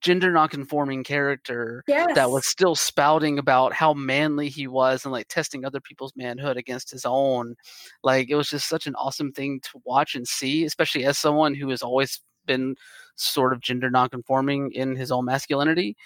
gender 0.00 0.32
nonconforming 0.32 1.04
character 1.04 1.84
yes. 1.86 2.14
that 2.14 2.30
was 2.30 2.46
still 2.46 2.74
spouting 2.74 3.38
about 3.38 3.72
how 3.72 3.94
manly 3.94 4.48
he 4.48 4.66
was 4.66 5.04
and 5.04 5.12
like 5.12 5.28
testing 5.28 5.64
other 5.64 5.80
people's 5.80 6.12
manhood 6.16 6.56
against 6.56 6.90
his 6.90 7.04
own. 7.04 7.54
Like 8.02 8.28
it 8.30 8.34
was 8.34 8.48
just 8.48 8.68
such 8.68 8.86
an 8.86 8.94
awesome 8.96 9.32
thing 9.32 9.60
to 9.60 9.80
watch 9.84 10.14
and 10.14 10.26
see, 10.26 10.64
especially 10.64 11.04
as 11.04 11.18
someone 11.18 11.54
who 11.54 11.68
has 11.70 11.82
always 11.82 12.20
been 12.46 12.74
sort 13.16 13.52
of 13.52 13.60
gender 13.60 13.90
nonconforming 13.90 14.72
in 14.72 14.96
his 14.96 15.12
own 15.12 15.24
masculinity. 15.24 15.96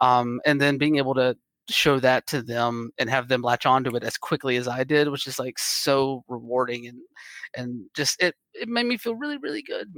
Um, 0.00 0.40
and 0.46 0.60
then 0.60 0.78
being 0.78 0.96
able 0.96 1.14
to 1.14 1.36
show 1.70 2.00
that 2.00 2.26
to 2.26 2.42
them 2.42 2.90
and 2.98 3.08
have 3.08 3.28
them 3.28 3.42
latch 3.42 3.66
onto 3.66 3.94
it 3.96 4.02
as 4.02 4.16
quickly 4.16 4.56
as 4.56 4.66
I 4.66 4.84
did, 4.84 5.08
which 5.08 5.26
is 5.26 5.38
like 5.38 5.58
so 5.58 6.24
rewarding 6.28 6.88
and 6.88 6.98
and 7.56 7.84
just 7.94 8.20
it 8.22 8.34
it 8.54 8.68
made 8.68 8.86
me 8.86 8.96
feel 8.96 9.14
really 9.14 9.38
really 9.38 9.62
good. 9.62 9.88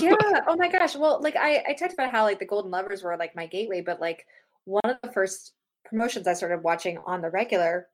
yeah. 0.00 0.14
Oh 0.46 0.56
my 0.56 0.68
gosh. 0.68 0.96
Well, 0.96 1.20
like 1.22 1.36
I 1.36 1.64
I 1.68 1.72
talked 1.74 1.92
about 1.94 2.10
how 2.10 2.24
like 2.24 2.38
the 2.38 2.46
Golden 2.46 2.70
Lovers 2.70 3.02
were 3.02 3.16
like 3.16 3.34
my 3.34 3.46
gateway, 3.46 3.80
but 3.80 4.00
like 4.00 4.24
one 4.64 4.82
of 4.84 4.96
the 5.02 5.12
first 5.12 5.54
promotions 5.84 6.26
I 6.26 6.34
started 6.34 6.62
watching 6.62 6.98
on 7.06 7.22
the 7.22 7.30
regular 7.30 7.88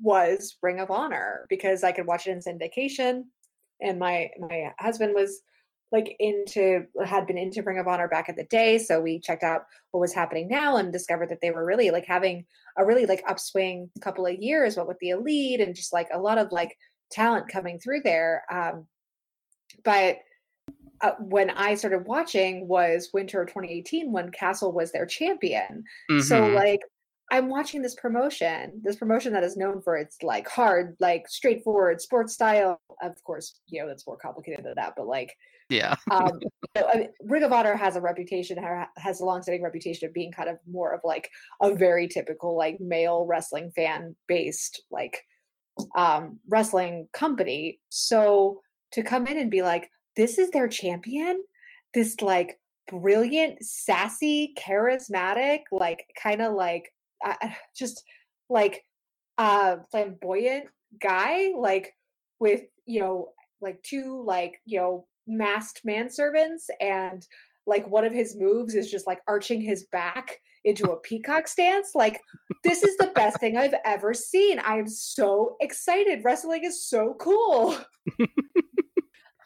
was 0.00 0.56
Ring 0.62 0.80
of 0.80 0.90
Honor 0.90 1.46
because 1.48 1.84
I 1.84 1.92
could 1.92 2.06
watch 2.06 2.26
it 2.26 2.32
in 2.32 2.40
syndication, 2.40 3.24
and 3.80 3.98
my 3.98 4.30
my 4.38 4.72
husband 4.78 5.14
was 5.14 5.42
like 5.90 6.14
into 6.18 6.84
had 7.04 7.26
been 7.26 7.38
into 7.38 7.62
Ring 7.62 7.78
of 7.78 7.88
Honor 7.88 8.08
back 8.08 8.28
in 8.28 8.36
the 8.36 8.44
day. 8.44 8.78
So 8.78 9.00
we 9.00 9.20
checked 9.20 9.42
out 9.42 9.62
what 9.90 10.00
was 10.00 10.12
happening 10.12 10.48
now 10.48 10.76
and 10.76 10.92
discovered 10.92 11.30
that 11.30 11.40
they 11.40 11.50
were 11.50 11.64
really 11.64 11.90
like 11.90 12.04
having 12.06 12.44
a 12.76 12.84
really 12.84 13.06
like 13.06 13.22
upswing 13.26 13.90
couple 14.00 14.26
of 14.26 14.36
years, 14.36 14.76
what 14.76 14.88
with 14.88 14.98
the 15.00 15.10
elite 15.10 15.60
and 15.60 15.74
just 15.74 15.92
like 15.92 16.08
a 16.12 16.18
lot 16.18 16.38
of 16.38 16.52
like 16.52 16.76
talent 17.10 17.48
coming 17.48 17.78
through 17.78 18.02
there. 18.02 18.44
Um, 18.52 18.86
but 19.84 20.18
uh, 21.00 21.12
when 21.20 21.50
I 21.50 21.74
started 21.74 22.06
watching 22.06 22.66
was 22.68 23.10
winter 23.14 23.44
2018 23.44 24.12
when 24.12 24.30
Castle 24.30 24.72
was 24.72 24.92
their 24.92 25.06
champion. 25.06 25.84
Mm-hmm. 26.10 26.20
So 26.20 26.48
like 26.48 26.80
I'm 27.30 27.48
watching 27.48 27.82
this 27.82 27.94
promotion, 27.94 28.80
this 28.82 28.96
promotion 28.96 29.32
that 29.34 29.44
is 29.44 29.56
known 29.56 29.82
for 29.82 29.96
its 29.96 30.16
like 30.22 30.48
hard, 30.48 30.96
like 30.98 31.28
straightforward 31.28 32.00
sports 32.00 32.34
style. 32.34 32.80
Of 33.02 33.22
course, 33.22 33.60
you 33.68 33.80
know, 33.80 33.88
that's 33.88 34.06
more 34.06 34.16
complicated 34.16 34.64
than 34.64 34.74
that, 34.76 34.94
but 34.96 35.06
like, 35.06 35.34
yeah. 35.68 35.96
um, 36.10 36.40
I 36.76 36.98
mean, 36.98 37.08
Ring 37.22 37.42
of 37.42 37.52
Honor 37.52 37.76
has 37.76 37.96
a 37.96 38.00
reputation, 38.00 38.58
has 38.96 39.20
a 39.20 39.24
long-standing 39.24 39.62
reputation 39.62 40.08
of 40.08 40.14
being 40.14 40.32
kind 40.32 40.48
of 40.48 40.56
more 40.70 40.94
of 40.94 41.00
like 41.04 41.30
a 41.62 41.74
very 41.74 42.08
typical 42.08 42.56
like 42.56 42.80
male 42.80 43.26
wrestling 43.26 43.70
fan 43.74 44.16
based 44.26 44.82
like 44.90 45.22
um 45.96 46.38
wrestling 46.48 47.08
company. 47.12 47.80
So 47.88 48.60
to 48.92 49.02
come 49.02 49.26
in 49.26 49.38
and 49.38 49.50
be 49.50 49.62
like, 49.62 49.90
this 50.16 50.38
is 50.38 50.50
their 50.50 50.68
champion, 50.68 51.42
this 51.94 52.20
like 52.20 52.58
brilliant, 52.90 53.62
sassy, 53.62 54.54
charismatic, 54.58 55.60
like 55.70 56.04
kind 56.20 56.42
of 56.42 56.54
like 56.54 56.92
uh, 57.24 57.34
just 57.76 58.02
like 58.50 58.82
uh 59.36 59.76
flamboyant 59.90 60.64
guy 61.00 61.52
like 61.56 61.92
with 62.40 62.62
you 62.86 62.98
know 62.98 63.28
like 63.60 63.80
two 63.82 64.22
like 64.26 64.60
you 64.64 64.78
know 64.78 65.06
masked 65.28 65.82
manservants 65.86 66.64
and 66.80 67.26
like 67.66 67.86
one 67.88 68.04
of 68.04 68.12
his 68.12 68.36
moves 68.36 68.74
is 68.74 68.90
just 68.90 69.06
like 69.06 69.20
arching 69.28 69.60
his 69.60 69.84
back 69.92 70.38
into 70.64 70.90
a 70.90 71.00
peacock 71.00 71.46
stance 71.46 71.90
like 71.94 72.20
this 72.64 72.82
is 72.82 72.96
the 72.96 73.12
best 73.14 73.38
thing 73.40 73.56
i've 73.56 73.74
ever 73.84 74.12
seen 74.12 74.60
i'm 74.64 74.88
so 74.88 75.56
excited 75.60 76.24
wrestling 76.24 76.64
is 76.64 76.86
so 76.86 77.14
cool 77.20 77.78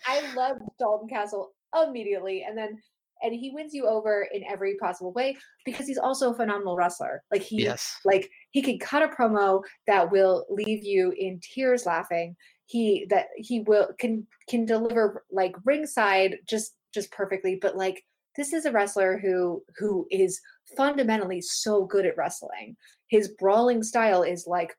i 0.06 0.34
love 0.34 0.56
dalton 0.78 1.08
castle 1.08 1.50
immediately 1.74 2.44
and 2.48 2.56
then 2.56 2.78
and 3.22 3.34
he 3.34 3.50
wins 3.50 3.72
you 3.72 3.86
over 3.86 4.26
in 4.32 4.42
every 4.44 4.76
possible 4.76 5.12
way 5.12 5.36
because 5.64 5.86
he's 5.86 5.98
also 5.98 6.32
a 6.32 6.36
phenomenal 6.36 6.76
wrestler. 6.76 7.22
Like 7.30 7.42
he 7.42 7.62
yes. 7.62 7.96
like 8.04 8.28
he 8.50 8.60
can 8.60 8.78
cut 8.78 9.02
a 9.02 9.08
promo 9.08 9.62
that 9.86 10.10
will 10.10 10.44
leave 10.50 10.84
you 10.84 11.14
in 11.16 11.40
tears 11.40 11.86
laughing. 11.86 12.36
He 12.66 13.06
that 13.10 13.26
he 13.36 13.60
will 13.60 13.88
can 13.98 14.26
can 14.48 14.64
deliver 14.64 15.24
like 15.30 15.54
ringside 15.64 16.36
just 16.48 16.74
just 16.94 17.10
perfectly, 17.12 17.58
but 17.60 17.76
like 17.76 18.02
this 18.36 18.52
is 18.52 18.64
a 18.64 18.72
wrestler 18.72 19.18
who 19.18 19.62
who 19.76 20.06
is 20.10 20.40
fundamentally 20.76 21.40
so 21.40 21.84
good 21.84 22.06
at 22.06 22.16
wrestling. 22.16 22.76
His 23.08 23.28
brawling 23.28 23.82
style 23.82 24.22
is 24.22 24.46
like 24.46 24.74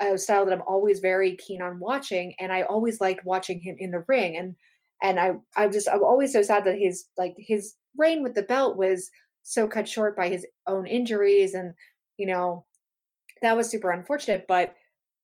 a 0.00 0.18
style 0.18 0.44
that 0.44 0.52
I'm 0.52 0.64
always 0.66 1.00
very 1.00 1.36
keen 1.36 1.62
on 1.62 1.78
watching, 1.78 2.34
and 2.40 2.52
I 2.52 2.62
always 2.62 3.00
liked 3.00 3.24
watching 3.24 3.60
him 3.60 3.76
in 3.78 3.90
the 3.90 4.04
ring. 4.08 4.36
And 4.36 4.56
and 5.02 5.20
I 5.20 5.32
I 5.56 5.68
just 5.68 5.88
I'm 5.88 6.02
always 6.02 6.32
so 6.32 6.42
sad 6.42 6.64
that 6.64 6.78
his 6.78 7.06
like 7.16 7.34
his 7.38 7.74
reign 7.96 8.22
with 8.22 8.34
the 8.34 8.42
belt 8.42 8.76
was 8.76 9.10
so 9.42 9.66
cut 9.66 9.88
short 9.88 10.16
by 10.16 10.28
his 10.28 10.46
own 10.66 10.86
injuries 10.86 11.54
and 11.54 11.74
you 12.16 12.26
know 12.26 12.64
that 13.42 13.56
was 13.56 13.68
super 13.68 13.90
unfortunate 13.90 14.44
but 14.46 14.74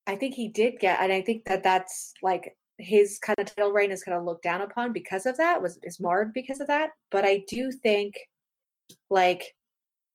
I 0.07 0.17
think 0.17 0.35
he 0.35 0.49
did 0.49 0.79
get 0.81 1.01
and 1.01 1.13
I 1.13 1.23
think 1.23 1.45
that 1.47 1.63
that's 1.63 2.13
like 2.23 2.57
his 2.79 3.19
kind 3.19 3.39
of 3.39 3.47
title 3.47 3.73
reign 3.73 3.91
is 3.91 4.03
kind 4.03 4.17
of 4.17 4.25
looked 4.25 4.45
down 4.45 4.61
upon 4.61 4.93
because 4.93 5.27
of 5.27 5.37
that 5.39 5.63
was 5.63 5.79
is 5.83 6.01
marred 6.01 6.33
because 6.33 6.61
of 6.61 6.67
that 6.67 6.91
but 7.11 7.25
I 7.25 7.43
do 7.49 7.73
think 7.73 8.15
like 9.11 9.55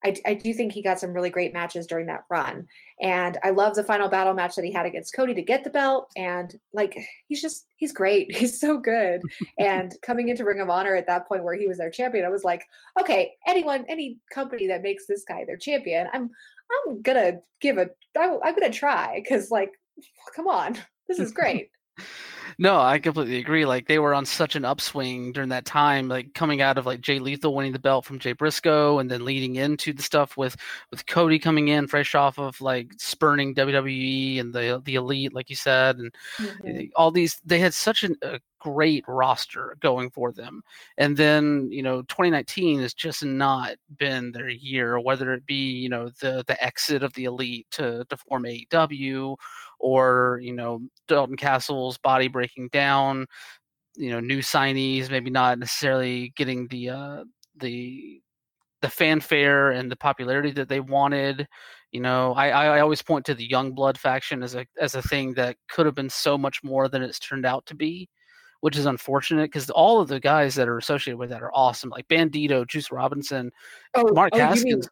I, 0.03 0.15
I 0.25 0.33
do 0.33 0.53
think 0.53 0.73
he 0.73 0.81
got 0.81 0.99
some 0.99 1.13
really 1.13 1.29
great 1.29 1.53
matches 1.53 1.85
during 1.85 2.07
that 2.07 2.23
run. 2.29 2.65
And 3.01 3.37
I 3.43 3.51
love 3.51 3.75
the 3.75 3.83
final 3.83 4.09
battle 4.09 4.33
match 4.33 4.55
that 4.55 4.65
he 4.65 4.71
had 4.71 4.85
against 4.85 5.13
Cody 5.15 5.33
to 5.35 5.41
get 5.41 5.63
the 5.63 5.69
belt. 5.69 6.09
And 6.15 6.53
like, 6.73 6.97
he's 7.27 7.41
just, 7.41 7.67
he's 7.75 7.91
great. 7.91 8.35
He's 8.35 8.59
so 8.59 8.77
good. 8.79 9.21
and 9.59 9.93
coming 10.01 10.29
into 10.29 10.45
Ring 10.45 10.59
of 10.59 10.69
Honor 10.69 10.95
at 10.95 11.07
that 11.07 11.27
point 11.27 11.43
where 11.43 11.55
he 11.55 11.67
was 11.67 11.77
their 11.77 11.91
champion, 11.91 12.25
I 12.25 12.29
was 12.29 12.43
like, 12.43 12.65
okay, 12.99 13.31
anyone, 13.47 13.85
any 13.87 14.17
company 14.33 14.67
that 14.67 14.81
makes 14.81 15.05
this 15.05 15.23
guy 15.27 15.45
their 15.45 15.57
champion, 15.57 16.07
I'm, 16.13 16.29
I'm 16.87 17.01
gonna 17.01 17.39
give 17.59 17.77
a, 17.77 17.89
I'm, 18.17 18.39
I'm 18.43 18.55
gonna 18.55 18.71
try. 18.71 19.21
Cause 19.27 19.51
like, 19.51 19.71
come 20.35 20.47
on, 20.47 20.77
this 21.07 21.19
is 21.19 21.31
great. 21.31 21.69
No, 22.57 22.79
I 22.79 22.99
completely 22.99 23.37
agree. 23.37 23.65
Like 23.65 23.87
they 23.87 23.99
were 23.99 24.13
on 24.13 24.25
such 24.25 24.55
an 24.55 24.65
upswing 24.65 25.31
during 25.31 25.49
that 25.49 25.65
time, 25.65 26.07
like 26.07 26.33
coming 26.33 26.61
out 26.61 26.77
of 26.77 26.85
like 26.85 27.01
Jay 27.01 27.19
Lethal 27.19 27.55
winning 27.55 27.71
the 27.71 27.79
belt 27.79 28.05
from 28.05 28.19
Jay 28.19 28.33
Briscoe, 28.33 28.99
and 28.99 29.09
then 29.09 29.25
leading 29.25 29.55
into 29.55 29.93
the 29.93 30.03
stuff 30.03 30.37
with 30.37 30.55
with 30.91 31.05
Cody 31.05 31.39
coming 31.39 31.69
in 31.69 31.87
fresh 31.87 32.15
off 32.15 32.37
of 32.37 32.59
like 32.61 32.91
spurning 32.97 33.55
WWE 33.55 34.39
and 34.39 34.53
the 34.53 34.81
the 34.85 34.95
elite, 34.95 35.33
like 35.33 35.49
you 35.49 35.55
said, 35.55 35.97
and 35.97 36.13
mm-hmm. 36.37 36.85
all 36.95 37.11
these. 37.11 37.39
They 37.45 37.59
had 37.59 37.73
such 37.73 38.03
an, 38.03 38.15
a 38.21 38.39
great 38.59 39.03
roster 39.07 39.75
going 39.79 40.11
for 40.11 40.31
them, 40.31 40.61
and 40.97 41.17
then 41.17 41.67
you 41.71 41.81
know 41.81 42.03
2019 42.03 42.81
has 42.81 42.93
just 42.93 43.23
not 43.25 43.75
been 43.97 44.31
their 44.31 44.49
year. 44.49 44.99
Whether 44.99 45.33
it 45.33 45.45
be 45.45 45.71
you 45.71 45.89
know 45.89 46.09
the 46.21 46.43
the 46.47 46.63
exit 46.63 47.01
of 47.01 47.13
the 47.13 47.25
elite 47.25 47.67
to 47.71 48.05
to 48.09 48.17
form 48.17 48.43
AEW 48.43 49.35
or 49.81 50.39
you 50.41 50.53
know 50.53 50.81
Dalton 51.07 51.37
Castle's 51.37 51.97
body 51.97 52.27
breaking 52.27 52.69
down, 52.71 53.25
you 53.95 54.11
know 54.11 54.19
new 54.19 54.39
signees 54.39 55.09
maybe 55.09 55.29
not 55.29 55.59
necessarily 55.59 56.33
getting 56.35 56.67
the 56.67 56.89
uh, 56.89 57.23
the 57.57 58.21
the 58.81 58.89
fanfare 58.89 59.71
and 59.71 59.91
the 59.91 59.95
popularity 59.95 60.51
that 60.51 60.69
they 60.69 60.79
wanted. 60.79 61.47
You 61.91 61.99
know, 61.99 62.33
I, 62.33 62.49
I 62.49 62.79
always 62.79 63.01
point 63.01 63.25
to 63.25 63.33
the 63.33 63.49
Young 63.49 63.73
Blood 63.73 63.97
faction 63.97 64.43
as 64.43 64.55
a 64.55 64.65
as 64.79 64.95
a 64.95 65.01
thing 65.01 65.33
that 65.33 65.57
could 65.69 65.85
have 65.85 65.95
been 65.95 66.09
so 66.09 66.37
much 66.37 66.63
more 66.63 66.87
than 66.87 67.01
it's 67.01 67.19
turned 67.19 67.45
out 67.45 67.65
to 67.67 67.75
be, 67.75 68.09
which 68.61 68.77
is 68.77 68.85
unfortunate 68.85 69.51
because 69.51 69.69
all 69.69 69.99
of 69.99 70.07
the 70.07 70.19
guys 70.19 70.55
that 70.55 70.69
are 70.69 70.77
associated 70.77 71.17
with 71.17 71.29
that 71.29 71.43
are 71.43 71.51
awesome, 71.53 71.89
like 71.89 72.07
Bandito, 72.07 72.65
Juice 72.67 72.91
Robinson, 72.91 73.51
oh, 73.93 74.13
Mark 74.13 74.31
oh, 74.33 74.39
Haskins. 74.39 74.89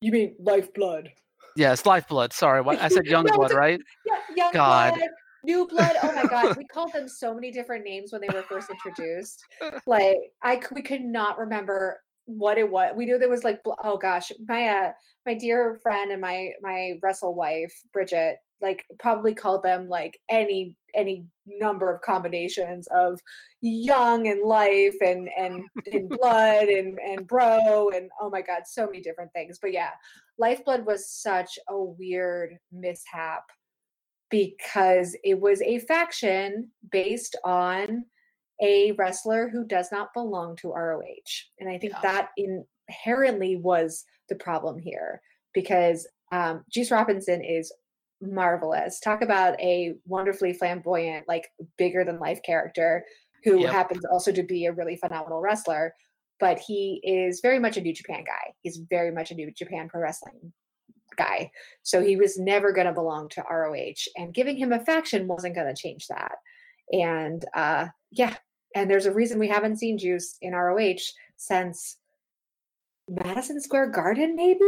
You 0.00 0.12
mean, 0.12 0.22
you 0.22 0.28
mean 0.28 0.36
Lifeblood? 0.40 1.10
Yeah, 1.56 1.72
it's 1.72 1.86
Lifeblood. 1.86 2.32
Sorry, 2.32 2.60
what 2.60 2.80
I 2.80 2.88
said, 2.88 3.06
Young 3.06 3.24
Blood, 3.24 3.52
right? 3.52 3.80
Yeah, 4.06 4.16
Young 4.36 4.52
God. 4.52 4.94
Blood, 4.94 5.08
New 5.44 5.66
Blood. 5.66 5.96
Oh 6.02 6.12
my 6.12 6.24
God, 6.24 6.56
we 6.56 6.66
called 6.66 6.92
them 6.92 7.08
so 7.08 7.34
many 7.34 7.50
different 7.50 7.84
names 7.84 8.12
when 8.12 8.20
they 8.20 8.28
were 8.32 8.42
first 8.42 8.70
introduced. 8.70 9.42
Like 9.86 10.18
I, 10.42 10.60
we 10.72 10.82
could 10.82 11.02
not 11.02 11.38
remember 11.38 12.00
what 12.26 12.58
it 12.58 12.70
was. 12.70 12.92
We 12.94 13.06
knew 13.06 13.18
there 13.18 13.28
was 13.28 13.44
like, 13.44 13.60
oh 13.82 13.96
gosh, 13.96 14.30
my 14.46 14.68
uh, 14.68 14.92
my 15.26 15.34
dear 15.34 15.78
friend 15.82 16.12
and 16.12 16.20
my 16.20 16.50
my 16.62 16.94
wrestle 17.02 17.34
wife 17.34 17.72
Bridget 17.92 18.36
like 18.62 18.84
probably 18.98 19.34
called 19.34 19.62
them 19.62 19.88
like 19.88 20.18
any 20.28 20.76
any 20.94 21.24
number 21.46 21.92
of 21.92 22.00
combinations 22.02 22.86
of 22.94 23.18
young 23.60 24.26
and 24.28 24.42
life 24.42 24.94
and 25.00 25.28
and 25.36 25.62
in 25.86 26.08
blood 26.20 26.68
and 26.68 26.98
and 26.98 27.26
bro 27.26 27.90
and 27.90 28.10
oh 28.20 28.28
my 28.30 28.42
god 28.42 28.62
so 28.66 28.86
many 28.86 29.00
different 29.00 29.32
things 29.32 29.58
but 29.60 29.72
yeah 29.72 29.90
lifeblood 30.40 30.86
was 30.86 31.10
such 31.10 31.58
a 31.68 31.78
weird 31.78 32.56
mishap 32.72 33.44
because 34.30 35.16
it 35.24 35.38
was 35.38 35.60
a 35.62 35.80
faction 35.80 36.70
based 36.90 37.36
on 37.44 38.04
a 38.62 38.92
wrestler 38.92 39.48
who 39.48 39.64
does 39.64 39.90
not 39.90 40.12
belong 40.14 40.56
to 40.56 40.72
ROH 40.72 41.02
and 41.58 41.68
I 41.68 41.78
think 41.78 41.92
yeah. 41.94 42.00
that 42.02 42.28
inherently 42.88 43.56
was 43.56 44.04
the 44.28 44.36
problem 44.36 44.78
here 44.78 45.20
because 45.54 46.06
um, 46.32 46.64
Juice 46.70 46.90
Robinson 46.90 47.42
is 47.42 47.72
marvelous. 48.20 49.00
Talk 49.00 49.22
about 49.22 49.58
a 49.60 49.94
wonderfully 50.06 50.52
flamboyant, 50.52 51.26
like 51.26 51.48
bigger 51.76 52.04
than 52.04 52.18
life 52.18 52.40
character 52.42 53.04
who 53.44 53.60
yep. 53.60 53.72
happens 53.72 54.04
also 54.04 54.32
to 54.32 54.42
be 54.42 54.66
a 54.66 54.72
really 54.72 54.96
phenomenal 54.96 55.40
wrestler. 55.40 55.94
But 56.40 56.58
he 56.58 57.00
is 57.04 57.40
very 57.40 57.58
much 57.58 57.76
a 57.76 57.80
New 57.82 57.92
Japan 57.92 58.24
guy. 58.24 58.54
He's 58.62 58.78
very 58.88 59.10
much 59.10 59.30
a 59.30 59.34
New 59.34 59.52
Japan 59.52 59.88
Pro 59.88 60.00
Wrestling 60.00 60.52
guy. 61.16 61.50
So 61.82 62.02
he 62.02 62.16
was 62.16 62.38
never 62.38 62.72
going 62.72 62.86
to 62.86 62.92
belong 62.92 63.28
to 63.30 63.44
ROH, 63.50 64.08
and 64.16 64.34
giving 64.34 64.56
him 64.56 64.72
a 64.72 64.84
faction 64.84 65.28
wasn't 65.28 65.54
going 65.54 65.72
to 65.72 65.80
change 65.80 66.06
that. 66.08 66.36
And 66.92 67.44
uh, 67.54 67.88
yeah, 68.10 68.34
and 68.74 68.90
there's 68.90 69.06
a 69.06 69.12
reason 69.12 69.38
we 69.38 69.48
haven't 69.48 69.78
seen 69.78 69.98
Juice 69.98 70.36
in 70.40 70.54
ROH 70.54 71.02
since 71.36 71.96
Madison 73.08 73.60
Square 73.60 73.88
Garden, 73.90 74.36
maybe. 74.36 74.64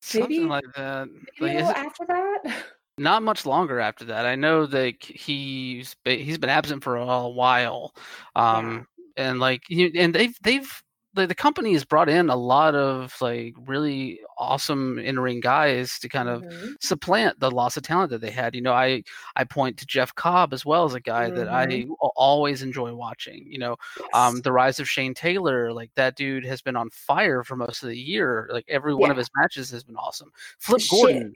Something 0.00 0.48
like 0.48 0.64
that. 0.76 1.08
Like, 1.40 1.56
after 1.58 2.06
that? 2.06 2.64
Not 2.98 3.22
much 3.22 3.46
longer 3.46 3.80
after 3.80 4.04
that. 4.06 4.26
I 4.26 4.34
know 4.34 4.66
that 4.66 4.94
he's 5.00 5.96
he's 6.04 6.38
been 6.38 6.50
absent 6.50 6.84
for 6.84 6.96
a 6.96 7.28
while, 7.28 7.94
um, 8.34 8.72
yeah. 8.72 8.82
And 9.16 9.40
like 9.40 9.62
you, 9.68 9.90
and 9.94 10.14
they've 10.14 10.36
they've 10.42 10.82
the, 11.14 11.26
the 11.26 11.34
company 11.34 11.72
has 11.72 11.84
brought 11.84 12.08
in 12.08 12.30
a 12.30 12.36
lot 12.36 12.74
of 12.74 13.14
like 13.20 13.54
really 13.66 14.20
awesome 14.38 14.98
in-ring 14.98 15.40
guys 15.40 15.98
to 15.98 16.08
kind 16.08 16.28
of 16.28 16.42
mm-hmm. 16.42 16.72
supplant 16.80 17.38
the 17.40 17.50
loss 17.50 17.76
of 17.76 17.82
talent 17.82 18.10
that 18.10 18.20
they 18.20 18.30
had. 18.30 18.54
You 18.54 18.62
know, 18.62 18.72
I 18.72 19.02
I 19.34 19.44
point 19.44 19.76
to 19.78 19.86
Jeff 19.86 20.14
Cobb 20.14 20.52
as 20.52 20.64
well 20.64 20.84
as 20.84 20.94
a 20.94 21.00
guy 21.00 21.26
mm-hmm. 21.26 21.36
that 21.36 21.48
I 21.48 21.86
always 22.14 22.62
enjoy 22.62 22.94
watching. 22.94 23.44
You 23.48 23.58
know, 23.58 23.72
um, 23.72 23.76
yes. 23.98 24.08
um, 24.14 24.40
the 24.42 24.52
rise 24.52 24.78
of 24.78 24.88
Shane 24.88 25.14
Taylor, 25.14 25.72
like 25.72 25.90
that 25.96 26.16
dude 26.16 26.44
has 26.44 26.62
been 26.62 26.76
on 26.76 26.90
fire 26.90 27.42
for 27.42 27.56
most 27.56 27.82
of 27.82 27.88
the 27.88 27.98
year. 27.98 28.48
Like 28.52 28.66
every 28.68 28.94
one 28.94 29.10
of 29.10 29.16
his 29.16 29.30
matches 29.36 29.70
has 29.70 29.82
been 29.82 29.96
awesome. 29.96 30.30
Flip 30.58 30.82
Gordon. 30.90 31.34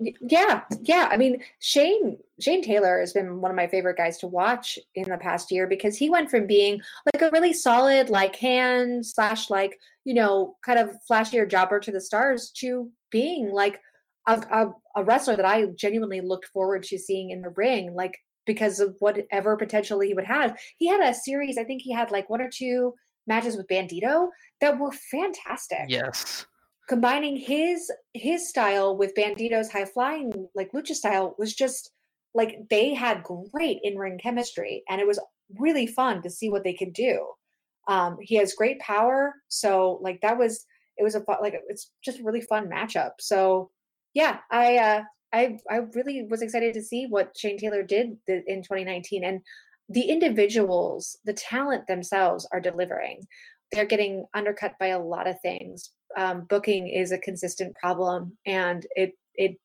Yeah, 0.00 0.62
yeah. 0.82 1.08
I 1.10 1.16
mean, 1.16 1.42
Shane 1.58 2.18
Shane 2.40 2.62
Taylor 2.62 3.00
has 3.00 3.12
been 3.12 3.40
one 3.40 3.50
of 3.50 3.56
my 3.56 3.66
favorite 3.66 3.96
guys 3.96 4.18
to 4.18 4.28
watch 4.28 4.78
in 4.94 5.08
the 5.08 5.16
past 5.16 5.50
year 5.50 5.66
because 5.66 5.96
he 5.96 6.08
went 6.08 6.30
from 6.30 6.46
being 6.46 6.80
like 7.12 7.20
a 7.20 7.30
really 7.32 7.52
solid 7.52 8.08
like 8.08 8.36
hand 8.36 9.04
slash 9.04 9.50
like 9.50 9.76
you 10.04 10.14
know 10.14 10.56
kind 10.64 10.78
of 10.78 10.96
flashier 11.10 11.50
jobber 11.50 11.80
to 11.80 11.90
the 11.90 12.00
stars 12.00 12.52
to 12.58 12.88
being 13.10 13.50
like 13.50 13.80
a, 14.28 14.40
a, 14.52 15.00
a 15.00 15.04
wrestler 15.04 15.34
that 15.34 15.44
I 15.44 15.66
genuinely 15.76 16.20
looked 16.20 16.46
forward 16.46 16.84
to 16.84 16.98
seeing 16.98 17.30
in 17.30 17.42
the 17.42 17.50
ring, 17.56 17.94
like 17.94 18.16
because 18.46 18.78
of 18.78 18.94
whatever 19.00 19.56
potential 19.56 19.98
he 20.00 20.14
would 20.14 20.26
have. 20.26 20.56
He 20.76 20.86
had 20.86 21.00
a 21.00 21.12
series. 21.12 21.58
I 21.58 21.64
think 21.64 21.82
he 21.82 21.92
had 21.92 22.12
like 22.12 22.30
one 22.30 22.40
or 22.40 22.50
two 22.52 22.94
matches 23.26 23.56
with 23.56 23.66
Bandito 23.66 24.28
that 24.60 24.78
were 24.78 24.92
fantastic. 25.10 25.86
Yes 25.88 26.46
combining 26.88 27.36
his 27.36 27.90
his 28.14 28.48
style 28.48 28.96
with 28.96 29.14
Bandito's 29.14 29.70
high 29.70 29.84
flying 29.84 30.48
like 30.54 30.72
lucha 30.72 30.94
style 30.94 31.34
was 31.38 31.54
just 31.54 31.90
like 32.34 32.58
they 32.70 32.94
had 32.94 33.22
great 33.52 33.78
in 33.82 33.96
ring 33.96 34.18
chemistry, 34.22 34.82
and 34.88 35.00
it 35.00 35.06
was 35.06 35.20
really 35.58 35.86
fun 35.86 36.22
to 36.22 36.30
see 36.30 36.50
what 36.50 36.64
they 36.64 36.74
could 36.74 36.92
do. 36.92 37.26
Um, 37.86 38.18
he 38.20 38.36
has 38.36 38.54
great 38.54 38.78
power, 38.80 39.34
so 39.48 39.98
like 40.02 40.20
that 40.22 40.38
was 40.38 40.64
it 40.96 41.04
was 41.04 41.14
a 41.14 41.24
like 41.40 41.60
it's 41.68 41.90
just 42.04 42.20
a 42.20 42.24
really 42.24 42.40
fun 42.42 42.68
matchup. 42.68 43.12
So 43.20 43.70
yeah, 44.14 44.38
I 44.50 44.76
uh, 44.76 45.02
I 45.32 45.58
I 45.70 45.76
really 45.94 46.26
was 46.28 46.42
excited 46.42 46.74
to 46.74 46.82
see 46.82 47.06
what 47.06 47.36
Shane 47.36 47.58
Taylor 47.58 47.82
did 47.82 48.16
in 48.26 48.62
2019, 48.62 49.24
and 49.24 49.40
the 49.88 50.02
individuals, 50.02 51.16
the 51.24 51.32
talent 51.32 51.86
themselves 51.86 52.46
are 52.52 52.60
delivering. 52.60 53.26
They're 53.72 53.86
getting 53.86 54.26
undercut 54.34 54.72
by 54.78 54.88
a 54.88 55.00
lot 55.00 55.28
of 55.28 55.40
things, 55.40 55.90
um, 56.16 56.46
booking 56.48 56.88
is 56.88 57.12
a 57.12 57.18
consistent 57.18 57.76
problem, 57.76 58.36
and 58.46 58.86
it 58.96 59.12
it 59.34 59.56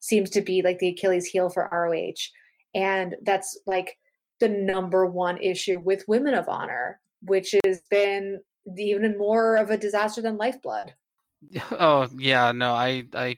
seems 0.00 0.30
to 0.30 0.40
be 0.40 0.62
like 0.62 0.78
the 0.78 0.88
Achilles 0.88 1.26
heel 1.26 1.48
for 1.50 1.68
ROH, 1.72 2.30
and 2.74 3.16
that's 3.22 3.58
like 3.66 3.98
the 4.40 4.48
number 4.48 5.06
one 5.06 5.38
issue 5.38 5.80
with 5.80 6.04
Women 6.06 6.34
of 6.34 6.48
Honor, 6.48 7.00
which 7.22 7.54
has 7.64 7.80
been 7.90 8.40
even 8.76 9.16
more 9.16 9.56
of 9.56 9.70
a 9.70 9.78
disaster 9.78 10.22
than 10.22 10.36
Lifeblood. 10.36 10.94
Oh 11.72 12.08
yeah, 12.16 12.52
no, 12.52 12.72
I 12.72 13.04
I 13.14 13.36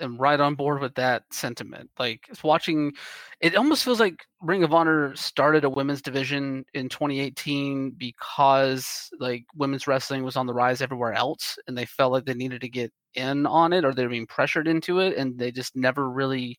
am 0.00 0.16
right 0.18 0.40
on 0.40 0.54
board 0.54 0.80
with 0.80 0.94
that 0.96 1.22
sentiment. 1.30 1.90
Like 1.98 2.26
it's 2.28 2.42
watching, 2.42 2.92
it 3.40 3.56
almost 3.56 3.84
feels 3.84 4.00
like 4.00 4.24
Ring 4.40 4.64
of 4.64 4.74
Honor 4.74 5.14
started 5.16 5.64
a 5.64 5.70
women's 5.70 6.02
division 6.02 6.64
in 6.74 6.88
2018 6.88 7.92
because 7.92 9.10
like 9.20 9.44
women's 9.54 9.86
wrestling 9.86 10.24
was 10.24 10.36
on 10.36 10.46
the 10.46 10.54
rise 10.54 10.82
everywhere 10.82 11.14
else, 11.14 11.58
and 11.66 11.76
they 11.76 11.86
felt 11.86 12.12
like 12.12 12.24
they 12.26 12.34
needed 12.34 12.60
to 12.62 12.68
get 12.68 12.92
in 13.14 13.46
on 13.46 13.72
it, 13.72 13.84
or 13.84 13.92
they 13.94 14.04
were 14.04 14.10
being 14.10 14.26
pressured 14.26 14.68
into 14.68 14.98
it, 15.00 15.16
and 15.16 15.38
they 15.38 15.50
just 15.50 15.76
never 15.76 16.10
really 16.10 16.58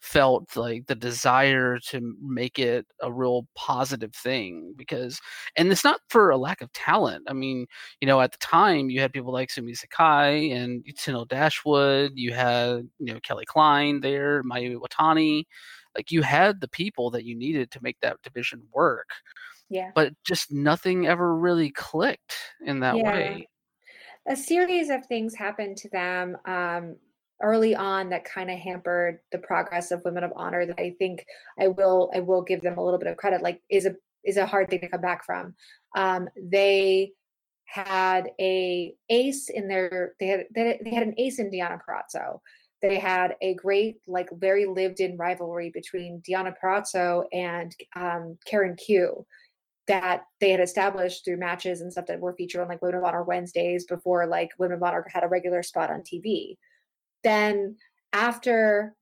felt 0.00 0.56
like 0.56 0.86
the 0.86 0.94
desire 0.94 1.78
to 1.78 2.16
make 2.22 2.58
it 2.58 2.86
a 3.02 3.12
real 3.12 3.46
positive 3.54 4.14
thing 4.14 4.74
because 4.76 5.20
and 5.56 5.70
it's 5.70 5.84
not 5.84 6.00
for 6.08 6.30
a 6.30 6.38
lack 6.38 6.62
of 6.62 6.72
talent. 6.72 7.24
I 7.28 7.34
mean 7.34 7.66
you 8.00 8.06
know 8.06 8.20
at 8.20 8.32
the 8.32 8.38
time 8.38 8.90
you 8.90 9.00
had 9.00 9.12
people 9.12 9.32
like 9.32 9.50
sumi 9.50 9.74
sakai 9.74 10.50
and 10.52 10.84
Tenille 10.84 11.28
dashwood 11.28 12.12
you 12.14 12.32
had 12.32 12.88
you 12.98 13.12
know 13.12 13.20
kelly 13.20 13.44
klein 13.44 14.00
there 14.00 14.42
mayu 14.42 14.78
iwatani 14.78 15.44
like 15.96 16.10
you 16.10 16.22
had 16.22 16.60
the 16.60 16.68
people 16.68 17.10
that 17.10 17.24
you 17.24 17.36
needed 17.36 17.70
to 17.70 17.82
make 17.82 17.98
that 18.00 18.16
division 18.22 18.62
work 18.72 19.08
yeah. 19.70 19.90
but 19.94 20.12
just 20.24 20.52
nothing 20.52 21.06
ever 21.06 21.36
really 21.36 21.70
clicked 21.70 22.34
in 22.64 22.80
that 22.80 22.96
yeah. 22.96 23.12
way. 23.12 23.48
A 24.28 24.36
series 24.36 24.90
of 24.90 25.06
things 25.06 25.34
happened 25.34 25.76
to 25.78 25.88
them 25.90 26.36
um 26.44 26.96
early 27.42 27.74
on 27.74 28.10
that 28.10 28.24
kind 28.24 28.50
of 28.50 28.58
hampered 28.58 29.18
the 29.32 29.38
progress 29.38 29.90
of 29.90 30.02
women 30.04 30.24
of 30.24 30.32
honor 30.36 30.66
that 30.66 30.78
i 30.78 30.94
think 30.98 31.24
i 31.58 31.66
will 31.66 32.10
i 32.14 32.20
will 32.20 32.42
give 32.42 32.60
them 32.60 32.78
a 32.78 32.84
little 32.84 32.98
bit 32.98 33.08
of 33.08 33.16
credit 33.16 33.42
like 33.42 33.60
is 33.70 33.86
a 33.86 33.94
is 34.24 34.36
a 34.36 34.46
hard 34.46 34.68
thing 34.68 34.80
to 34.80 34.88
come 34.88 35.00
back 35.00 35.24
from 35.24 35.54
um, 35.96 36.28
they 36.36 37.12
had 37.70 38.30
a 38.40 38.94
ace 39.10 39.48
in 39.48 39.68
their 39.68 40.14
they 40.18 40.26
had 40.26 40.46
they, 40.54 40.90
had 40.92 41.06
an 41.06 41.14
ace 41.18 41.38
in 41.38 41.50
Deonna 41.50 41.78
Purrazzo. 41.78 42.40
They 42.82 42.98
had 42.98 43.36
a 43.42 43.54
great 43.54 43.98
like 44.08 44.28
very 44.32 44.66
lived 44.66 45.00
in 45.00 45.16
rivalry 45.16 45.70
between 45.70 46.22
Deonna 46.28 46.54
Purrazzo 46.62 47.24
and 47.32 47.74
um, 47.94 48.38
Karen 48.44 48.76
Q 48.76 49.24
that 49.86 50.24
they 50.40 50.50
had 50.50 50.60
established 50.60 51.24
through 51.24 51.36
matches 51.36 51.80
and 51.80 51.92
stuff 51.92 52.06
that 52.06 52.20
were 52.20 52.34
featured 52.34 52.60
on 52.60 52.68
like 52.68 52.82
Women 52.82 52.98
of 52.98 53.04
Honor 53.04 53.22
Wednesdays 53.22 53.84
before 53.86 54.26
like 54.26 54.50
Women 54.58 54.76
of 54.78 54.82
Honor 54.82 55.06
had 55.12 55.24
a 55.24 55.28
regular 55.28 55.62
spot 55.62 55.90
on 55.90 56.00
TV 56.00 56.56
then 57.24 57.76
after 58.12 58.94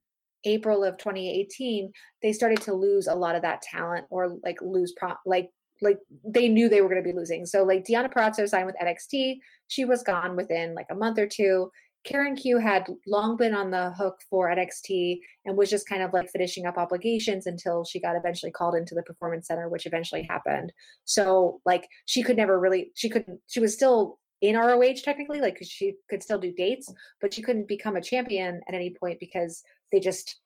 April 0.45 0.85
of 0.85 0.97
2018, 0.99 1.93
they 2.23 2.33
started 2.33 2.61
to 2.63 2.75
lose 2.75 3.07
a 3.07 3.15
lot 3.15 3.35
of 3.35 3.43
that 3.43 3.63
talent 3.63 4.07
or 4.11 4.37
like 4.45 4.59
lose 4.63 4.93
pro- 4.97 5.15
like 5.27 5.51
like 5.81 5.99
they 6.25 6.49
knew 6.49 6.69
they 6.69 6.81
were 6.81 6.89
going 6.89 7.03
to 7.03 7.09
be 7.09 7.17
losing. 7.17 7.47
So 7.47 7.63
like 7.63 7.85
Deonna 7.85 8.13
Purrazzo 8.13 8.49
signed 8.49 8.67
with 8.67 8.75
NXT, 8.83 9.39
she 9.69 9.85
was 9.85 10.03
gone 10.03 10.35
within 10.35 10.75
like 10.75 10.87
a 10.91 10.95
month 10.95 11.19
or 11.19 11.27
two. 11.27 11.71
Karen 12.05 12.37
Q 12.37 12.59
had 12.59 12.87
long 13.07 13.37
been 13.37 13.55
on 13.55 13.71
the 13.71 13.91
hook 13.91 14.17
for 14.31 14.49
NXT 14.49 15.19
and 15.45 15.57
was 15.57 15.69
just 15.69 15.89
kind 15.89 16.03
of 16.03 16.13
like 16.13 16.31
finishing 16.31 16.65
up 16.65 16.79
obligations 16.79 17.47
until 17.47 17.85
she 17.85 18.01
got 18.01 18.17
eventually 18.17 18.53
called 18.53 18.75
into 18.75 18.95
the 18.95 19.03
performance 19.03 19.49
center, 19.49 19.69
which 19.69 19.85
eventually 19.85 20.27
happened. 20.29 20.73
So 21.05 21.61
like 21.67 21.87
she 22.07 22.23
could 22.23 22.37
never 22.37 22.59
really 22.59 22.93
she 22.95 23.09
couldn't 23.09 23.41
she 23.49 23.61
was 23.61 23.75
still 23.75 24.19
in 24.41 24.57
ROH 24.57 25.03
technically, 25.03 25.41
like 25.41 25.59
she 25.63 25.95
could 26.09 26.23
still 26.23 26.39
do 26.39 26.53
dates, 26.53 26.93
but 27.21 27.35
she 27.35 27.43
couldn't 27.43 27.69
become 27.69 27.97
a 27.97 28.03
champion 28.03 28.61
at 28.69 28.75
any 28.75 28.91
point 28.91 29.19
because 29.19 29.63
they 29.93 30.01
just 30.01 30.37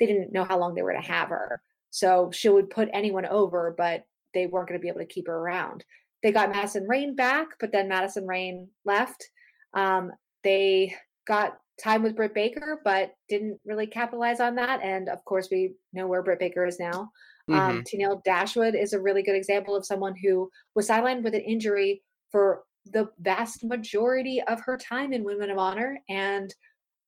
they 0.00 0.06
didn't 0.06 0.32
know 0.32 0.44
how 0.44 0.58
long 0.58 0.74
they 0.74 0.82
were 0.82 0.92
going 0.92 1.02
to 1.02 1.12
have 1.12 1.28
her. 1.28 1.60
So 1.90 2.30
she 2.32 2.48
would 2.48 2.70
put 2.70 2.88
anyone 2.92 3.26
over, 3.26 3.74
but 3.76 4.04
they 4.32 4.46
weren't 4.46 4.68
going 4.68 4.80
to 4.80 4.82
be 4.82 4.88
able 4.88 5.00
to 5.00 5.06
keep 5.06 5.26
her 5.26 5.36
around. 5.36 5.84
They 6.22 6.32
got 6.32 6.50
Madison 6.50 6.86
Rayne 6.88 7.14
back, 7.14 7.48
but 7.60 7.72
then 7.72 7.88
Madison 7.88 8.26
Rayne 8.26 8.68
left. 8.84 9.28
Um, 9.74 10.10
they 10.42 10.94
got 11.26 11.58
time 11.82 12.02
with 12.02 12.16
Britt 12.16 12.34
Baker, 12.34 12.80
but 12.84 13.14
didn't 13.28 13.58
really 13.64 13.86
capitalize 13.86 14.40
on 14.40 14.54
that. 14.54 14.80
And 14.82 15.08
of 15.08 15.24
course, 15.24 15.48
we 15.50 15.74
know 15.92 16.06
where 16.06 16.22
Britt 16.22 16.38
Baker 16.38 16.64
is 16.64 16.78
now. 16.78 17.10
Um, 17.48 17.54
mm-hmm. 17.54 17.70
Um, 17.78 17.84
Tenille 17.84 18.24
Dashwood 18.24 18.74
is 18.74 18.92
a 18.92 19.00
really 19.00 19.22
good 19.22 19.36
example 19.36 19.76
of 19.76 19.84
someone 19.84 20.14
who 20.16 20.50
was 20.74 20.88
sidelined 20.88 21.22
with 21.24 21.34
an 21.34 21.40
injury 21.40 22.02
for 22.30 22.62
the 22.86 23.08
vast 23.20 23.64
majority 23.64 24.42
of 24.48 24.60
her 24.60 24.76
time 24.76 25.12
in 25.12 25.24
Women 25.24 25.50
of 25.50 25.58
Honor. 25.58 26.00
And 26.08 26.54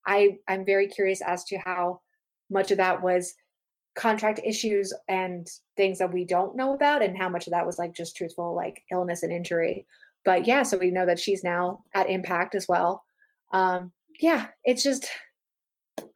I, 0.07 0.39
I'm 0.49 0.65
very 0.65 0.87
curious 0.87 1.21
as 1.21 1.45
to 1.45 1.59
how 1.59 2.01
much 2.51 2.71
of 2.71 2.77
that 2.77 3.03
was 3.03 3.35
contract 3.95 4.41
issues 4.45 4.93
and 5.09 5.49
things 5.77 5.99
that 5.99 6.13
we 6.13 6.25
don't 6.25 6.57
know 6.57 6.75
about, 6.75 7.03
and 7.03 7.17
how 7.17 7.29
much 7.29 7.47
of 7.47 7.53
that 7.53 7.67
was 7.67 7.79
like 7.79 7.95
just 7.95 8.17
truthful, 8.17 8.55
like 8.55 8.83
illness 8.91 9.23
and 9.23 9.33
injury. 9.33 9.87
But 10.25 10.47
yeah, 10.47 10.63
so 10.63 10.79
we 10.79 10.91
know 10.91 11.07
that 11.07 11.21
she's 11.21 11.45
now 11.45 11.85
at 11.95 12.11
Impact 12.11 12.55
as 12.55 12.67
well. 12.69 13.05
Um, 13.53 13.93
yeah, 14.21 14.47
it's 14.65 14.83
just 14.83 15.07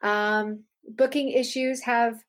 um, 0.03 0.65
booking 0.89 1.31
issues 1.31 1.83
have 1.83 2.23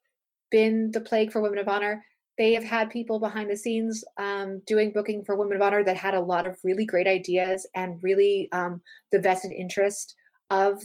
been 0.52 0.92
the 0.92 1.02
plague 1.02 1.32
for 1.32 1.42
Women 1.42 1.60
of 1.60 1.68
Honor 1.68 2.04
they 2.40 2.54
have 2.54 2.64
had 2.64 2.90
people 2.90 3.20
behind 3.20 3.52
the 3.52 3.58
scenes 3.58 4.02
um, 4.18 4.62
doing 4.66 4.94
booking 4.94 5.26
for 5.26 5.36
Women 5.36 5.58
of 5.58 5.62
Honor 5.62 5.84
that 5.84 5.98
had 5.98 6.14
a 6.14 6.22
lot 6.22 6.48
of 6.48 6.58
really 6.64 6.86
great 6.86 7.06
ideas 7.06 7.68
and 7.76 8.02
really 8.02 8.48
um, 8.54 8.82
the 9.12 9.20
vested 9.20 9.52
interest 9.52 10.16
of 10.50 10.82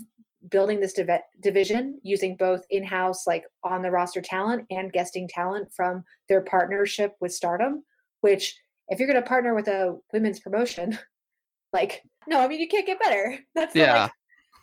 building 0.51 0.81
this 0.81 0.93
div- 0.93 1.09
division 1.41 2.01
using 2.03 2.37
both 2.37 2.65
in-house 2.71 3.25
like 3.27 3.45
on 3.63 3.83
the 3.83 3.91
roster 3.91 4.21
talent 4.21 4.67
and 4.71 4.93
guesting 4.93 5.29
talent 5.29 5.73
from 5.73 6.03
their 6.29 6.43
partnership 6.43 7.15
with 7.21 7.33
stardom 7.33 7.83
which 8.21 8.55
if 8.89 8.99
you're 8.99 9.09
going 9.09 9.23
to 9.23 9.27
partner 9.27 9.55
with 9.55 9.69
a 9.69 9.97
women's 10.13 10.41
promotion 10.41 10.99
like 11.73 12.03
no 12.27 12.41
i 12.41 12.49
mean 12.49 12.61
you 12.61 12.69
can't 12.69 12.87
get 12.87 13.01
better. 13.01 13.39
That's 13.55 13.75
yeah 13.75 13.93
the, 13.93 14.01
like, 14.01 14.13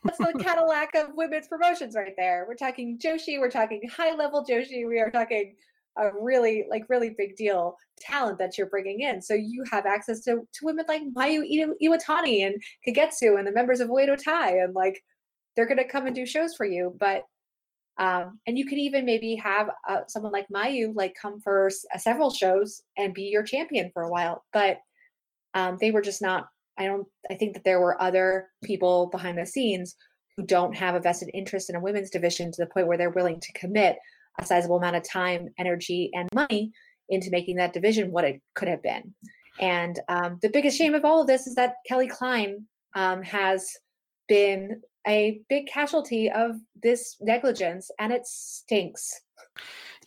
that's 0.04 0.18
the 0.18 0.40
cadillac 0.44 0.94
of 0.96 1.10
women's 1.16 1.48
promotions 1.48 1.96
right 1.96 2.14
there. 2.18 2.46
We're 2.48 2.56
talking 2.56 3.00
joshi 3.00 3.40
we're 3.40 3.50
talking 3.50 3.82
high 3.90 4.14
level 4.14 4.46
joshi 4.48 4.88
we 4.88 5.00
are 5.00 5.10
talking 5.10 5.56
a 5.98 6.10
really 6.20 6.66
like 6.70 6.86
really 6.90 7.14
big 7.18 7.36
deal 7.36 7.76
talent 8.00 8.38
that 8.40 8.58
you're 8.58 8.70
bringing 8.70 9.02
in. 9.02 9.22
So 9.22 9.34
you 9.34 9.64
have 9.72 9.86
access 9.86 10.22
to, 10.22 10.42
to 10.54 10.66
women 10.66 10.86
like 10.88 11.04
Mayu 11.16 11.44
Iwatani 11.82 12.46
and 12.46 12.56
Kagetsu 12.88 13.38
and 13.38 13.48
the 13.48 13.52
members 13.52 13.80
of 13.80 13.90
Oedo 13.90 14.22
Tai 14.22 14.58
and 14.58 14.74
like 14.74 15.02
they're 15.56 15.68
going 15.68 15.78
to 15.78 15.88
come 15.88 16.08
and 16.08 16.16
do 16.16 16.26
shows 16.26 16.56
for 16.56 16.66
you. 16.66 16.96
But 17.00 17.24
um, 17.98 18.40
and 18.48 18.58
you 18.58 18.66
can 18.66 18.80
even 18.80 19.06
maybe 19.06 19.36
have 19.36 19.70
uh, 19.88 20.02
someone 20.08 20.32
like 20.32 20.48
Mayu 20.54 20.96
like 20.96 21.16
come 21.22 21.40
for 21.42 21.70
uh, 21.94 21.98
several 21.98 22.32
shows 22.32 22.82
and 22.98 23.14
be 23.14 23.24
your 23.24 23.44
champion 23.44 23.92
for 23.94 24.04
a 24.04 24.10
while. 24.10 24.44
But 24.54 24.78
um, 25.54 25.78
they 25.80 25.92
were 25.92 26.02
just 26.02 26.22
not. 26.22 26.48
I 26.80 26.86
don't. 26.86 27.06
I 27.30 27.36
think 27.36 27.54
that 27.54 27.64
there 27.64 27.82
were 27.82 28.02
other 28.02 28.48
people 28.64 29.08
behind 29.12 29.38
the 29.38 29.46
scenes 29.46 29.96
who 30.36 30.46
don't 30.46 30.76
have 30.76 30.96
a 30.96 31.00
vested 31.00 31.30
interest 31.34 31.70
in 31.70 31.76
a 31.76 31.82
women's 31.82 32.10
division 32.10 32.52
to 32.52 32.62
the 32.62 32.70
point 32.72 32.88
where 32.88 32.98
they're 32.98 33.10
willing 33.10 33.40
to 33.42 33.54
commit 33.54 33.98
a 34.40 34.46
sizable 34.46 34.78
amount 34.78 34.96
of 34.96 35.04
time, 35.04 35.50
energy, 35.58 36.10
and 36.14 36.30
money 36.34 36.72
into 37.10 37.30
making 37.30 37.58
that 37.58 37.74
division 37.74 38.12
what 38.12 38.24
it 38.24 38.42
could 38.56 38.68
have 38.68 38.82
been. 38.82 39.14
And 39.60 40.00
um, 40.08 40.40
the 40.42 40.50
biggest 40.50 40.78
shame 40.78 40.96
of 40.96 41.06
all 41.06 41.22
of 41.22 41.28
this 41.28 41.46
is 41.46 41.56
that 41.56 41.76
Kelly 41.88 42.08
Klein 42.08 42.66
um, 42.96 43.22
has 43.24 43.70
been 44.28 44.82
a 45.08 45.42
big 45.50 45.68
casualty 45.68 46.32
of 46.32 46.56
this 46.82 47.18
negligence, 47.20 47.90
and 48.00 48.14
it 48.14 48.26
stinks. 48.26 49.20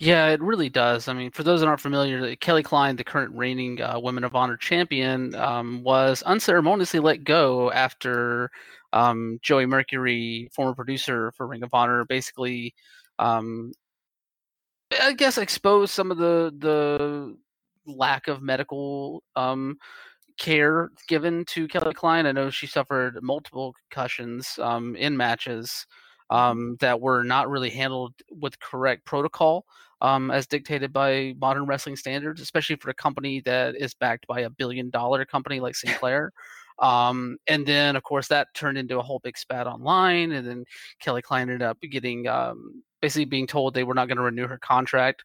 Yeah, 0.01 0.29
it 0.29 0.41
really 0.41 0.69
does. 0.69 1.07
I 1.07 1.13
mean, 1.13 1.31
for 1.31 1.43
those 1.45 1.61
that 1.61 1.69
aren't 1.69 1.81
familiar, 1.81 2.35
Kelly 2.37 2.63
Klein, 2.63 2.97
the 2.97 3.05
current 3.05 3.35
reigning 3.35 3.81
uh, 3.81 3.99
Women 4.01 4.25
of 4.25 4.35
Honor 4.35 4.57
champion, 4.57 5.35
um, 5.35 5.83
was 5.85 6.23
unceremoniously 6.23 7.01
let 7.01 7.23
go 7.23 7.71
after 7.71 8.51
um, 8.93 9.39
Joey 9.43 9.67
Mercury, 9.67 10.49
former 10.53 10.75
producer 10.75 11.33
for 11.37 11.47
Ring 11.47 11.63
of 11.63 11.71
Honor, 11.73 12.05
basically, 12.05 12.75
um, 13.19 13.73
I 15.01 15.13
guess, 15.13 15.39
exposed 15.39 15.93
some 15.93 16.11
of 16.11 16.19
the 16.19 16.55
the 16.59 17.37
lack 17.87 18.29
of 18.29 18.43
medical 18.43 19.23
um, 19.37 19.77
care 20.39 20.91
given 21.09 21.45
to 21.47 21.69
Kelly 21.69 21.95
Klein. 21.95 22.27
I 22.27 22.33
know 22.33 22.51
she 22.51 22.67
suffered 22.67 23.19
multiple 23.23 23.75
concussions 23.75 24.59
um, 24.59 24.97
in 24.97 25.17
matches 25.17 25.87
mm-hmm. 26.31 26.37
um, 26.37 26.77
that 26.81 27.01
were 27.01 27.23
not 27.23 27.49
really 27.49 27.71
handled 27.71 28.15
with 28.31 28.59
correct 28.61 29.05
protocol 29.05 29.65
um, 30.01 30.31
as 30.31 30.47
dictated 30.47 30.93
by 30.93 31.35
modern 31.41 31.67
wrestling 31.67 31.97
standards, 31.97 32.41
especially 32.41 32.77
for 32.77 32.91
a 32.91 32.95
company 32.95 33.41
that 33.41 33.77
is 33.77 33.95
backed 33.95 34.27
by 34.27 34.41
a 34.41 34.51
billion 34.51 34.91
dollar 34.91 35.25
company 35.25 35.61
like 35.61 35.77
Sinclair. 35.77 36.33
Um, 36.79 37.37
and 37.47 37.65
then, 37.67 37.97
of 37.97 38.03
course, 38.03 38.29
that 38.29 38.49
turned 38.55 38.79
into 38.79 38.99
a 38.99 39.03
whole 39.03 39.21
big 39.21 39.39
spat 39.39 39.67
online. 39.67 40.33
And 40.33 40.47
then 40.47 40.65
Kelly 41.01 41.23
Klein 41.23 41.43
ended 41.43 41.63
up 41.63 41.79
getting 41.81 42.27
um, 42.27 42.83
basically 43.01 43.27
being 43.27 43.47
told 43.47 43.75
they 43.75 43.85
were 43.85 43.95
not 43.95 44.09
going 44.09 44.17
to 44.17 44.25
renew 44.25 44.49
her 44.49 44.59
contract 44.59 45.25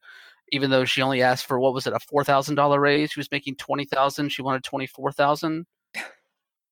even 0.52 0.70
though 0.70 0.86
she 0.86 1.02
only 1.02 1.22
asked 1.22 1.46
for 1.46 1.60
what 1.60 1.74
was 1.74 1.88
it 1.88 1.94
a 1.94 2.00
four 2.00 2.24
thousand 2.24 2.56
dollar 2.56 2.80
raise 2.80 3.12
she 3.12 3.20
was 3.20 3.32
making 3.32 3.56
twenty 3.56 3.86
thousand 3.86 4.30
she 4.30 4.42
wanted 4.42 4.64
twenty 4.64 4.88
four 4.88 5.12
thousand 5.12 5.66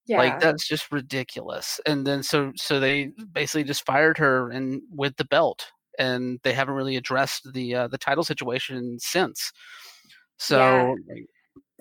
yeah. 0.05 0.17
like 0.17 0.39
that's 0.39 0.67
just 0.67 0.91
ridiculous 0.91 1.79
and 1.85 2.05
then 2.05 2.23
so 2.23 2.51
so 2.55 2.79
they 2.79 3.11
basically 3.31 3.63
just 3.63 3.85
fired 3.85 4.17
her 4.17 4.49
and 4.51 4.81
with 4.93 5.15
the 5.17 5.25
belt 5.25 5.67
and 5.99 6.39
they 6.43 6.53
haven't 6.53 6.75
really 6.75 6.95
addressed 6.95 7.51
the 7.53 7.75
uh, 7.75 7.87
the 7.87 7.97
title 7.97 8.23
situation 8.23 8.97
since 8.99 9.51
so 10.37 10.95
yeah. 11.07 11.15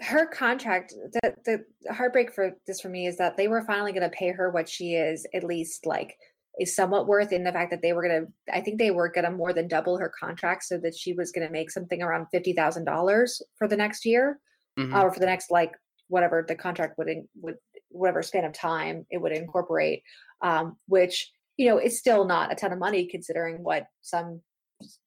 Her 0.01 0.26
contract 0.26 0.92
the 1.12 1.34
the 1.44 1.92
heartbreak 1.92 2.32
for 2.32 2.53
this 2.66 2.80
for 2.80 2.88
me 2.88 3.07
is 3.07 3.16
that 3.16 3.36
they 3.36 3.49
were 3.49 3.62
finally 3.62 3.92
going 3.92 4.03
to 4.03 4.16
pay 4.16 4.30
her 4.30 4.51
what 4.51 4.68
she 4.68 4.94
is 4.94 5.26
at 5.32 5.44
least 5.44 5.86
like 5.86 6.14
is 6.59 6.74
somewhat 6.74 7.07
worth 7.07 7.32
in 7.32 7.44
the 7.44 7.53
fact 7.53 7.70
that 7.70 7.80
they 7.80 7.92
were 7.92 8.07
going 8.07 8.26
to 8.26 8.55
i 8.55 8.61
think 8.61 8.78
they 8.78 8.90
were 8.90 9.09
going 9.09 9.24
to 9.24 9.30
more 9.30 9.55
than 9.55 9.68
double 9.68 9.97
her 9.97 10.12
contract 10.18 10.64
so 10.64 10.78
that 10.78 10.94
she 10.94 11.14
was 11.14 11.32
going 11.32 11.47
to 11.47 11.53
make 11.53 11.70
something 11.70 12.03
around 12.03 12.26
$50000 12.34 13.40
for 13.59 13.68
the 13.68 13.76
next 13.76 14.05
year 14.05 14.38
mm-hmm. 14.78 14.94
uh, 14.94 15.03
or 15.03 15.12
for 15.12 15.20
the 15.20 15.26
next 15.26 15.51
like 15.51 15.72
whatever 16.09 16.44
the 16.47 16.55
contract 16.55 16.99
would 16.99 17.09
in, 17.09 17.26
would 17.40 17.57
whatever 17.88 18.22
span 18.22 18.44
of 18.44 18.53
time 18.53 19.07
it 19.11 19.18
would 19.18 19.32
incorporate 19.32 20.03
um, 20.42 20.76
which 20.88 21.32
you 21.57 21.68
know 21.68 21.78
is 21.78 21.99
still 21.99 22.26
not 22.26 22.53
a 22.53 22.55
ton 22.55 22.72
of 22.72 22.78
money 22.78 23.07
considering 23.07 23.62
what 23.62 23.86
some 24.03 24.42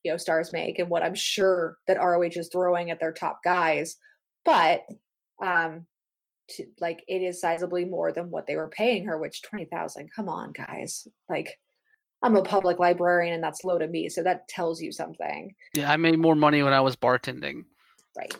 you 0.03 0.11
know 0.11 0.17
stars 0.17 0.51
make 0.51 0.79
and 0.79 0.89
what 0.89 1.03
i'm 1.03 1.13
sure 1.13 1.77
that 1.87 1.97
roh 1.97 2.23
is 2.23 2.49
throwing 2.51 2.89
at 2.89 2.99
their 2.99 3.11
top 3.11 3.39
guys 3.43 3.97
but 4.45 4.85
um 5.43 5.85
to 6.49 6.65
like 6.79 7.03
it 7.07 7.21
is 7.21 7.41
sizably 7.41 7.89
more 7.89 8.11
than 8.11 8.31
what 8.31 8.47
they 8.47 8.55
were 8.55 8.69
paying 8.69 9.05
her, 9.05 9.17
which 9.17 9.41
twenty 9.41 9.65
thousand. 9.65 10.09
Come 10.13 10.29
on, 10.29 10.51
guys. 10.51 11.07
Like 11.29 11.59
I'm 12.21 12.35
a 12.35 12.43
public 12.43 12.79
librarian 12.79 13.33
and 13.33 13.43
that's 13.43 13.63
low 13.63 13.77
to 13.77 13.87
me. 13.87 14.09
So 14.09 14.23
that 14.23 14.47
tells 14.47 14.81
you 14.81 14.91
something. 14.91 15.53
Yeah, 15.73 15.91
I 15.91 15.97
made 15.97 16.19
more 16.19 16.35
money 16.35 16.63
when 16.63 16.73
I 16.73 16.81
was 16.81 16.95
bartending. 16.95 17.65
Right. 18.17 18.35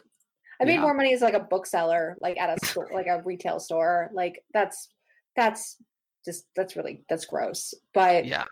I 0.61 0.65
made 0.65 0.75
yeah. 0.75 0.81
more 0.81 0.93
money 0.93 1.13
as 1.13 1.21
like 1.21 1.35
a 1.35 1.39
bookseller, 1.39 2.17
like 2.19 2.37
at 2.37 2.49
a 2.49 2.65
store, 2.65 2.89
like 2.93 3.07
a 3.07 3.21
retail 3.23 3.59
store. 3.59 4.09
Like 4.13 4.43
that's 4.53 4.89
that's 5.35 5.77
just 6.25 6.45
that's 6.55 6.75
really 6.75 7.03
that's 7.07 7.25
gross. 7.25 7.73
But 7.93 8.25
yeah. 8.25 8.45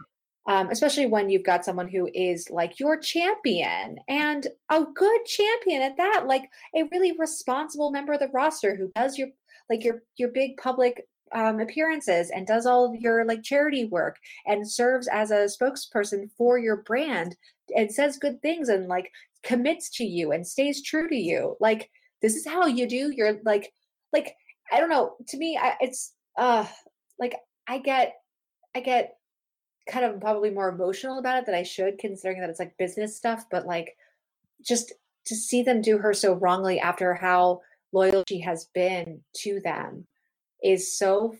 Um, 0.47 0.69
especially 0.69 1.07
when 1.07 1.29
you've 1.29 1.43
got 1.43 1.65
someone 1.65 1.89
who 1.89 2.09
is 2.13 2.49
like 2.49 2.79
your 2.79 2.97
champion 2.97 3.97
and 4.07 4.47
a 4.69 4.85
good 4.95 5.25
champion 5.25 5.81
at 5.81 5.97
that, 5.97 6.25
like 6.25 6.43
a 6.73 6.83
really 6.83 7.11
responsible 7.17 7.91
member 7.91 8.13
of 8.13 8.19
the 8.19 8.29
roster 8.29 8.75
who 8.75 8.89
does 8.95 9.17
your 9.17 9.27
like 9.69 9.83
your 9.83 10.03
your 10.15 10.29
big 10.29 10.55
public 10.57 11.05
um, 11.33 11.59
appearances 11.59 12.31
and 12.31 12.47
does 12.47 12.65
all 12.65 12.85
of 12.85 12.95
your 13.01 13.25
like 13.25 13.43
charity 13.43 13.85
work 13.85 14.15
and 14.45 14.69
serves 14.69 15.09
as 15.09 15.31
a 15.31 15.47
spokesperson 15.47 16.29
for 16.37 16.57
your 16.57 16.77
brand 16.77 17.35
and 17.75 17.91
says 17.91 18.17
good 18.17 18.41
things 18.41 18.69
and 18.69 18.87
like 18.87 19.11
commits 19.43 19.89
to 19.89 20.05
you 20.05 20.31
and 20.31 20.47
stays 20.47 20.81
true 20.81 21.09
to 21.09 21.15
you. 21.17 21.57
Like 21.59 21.89
this 22.21 22.35
is 22.35 22.45
how 22.45 22.65
you 22.65 22.87
do 22.87 23.11
your 23.11 23.39
like 23.43 23.71
like 24.13 24.35
i 24.71 24.79
don't 24.79 24.89
know 24.89 25.15
to 25.27 25.37
me 25.37 25.57
I, 25.57 25.75
it's 25.81 26.13
uh 26.37 26.65
like 27.19 27.35
i 27.67 27.79
get 27.79 28.15
i 28.75 28.79
get 28.79 29.15
kind 29.87 30.05
of 30.05 30.19
probably 30.19 30.49
more 30.49 30.69
emotional 30.69 31.19
about 31.19 31.37
it 31.37 31.45
than 31.45 31.55
i 31.55 31.63
should 31.63 31.97
considering 31.97 32.39
that 32.39 32.49
it's 32.49 32.59
like 32.59 32.77
business 32.77 33.15
stuff 33.15 33.45
but 33.51 33.65
like 33.65 33.95
just 34.61 34.93
to 35.25 35.35
see 35.35 35.61
them 35.61 35.81
do 35.81 35.97
her 35.97 36.13
so 36.13 36.33
wrongly 36.33 36.79
after 36.79 37.13
how 37.13 37.61
loyal 37.91 38.23
she 38.27 38.39
has 38.39 38.65
been 38.73 39.19
to 39.33 39.59
them 39.61 40.05
is 40.63 40.97
so 40.97 41.35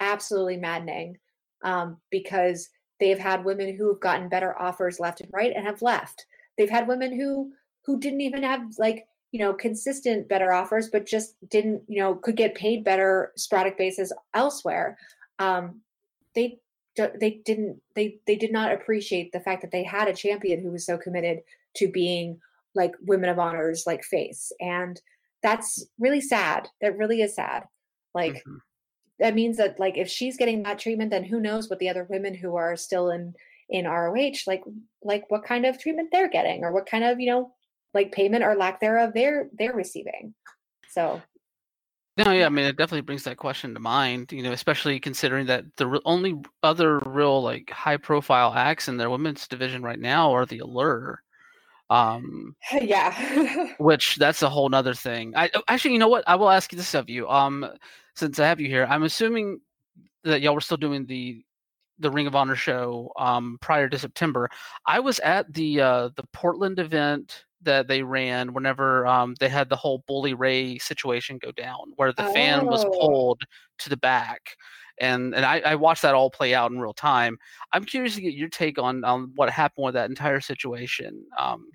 absolutely 0.00 0.56
maddening 0.56 1.16
um, 1.62 1.96
because 2.10 2.68
they've 3.00 3.18
had 3.18 3.44
women 3.44 3.76
who 3.76 3.88
have 3.88 4.00
gotten 4.00 4.28
better 4.28 4.58
offers 4.60 5.00
left 5.00 5.20
and 5.20 5.30
right 5.32 5.52
and 5.54 5.66
have 5.66 5.82
left. 5.82 6.26
They've 6.56 6.70
had 6.70 6.88
women 6.88 7.18
who 7.18 7.52
who 7.84 7.98
didn't 7.98 8.20
even 8.20 8.42
have 8.42 8.62
like 8.78 9.06
you 9.32 9.40
know 9.40 9.52
consistent 9.52 10.28
better 10.28 10.52
offers 10.52 10.88
but 10.90 11.06
just 11.06 11.34
didn't 11.48 11.82
you 11.88 12.00
know 12.00 12.14
could 12.14 12.36
get 12.36 12.54
paid 12.54 12.84
better 12.84 13.32
sporadic 13.36 13.78
basis 13.78 14.12
elsewhere. 14.34 14.98
Um, 15.38 15.80
they 16.34 16.58
they 16.96 17.40
didn't 17.44 17.80
they 17.94 18.18
they 18.26 18.36
did 18.36 18.52
not 18.52 18.72
appreciate 18.72 19.32
the 19.32 19.40
fact 19.40 19.62
that 19.62 19.70
they 19.70 19.82
had 19.82 20.08
a 20.08 20.14
champion 20.14 20.60
who 20.60 20.70
was 20.70 20.84
so 20.84 20.98
committed 20.98 21.40
to 21.74 21.88
being 21.88 22.38
like 22.74 22.92
women 23.02 23.30
of 23.30 23.38
honors 23.38 23.84
like 23.86 24.02
face 24.02 24.52
and 24.60 25.00
that's 25.42 25.84
really 25.98 26.20
sad. 26.20 26.68
That 26.80 26.96
really 26.96 27.20
is 27.20 27.34
sad. 27.34 27.64
Like 28.14 28.34
mm-hmm. 28.34 28.56
that 29.18 29.34
means 29.34 29.56
that 29.56 29.78
like 29.78 29.96
if 29.98 30.08
she's 30.08 30.36
getting 30.36 30.62
that 30.62 30.78
treatment, 30.78 31.10
then 31.10 31.24
who 31.24 31.40
knows 31.40 31.68
what 31.68 31.78
the 31.78 31.88
other 31.88 32.06
women 32.08 32.34
who 32.34 32.56
are 32.56 32.76
still 32.76 33.10
in 33.10 33.34
in 33.68 33.86
ROH 33.86 34.32
like 34.46 34.62
like 35.02 35.24
what 35.30 35.44
kind 35.44 35.64
of 35.64 35.78
treatment 35.78 36.10
they're 36.12 36.28
getting 36.28 36.62
or 36.62 36.72
what 36.72 36.84
kind 36.84 37.04
of 37.04 37.18
you 37.18 37.26
know 37.26 37.54
like 37.94 38.12
payment 38.12 38.44
or 38.44 38.54
lack 38.54 38.80
thereof 38.80 39.12
they're 39.14 39.48
they're 39.58 39.74
receiving. 39.74 40.34
So 40.90 41.20
no, 42.18 42.30
yeah, 42.32 42.46
I 42.46 42.50
mean, 42.50 42.66
it 42.66 42.76
definitely 42.76 43.02
brings 43.02 43.24
that 43.24 43.38
question 43.38 43.72
to 43.72 43.80
mind. 43.80 44.32
You 44.32 44.42
know, 44.42 44.52
especially 44.52 45.00
considering 45.00 45.46
that 45.46 45.64
the 45.76 46.00
only 46.04 46.40
other 46.62 46.98
real 47.06 47.42
like 47.42 47.70
high 47.70 47.96
profile 47.96 48.52
acts 48.54 48.88
in 48.88 48.98
their 48.98 49.10
women's 49.10 49.48
division 49.48 49.82
right 49.82 49.98
now 49.98 50.32
are 50.32 50.44
the 50.44 50.58
Allure, 50.58 51.22
um, 51.90 52.54
yeah. 52.80 53.72
which 53.78 54.16
that's 54.16 54.42
a 54.42 54.50
whole 54.50 54.68
nother 54.68 54.94
thing. 54.94 55.34
I 55.36 55.50
oh, 55.54 55.62
actually, 55.68 55.92
you 55.92 55.98
know 55.98 56.08
what? 56.08 56.24
I 56.26 56.36
will 56.36 56.50
ask 56.50 56.70
this 56.70 56.94
of 56.94 57.08
you. 57.08 57.28
Um, 57.28 57.66
since 58.14 58.38
I 58.38 58.46
have 58.46 58.60
you 58.60 58.68
here, 58.68 58.86
I'm 58.88 59.04
assuming 59.04 59.60
that 60.24 60.42
y'all 60.42 60.54
were 60.54 60.60
still 60.60 60.76
doing 60.76 61.06
the 61.06 61.42
the 61.98 62.10
Ring 62.10 62.26
of 62.26 62.34
Honor 62.34 62.56
show 62.56 63.12
um 63.18 63.58
prior 63.60 63.88
to 63.88 63.98
September. 63.98 64.50
I 64.86 65.00
was 65.00 65.18
at 65.20 65.52
the 65.52 65.80
uh 65.80 66.08
the 66.16 66.24
Portland 66.32 66.78
event 66.78 67.44
that 67.64 67.88
they 67.88 68.02
ran 68.02 68.52
whenever 68.52 69.06
um 69.06 69.34
they 69.40 69.48
had 69.48 69.68
the 69.68 69.76
whole 69.76 70.04
Bully 70.06 70.34
Ray 70.34 70.78
situation 70.78 71.38
go 71.38 71.52
down, 71.52 71.92
where 71.96 72.12
the 72.12 72.26
oh. 72.26 72.32
fan 72.32 72.66
was 72.66 72.84
oh. 72.84 72.90
pulled 72.90 73.42
to 73.78 73.88
the 73.88 73.96
back 73.96 74.56
and 75.00 75.34
and 75.34 75.44
I, 75.44 75.60
I, 75.60 75.74
watched 75.74 76.02
that 76.02 76.14
all 76.14 76.30
play 76.30 76.54
out 76.54 76.70
in 76.70 76.78
real 76.78 76.92
time. 76.92 77.38
I'm 77.72 77.84
curious 77.84 78.14
to 78.14 78.20
get 78.20 78.34
your 78.34 78.48
take 78.48 78.78
on 78.78 79.04
on 79.04 79.32
what 79.34 79.50
happened 79.50 79.86
with 79.86 79.94
that 79.94 80.10
entire 80.10 80.40
situation. 80.40 81.24
Um, 81.38 81.66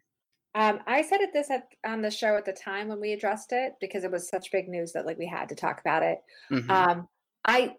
um, 0.55 0.79
I 0.87 1.03
said 1.03 1.21
it 1.21 1.31
this 1.33 1.51
at, 1.51 1.67
on 1.85 2.01
the 2.01 2.09
show 2.09 2.35
at 2.35 2.45
the 2.45 2.53
time 2.53 2.87
when 2.87 2.99
we 2.99 3.13
addressed 3.13 3.51
it 3.51 3.73
because 3.79 4.03
it 4.03 4.11
was 4.11 4.27
such 4.27 4.51
big 4.51 4.67
news 4.67 4.91
that 4.93 5.05
like 5.05 5.17
we 5.17 5.27
had 5.27 5.49
to 5.49 5.55
talk 5.55 5.79
about 5.79 6.03
it. 6.03 6.19
Mm-hmm. 6.51 6.71
Um, 6.71 7.07
I 7.45 7.75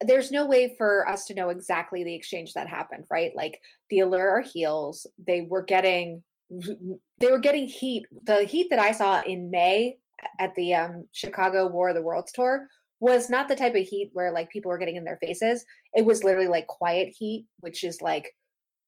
there's 0.00 0.32
no 0.32 0.44
way 0.44 0.74
for 0.76 1.08
us 1.08 1.24
to 1.26 1.34
know 1.34 1.50
exactly 1.50 2.02
the 2.02 2.14
exchange 2.14 2.52
that 2.54 2.68
happened, 2.68 3.04
right? 3.10 3.30
Like 3.34 3.60
the 3.90 4.00
allure 4.00 4.28
are 4.28 4.42
heels. 4.42 5.06
They 5.24 5.42
were 5.42 5.62
getting 5.62 6.22
they 6.50 7.30
were 7.30 7.38
getting 7.38 7.66
heat. 7.66 8.06
The 8.24 8.44
heat 8.44 8.68
that 8.70 8.78
I 8.78 8.92
saw 8.92 9.22
in 9.22 9.50
May 9.50 9.98
at 10.38 10.54
the 10.54 10.74
um, 10.74 11.06
Chicago 11.12 11.68
War 11.68 11.90
of 11.90 11.94
the 11.94 12.02
Worlds 12.02 12.32
tour 12.32 12.66
was 13.00 13.30
not 13.30 13.48
the 13.48 13.56
type 13.56 13.74
of 13.74 13.86
heat 13.86 14.10
where 14.12 14.32
like 14.32 14.50
people 14.50 14.70
were 14.70 14.78
getting 14.78 14.96
in 14.96 15.04
their 15.04 15.18
faces. 15.18 15.64
It 15.94 16.04
was 16.04 16.24
literally 16.24 16.48
like 16.48 16.66
quiet 16.66 17.14
heat, 17.16 17.46
which 17.60 17.84
is 17.84 18.02
like 18.02 18.34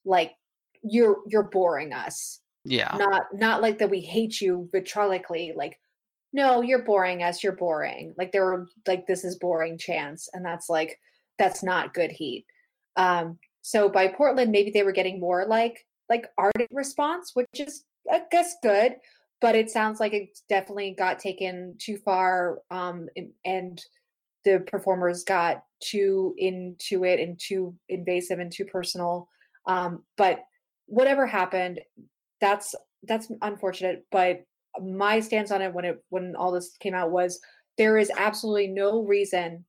like 0.05 0.33
you're 0.83 1.19
you're 1.29 1.45
boring 1.45 1.93
us 1.93 2.41
yeah. 2.65 2.95
Not 2.99 3.23
not 3.33 3.63
like 3.63 3.79
that 3.79 3.91
we 3.91 4.01
hate 4.01 4.41
you 4.41 4.69
vitriolically, 4.73 5.55
like, 5.57 5.79
no, 6.33 6.63
you're 6.63 6.83
boring 6.83 7.23
us, 7.23 7.43
you're 7.43 7.53
boring. 7.53 8.15
Like 8.17 8.33
there 8.33 8.45
were 8.45 8.69
like 8.87 9.07
this 9.07 9.25
is 9.25 9.37
boring 9.37 9.79
chance. 9.79 10.29
And 10.33 10.45
that's 10.45 10.69
like 10.69 10.99
that's 11.39 11.63
not 11.63 11.95
good 11.95 12.11
heat. 12.11 12.45
Um, 12.97 13.39
so 13.63 13.89
by 13.89 14.09
Portland, 14.09 14.53
maybe 14.53 14.71
they 14.71 14.83
were 14.83 14.93
getting 14.93 15.21
more 15.21 15.47
like 15.47 15.87
like 16.11 16.27
ardent 16.37 16.71
response, 16.73 17.31
which 17.35 17.49
is 17.55 17.85
I 18.11 18.23
guess 18.31 18.57
good, 18.63 18.97
but 19.41 19.55
it 19.55 19.71
sounds 19.71 20.01
like 20.01 20.13
it 20.13 20.39
definitely 20.49 20.95
got 20.99 21.19
taken 21.19 21.77
too 21.79 21.97
far 21.99 22.59
um 22.71 23.09
and 23.45 23.81
the 24.45 24.65
performers 24.67 25.25
got 25.25 25.65
too 25.81 26.35
into 26.39 27.05
it 27.05 27.21
and 27.21 27.39
too 27.39 27.75
invasive 27.89 28.39
and 28.39 28.53
too 28.53 28.65
personal. 28.65 29.29
Um, 29.67 30.05
but 30.17 30.41
whatever 30.87 31.27
happened, 31.27 31.81
that's 32.41 32.75
that's 33.05 33.31
unfortunate. 33.43 34.05
But 34.11 34.45
my 34.81 35.21
stance 35.21 35.51
on 35.51 35.63
it 35.63 35.73
when 35.73 35.85
it 35.85 36.03
when 36.09 36.35
all 36.37 36.53
this 36.53 36.77
came 36.81 36.95
out 36.95 37.11
was 37.11 37.41
there 37.77 37.99
is 37.99 38.11
absolutely 38.17 38.69
no 38.69 39.05
reason 39.05 39.65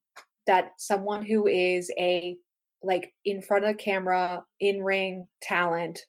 that 0.47 0.71
someone 0.77 1.25
who 1.25 1.47
is 1.47 1.91
a 1.99 2.37
like 2.83 3.13
in 3.25 3.41
front 3.41 3.63
of 3.63 3.71
the 3.71 3.83
camera 3.83 4.43
in 4.59 4.81
ring 4.81 5.27
talent 5.41 5.99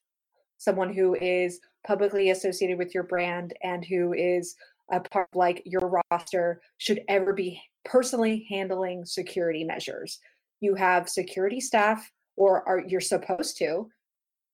someone 0.62 0.92
who 0.92 1.16
is 1.16 1.58
publicly 1.84 2.30
associated 2.30 2.78
with 2.78 2.94
your 2.94 3.02
brand 3.02 3.52
and 3.64 3.84
who 3.84 4.12
is 4.12 4.54
a 4.92 5.00
part 5.00 5.28
of 5.32 5.36
like 5.36 5.60
your 5.64 6.04
roster 6.10 6.60
should 6.78 7.00
ever 7.08 7.32
be 7.32 7.60
personally 7.84 8.46
handling 8.48 9.04
security 9.04 9.64
measures. 9.64 10.20
You 10.60 10.76
have 10.76 11.08
security 11.08 11.60
staff, 11.60 12.08
or 12.36 12.66
are 12.68 12.84
you're 12.86 13.00
supposed 13.00 13.56
to 13.58 13.88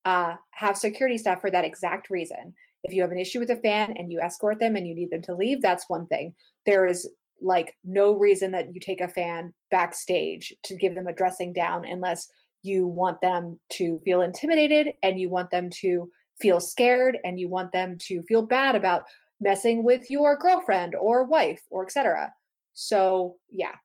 uh, 0.05 0.33
have 0.51 0.77
security 0.77 1.19
staff 1.19 1.41
for 1.41 1.51
that 1.51 1.65
exact 1.65 2.09
reason. 2.09 2.55
If 2.83 2.91
you 2.91 3.03
have 3.03 3.11
an 3.11 3.19
issue 3.19 3.39
with 3.39 3.51
a 3.51 3.57
fan 3.57 3.93
and 3.95 4.11
you 4.11 4.19
escort 4.19 4.59
them 4.59 4.75
and 4.75 4.87
you 4.87 4.95
need 4.95 5.11
them 5.11 5.21
to 5.23 5.35
leave, 5.35 5.61
that's 5.61 5.89
one 5.89 6.07
thing. 6.07 6.33
There 6.65 6.87
is 6.87 7.07
like 7.39 7.75
no 7.83 8.17
reason 8.17 8.51
that 8.51 8.73
you 8.73 8.79
take 8.79 9.01
a 9.01 9.07
fan 9.07 9.53
backstage 9.69 10.55
to 10.63 10.75
give 10.75 10.95
them 10.95 11.07
a 11.07 11.13
dressing 11.13 11.53
down 11.53 11.85
unless 11.85 12.29
you 12.61 12.87
want 12.87 13.21
them 13.21 13.59
to 13.69 13.99
feel 14.03 14.21
intimidated 14.21 14.93
and 15.03 15.19
you 15.19 15.29
want 15.29 15.49
them 15.51 15.69
to 15.69 16.09
feel 16.39 16.59
scared 16.59 17.17
and 17.23 17.39
you 17.39 17.49
want 17.49 17.71
them 17.71 17.97
to 17.99 18.21
feel 18.23 18.41
bad 18.41 18.75
about 18.75 19.03
messing 19.41 19.83
with 19.83 20.09
your 20.09 20.35
girlfriend 20.37 20.95
or 20.95 21.23
wife 21.23 21.61
or 21.69 21.85
etc. 21.85 22.33
So, 22.73 23.35
yeah. 23.51 23.75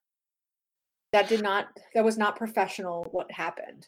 That 1.12 1.28
did 1.28 1.42
not 1.42 1.68
that 1.94 2.04
was 2.04 2.18
not 2.18 2.34
professional 2.34 3.06
what 3.12 3.30
happened. 3.30 3.86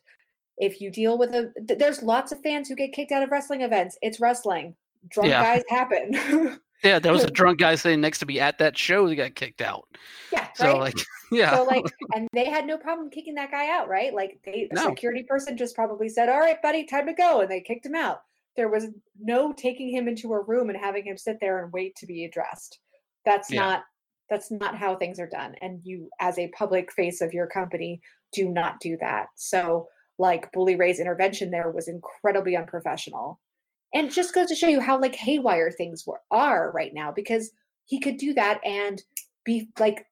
If 0.59 0.80
you 0.80 0.93
deal 0.93 1.18
with 1.18 1.34
a 1.34 1.53
there's 1.61 2.03
lots 2.03 2.30
of 2.30 2.41
fans 2.41 2.68
who 2.68 2.76
get 2.76 2.93
kicked 2.93 3.11
out 3.11 3.24
of 3.24 3.32
wrestling 3.32 3.62
events. 3.62 3.99
It's 4.01 4.20
wrestling. 4.20 4.76
Drunk 5.09 5.30
yeah. 5.30 5.43
guys 5.43 5.64
happen. 5.68 6.61
yeah, 6.87 6.99
there 6.99 7.12
was 7.12 7.24
a 7.24 7.30
drunk 7.30 7.59
guy 7.59 7.74
sitting 7.74 8.01
next 8.01 8.18
to 8.20 8.26
me 8.26 8.41
at 8.41 8.59
that 8.59 8.76
show 8.76 9.09
that 9.09 9.16
got 9.16 9.34
kicked 9.34 9.61
out. 9.61 9.87
Yeah. 10.32 10.49
So 10.55 10.66
right? 10.66 10.78
like 10.78 10.95
yeah. 11.32 11.57
So 11.57 11.64
like 11.64 11.84
and 12.14 12.28
they 12.32 12.47
had 12.47 12.66
no 12.66 12.78
problem 12.78 13.11
kicking 13.11 13.34
that 13.34 13.51
guy 13.51 13.70
out, 13.70 13.89
right? 13.89 14.14
Like 14.14 14.41
they 14.45 14.68
no. 14.72 14.89
security 14.89 15.22
person 15.22 15.57
just 15.57 15.74
probably 15.74 16.09
said, 16.09 16.28
All 16.28 16.41
right, 16.41 16.61
buddy, 16.62 16.84
time 16.84 17.07
to 17.07 17.14
go, 17.14 17.41
and 17.41 17.51
they 17.51 17.61
kicked 17.61 17.87
him 17.87 17.95
out 17.95 18.20
there 18.57 18.68
was 18.68 18.87
no 19.20 19.53
taking 19.53 19.91
him 19.91 20.09
into 20.09 20.32
a 20.32 20.43
room 20.43 20.70
and 20.70 20.78
having 20.78 21.05
him 21.05 21.16
sit 21.16 21.39
there 21.41 21.62
and 21.62 21.72
wait 21.72 21.95
to 21.97 22.07
be 22.07 22.24
addressed 22.24 22.78
that's 23.24 23.51
yeah. 23.51 23.61
not 23.61 23.84
that's 24.28 24.51
not 24.51 24.76
how 24.76 24.97
things 24.97 25.20
are 25.20 25.28
done 25.28 25.55
and 25.61 25.80
you 25.84 26.09
as 26.20 26.39
a 26.39 26.49
public 26.49 26.91
face 26.93 27.20
of 27.20 27.32
your 27.32 27.47
company 27.47 28.01
do 28.32 28.49
not 28.49 28.80
do 28.80 28.97
that 29.01 29.26
so 29.37 29.87
like 30.18 30.51
bully 30.53 30.76
ray's 30.76 30.99
intervention 30.99 31.51
there 31.51 31.70
was 31.70 31.89
incredibly 31.89 32.57
unprofessional 32.57 33.39
and 33.97 34.12
just 34.12 34.34
goes 34.34 34.49
to 34.49 34.55
show 34.55 34.68
you 34.68 34.80
how 34.80 35.01
like 35.01 35.14
haywire 35.14 35.70
things 35.70 36.05
were, 36.07 36.20
are 36.30 36.70
right 36.72 36.92
now 36.94 37.11
because 37.11 37.51
he 37.86 37.99
could 37.99 38.16
do 38.16 38.34
that 38.34 38.61
and 38.64 39.03
be 39.44 39.68
like 39.78 40.07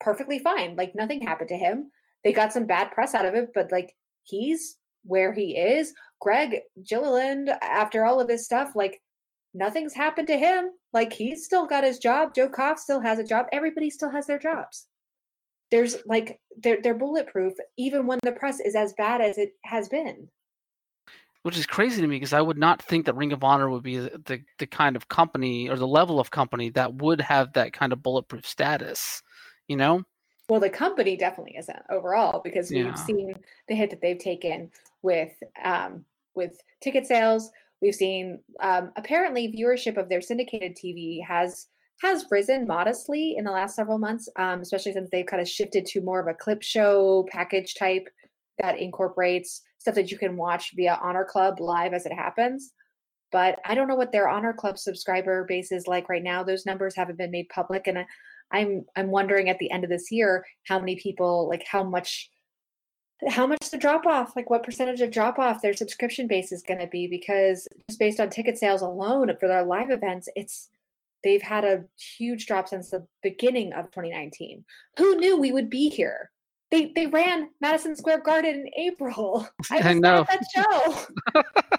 perfectly 0.00 0.38
fine 0.38 0.76
like 0.76 0.94
nothing 0.94 1.20
happened 1.22 1.48
to 1.48 1.56
him 1.56 1.90
they 2.24 2.32
got 2.32 2.52
some 2.52 2.66
bad 2.66 2.90
press 2.90 3.14
out 3.14 3.26
of 3.26 3.34
it 3.34 3.50
but 3.54 3.70
like 3.72 3.94
he's 4.22 4.78
where 5.04 5.32
he 5.32 5.56
is. 5.56 5.92
Greg 6.20 6.60
Gilleland, 6.82 7.56
after 7.62 8.04
all 8.04 8.20
of 8.20 8.28
this 8.28 8.44
stuff, 8.44 8.72
like 8.74 9.00
nothing's 9.54 9.94
happened 9.94 10.28
to 10.28 10.38
him. 10.38 10.70
Like 10.92 11.12
he's 11.12 11.44
still 11.44 11.66
got 11.66 11.84
his 11.84 11.98
job. 11.98 12.34
Joe 12.34 12.48
Koff 12.48 12.78
still 12.78 13.00
has 13.00 13.18
a 13.18 13.24
job. 13.24 13.46
Everybody 13.52 13.90
still 13.90 14.10
has 14.10 14.26
their 14.26 14.38
jobs. 14.38 14.86
There's 15.70 15.98
like 16.04 16.40
they're 16.62 16.80
they're 16.82 16.94
bulletproof, 16.94 17.54
even 17.78 18.06
when 18.06 18.18
the 18.22 18.32
press 18.32 18.60
is 18.60 18.74
as 18.74 18.92
bad 18.98 19.20
as 19.20 19.38
it 19.38 19.52
has 19.64 19.88
been. 19.88 20.28
Which 21.42 21.56
is 21.56 21.66
crazy 21.66 22.02
to 22.02 22.06
me 22.06 22.16
because 22.16 22.34
I 22.34 22.42
would 22.42 22.58
not 22.58 22.82
think 22.82 23.06
that 23.06 23.16
Ring 23.16 23.32
of 23.32 23.42
Honor 23.42 23.70
would 23.70 23.82
be 23.82 23.96
the, 23.96 24.42
the, 24.58 24.66
kind 24.66 24.94
of 24.94 25.08
company 25.08 25.70
or 25.70 25.76
the 25.76 25.86
level 25.86 26.20
of 26.20 26.30
company 26.30 26.68
that 26.70 26.94
would 26.96 27.20
have 27.22 27.54
that 27.54 27.72
kind 27.72 27.94
of 27.94 28.02
bulletproof 28.02 28.46
status. 28.46 29.22
You 29.66 29.76
know? 29.76 30.04
Well, 30.50 30.60
the 30.60 30.68
company 30.68 31.16
definitely 31.16 31.56
isn't 31.56 31.78
overall 31.88 32.40
because 32.42 32.70
we've 32.70 32.98
seen 32.98 33.34
the 33.68 33.74
hit 33.74 33.90
that 33.90 34.02
they've 34.02 34.18
taken 34.18 34.70
with 35.00 35.32
um, 35.64 36.04
with 36.34 36.60
ticket 36.82 37.06
sales. 37.06 37.50
We've 37.80 37.94
seen 37.94 38.40
um, 38.60 38.90
apparently 38.96 39.48
viewership 39.48 39.96
of 39.96 40.08
their 40.08 40.20
syndicated 40.20 40.76
TV 40.76 41.24
has 41.24 41.68
has 42.02 42.26
risen 42.30 42.66
modestly 42.66 43.36
in 43.36 43.44
the 43.44 43.52
last 43.52 43.76
several 43.76 43.98
months, 43.98 44.28
um, 44.36 44.60
especially 44.60 44.92
since 44.92 45.08
they've 45.10 45.26
kind 45.26 45.40
of 45.40 45.48
shifted 45.48 45.86
to 45.86 46.00
more 46.00 46.20
of 46.20 46.26
a 46.26 46.34
clip 46.34 46.62
show 46.62 47.26
package 47.30 47.74
type 47.74 48.08
that 48.58 48.78
incorporates 48.78 49.62
stuff 49.80 49.94
that 49.96 50.10
you 50.10 50.18
can 50.18 50.36
watch 50.36 50.72
via 50.76 50.98
Honor 51.02 51.24
Club 51.24 51.58
live 51.58 51.92
as 51.92 52.06
it 52.06 52.12
happens. 52.12 52.72
But 53.32 53.58
I 53.64 53.74
don't 53.74 53.88
know 53.88 53.96
what 53.96 54.12
their 54.12 54.28
Honor 54.28 54.52
Club 54.52 54.78
subscriber 54.78 55.44
base 55.44 55.72
is 55.72 55.86
like 55.86 56.08
right 56.08 56.22
now. 56.22 56.42
Those 56.42 56.66
numbers 56.66 56.94
haven't 56.94 57.18
been 57.18 57.30
made 57.30 57.48
public, 57.48 57.86
and 57.86 58.04
I'm 58.52 58.84
I'm 58.96 59.10
wondering 59.10 59.48
at 59.48 59.58
the 59.58 59.70
end 59.70 59.84
of 59.84 59.90
this 59.90 60.10
year 60.10 60.44
how 60.66 60.78
many 60.78 60.96
people 60.96 61.48
like 61.48 61.64
how 61.66 61.82
much 61.82 62.30
how 63.28 63.46
much 63.46 63.70
the 63.70 63.78
drop 63.78 64.06
off 64.06 64.34
like 64.34 64.50
what 64.50 64.62
percentage 64.62 65.00
of 65.00 65.10
drop 65.10 65.38
off 65.38 65.62
their 65.62 65.74
subscription 65.74 66.26
base 66.26 66.52
is 66.52 66.62
going 66.62 66.80
to 66.80 66.86
be 66.86 67.06
because 67.06 67.68
just 67.88 67.98
based 67.98 68.18
on 68.18 68.30
ticket 68.30 68.58
sales 68.58 68.82
alone 68.82 69.30
for 69.38 69.46
their 69.46 69.62
live 69.62 69.90
events 69.90 70.28
it's 70.36 70.70
they've 71.22 71.42
had 71.42 71.64
a 71.64 71.84
huge 72.16 72.46
drop 72.46 72.66
since 72.66 72.90
the 72.90 73.06
beginning 73.22 73.72
of 73.74 73.86
2019 73.86 74.64
who 74.96 75.16
knew 75.16 75.36
we 75.38 75.52
would 75.52 75.68
be 75.68 75.90
here 75.90 76.30
they 76.70 76.92
they 76.94 77.06
ran 77.06 77.48
madison 77.60 77.96
square 77.96 78.20
garden 78.20 78.66
in 78.66 78.84
april 78.86 79.46
i, 79.70 79.90
I 79.90 79.92
know 79.94 80.24
that 80.28 80.44
show 80.54 81.42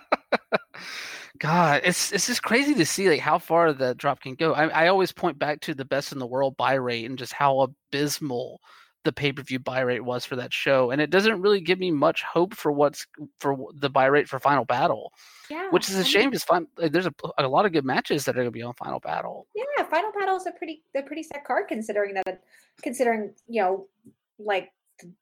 God, 1.42 1.82
it's 1.84 2.12
it's 2.12 2.28
just 2.28 2.44
crazy 2.44 2.76
to 2.76 2.86
see 2.86 3.10
like 3.10 3.20
how 3.20 3.39
far 3.39 3.74
the 3.74 3.96
drop 3.96 4.22
can 4.22 4.36
go. 4.36 4.54
I, 4.54 4.68
I 4.68 4.88
always 4.89 5.12
point 5.12 5.39
back 5.39 5.60
to 5.62 5.74
the 5.74 5.84
best 5.84 6.12
in 6.12 6.20
the 6.20 6.28
world 6.28 6.56
buy 6.56 6.74
rate 6.74 7.06
and 7.06 7.18
just 7.18 7.34
how 7.34 7.62
abysmal 7.62 8.62
the 9.04 9.12
pay 9.12 9.32
per 9.32 9.42
view 9.42 9.58
buy 9.58 9.80
rate 9.80 10.06
was 10.06 10.24
for 10.24 10.36
that 10.36 10.54
show, 10.54 10.92
and 10.92 11.02
it 11.02 11.10
doesn't 11.10 11.42
really 11.42 11.60
give 11.60 11.80
me 11.80 11.89
much 11.89 12.22
hope 12.22 12.54
for 12.54 12.72
what's 12.72 13.08
for 13.39 13.58
the 13.74 13.89
buy 13.89 14.06
rate 14.06 14.30
for 14.30 14.39
Final 14.39 14.66
Battle. 14.66 15.14
Yeah, 15.50 15.68
which 15.72 15.89
is 15.89 15.96
a 15.96 16.04
shame 16.04 16.30
because 16.30 16.46
like, 16.78 16.92
there's 16.92 17.08
a, 17.08 17.14
a 17.39 17.48
lot 17.48 17.66
of 17.66 17.72
good 17.72 17.86
matches 17.86 18.24
that 18.26 18.36
are 18.36 18.42
going 18.42 18.46
to 18.46 18.52
be 18.52 18.62
on 18.62 18.76
Final 18.76 19.00
Battle. 19.00 19.48
Yeah, 19.56 19.84
Final 19.86 20.12
Battle 20.12 20.36
is 20.36 20.46
a 20.46 20.52
pretty 20.52 20.84
a 20.96 21.02
pretty 21.02 21.24
set 21.24 21.44
card 21.44 21.68
considering 21.68 22.14
that 22.14 22.44
considering 22.84 23.34
you 23.48 23.64
know 23.64 23.88
like 24.38 24.72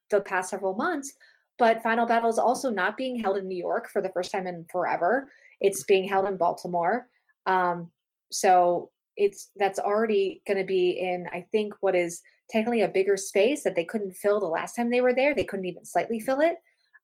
the 0.09 0.21
past 0.21 0.49
several 0.49 0.75
months. 0.75 1.13
But 1.57 1.83
Final 1.83 2.05
Battle 2.05 2.29
is 2.29 2.39
also 2.39 2.69
not 2.69 2.95
being 2.95 3.19
held 3.19 3.37
in 3.37 3.47
New 3.47 3.57
York 3.57 3.89
for 3.89 4.01
the 4.01 4.09
first 4.09 4.31
time 4.31 4.47
in 4.47 4.65
forever. 4.71 5.29
It's 5.59 5.83
being 5.83 6.07
held 6.07 6.27
in 6.27 6.37
Baltimore. 6.37 7.07
Um, 7.45 7.91
so 8.31 8.91
it's 9.17 9.51
that's 9.57 9.79
already 9.79 10.41
going 10.47 10.57
to 10.57 10.63
be 10.63 10.91
in 10.91 11.27
I 11.33 11.45
think 11.51 11.73
what 11.81 11.95
is 11.95 12.21
technically 12.49 12.81
a 12.81 12.87
bigger 12.87 13.17
space 13.17 13.63
that 13.63 13.75
they 13.75 13.83
couldn't 13.83 14.15
fill 14.15 14.39
the 14.39 14.45
last 14.47 14.75
time 14.75 14.89
they 14.89 15.01
were 15.01 15.13
there. 15.13 15.35
They 15.35 15.43
couldn't 15.43 15.65
even 15.65 15.85
slightly 15.85 16.19
fill 16.19 16.39
it. 16.39 16.55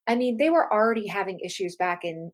I 0.06 0.14
mean, 0.14 0.36
they 0.36 0.50
were 0.50 0.72
already 0.72 1.06
having 1.06 1.40
issues 1.40 1.76
back 1.76 2.04
in 2.04 2.32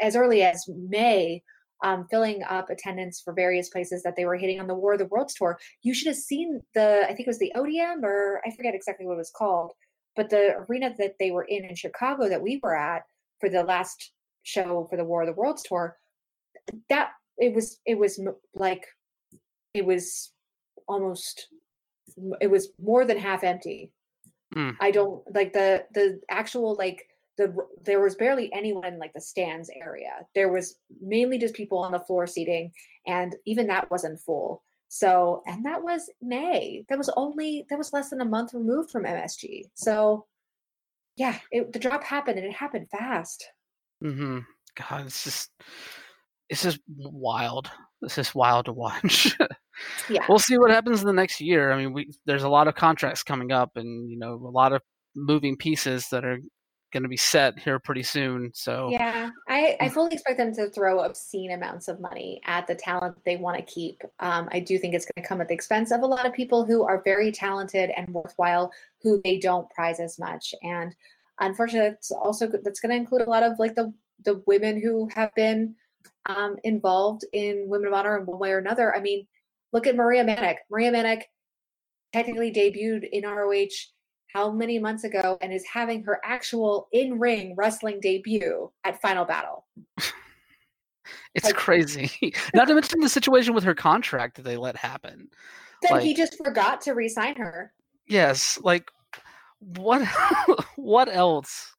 as 0.00 0.16
early 0.16 0.42
as 0.42 0.64
May, 0.68 1.42
um, 1.82 2.06
filling 2.10 2.42
up 2.42 2.70
attendance 2.70 3.20
for 3.20 3.32
various 3.32 3.68
places 3.68 4.02
that 4.02 4.16
they 4.16 4.24
were 4.24 4.36
hitting 4.36 4.60
on 4.60 4.66
the 4.66 4.74
War 4.74 4.94
of 4.94 4.98
the 4.98 5.06
Worlds 5.06 5.34
tour. 5.34 5.58
You 5.82 5.94
should 5.94 6.08
have 6.08 6.16
seen 6.16 6.60
the 6.74 7.02
I 7.04 7.08
think 7.08 7.20
it 7.20 7.26
was 7.26 7.38
the 7.38 7.52
Odeum 7.54 8.04
or 8.04 8.40
I 8.44 8.50
forget 8.54 8.74
exactly 8.74 9.06
what 9.06 9.14
it 9.14 9.18
was 9.18 9.32
called, 9.34 9.72
but 10.16 10.30
the 10.30 10.64
arena 10.68 10.94
that 10.98 11.14
they 11.18 11.30
were 11.30 11.44
in 11.44 11.64
in 11.64 11.74
Chicago 11.76 12.28
that 12.28 12.42
we 12.42 12.60
were 12.62 12.76
at 12.76 13.02
for 13.40 13.48
the 13.48 13.62
last 13.62 14.12
show 14.42 14.86
for 14.90 14.96
the 14.96 15.04
War 15.04 15.22
of 15.22 15.28
the 15.28 15.34
Worlds 15.34 15.62
tour, 15.62 15.96
that 16.88 17.10
it 17.36 17.54
was 17.54 17.80
it 17.86 17.98
was 17.98 18.20
like 18.54 18.84
it 19.74 19.84
was 19.84 20.32
almost 20.88 21.48
it 22.40 22.50
was 22.50 22.70
more 22.82 23.04
than 23.04 23.18
half 23.18 23.44
empty. 23.44 23.92
Mm. 24.56 24.76
I 24.80 24.90
don't 24.90 25.22
like 25.34 25.52
the 25.52 25.84
the 25.94 26.20
actual 26.30 26.74
like 26.76 27.06
the 27.38 27.54
there 27.84 28.00
was 28.00 28.16
barely 28.16 28.52
anyone 28.52 28.84
in 28.84 28.98
like 28.98 29.14
the 29.14 29.20
stands 29.20 29.70
area. 29.74 30.26
There 30.34 30.52
was 30.52 30.76
mainly 31.00 31.38
just 31.38 31.54
people 31.54 31.78
on 31.78 31.92
the 31.92 32.00
floor 32.00 32.26
seating, 32.26 32.72
and 33.06 33.34
even 33.46 33.66
that 33.68 33.90
wasn't 33.90 34.20
full. 34.20 34.62
So, 34.88 35.42
and 35.46 35.64
that 35.64 35.82
was 35.82 36.10
May. 36.20 36.84
That 36.88 36.98
was 36.98 37.10
only 37.16 37.64
that 37.70 37.78
was 37.78 37.92
less 37.92 38.10
than 38.10 38.20
a 38.20 38.26
month 38.26 38.52
removed 38.52 38.90
from 38.90 39.04
MSG. 39.04 39.62
So, 39.74 40.26
yeah, 41.16 41.38
it, 41.50 41.72
the 41.72 41.78
drop 41.78 42.02
happened, 42.02 42.38
and 42.38 42.46
it 42.46 42.54
happened 42.54 42.88
fast. 42.90 43.46
Mm-hmm. 44.04 44.40
God, 44.76 45.06
it's 45.06 45.24
just 45.24 45.50
it's 46.48 46.62
just 46.62 46.80
wild. 46.88 47.70
It's 48.02 48.16
just 48.16 48.34
wild 48.34 48.66
to 48.66 48.72
watch. 48.72 49.36
yeah. 50.10 50.24
We'll 50.28 50.38
see 50.38 50.58
what 50.58 50.70
happens 50.70 51.00
in 51.00 51.06
the 51.06 51.12
next 51.12 51.40
year. 51.40 51.70
I 51.70 51.76
mean, 51.76 51.92
we 51.92 52.10
there's 52.26 52.42
a 52.42 52.48
lot 52.48 52.66
of 52.66 52.74
contracts 52.74 53.22
coming 53.22 53.52
up, 53.52 53.72
and 53.76 54.10
you 54.10 54.18
know, 54.18 54.34
a 54.34 54.50
lot 54.50 54.72
of 54.72 54.82
moving 55.14 55.56
pieces 55.56 56.08
that 56.08 56.24
are 56.24 56.38
going 56.92 57.02
to 57.02 57.08
be 57.08 57.16
set 57.16 57.58
here 57.58 57.78
pretty 57.78 58.02
soon. 58.02 58.50
So 58.54 58.88
yeah, 58.90 59.30
I, 59.48 59.76
I 59.80 59.88
fully 59.88 60.14
expect 60.14 60.38
them 60.38 60.54
to 60.54 60.70
throw 60.70 61.00
obscene 61.00 61.52
amounts 61.52 61.88
of 61.88 62.00
money 62.00 62.40
at 62.46 62.66
the 62.66 62.74
talent 62.74 63.16
they 63.24 63.36
want 63.36 63.56
to 63.58 63.62
keep. 63.72 64.02
Um, 64.20 64.48
I 64.52 64.60
do 64.60 64.78
think 64.78 64.94
it's 64.94 65.04
going 65.04 65.22
to 65.22 65.28
come 65.28 65.40
at 65.40 65.48
the 65.48 65.54
expense 65.54 65.90
of 65.90 66.02
a 66.02 66.06
lot 66.06 66.26
of 66.26 66.32
people 66.32 66.64
who 66.64 66.84
are 66.84 67.02
very 67.04 67.30
talented 67.30 67.90
and 67.96 68.08
worthwhile, 68.08 68.72
who 69.02 69.20
they 69.24 69.38
don't 69.38 69.68
prize 69.70 70.00
as 70.00 70.18
much. 70.18 70.54
And 70.62 70.94
unfortunately, 71.40 71.90
it's 71.90 72.10
also 72.10 72.46
that's 72.46 72.80
going 72.80 72.90
to 72.90 72.96
include 72.96 73.22
a 73.22 73.30
lot 73.30 73.42
of 73.42 73.58
like 73.58 73.74
the 73.74 73.92
the 74.24 74.42
women 74.46 74.80
who 74.80 75.08
have 75.14 75.32
been 75.34 75.74
um, 76.26 76.56
involved 76.64 77.24
in 77.32 77.64
Women 77.68 77.88
of 77.88 77.94
Honor 77.94 78.18
in 78.18 78.26
one 78.26 78.38
way 78.38 78.50
or 78.50 78.58
another. 78.58 78.94
I 78.94 79.00
mean, 79.00 79.26
look 79.72 79.86
at 79.86 79.96
Maria 79.96 80.24
Manic. 80.24 80.58
Maria 80.70 80.90
Manic 80.90 81.28
technically 82.12 82.52
debuted 82.52 83.08
in 83.10 83.24
ROH 83.24 83.68
how 84.32 84.50
many 84.50 84.78
months 84.78 85.04
ago 85.04 85.38
and 85.40 85.52
is 85.52 85.64
having 85.66 86.02
her 86.04 86.20
actual 86.24 86.88
in 86.92 87.18
ring 87.18 87.54
wrestling 87.56 87.98
debut 88.00 88.70
at 88.84 89.00
Final 89.00 89.24
Battle. 89.24 89.64
it's 91.34 91.46
like, 91.46 91.54
crazy. 91.54 92.10
Not 92.54 92.68
to 92.68 92.74
mention 92.74 93.00
the 93.00 93.08
situation 93.08 93.54
with 93.54 93.64
her 93.64 93.74
contract 93.74 94.36
that 94.36 94.42
they 94.42 94.56
let 94.56 94.76
happen. 94.76 95.28
Then 95.82 95.92
like, 95.92 96.02
he 96.02 96.14
just 96.14 96.36
forgot 96.42 96.80
to 96.82 96.92
re-sign 96.92 97.36
her. 97.36 97.72
Yes, 98.06 98.58
like 98.62 98.90
what? 99.60 100.06
what 100.76 101.08
else? 101.08 101.74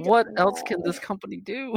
What 0.00 0.30
know. 0.32 0.44
else 0.44 0.62
can 0.62 0.82
this 0.82 0.98
company 0.98 1.38
do? 1.38 1.74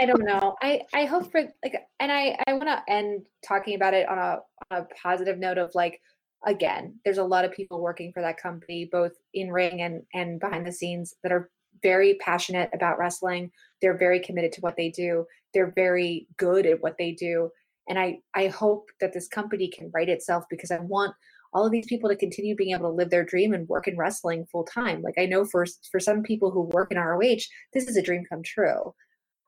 I 0.00 0.06
don't 0.06 0.24
know. 0.24 0.56
I 0.62 0.82
I 0.94 1.04
hope 1.04 1.30
for 1.30 1.42
like, 1.62 1.74
and 1.98 2.10
I 2.10 2.38
I 2.46 2.54
want 2.54 2.66
to 2.66 2.82
end 2.88 3.26
talking 3.46 3.74
about 3.74 3.92
it 3.94 4.08
on 4.08 4.16
a 4.16 4.38
on 4.70 4.82
a 4.82 4.86
positive 4.94 5.38
note 5.38 5.58
of 5.58 5.70
like 5.74 6.00
again, 6.46 6.98
there's 7.04 7.18
a 7.18 7.24
lot 7.24 7.44
of 7.44 7.52
people 7.52 7.80
working 7.80 8.12
for 8.12 8.22
that 8.22 8.40
company, 8.40 8.88
both 8.90 9.12
in 9.34 9.50
ring 9.50 9.82
and 9.82 10.02
and 10.14 10.40
behind 10.40 10.66
the 10.66 10.72
scenes, 10.72 11.14
that 11.22 11.32
are 11.32 11.50
very 11.82 12.14
passionate 12.14 12.70
about 12.74 12.98
wrestling. 12.98 13.50
They're 13.80 13.96
very 13.96 14.20
committed 14.20 14.52
to 14.52 14.60
what 14.60 14.76
they 14.76 14.90
do. 14.90 15.26
They're 15.54 15.72
very 15.74 16.26
good 16.36 16.66
at 16.66 16.82
what 16.82 16.96
they 16.98 17.12
do. 17.12 17.50
And 17.88 17.98
I 17.98 18.20
I 18.34 18.48
hope 18.48 18.88
that 19.00 19.12
this 19.12 19.28
company 19.28 19.68
can 19.68 19.90
right 19.92 20.08
itself 20.08 20.44
because 20.50 20.70
I 20.70 20.78
want 20.78 21.14
all 21.52 21.66
of 21.66 21.72
these 21.72 21.86
people 21.86 22.08
to 22.08 22.16
continue 22.16 22.54
being 22.54 22.74
able 22.74 22.90
to 22.90 22.96
live 22.96 23.10
their 23.10 23.24
dream 23.24 23.52
and 23.54 23.68
work 23.68 23.88
in 23.88 23.96
wrestling 23.96 24.46
full 24.46 24.64
time. 24.64 25.02
Like 25.02 25.18
I 25.18 25.26
know 25.26 25.44
for 25.44 25.66
for 25.90 26.00
some 26.00 26.22
people 26.22 26.50
who 26.50 26.62
work 26.62 26.92
in 26.92 26.98
ROH, 26.98 27.42
this 27.72 27.88
is 27.88 27.96
a 27.96 28.02
dream 28.02 28.24
come 28.28 28.42
true. 28.42 28.94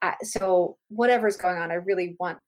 Uh, 0.02 0.12
so 0.22 0.76
whatever's 0.88 1.36
going 1.36 1.56
on, 1.56 1.70
I 1.70 1.74
really 1.74 2.16
want. 2.18 2.38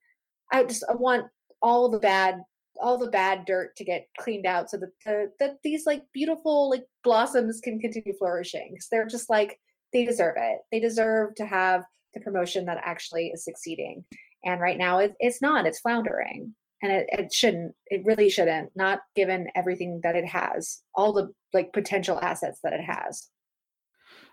I 0.51 0.63
just 0.63 0.83
I 0.89 0.93
want 0.93 1.27
all 1.61 1.89
the 1.89 1.99
bad 1.99 2.41
all 2.81 2.97
the 2.97 3.09
bad 3.09 3.45
dirt 3.45 3.75
to 3.77 3.83
get 3.83 4.07
cleaned 4.19 4.45
out 4.45 4.69
so 4.69 4.77
that 4.77 4.91
the, 5.05 5.31
that 5.39 5.57
these 5.63 5.85
like 5.85 6.03
beautiful 6.13 6.69
like 6.69 6.85
blossoms 7.03 7.59
can 7.61 7.79
continue 7.79 8.13
flourishing 8.17 8.69
because 8.71 8.87
they're 8.89 9.05
just 9.05 9.29
like 9.29 9.59
they 9.93 10.05
deserve 10.05 10.35
it. 10.37 10.59
They 10.71 10.79
deserve 10.79 11.35
to 11.35 11.45
have 11.45 11.83
the 12.13 12.19
promotion 12.19 12.65
that 12.65 12.81
actually 12.83 13.27
is 13.27 13.43
succeeding. 13.43 14.03
And 14.43 14.61
right 14.61 14.77
now 14.77 14.99
it, 14.99 15.13
it's 15.19 15.41
not. 15.41 15.65
It's 15.65 15.79
floundering. 15.79 16.53
And 16.81 16.91
it, 16.91 17.07
it 17.11 17.33
shouldn't. 17.33 17.73
It 17.87 18.03
really 18.05 18.29
shouldn't. 18.29 18.71
Not 18.75 18.99
given 19.15 19.47
everything 19.55 20.01
that 20.03 20.15
it 20.15 20.25
has 20.25 20.81
all 20.93 21.13
the 21.13 21.29
like 21.53 21.73
potential 21.73 22.19
assets 22.21 22.59
that 22.63 22.73
it 22.73 22.83
has 22.83 23.29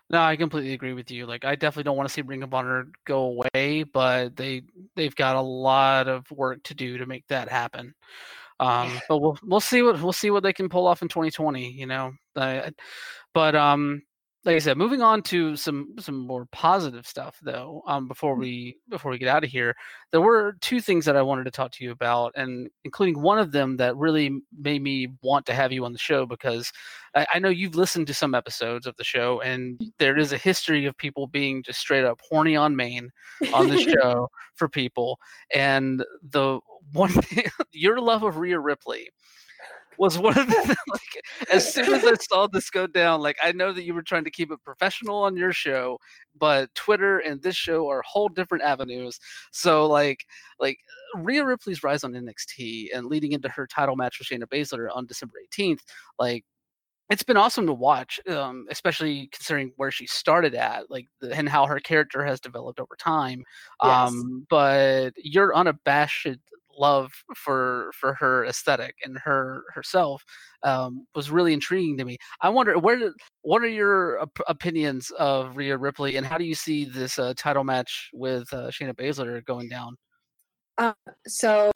no, 0.09 0.21
I 0.21 0.35
completely 0.35 0.73
agree 0.73 0.93
with 0.93 1.09
you. 1.11 1.25
Like, 1.25 1.45
I 1.45 1.55
definitely 1.55 1.83
don't 1.83 1.97
want 1.97 2.07
to 2.07 2.13
see 2.13 2.21
Ring 2.21 2.43
of 2.43 2.53
Honor 2.53 2.87
go 3.05 3.41
away, 3.53 3.83
but 3.83 4.35
they 4.35 4.63
they've 4.95 5.15
got 5.15 5.35
a 5.35 5.41
lot 5.41 6.07
of 6.07 6.29
work 6.31 6.61
to 6.63 6.73
do 6.73 6.97
to 6.97 7.05
make 7.05 7.25
that 7.27 7.49
happen. 7.49 7.93
Um, 8.59 8.99
but 9.09 9.17
we'll 9.19 9.37
we'll 9.43 9.59
see 9.59 9.81
what 9.81 10.01
we'll 10.01 10.13
see 10.13 10.29
what 10.29 10.43
they 10.43 10.53
can 10.53 10.69
pull 10.69 10.87
off 10.87 11.01
in 11.01 11.07
2020. 11.07 11.71
You 11.71 11.87
know, 11.87 12.13
I, 12.35 12.71
but 13.33 13.55
um, 13.55 14.03
like 14.45 14.57
I 14.57 14.59
said, 14.59 14.77
moving 14.77 15.01
on 15.01 15.21
to 15.23 15.55
some 15.55 15.95
some 15.99 16.17
more 16.27 16.45
positive 16.51 17.07
stuff 17.07 17.39
though. 17.41 17.81
Um, 17.87 18.09
before 18.09 18.35
mm. 18.35 18.39
we 18.39 18.77
before 18.89 19.11
we 19.11 19.17
get 19.17 19.29
out 19.29 19.43
of 19.43 19.49
here, 19.49 19.73
there 20.11 20.19
were 20.19 20.57
two 20.59 20.81
things 20.81 21.05
that 21.05 21.15
I 21.15 21.21
wanted 21.21 21.45
to 21.45 21.51
talk 21.51 21.71
to 21.71 21.83
you 21.83 21.91
about, 21.91 22.33
and 22.35 22.69
including 22.83 23.21
one 23.21 23.39
of 23.39 23.53
them 23.53 23.77
that 23.77 23.95
really 23.95 24.41
made 24.57 24.81
me 24.81 25.07
want 25.21 25.45
to 25.45 25.53
have 25.53 25.71
you 25.71 25.85
on 25.85 25.93
the 25.93 25.99
show 25.99 26.25
because 26.25 26.73
I, 27.15 27.25
I 27.35 27.39
know 27.39 27.49
you've 27.49 27.75
listened 27.75 28.07
to 28.07 28.13
some 28.13 28.35
episodes 28.35 28.85
of 28.85 28.97
the 28.97 29.03
show, 29.05 29.39
and 29.39 29.79
there 29.97 30.17
is 30.17 30.33
a 30.33 30.37
history 30.37 30.85
of 30.85 30.97
people 30.97 31.27
being 31.27 31.63
just 31.63 31.79
straight 31.79 32.03
up 32.03 32.19
horny 32.29 32.57
on 32.57 32.75
main 32.75 33.11
on 33.53 33.69
the 33.69 33.77
show 34.01 34.29
for 34.55 34.67
people, 34.67 35.19
and 35.55 36.03
the 36.21 36.59
one 36.91 37.09
thing, 37.21 37.45
your 37.71 38.01
love 38.01 38.23
of 38.23 38.37
Rhea 38.37 38.59
Ripley 38.59 39.09
was 39.97 40.17
one 40.17 40.37
of 40.37 40.47
the 40.47 40.75
like 40.91 41.49
as 41.51 41.73
soon 41.73 41.93
as 41.93 42.03
I 42.03 42.13
saw 42.15 42.47
this 42.47 42.69
go 42.69 42.87
down, 42.87 43.21
like 43.21 43.37
I 43.43 43.51
know 43.51 43.73
that 43.73 43.83
you 43.83 43.93
were 43.93 44.01
trying 44.01 44.23
to 44.25 44.31
keep 44.31 44.51
it 44.51 44.63
professional 44.63 45.17
on 45.17 45.37
your 45.37 45.51
show, 45.51 45.99
but 46.37 46.73
Twitter 46.75 47.19
and 47.19 47.41
this 47.41 47.55
show 47.55 47.89
are 47.89 48.01
whole 48.05 48.29
different 48.29 48.63
avenues. 48.63 49.19
So 49.51 49.87
like 49.87 50.25
like 50.59 50.77
Rhea 51.15 51.45
Ripley's 51.45 51.83
rise 51.83 52.03
on 52.03 52.13
NXT 52.13 52.87
and 52.93 53.07
leading 53.07 53.33
into 53.33 53.49
her 53.49 53.67
title 53.67 53.95
match 53.95 54.19
with 54.19 54.27
Shayna 54.27 54.47
Baszler 54.47 54.87
on 54.93 55.05
December 55.05 55.35
18th, 55.51 55.81
like 56.19 56.43
it's 57.09 57.23
been 57.23 57.37
awesome 57.37 57.67
to 57.67 57.73
watch, 57.73 58.19
um, 58.27 58.65
especially 58.69 59.27
considering 59.31 59.71
where 59.75 59.91
she 59.91 60.07
started 60.07 60.55
at, 60.55 60.89
like 60.89 61.07
the, 61.21 61.31
and 61.33 61.49
how 61.49 61.65
her 61.65 61.79
character 61.79 62.25
has 62.25 62.39
developed 62.39 62.79
over 62.79 62.95
time. 62.95 63.43
Yes. 63.83 64.09
Um, 64.09 64.47
but 64.49 65.11
you're 65.17 65.55
unabashed 65.55 66.27
love 66.77 67.11
for 67.35 67.91
for 67.93 68.13
her 68.15 68.45
aesthetic 68.45 68.95
and 69.03 69.17
her 69.19 69.63
herself 69.73 70.23
um, 70.63 71.05
was 71.15 71.31
really 71.31 71.53
intriguing 71.53 71.97
to 71.97 72.05
me. 72.05 72.17
I 72.41 72.49
wonder 72.49 72.77
where 72.77 73.11
what 73.41 73.61
are 73.61 73.67
your 73.67 74.21
op- 74.21 74.39
opinions 74.47 75.11
of 75.17 75.57
Rhea 75.57 75.77
Ripley 75.77 76.15
and 76.15 76.25
how 76.25 76.37
do 76.37 76.45
you 76.45 76.55
see 76.55 76.85
this 76.85 77.19
uh, 77.19 77.33
title 77.37 77.63
match 77.63 78.09
with 78.13 78.51
uh, 78.53 78.69
Shayna 78.69 78.93
Baszler 78.93 79.43
going 79.45 79.69
down? 79.69 79.95
Um, 80.77 80.95
so 81.27 81.71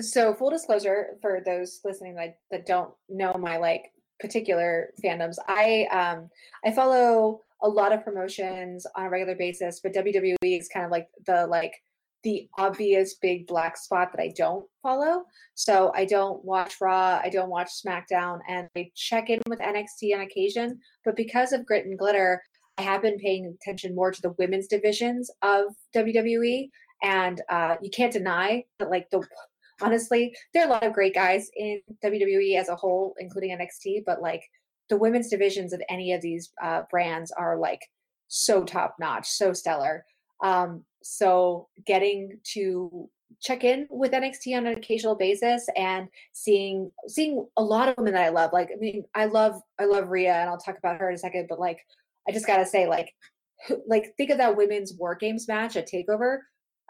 so 0.00 0.34
full 0.34 0.50
disclosure 0.50 1.16
for 1.20 1.40
those 1.44 1.80
listening 1.84 2.16
that, 2.16 2.38
that 2.50 2.66
don't 2.66 2.92
know 3.08 3.34
my 3.34 3.58
like 3.58 3.92
particular 4.20 4.90
fandoms, 5.02 5.36
I 5.48 5.86
um 5.90 6.30
I 6.64 6.72
follow 6.72 7.42
a 7.62 7.68
lot 7.68 7.92
of 7.92 8.04
promotions 8.04 8.86
on 8.94 9.06
a 9.06 9.10
regular 9.10 9.34
basis, 9.34 9.80
but 9.80 9.94
WWE 9.94 10.36
is 10.42 10.68
kind 10.68 10.84
of 10.84 10.90
like 10.90 11.08
the 11.26 11.46
like 11.46 11.72
the 12.24 12.48
obvious 12.58 13.14
big 13.14 13.46
black 13.46 13.76
spot 13.76 14.10
that 14.12 14.22
I 14.22 14.32
don't 14.36 14.66
follow. 14.82 15.24
So 15.54 15.92
I 15.94 16.04
don't 16.04 16.44
watch 16.44 16.80
Raw, 16.80 17.20
I 17.22 17.28
don't 17.28 17.50
watch 17.50 17.70
SmackDown, 17.84 18.40
and 18.48 18.68
I 18.76 18.90
check 18.96 19.30
in 19.30 19.40
with 19.46 19.60
NXT 19.60 20.14
on 20.14 20.22
occasion. 20.22 20.80
But 21.04 21.16
because 21.16 21.52
of 21.52 21.66
Grit 21.66 21.86
and 21.86 21.98
Glitter, 21.98 22.42
I 22.78 22.82
have 22.82 23.02
been 23.02 23.18
paying 23.18 23.54
attention 23.62 23.94
more 23.94 24.10
to 24.10 24.22
the 24.22 24.34
women's 24.38 24.66
divisions 24.66 25.30
of 25.42 25.66
WWE. 25.94 26.68
And 27.02 27.40
uh, 27.48 27.76
you 27.82 27.90
can't 27.90 28.12
deny 28.12 28.64
that, 28.78 28.90
like, 28.90 29.08
the 29.10 29.22
honestly, 29.82 30.34
there 30.52 30.64
are 30.64 30.68
a 30.68 30.70
lot 30.70 30.82
of 30.84 30.92
great 30.92 31.14
guys 31.14 31.50
in 31.56 31.80
WWE 32.04 32.58
as 32.58 32.68
a 32.68 32.76
whole, 32.76 33.14
including 33.18 33.56
NXT, 33.56 34.04
but 34.06 34.22
like 34.22 34.42
the 34.88 34.96
women's 34.96 35.28
divisions 35.28 35.72
of 35.72 35.82
any 35.88 36.12
of 36.12 36.20
these 36.20 36.52
uh, 36.62 36.82
brands 36.90 37.30
are 37.32 37.58
like 37.58 37.80
so 38.28 38.64
top 38.64 38.96
notch, 38.98 39.28
so 39.28 39.52
stellar. 39.52 40.04
Um, 40.44 40.84
so 41.02 41.68
getting 41.86 42.38
to 42.52 43.08
check 43.40 43.64
in 43.64 43.88
with 43.90 44.12
NXT 44.12 44.56
on 44.56 44.66
an 44.66 44.76
occasional 44.76 45.16
basis 45.16 45.66
and 45.76 46.08
seeing 46.32 46.92
seeing 47.08 47.46
a 47.56 47.62
lot 47.62 47.88
of 47.88 47.96
women 47.96 48.12
that 48.12 48.24
I 48.24 48.28
love. 48.28 48.52
Like 48.52 48.70
I 48.72 48.78
mean, 48.78 49.04
I 49.14 49.24
love 49.24 49.60
I 49.80 49.86
love 49.86 50.08
Rhea 50.08 50.34
and 50.34 50.48
I'll 50.48 50.58
talk 50.58 50.78
about 50.78 51.00
her 51.00 51.08
in 51.08 51.14
a 51.14 51.18
second, 51.18 51.46
but 51.48 51.58
like 51.58 51.78
I 52.28 52.32
just 52.32 52.46
gotta 52.46 52.66
say, 52.66 52.86
like 52.86 53.12
like 53.86 54.14
think 54.16 54.30
of 54.30 54.38
that 54.38 54.56
women's 54.56 54.94
war 54.94 55.14
games 55.14 55.48
match 55.48 55.76
at 55.76 55.88
Takeover. 55.88 56.38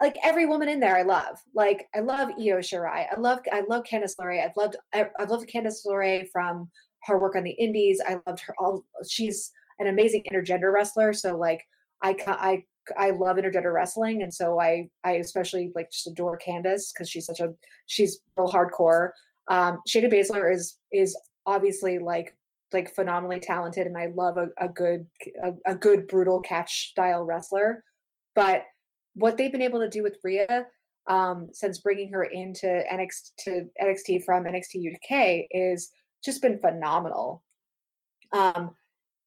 Like 0.01 0.17
every 0.23 0.45
woman 0.45 0.67
in 0.67 0.81
there 0.81 0.97
I 0.97 1.03
love. 1.03 1.37
Like 1.53 1.87
I 1.95 2.01
love 2.01 2.29
Io 2.37 2.59
Shirai. 2.59 3.05
I 3.09 3.19
love 3.19 3.39
I 3.51 3.63
love 3.69 3.83
Candice 3.83 4.15
LeRae. 4.19 4.43
I've 4.43 4.57
loved 4.57 4.75
I, 4.93 5.07
I've 5.17 5.29
loved 5.29 5.49
Candice 5.49 5.85
LeRae 5.87 6.27
from 6.31 6.69
her 7.03 7.19
work 7.19 7.35
on 7.35 7.43
the 7.43 7.51
indies. 7.51 8.01
I 8.05 8.19
loved 8.27 8.41
her 8.41 8.53
all 8.59 8.83
she's 9.07 9.51
an 9.79 9.87
amazing 9.87 10.23
intergender 10.31 10.73
wrestler. 10.73 11.13
So 11.13 11.37
like 11.37 11.63
I 12.03 12.15
I 12.27 12.63
I 12.97 13.11
love 13.11 13.37
intergender 13.37 13.73
wrestling, 13.73 14.21
and 14.23 14.33
so 14.33 14.59
I 14.59 14.89
I 15.03 15.13
especially 15.13 15.71
like 15.75 15.91
just 15.91 16.07
adore 16.07 16.39
Candice 16.39 16.93
because 16.93 17.09
she's 17.09 17.25
such 17.25 17.39
a 17.39 17.53
she's 17.85 18.19
real 18.37 18.51
hardcore. 18.51 19.09
Um, 19.47 19.79
Shayna 19.87 20.11
Baszler 20.11 20.53
is 20.53 20.77
is 20.91 21.17
obviously 21.45 21.99
like 21.99 22.35
like 22.73 22.93
phenomenally 22.93 23.39
talented, 23.39 23.87
and 23.87 23.97
I 23.97 24.07
love 24.15 24.37
a, 24.37 24.47
a 24.57 24.67
good 24.67 25.05
a, 25.43 25.53
a 25.65 25.75
good 25.75 26.07
brutal 26.07 26.41
catch 26.41 26.89
style 26.91 27.23
wrestler. 27.23 27.83
But 28.33 28.63
what 29.13 29.37
they've 29.37 29.51
been 29.51 29.61
able 29.61 29.79
to 29.79 29.89
do 29.89 30.03
with 30.03 30.17
Rhea 30.23 30.67
um, 31.07 31.49
since 31.53 31.79
bringing 31.79 32.11
her 32.11 32.23
into 32.23 32.65
NXT 32.67 33.35
to 33.39 33.65
NXT 33.81 34.23
from 34.23 34.43
NXT 34.43 34.95
UK 34.95 35.45
is 35.51 35.91
just 36.23 36.41
been 36.41 36.59
phenomenal. 36.59 37.43
Um, 38.31 38.71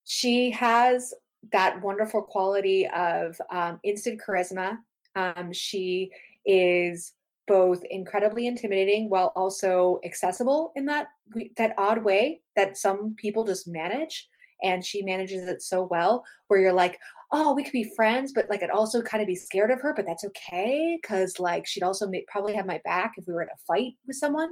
she 0.05 0.51
has 0.51 1.15
that 1.53 1.81
wonderful 1.83 2.23
quality 2.23 2.87
of 2.89 3.41
um, 3.51 3.81
instant 3.85 4.21
charisma. 4.21 4.79
Um, 5.15 5.53
she 5.53 6.11
is 6.45 7.13
both 7.47 7.83
incredibly 7.91 8.47
intimidating 8.47 9.09
while 9.09 9.33
also 9.35 9.99
accessible 10.05 10.73
in 10.77 10.85
that 10.87 11.09
that 11.57 11.75
odd 11.79 12.05
way 12.05 12.41
that 12.57 12.77
some 12.77 13.15
people 13.17 13.45
just 13.45 13.67
manage. 13.67 14.29
and 14.63 14.85
she 14.85 15.03
manages 15.03 15.49
it 15.49 15.63
so 15.63 15.85
well 15.85 16.25
where 16.49 16.61
you're 16.61 16.73
like 16.73 16.99
oh 17.33 17.55
we 17.55 17.63
could 17.63 17.73
be 17.73 17.93
friends 17.95 18.33
but 18.33 18.49
like 18.51 18.63
i'd 18.63 18.71
also 18.71 19.01
kind 19.03 19.23
of 19.23 19.27
be 19.27 19.35
scared 19.37 19.71
of 19.71 19.81
her 19.81 19.93
but 19.95 20.07
that's 20.07 20.25
okay 20.25 20.99
because 21.01 21.39
like 21.39 21.67
she'd 21.67 21.83
also 21.83 22.09
may, 22.09 22.25
probably 22.27 22.55
have 22.55 22.67
my 22.67 22.81
back 22.85 23.13
if 23.17 23.25
we 23.27 23.35
were 23.35 23.43
in 23.43 23.49
a 23.49 23.65
fight 23.67 23.93
with 24.07 24.17
someone 24.17 24.51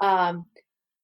um 0.00 0.44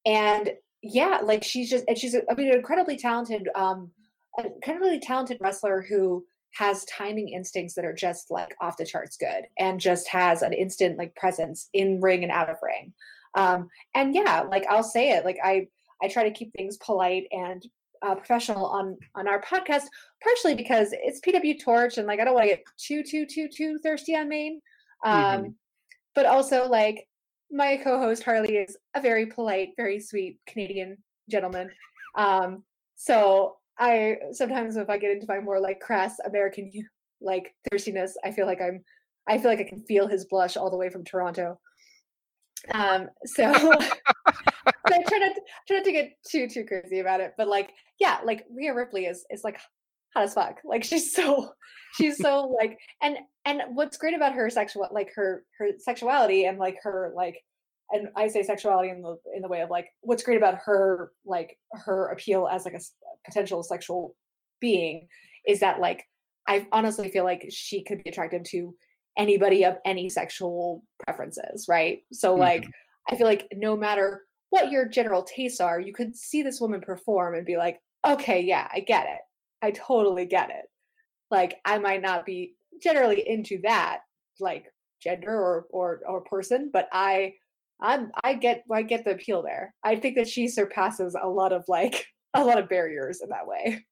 and 0.05 0.51
yeah 0.83 1.20
like 1.23 1.45
she's 1.45 1.70
just 1.70 1.85
and 1.87 1.97
she's 1.97 2.16
i 2.16 2.35
mean 2.35 2.49
an 2.49 2.57
incredibly 2.57 2.97
talented 2.97 3.49
um 3.55 3.91
an 4.39 4.47
incredibly 4.47 4.99
talented 4.99 5.39
wrestler 5.41 5.85
who 5.89 6.24
has 6.55 6.85
timing 6.85 7.28
instincts 7.30 7.74
that 7.74 7.85
are 7.85 7.95
just 7.95 8.30
like 8.30 8.55
off 8.61 8.76
the 8.76 8.85
charts 8.85 9.16
good 9.16 9.45
and 9.59 9.80
just 9.80 10.07
has 10.09 10.43
an 10.43 10.53
instant 10.53 10.99
like 10.99 11.14
presence 11.16 11.68
in 11.72 12.01
ring 12.01 12.22
and 12.22 12.33
out 12.33 12.51
of 12.51 12.57
ring. 12.62 12.93
Um 13.35 13.68
and 13.95 14.14
yeah 14.14 14.43
like 14.43 14.66
i'll 14.68 14.83
say 14.83 15.12
it 15.12 15.24
like 15.24 15.39
i 15.43 15.66
i 16.03 16.09
try 16.09 16.22
to 16.22 16.30
keep 16.30 16.53
things 16.53 16.76
polite 16.78 17.26
and 17.33 17.64
uh, 18.03 18.14
professional 18.14 18.66
on 18.66 18.99
on 19.14 19.26
our 19.26 19.41
podcast 19.41 19.85
partially 20.22 20.55
because 20.55 20.89
it's 20.93 21.20
pw 21.20 21.59
torch 21.59 21.97
and 21.97 22.07
like 22.07 22.20
i 22.20 22.24
don't 22.24 22.35
want 22.35 22.45
to 22.45 22.57
get 22.57 22.64
too 22.76 23.03
too 23.03 23.24
too 23.24 23.49
too 23.49 23.78
thirsty 23.83 24.14
on 24.14 24.28
main. 24.28 24.61
Um 25.05 25.14
mm-hmm. 25.14 25.49
but 26.14 26.26
also 26.26 26.68
like 26.68 27.09
my 27.51 27.78
co-host 27.78 28.22
harley 28.22 28.57
is 28.57 28.76
a 28.95 29.01
very 29.01 29.24
polite 29.24 29.70
very 29.78 29.99
sweet 29.99 30.39
canadian 30.47 30.99
gentleman. 31.30 31.70
Um 32.16 32.64
so 32.97 33.57
I 33.79 34.16
sometimes 34.33 34.77
if 34.77 34.89
I 34.91 34.99
get 34.99 35.11
into 35.11 35.27
my 35.29 35.41
more 35.41 35.61
like 35.61 35.81
crass 35.81 36.16
American 36.25 36.70
like 37.20 37.55
thirstiness, 37.70 38.16
I 38.25 38.31
feel 38.33 38.47
like 38.47 38.61
I'm 38.61 38.83
I 39.29 39.39
feel 39.39 39.51
like 39.51 39.61
I 39.61 39.68
can 39.68 39.85
feel 39.85 40.09
his 40.09 40.27
blush 40.27 40.57
all 40.57 40.70
the 40.70 40.77
way 40.77 40.91
from 40.91 41.05
Toronto. 41.05 41.59
Um, 42.73 43.09
so, 43.25 43.53
so 43.53 43.70
I 44.87 45.03
try 45.09 45.18
not 45.18 45.35
to, 45.35 45.41
try 45.66 45.77
not 45.77 45.85
to 45.85 45.93
get 45.93 46.12
too 46.29 46.49
too 46.49 46.64
crazy 46.64 47.01
about 47.01 47.20
it, 47.20 47.33
but 47.37 47.49
like 47.49 47.73
yeah, 48.01 48.18
like 48.25 48.45
Rhea 48.55 48.75
Ripley 48.75 49.07
is 49.07 49.25
is 49.31 49.45
like 49.45 49.59
hot 50.14 50.25
as 50.25 50.35
fuck. 50.35 50.61
Like 50.64 50.85
she's 50.85 51.14
so 51.14 51.53
she's 51.95 52.18
so 52.18 52.55
like 52.61 52.79
and 53.03 53.18
and 53.45 53.62
what's 53.75 53.97
great 53.97 54.14
about 54.14 54.35
her 54.35 54.51
sexual 54.51 54.89
like 54.93 55.12
her 55.14 55.45
her 55.59 55.68
sexuality 55.79 56.45
and 56.45 56.59
like 56.59 56.77
her 56.83 57.12
like 57.14 57.37
and 57.93 58.09
I 58.16 58.28
say 58.28 58.43
sexuality 58.43 58.90
in 58.90 59.03
the 59.03 59.16
in 59.34 59.43
the 59.43 59.49
way 59.49 59.61
of 59.61 59.70
like 59.70 59.88
what's 60.01 60.22
great 60.22 60.38
about 60.38 60.59
her 60.64 61.12
like 61.24 61.59
her 61.72 62.09
appeal 62.09 62.49
as 62.51 62.64
like 62.64 62.74
a 62.74 62.80
potential 63.26 63.62
sexual 63.62 64.16
being 64.61 65.07
is 65.47 65.61
that 65.61 65.80
like 65.80 66.05
I 66.49 66.66
honestly 66.72 67.11
feel 67.11 67.24
like 67.24 67.47
she 67.51 67.84
could 67.84 68.03
be 68.03 68.11
attracted 68.11 68.45
to 68.47 68.74
anybody 69.16 69.64
of 69.64 69.76
any 69.84 70.09
sexual 70.09 70.82
preferences, 71.05 71.66
right? 71.68 72.01
So 72.12 72.34
like 72.34 72.62
mm-hmm. 72.62 73.14
I 73.14 73.16
feel 73.16 73.26
like 73.26 73.49
no 73.55 73.76
matter 73.76 74.22
what 74.51 74.70
your 74.70 74.86
general 74.86 75.22
tastes 75.22 75.61
are, 75.61 75.80
you 75.80 75.93
could 75.93 76.16
see 76.16 76.43
this 76.43 76.61
woman 76.61 76.80
perform 76.80 77.34
and 77.34 77.47
be 77.47 77.57
like, 77.57 77.80
okay, 78.07 78.40
yeah, 78.40 78.68
I 78.72 78.80
get 78.80 79.07
it. 79.07 79.20
I 79.62 79.70
totally 79.72 80.26
get 80.26 80.51
it. 80.51 80.66
Like 81.30 81.59
I 81.64 81.78
might 81.78 82.03
not 82.03 82.26
be 82.26 82.55
generally 82.82 83.26
into 83.26 83.61
that 83.62 84.01
like 84.40 84.66
gender 85.01 85.32
or 85.32 85.66
or 85.70 86.01
or 86.07 86.20
person, 86.22 86.70
but 86.72 86.88
I 86.93 87.34
I'm 87.81 88.11
I 88.23 88.35
get 88.35 88.64
I 88.70 88.83
get 88.83 89.05
the 89.05 89.12
appeal 89.12 89.43
there. 89.43 89.75
I 89.85 89.97
think 89.97 90.16
that 90.16 90.29
she 90.29 90.49
surpasses 90.49 91.16
a 91.20 91.29
lot 91.29 91.53
of 91.53 91.64
like 91.68 92.07
a 92.35 92.45
lot 92.45 92.59
of 92.59 92.68
barriers 92.68 93.20
in 93.23 93.29
that 93.31 93.47
way. 93.47 93.85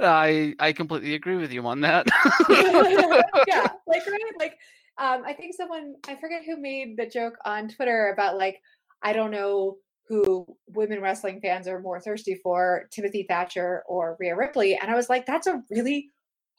I 0.00 0.54
I 0.58 0.72
completely 0.72 1.14
agree 1.14 1.36
with 1.36 1.52
you 1.52 1.66
on 1.66 1.80
that. 1.80 2.06
yeah, 2.48 3.66
like 3.86 4.06
right, 4.06 4.32
like 4.38 4.58
um, 4.98 5.22
I 5.24 5.32
think 5.32 5.54
someone 5.54 5.94
I 6.06 6.16
forget 6.16 6.44
who 6.44 6.60
made 6.60 6.96
the 6.96 7.06
joke 7.06 7.36
on 7.44 7.68
Twitter 7.68 8.10
about 8.12 8.36
like 8.36 8.60
I 9.02 9.12
don't 9.12 9.30
know 9.30 9.76
who 10.08 10.46
women 10.68 11.00
wrestling 11.00 11.40
fans 11.40 11.66
are 11.66 11.80
more 11.80 11.98
thirsty 12.00 12.38
for, 12.42 12.84
Timothy 12.92 13.26
Thatcher 13.28 13.82
or 13.88 14.16
Rhea 14.20 14.36
Ripley, 14.36 14.76
and 14.76 14.90
I 14.90 14.94
was 14.94 15.08
like, 15.08 15.26
that's 15.26 15.46
a 15.46 15.62
really 15.70 16.10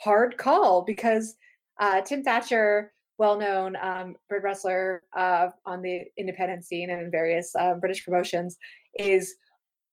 hard 0.01 0.38
call 0.38 0.84
because 0.84 1.36
uh, 1.80 2.01
Tim 2.01 2.24
Thatcher, 2.24 2.91
well-known 3.18 3.76
um, 3.82 4.15
Brit 4.30 4.43
wrestler 4.43 5.03
uh, 5.15 5.49
on 5.65 5.82
the 5.82 6.01
independent 6.18 6.65
scene 6.65 6.89
and 6.89 7.01
in 7.01 7.11
various 7.11 7.55
uh, 7.55 7.74
British 7.76 8.05
promotions, 8.05 8.57
is 8.97 9.36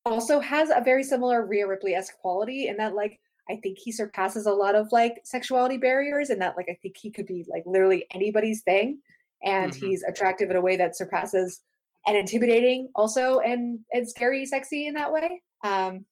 also 0.04 0.40
has 0.40 0.70
a 0.70 0.82
very 0.84 1.02
similar 1.02 1.46
Rhea 1.46 1.66
Ripley 1.66 1.94
esque 1.94 2.18
quality 2.18 2.68
in 2.68 2.76
that 2.76 2.94
like 2.94 3.20
I 3.48 3.56
think 3.56 3.78
he 3.78 3.92
surpasses 3.92 4.46
a 4.46 4.52
lot 4.52 4.74
of 4.74 4.90
like 4.92 5.20
sexuality 5.24 5.76
barriers 5.76 6.30
and 6.30 6.40
that 6.40 6.56
like 6.56 6.68
I 6.70 6.78
think 6.82 6.96
he 6.96 7.10
could 7.10 7.26
be 7.26 7.44
like 7.48 7.62
literally 7.66 8.06
anybody's 8.12 8.62
thing 8.62 9.00
and 9.42 9.72
mm-hmm. 9.72 9.86
he's 9.86 10.02
attractive 10.02 10.50
in 10.50 10.56
a 10.56 10.60
way 10.60 10.76
that 10.76 10.96
surpasses 10.96 11.60
and 12.06 12.16
intimidating 12.16 12.88
also 12.94 13.40
and 13.40 13.80
and 13.92 14.08
scary 14.08 14.44
sexy 14.46 14.86
in 14.86 14.94
that 14.94 15.12
way. 15.12 15.42
Um 15.62 16.04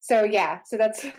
so 0.00 0.24
yeah, 0.24 0.60
so 0.64 0.76
that's 0.76 1.04
it 1.04 1.14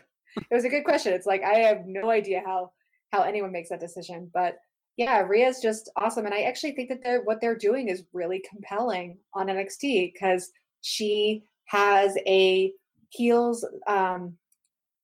was 0.52 0.66
a 0.66 0.70
good 0.70 0.84
question. 0.84 1.14
It's 1.14 1.28
like 1.28 1.43
I 1.43 1.56
have 1.60 1.86
no 1.86 2.10
idea 2.10 2.41
how 2.46 2.72
how 3.12 3.24
anyone 3.24 3.52
makes 3.52 3.70
that 3.70 3.80
decision, 3.80 4.30
but 4.34 4.58
yeah, 4.98 5.22
Rhea's 5.22 5.62
just 5.62 5.89
awesome 5.98 6.26
and 6.26 6.34
I 6.34 6.41
actually 6.41 6.72
think 6.72 6.89
that 6.89 7.04
they're 7.04 7.24
what 7.24 7.41
they're 7.41 7.58
doing 7.58 7.89
is 7.89 8.04
really 8.14 8.43
compelling 8.50 9.18
on 9.34 9.48
NXT 9.48 10.14
because 10.14 10.52
she 10.82 11.43
has 11.66 12.18
a 12.26 12.72
heels 13.10 13.66
um, 13.88 14.36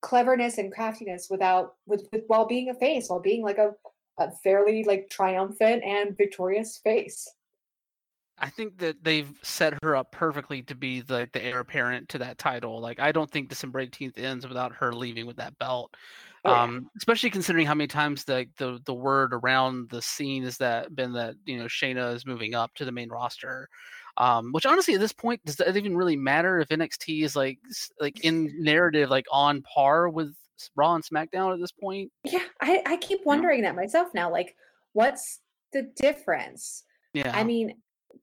cleverness 0.02 0.58
and 0.58 0.72
craftiness 0.72 1.28
without 1.30 1.76
with, 1.86 2.08
with 2.12 2.24
while 2.28 2.46
being 2.46 2.70
a 2.70 2.74
face, 2.74 3.10
while 3.10 3.20
being 3.20 3.44
like 3.44 3.58
a, 3.58 3.72
a 4.20 4.32
fairly 4.44 4.84
like 4.84 5.10
triumphant 5.10 5.84
and 5.84 6.18
victorious 6.18 6.80
face. 6.84 7.28
I 8.42 8.50
think 8.50 8.80
that 8.80 9.04
they've 9.04 9.32
set 9.44 9.76
her 9.84 9.96
up 9.96 10.12
perfectly 10.12 10.64
to 10.64 10.76
be 10.76 11.02
the 11.02 11.30
the 11.32 11.44
heir 11.44 11.60
apparent 11.60 12.10
to 12.10 12.18
that 12.20 12.38
title. 12.38 12.82
Like 12.82 13.00
I 13.00 13.12
don't 13.12 13.30
think 13.30 13.50
December 13.50 13.86
18th 13.86 14.18
ends 14.18 14.48
without 14.48 14.74
her 14.74 14.94
leaving 14.94 15.28
with 15.28 15.38
that 15.38 15.58
belt. 15.60 15.96
Oh, 16.44 16.52
yeah. 16.52 16.64
um, 16.64 16.89
especially 16.98 17.30
considering 17.30 17.68
how 17.68 17.76
many 17.76 17.88
times 17.88 18.24
the, 18.24 18.48
the 18.58 18.80
the 18.86 18.94
word 18.94 19.34
around 19.34 19.89
the 19.89 20.02
scene 20.02 20.44
is 20.44 20.58
that 20.58 20.96
been 20.96 21.14
that 21.14 21.36
you 21.46 21.58
know 21.60 21.66
Shayna 21.66 22.16
is 22.16 22.26
moving 22.26 22.56
up 22.56 22.74
to 22.76 22.86
the 22.86 22.92
main 22.92 23.10
roster. 23.10 23.70
Um, 24.18 24.52
which 24.52 24.66
honestly, 24.66 24.94
at 24.96 25.00
this 25.00 25.14
point, 25.14 25.39
does 25.46 25.60
it 25.60 25.78
even 25.78 25.96
really 25.96 26.18
matter 26.18 26.60
if 26.60 26.70
NXT 26.70 27.24
is 27.24 27.36
like 27.36 27.60
like 28.00 28.26
in 28.26 28.52
narrative 28.58 29.10
like 29.10 29.26
on 29.32 29.62
par 29.62 30.10
with 30.10 30.36
Raw 30.76 30.96
and 30.96 31.04
SmackDown 31.04 31.54
at 31.54 31.60
this 31.60 31.72
point? 31.72 32.12
Yeah, 32.24 32.44
I, 32.62 32.82
I 32.86 32.98
keep 32.98 33.26
wondering 33.26 33.60
yeah. 33.60 33.70
that 33.70 33.76
myself 33.76 34.10
now. 34.14 34.32
Like, 34.32 34.56
what's 34.94 35.39
the 35.74 35.84
difference? 35.96 36.84
Yeah, 37.14 37.32
I 37.34 37.44
mean, 37.44 37.76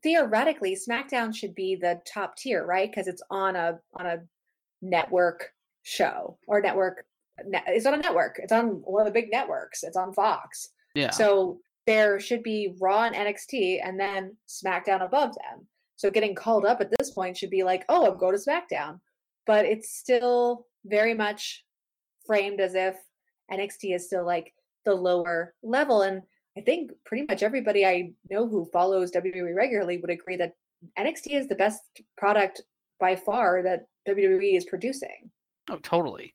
theoretically, 0.02 0.76
SmackDown 0.76 1.34
should 1.34 1.54
be 1.54 1.76
the 1.76 2.00
top 2.10 2.36
tier, 2.36 2.64
right? 2.64 2.90
Because 2.90 3.08
it's 3.08 3.22
on 3.30 3.56
a 3.56 3.78
on 3.94 4.06
a 4.06 4.18
network 4.82 5.52
show 5.82 6.38
or 6.46 6.60
network. 6.60 7.04
It's 7.38 7.86
on 7.86 7.94
a 7.94 7.98
network. 7.98 8.40
It's 8.42 8.52
on 8.52 8.82
one 8.84 9.06
of 9.06 9.12
the 9.12 9.20
big 9.20 9.30
networks. 9.30 9.82
It's 9.82 9.96
on 9.96 10.12
Fox. 10.12 10.70
Yeah. 10.94 11.10
So 11.10 11.60
there 11.86 12.20
should 12.20 12.42
be 12.42 12.74
Raw 12.80 13.04
and 13.04 13.14
NXT, 13.14 13.80
and 13.82 13.98
then 13.98 14.36
SmackDown 14.48 15.04
above 15.04 15.34
them. 15.34 15.66
So 15.96 16.10
getting 16.10 16.34
called 16.34 16.64
up 16.64 16.80
at 16.80 16.92
this 16.98 17.10
point 17.10 17.36
should 17.36 17.50
be 17.50 17.62
like, 17.62 17.84
oh, 17.88 18.04
I'll 18.04 18.14
go 18.14 18.30
to 18.30 18.38
SmackDown. 18.38 19.00
But 19.46 19.64
it's 19.64 19.96
still 19.96 20.66
very 20.84 21.14
much 21.14 21.64
framed 22.26 22.60
as 22.60 22.74
if 22.74 22.96
NXT 23.50 23.94
is 23.94 24.06
still 24.06 24.26
like 24.26 24.52
the 24.84 24.94
lower 24.94 25.54
level. 25.62 26.02
And 26.02 26.22
I 26.58 26.60
think 26.60 26.90
pretty 27.06 27.24
much 27.28 27.44
everybody 27.44 27.86
I 27.86 28.12
know 28.30 28.48
who 28.48 28.68
follows 28.72 29.12
WWE 29.12 29.54
regularly 29.54 29.98
would 29.98 30.10
agree 30.10 30.36
that 30.36 30.54
NXT 30.98 31.38
is 31.38 31.46
the 31.46 31.54
best 31.54 31.80
product 32.16 32.62
by 32.98 33.14
far 33.14 33.62
that 33.62 33.86
WWE 34.08 34.56
is 34.56 34.64
producing. 34.64 35.30
Oh, 35.70 35.78
totally. 35.82 36.34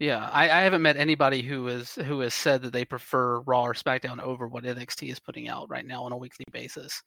Yeah, 0.00 0.28
I, 0.32 0.44
I 0.44 0.62
haven't 0.62 0.82
met 0.82 0.96
anybody 0.96 1.40
who 1.40 1.68
is 1.68 1.94
who 1.94 2.18
has 2.20 2.34
said 2.34 2.62
that 2.62 2.72
they 2.72 2.84
prefer 2.84 3.40
Raw 3.42 3.62
or 3.62 3.74
SmackDown 3.74 4.20
over 4.20 4.48
what 4.48 4.64
NXT 4.64 5.12
is 5.12 5.20
putting 5.20 5.48
out 5.48 5.70
right 5.70 5.86
now 5.86 6.02
on 6.02 6.10
a 6.10 6.16
weekly 6.16 6.46
basis. 6.50 7.00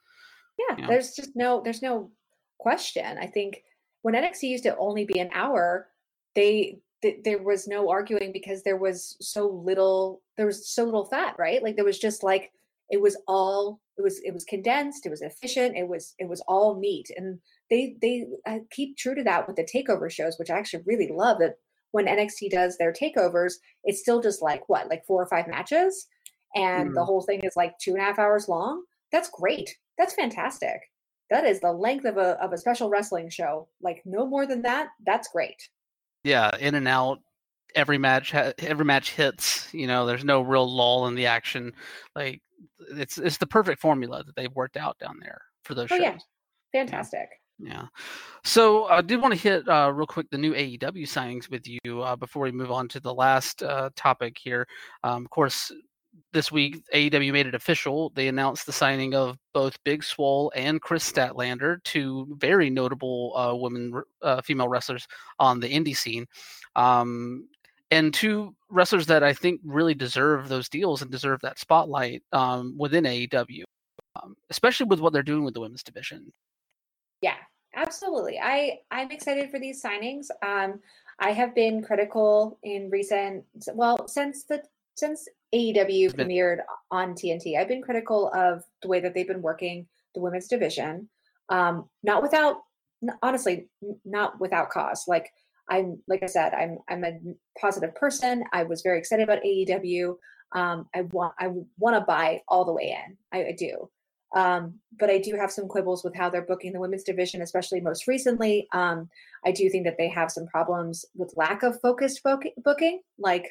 Yeah, 0.57 0.77
you 0.77 0.81
know? 0.83 0.87
there's 0.87 1.11
just 1.11 1.31
no 1.35 1.61
there's 1.61 1.81
no 1.81 2.11
question. 2.59 3.17
I 3.17 3.27
think 3.27 3.61
when 4.03 4.15
NXT 4.15 4.43
used 4.43 4.63
to 4.63 4.77
only 4.77 5.03
be 5.03 5.19
an 5.19 5.29
hour, 5.33 5.87
they 6.33 6.79
th- 7.01 7.19
there 7.23 7.41
was 7.41 7.67
no 7.67 7.89
arguing 7.89 8.31
because 8.31 8.63
there 8.63 8.77
was 8.77 9.17
so 9.19 9.47
little 9.47 10.21
there 10.37 10.45
was 10.45 10.69
so 10.69 10.83
little 10.83 11.05
fat, 11.05 11.35
right? 11.37 11.63
Like 11.63 11.75
there 11.75 11.85
was 11.85 11.99
just 11.99 12.23
like 12.23 12.51
it 12.89 13.01
was 13.01 13.17
all 13.27 13.79
it 13.97 14.01
was 14.01 14.19
it 14.23 14.33
was 14.33 14.43
condensed, 14.43 15.05
it 15.05 15.09
was 15.09 15.21
efficient, 15.21 15.77
it 15.77 15.87
was 15.87 16.15
it 16.19 16.27
was 16.27 16.41
all 16.47 16.79
meat, 16.79 17.09
and 17.15 17.39
they 17.69 17.95
they 18.01 18.25
uh, 18.45 18.59
keep 18.71 18.97
true 18.97 19.15
to 19.15 19.23
that 19.23 19.47
with 19.47 19.55
the 19.55 19.63
takeover 19.63 20.11
shows, 20.11 20.37
which 20.37 20.49
I 20.49 20.57
actually 20.57 20.83
really 20.85 21.09
love. 21.11 21.39
That 21.39 21.55
when 21.91 22.05
NXT 22.05 22.51
does 22.51 22.77
their 22.77 22.93
takeovers, 22.93 23.53
it's 23.83 24.01
still 24.01 24.21
just 24.21 24.41
like 24.41 24.67
what 24.69 24.89
like 24.89 25.05
four 25.05 25.21
or 25.21 25.27
five 25.27 25.47
matches, 25.47 26.07
and 26.55 26.91
mm. 26.91 26.93
the 26.95 27.05
whole 27.05 27.21
thing 27.21 27.41
is 27.43 27.55
like 27.55 27.77
two 27.79 27.91
and 27.91 28.01
a 28.01 28.03
half 28.03 28.19
hours 28.19 28.47
long. 28.47 28.83
That's 29.11 29.29
great 29.29 29.77
that's 29.97 30.13
fantastic. 30.13 30.79
That 31.29 31.45
is 31.45 31.59
the 31.59 31.71
length 31.71 32.05
of 32.05 32.17
a 32.17 32.41
of 32.41 32.53
a 32.53 32.57
special 32.57 32.89
wrestling 32.89 33.29
show. 33.29 33.67
Like 33.81 34.01
no 34.05 34.25
more 34.25 34.45
than 34.45 34.61
that. 34.61 34.89
That's 35.05 35.27
great. 35.27 35.69
Yeah, 36.27 36.51
in 36.59 36.75
and 36.75 36.87
out. 36.87 37.19
Every 37.73 37.97
match, 37.97 38.31
ha- 38.31 38.53
every 38.59 38.83
match 38.83 39.11
hits. 39.11 39.73
You 39.73 39.87
know, 39.87 40.05
there's 40.05 40.25
no 40.25 40.41
real 40.41 40.69
lull 40.69 41.07
in 41.07 41.15
the 41.15 41.27
action. 41.27 41.71
Like 42.15 42.41
it's 42.91 43.17
it's 43.17 43.37
the 43.37 43.47
perfect 43.47 43.79
formula 43.79 44.23
that 44.25 44.35
they've 44.35 44.53
worked 44.53 44.75
out 44.75 44.97
down 44.99 45.19
there 45.21 45.41
for 45.63 45.73
those 45.73 45.87
oh, 45.91 45.97
shows. 45.97 46.01
Yeah. 46.01 46.17
Fantastic. 46.73 47.29
Yeah. 47.59 47.85
So 48.43 48.85
I 48.85 49.01
did 49.01 49.21
want 49.21 49.33
to 49.33 49.39
hit 49.39 49.67
uh, 49.69 49.91
real 49.93 50.05
quick 50.05 50.29
the 50.29 50.37
new 50.37 50.53
AEW 50.53 51.03
signings 51.03 51.49
with 51.49 51.65
you 51.65 52.01
uh, 52.01 52.15
before 52.17 52.43
we 52.43 52.51
move 52.51 52.71
on 52.71 52.87
to 52.89 52.99
the 52.99 53.13
last 53.13 53.63
uh, 53.63 53.89
topic 53.95 54.37
here. 54.37 54.67
Um, 55.03 55.23
of 55.23 55.29
course, 55.29 55.71
this 56.33 56.51
week 56.51 56.83
AEW 56.93 57.31
made 57.31 57.47
it 57.47 57.55
official. 57.55 58.11
They 58.15 58.27
announced 58.27 58.65
the 58.65 58.71
signing 58.71 59.15
of 59.15 59.37
both 59.53 59.81
Big 59.83 60.03
Swole 60.03 60.51
and 60.55 60.81
Kris 60.81 61.09
Statlander, 61.09 61.83
two 61.83 62.35
very 62.37 62.69
notable 62.69 63.33
uh, 63.35 63.55
women, 63.55 64.01
uh, 64.21 64.41
female 64.41 64.67
wrestlers 64.67 65.07
on 65.39 65.59
the 65.59 65.69
indie 65.69 65.95
scene, 65.95 66.25
um, 66.75 67.47
and 67.91 68.13
two 68.13 68.55
wrestlers 68.69 69.05
that 69.07 69.23
I 69.23 69.33
think 69.33 69.61
really 69.63 69.93
deserve 69.93 70.49
those 70.49 70.69
deals 70.69 71.01
and 71.01 71.11
deserve 71.11 71.39
that 71.41 71.59
spotlight 71.59 72.23
um, 72.33 72.75
within 72.77 73.05
AEW, 73.05 73.63
um, 74.21 74.35
especially 74.49 74.87
with 74.87 74.99
what 74.99 75.13
they're 75.13 75.23
doing 75.23 75.43
with 75.43 75.53
the 75.53 75.61
women's 75.61 75.83
division. 75.83 76.31
Yeah, 77.21 77.37
absolutely. 77.75 78.39
I 78.41 78.79
I'm 78.91 79.11
excited 79.11 79.49
for 79.49 79.59
these 79.59 79.81
signings. 79.81 80.27
Um, 80.45 80.79
I 81.19 81.31
have 81.31 81.55
been 81.55 81.81
critical 81.81 82.59
in 82.63 82.89
recent, 82.89 83.45
well, 83.73 84.07
since 84.07 84.43
the 84.43 84.61
since 84.95 85.27
AEW 85.53 86.13
premiered 86.13 86.59
on 86.91 87.13
TNT, 87.13 87.57
I've 87.57 87.67
been 87.67 87.81
critical 87.81 88.31
of 88.33 88.63
the 88.81 88.87
way 88.87 88.99
that 88.99 89.13
they've 89.13 89.27
been 89.27 89.41
working 89.41 89.87
the 90.13 90.21
women's 90.21 90.47
division. 90.47 91.09
Um, 91.49 91.87
not 92.03 92.21
without, 92.21 92.57
honestly, 93.21 93.69
not 94.03 94.39
without 94.39 94.69
cause. 94.69 95.05
Like 95.07 95.31
I'm, 95.69 96.01
like 96.07 96.23
I 96.23 96.27
said, 96.27 96.53
I'm 96.53 96.79
I'm 96.89 97.03
a 97.03 97.19
positive 97.59 97.95
person. 97.95 98.43
I 98.51 98.63
was 98.63 98.81
very 98.81 98.99
excited 98.99 99.23
about 99.23 99.43
AEW. 99.43 100.15
Um, 100.53 100.87
I 100.95 101.01
want 101.11 101.33
I 101.39 101.49
want 101.77 101.95
to 101.95 102.01
buy 102.01 102.41
all 102.47 102.65
the 102.65 102.73
way 102.73 102.97
in. 103.05 103.17
I, 103.31 103.49
I 103.49 103.55
do. 103.57 103.89
Um, 104.35 104.79
but 104.99 105.09
I 105.09 105.19
do 105.19 105.35
have 105.35 105.51
some 105.51 105.67
quibbles 105.67 106.03
with 106.03 106.15
how 106.15 106.29
they're 106.29 106.45
booking 106.45 106.73
the 106.73 106.79
women's 106.79 107.03
division, 107.03 107.41
especially 107.41 107.79
most 107.79 108.07
recently. 108.07 108.67
Um, 108.73 109.09
I 109.45 109.51
do 109.51 109.69
think 109.69 109.85
that 109.85 109.97
they 109.97 110.09
have 110.09 110.31
some 110.31 110.47
problems 110.47 111.05
with 111.15 111.33
lack 111.37 111.63
of 111.63 111.79
focused 111.81 112.21
booking. 112.23 113.01
Like, 113.17 113.45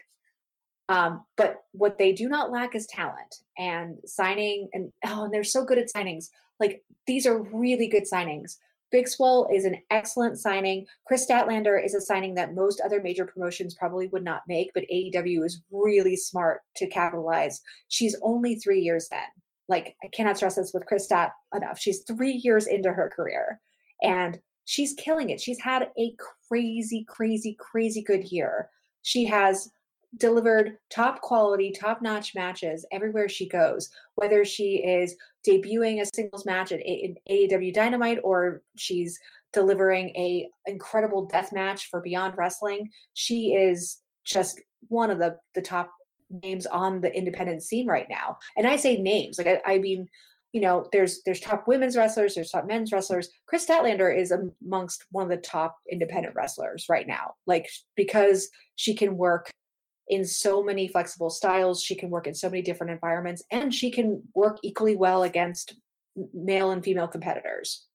um, 0.89 1.25
but 1.37 1.65
what 1.73 1.99
they 1.99 2.13
do 2.13 2.29
not 2.29 2.51
lack 2.51 2.75
is 2.75 2.87
talent 2.87 3.43
and 3.59 3.99
signing. 4.05 4.69
And 4.73 4.93
oh, 5.07 5.25
and 5.25 5.35
they're 5.35 5.45
so 5.45 5.65
good 5.65 5.79
at 5.79 5.93
signings. 5.93 6.29
Like 6.61 6.83
these 7.07 7.27
are 7.27 7.43
really 7.43 7.89
good 7.89 8.05
signings. 8.11 8.57
Big 8.93 9.09
Swole 9.09 9.49
is 9.53 9.65
an 9.65 9.77
excellent 9.91 10.39
signing. 10.39 10.87
Kris 11.07 11.27
Statlander 11.29 11.85
is 11.85 11.95
a 11.95 12.01
signing 12.01 12.35
that 12.37 12.55
most 12.55 12.81
other 12.81 13.03
major 13.03 13.27
promotions 13.27 13.75
probably 13.75 14.07
would 14.09 14.23
not 14.23 14.43
make, 14.47 14.71
but 14.75 14.85
AEW 14.93 15.45
is 15.45 15.61
really 15.73 16.17
smart 16.17 16.61
to 16.77 16.87
capitalize. 16.87 17.61
She's 17.89 18.17
only 18.23 18.55
three 18.55 18.81
years 18.81 19.09
then 19.11 19.27
like 19.69 19.97
I 20.03 20.09
cannot 20.09 20.37
stress 20.37 20.57
this 20.57 20.73
with 20.73 20.87
Kris 20.87 21.05
Stat 21.05 21.33
enough. 21.55 21.79
She's 21.79 22.03
three 22.03 22.41
years 22.45 22.67
into 22.67 22.93
her 22.93 23.11
career 23.15 23.61
and 24.03 24.39
she's 24.65 24.95
killing 24.95 25.31
it. 25.31 25.41
She's 25.41 25.61
had 25.61 25.91
a 25.99 26.15
crazy, 26.49 27.05
crazy, 27.09 27.57
crazy 27.59 28.03
good 28.03 28.31
year. 28.31 28.71
She 29.03 29.25
has 29.25 29.71
delivered 30.17 30.79
top 30.91 31.21
quality, 31.21 31.73
top 31.73 32.01
notch 32.03 32.35
matches 32.35 32.87
everywhere 32.93 33.29
she 33.29 33.49
goes, 33.49 33.91
whether 34.15 34.45
she 34.45 34.77
is 34.77 35.17
debuting 35.47 36.01
a 36.01 36.07
singles 36.15 36.47
match 36.47 36.73
at 36.73 36.81
AEW 36.81 37.73
Dynamite 37.75 38.21
or 38.25 38.63
she's 38.77 39.19
delivering 39.53 40.11
a 40.11 40.49
incredible 40.67 41.27
death 41.27 41.53
match 41.53 41.89
for 41.91 42.01
Beyond 42.01 42.35
Wrestling. 42.37 42.91
She 43.15 43.55
is 43.55 43.99
just 44.25 44.61
one 44.89 45.11
of 45.11 45.19
the 45.19 45.37
the 45.55 45.63
top 45.63 45.91
names 46.43 46.67
on 46.67 47.01
the 47.01 47.15
independent 47.15 47.63
scene 47.63 47.87
right 47.87 48.07
now. 48.09 48.39
And 48.57 48.67
I 48.67 48.77
say 48.77 48.97
names, 48.97 49.39
like 49.39 49.47
I, 49.47 49.75
I 49.75 49.79
mean, 49.79 50.09
you 50.53 50.61
know, 50.61 50.89
there's 50.93 51.23
there's 51.25 51.41
top 51.41 51.69
women's 51.69 51.97
wrestlers, 51.97 52.35
there's 52.35 52.51
top 52.51 52.67
men's 52.67 52.93
wrestlers. 52.93 53.29
Kris 53.47 53.67
Statlander 53.67 54.17
is 54.17 54.33
amongst 54.33 55.05
one 55.11 55.25
of 55.25 55.31
the 55.31 55.37
top 55.37 55.77
independent 55.91 56.35
wrestlers 56.35 56.87
right 56.89 57.07
now, 57.07 57.35
like 57.47 57.69
because 57.95 58.49
she 58.77 58.95
can 58.95 59.17
work 59.17 59.51
in 60.09 60.25
so 60.25 60.63
many 60.63 60.89
flexible 60.89 61.31
styles, 61.31 61.83
she 61.83 61.95
can 61.95 62.11
work 62.11 62.27
in 62.27 62.35
so 62.35 62.49
many 62.49 62.63
different 62.63 62.93
environments, 62.93 63.43
and 63.51 63.75
she 63.75 63.91
can 63.91 64.23
work 64.35 64.59
equally 64.63 64.97
well 64.97 65.25
against 65.25 65.75
male 66.33 66.71
and 66.71 66.83
female 66.83 67.09
competitors. 67.09 67.87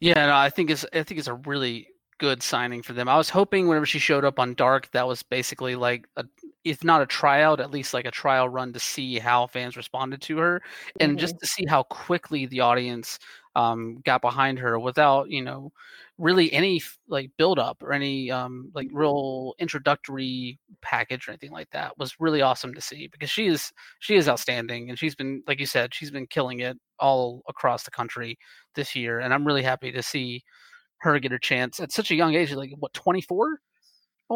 Yeah, 0.00 0.26
no, 0.26 0.36
I 0.36 0.50
think 0.50 0.70
it's 0.70 0.84
I 0.92 1.02
think 1.02 1.18
it's 1.18 1.28
a 1.28 1.34
really 1.34 1.88
good 2.18 2.42
signing 2.42 2.82
for 2.82 2.92
them. 2.94 3.08
I 3.08 3.16
was 3.16 3.28
hoping 3.28 3.68
whenever 3.68 3.86
she 3.86 3.98
showed 3.98 4.24
up 4.24 4.38
on 4.38 4.54
Dark, 4.54 4.90
that 4.92 5.06
was 5.06 5.22
basically 5.22 5.74
like 5.74 6.06
a, 6.16 6.24
if 6.64 6.82
not 6.82 7.02
a 7.02 7.06
tryout, 7.06 7.60
at 7.60 7.70
least 7.70 7.92
like 7.92 8.06
a 8.06 8.10
trial 8.10 8.48
run 8.48 8.72
to 8.72 8.80
see 8.80 9.18
how 9.18 9.46
fans 9.46 9.76
responded 9.76 10.22
to 10.22 10.38
her, 10.38 10.62
and 11.00 11.12
mm-hmm. 11.12 11.18
just 11.18 11.38
to 11.40 11.46
see 11.46 11.64
how 11.68 11.82
quickly 11.84 12.46
the 12.46 12.60
audience 12.60 13.18
um, 13.56 14.00
got 14.04 14.20
behind 14.20 14.58
her 14.58 14.78
without 14.78 15.30
you 15.30 15.42
know 15.42 15.72
really 16.18 16.52
any 16.52 16.80
like 17.08 17.30
build 17.36 17.58
up 17.58 17.82
or 17.82 17.92
any 17.92 18.30
um, 18.30 18.70
like 18.74 18.88
real 18.92 19.54
introductory 19.58 20.58
package 20.82 21.26
or 21.26 21.32
anything 21.32 21.50
like 21.50 21.70
that 21.70 21.96
was 21.98 22.14
really 22.20 22.42
awesome 22.42 22.72
to 22.72 22.80
see 22.80 23.08
because 23.08 23.30
she 23.30 23.46
is 23.46 23.72
she 23.98 24.14
is 24.14 24.28
outstanding 24.28 24.88
and 24.88 24.98
she's 24.98 25.14
been 25.14 25.42
like 25.46 25.58
you 25.58 25.66
said 25.66 25.92
she's 25.92 26.10
been 26.10 26.26
killing 26.26 26.60
it 26.60 26.76
all 26.98 27.42
across 27.48 27.82
the 27.82 27.90
country 27.90 28.38
this 28.74 28.94
year 28.94 29.20
and 29.20 29.34
I'm 29.34 29.46
really 29.46 29.62
happy 29.62 29.90
to 29.92 30.02
see 30.02 30.42
her 30.98 31.18
get 31.18 31.32
a 31.32 31.38
chance 31.38 31.80
at 31.80 31.92
such 31.92 32.10
a 32.10 32.14
young 32.14 32.34
age, 32.34 32.52
like 32.52 32.72
what, 32.78 32.92
24? 32.92 33.60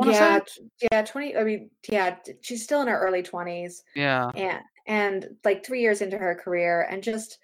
Yeah, 0.04 0.38
say? 0.46 0.62
yeah, 0.92 1.02
20. 1.02 1.36
I 1.36 1.44
mean, 1.44 1.70
yeah, 1.88 2.16
she's 2.42 2.62
still 2.62 2.80
in 2.82 2.88
her 2.88 2.98
early 2.98 3.22
20s. 3.22 3.82
Yeah. 3.96 4.30
And, 4.34 4.60
and 4.86 5.28
like 5.44 5.64
three 5.64 5.80
years 5.80 6.00
into 6.00 6.16
her 6.16 6.34
career 6.34 6.86
and 6.90 7.02
just 7.02 7.38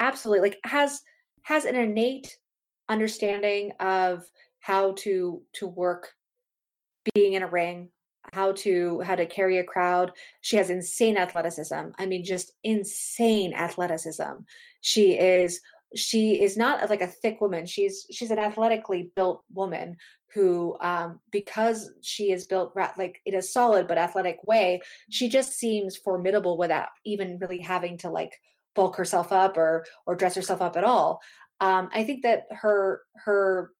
absolutely 0.00 0.40
like 0.50 0.58
has, 0.64 1.02
has 1.42 1.64
an 1.64 1.76
innate 1.76 2.36
understanding 2.88 3.72
of 3.80 4.24
how 4.60 4.92
to, 4.92 5.42
to 5.54 5.66
work 5.66 6.12
being 7.14 7.32
in 7.34 7.42
a 7.42 7.48
ring, 7.48 7.88
how 8.32 8.52
to 8.52 9.00
how 9.00 9.16
to 9.16 9.26
carry 9.26 9.58
a 9.58 9.64
crowd. 9.64 10.12
She 10.40 10.56
has 10.56 10.70
insane 10.70 11.16
athleticism. 11.16 11.90
I 11.98 12.06
mean 12.06 12.24
just 12.24 12.52
insane 12.62 13.52
athleticism. 13.52 14.44
She 14.80 15.18
is 15.18 15.60
she 15.94 16.40
is 16.40 16.56
not 16.56 16.88
like 16.88 17.02
a 17.02 17.06
thick 17.06 17.40
woman. 17.40 17.66
She's 17.66 18.06
she's 18.10 18.30
an 18.30 18.38
athletically 18.38 19.10
built 19.16 19.42
woman 19.52 19.96
who 20.34 20.76
um 20.80 21.20
because 21.30 21.90
she 22.00 22.32
is 22.32 22.46
built 22.46 22.74
like 22.96 23.20
in 23.26 23.34
a 23.34 23.42
solid 23.42 23.86
but 23.86 23.98
athletic 23.98 24.38
way 24.44 24.80
she 25.10 25.28
just 25.28 25.52
seems 25.52 25.96
formidable 25.96 26.56
without 26.56 26.88
even 27.04 27.38
really 27.38 27.58
having 27.58 27.98
to 27.98 28.08
like 28.08 28.32
bulk 28.74 28.96
herself 28.96 29.32
up 29.32 29.56
or 29.56 29.84
or 30.06 30.14
dress 30.14 30.34
herself 30.34 30.62
up 30.62 30.76
at 30.76 30.84
all. 30.84 31.20
Um 31.60 31.88
i 31.92 32.04
think 32.04 32.22
that 32.22 32.44
her 32.50 33.02
her 33.24 33.70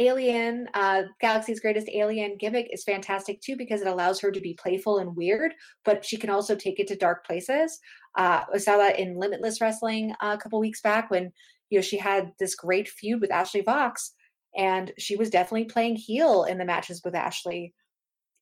alien 0.00 0.68
uh 0.74 1.02
galaxy's 1.20 1.60
greatest 1.60 1.88
alien 1.92 2.36
gimmick 2.38 2.68
is 2.72 2.84
fantastic 2.84 3.40
too 3.40 3.56
because 3.56 3.80
it 3.80 3.88
allows 3.88 4.20
her 4.20 4.30
to 4.30 4.40
be 4.40 4.54
playful 4.54 4.98
and 4.98 5.16
weird 5.16 5.52
but 5.84 6.04
she 6.04 6.16
can 6.16 6.30
also 6.30 6.54
take 6.54 6.78
it 6.78 6.86
to 6.86 6.96
dark 6.96 7.26
places. 7.26 7.78
Uh 8.16 8.42
i 8.54 8.58
saw 8.58 8.76
that 8.78 8.98
in 8.98 9.18
limitless 9.18 9.60
wrestling 9.60 10.12
uh, 10.20 10.36
a 10.38 10.42
couple 10.42 10.60
weeks 10.60 10.80
back 10.80 11.10
when 11.10 11.32
you 11.70 11.78
know, 11.78 11.82
she 11.82 11.98
had 11.98 12.32
this 12.38 12.54
great 12.54 12.88
feud 12.88 13.20
with 13.20 13.32
Ashley 13.32 13.60
Vox, 13.60 14.14
and 14.56 14.92
she 14.98 15.16
was 15.16 15.30
definitely 15.30 15.66
playing 15.66 15.96
heel 15.96 16.44
in 16.44 16.58
the 16.58 16.64
matches 16.64 17.02
with 17.04 17.14
Ashley 17.14 17.74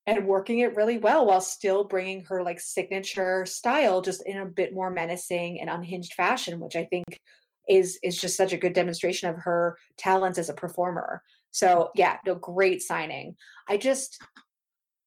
and 0.07 0.27
working 0.27 0.61
it 0.61 0.77
really 0.77 0.99
well 0.99 1.27
while 1.27 1.41
still 1.41 1.85
bringing 1.85 2.25
her 2.25 2.43
like 2.43 2.61
signature 2.61 3.45
style 3.45 4.01
just 4.01 4.25
in 4.27 4.39
a 4.39 4.47
bit 4.47 4.73
more 4.73 4.91
menacing 4.91 5.61
and 5.61 5.69
unhinged 5.69 6.15
fashion 6.15 6.61
which 6.61 6.77
i 6.77 6.85
think 6.85 7.21
is 7.69 7.99
is 8.03 8.21
just 8.21 8.37
such 8.37 8.53
a 8.53 8.57
good 8.57 8.73
demonstration 8.73 9.29
of 9.29 9.37
her 9.37 9.77
talents 9.97 10.39
as 10.39 10.49
a 10.49 10.55
performer. 10.55 11.23
So 11.51 11.91
yeah 11.95 12.19
no 12.27 12.35
great 12.35 12.83
signing. 12.83 13.37
I 13.69 13.77
just 13.77 14.21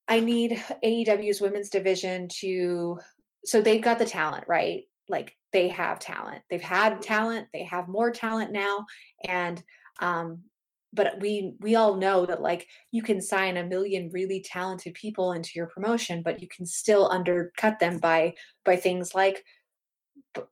i 0.08 0.20
need 0.20 0.62
aew's 0.84 1.40
women's 1.40 1.70
division 1.70 2.28
to 2.40 2.98
so 3.46 3.62
they've 3.62 3.82
got 3.82 4.00
the 4.00 4.06
talent 4.06 4.46
right? 4.48 4.84
Like 5.08 5.36
they 5.52 5.70
have 5.70 6.00
talent. 6.00 6.44
They've 6.50 6.62
had 6.62 7.02
talent, 7.02 7.48
they 7.54 7.64
have 7.64 7.88
more 7.88 8.12
talent 8.12 8.52
now. 8.52 8.86
And 9.26 9.62
um 10.00 10.44
but 10.94 11.20
we 11.20 11.54
we 11.60 11.76
all 11.76 11.96
know 11.96 12.26
that 12.26 12.42
like 12.42 12.68
you 12.92 13.02
can 13.02 13.22
sign 13.22 13.58
a 13.58 13.66
million 13.66 14.10
really 14.12 14.42
talented 14.42 14.94
people 14.94 15.34
into 15.34 15.52
your 15.56 15.68
promotion 15.68 16.22
but 16.24 16.42
you 16.42 16.48
can 16.48 16.66
still 16.66 17.10
undercut 17.12 17.80
them 17.80 18.00
by 18.00 18.34
by 18.66 18.76
things 18.76 19.14
like 19.14 19.44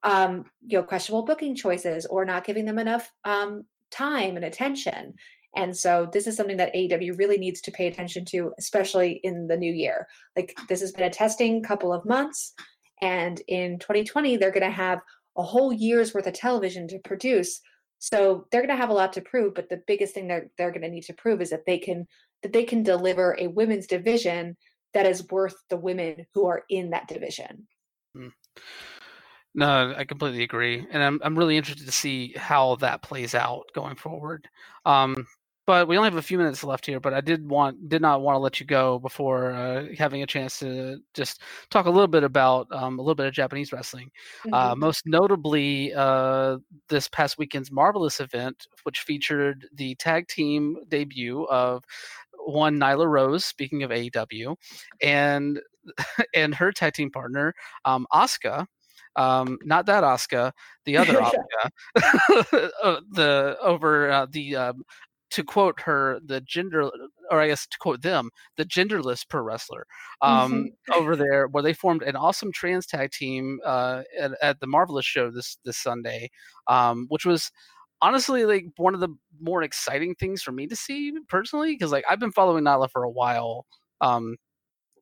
um 0.04 0.46
you 0.66 0.78
know 0.78 0.84
questionable 0.84 1.26
booking 1.26 1.56
choices 1.56 2.06
or 2.06 2.26
not 2.26 2.46
giving 2.46 2.66
them 2.66 2.80
enough 2.80 3.12
um 3.26 3.64
time 3.90 4.36
and 4.36 4.46
attention 4.46 5.14
and 5.58 5.76
so 5.76 6.08
this 6.14 6.28
is 6.28 6.36
something 6.36 6.58
that 6.58 6.74
AEW 6.76 7.18
really 7.18 7.40
needs 7.40 7.62
to 7.62 7.72
pay 7.72 7.88
attention 7.88 8.26
to, 8.26 8.54
especially 8.60 9.20
in 9.24 9.48
the 9.48 9.58
new 9.58 9.74
year. 9.74 10.08
Like 10.36 10.56
this 10.70 10.82
has 10.82 10.92
been 10.92 11.06
a 11.06 11.10
testing 11.10 11.64
couple 11.64 11.92
of 11.92 12.06
months. 12.06 12.54
And 13.02 13.42
in 13.48 13.80
2020, 13.80 14.38
they're 14.38 14.52
going 14.52 14.62
to 14.62 14.70
have 14.70 15.00
a 15.36 15.42
whole 15.42 15.74
year's 15.74 16.14
worth 16.14 16.28
of 16.28 16.34
television 16.34 16.88
to 16.90 17.00
produce. 17.00 17.60
So 18.00 18.48
they're 18.52 18.62
going 18.62 18.70
to 18.70 18.82
have 18.82 18.90
a 18.90 18.94
lot 18.94 19.14
to 19.14 19.22
prove. 19.22 19.54
But 19.54 19.70
the 19.70 19.82
biggest 19.88 20.14
thing 20.14 20.28
that 20.28 20.44
they're 20.58 20.72
going 20.72 20.82
to 20.82 20.90
need 20.90 21.04
to 21.06 21.14
prove 21.14 21.42
is 21.42 21.50
that 21.50 21.66
they 21.66 21.78
can 21.78 22.08
that 22.44 22.54
they 22.54 22.64
can 22.64 22.84
deliver 22.84 23.36
a 23.40 23.48
women's 23.48 23.88
division 23.88 24.56
that 24.94 25.06
is 25.06 25.28
worth 25.30 25.56
the 25.70 25.78
women 25.78 26.26
who 26.34 26.46
are 26.46 26.64
in 26.70 26.92
that 26.92 27.08
division. 27.08 27.68
Hmm. 28.16 28.30
No, 29.56 29.96
I 29.98 30.04
completely 30.04 30.44
agree, 30.44 30.86
and 30.92 31.02
I'm 31.02 31.20
I'm 31.24 31.38
really 31.38 31.58
interested 31.58 31.86
to 31.86 31.92
see 31.92 32.34
how 32.38 32.76
that 32.76 33.02
plays 33.02 33.34
out 33.34 33.64
going 33.74 33.96
forward. 33.96 34.48
Um, 34.86 35.26
but 35.68 35.88
we 35.88 35.98
only 35.98 36.10
have 36.10 36.18
a 36.18 36.22
few 36.22 36.38
minutes 36.38 36.64
left 36.64 36.86
here. 36.86 37.02
But 37.02 37.14
I 37.14 37.20
did 37.20 37.48
want 37.48 37.90
did 37.90 38.02
not 38.02 38.22
want 38.22 38.36
to 38.36 38.40
let 38.40 38.60
you 38.60 38.66
go 38.66 38.98
before 39.00 39.52
uh, 39.52 39.88
having 39.98 40.24
a 40.24 40.26
chance 40.26 40.60
to 40.60 41.00
just 41.14 41.42
talk 41.70 41.86
a 41.86 41.92
little 41.92 42.08
bit 42.08 42.24
about 42.24 42.68
um, 42.72 42.98
a 42.98 43.02
little 43.02 43.16
bit 43.16 43.28
of 43.28 43.34
Japanese 43.34 43.74
wrestling. 43.74 44.10
Mm-hmm. 44.46 44.54
Uh, 44.54 44.76
most 44.76 45.04
notably, 45.06 45.94
uh, 45.94 46.58
this 46.88 47.10
past 47.10 47.38
weekend's 47.38 47.70
Marvelous 47.70 48.22
event, 48.22 48.66
which 48.84 49.02
featured 49.02 49.68
the 49.76 49.94
tag 49.96 50.28
team 50.30 50.78
debut 50.88 51.44
of 51.50 51.84
one 52.46 52.80
Nyla 52.80 53.06
Rose. 53.06 53.44
Speaking 53.44 53.84
of 53.84 53.92
AEW, 53.92 54.56
and 55.02 55.60
and 56.34 56.56
her 56.56 56.72
tag 56.72 56.94
team 56.94 57.12
partner, 57.12 57.54
um, 57.84 58.08
Asuka 58.14 58.66
um, 59.18 59.58
not 59.64 59.88
that 59.88 60.04
Asuka, 60.04 60.52
the 60.86 60.98
other 60.98 61.14
Asuka, 61.96 62.70
uh, 62.84 63.02
the 63.12 63.58
over 63.62 64.12
uh, 64.12 64.28
the 64.30 64.56
um, 64.56 64.84
to 65.32 65.44
quote 65.44 65.82
her, 65.82 66.20
the 66.26 66.42
gender, 66.42 66.90
or 67.30 67.42
I 67.42 67.48
guess 67.48 67.68
to 67.68 67.78
quote 67.80 68.02
them, 68.02 68.30
the 68.56 68.66
genderless 68.66 69.28
pro 69.28 69.42
wrestler 69.42 69.86
um, 70.22 70.54
mm-hmm. 70.54 70.94
over 70.94 71.16
there, 71.16 71.48
where 71.48 71.64
they 71.64 71.74
formed 71.74 72.04
an 72.04 72.16
awesome 72.16 72.52
trans 72.52 72.86
tag 72.86 73.12
team 73.12 73.60
uh, 73.66 74.04
at, 74.20 74.32
at, 74.42 74.60
the 74.60 74.68
Marvelous 74.68 75.06
show 75.06 75.30
this 75.30 75.58
this 75.66 75.78
Sunday, 75.78 76.30
um, 76.68 77.06
which 77.10 77.26
was 77.26 77.52
honestly 78.02 78.46
like 78.46 78.66
one 78.78 78.94
of 78.94 79.00
the 79.00 79.10
more 79.40 79.64
exciting 79.64 80.16
things 80.16 80.42
for 80.42 80.52
me 80.52 80.68
to 80.68 80.76
see 80.76 81.14
personally 81.28 81.74
because 81.74 81.92
like 81.92 82.06
I've 82.10 82.20
been 82.20 82.32
following 82.32 82.64
Nyla 82.64 82.90
for 82.90 83.04
a 83.04 83.10
while. 83.10 83.66
Um, 84.02 84.38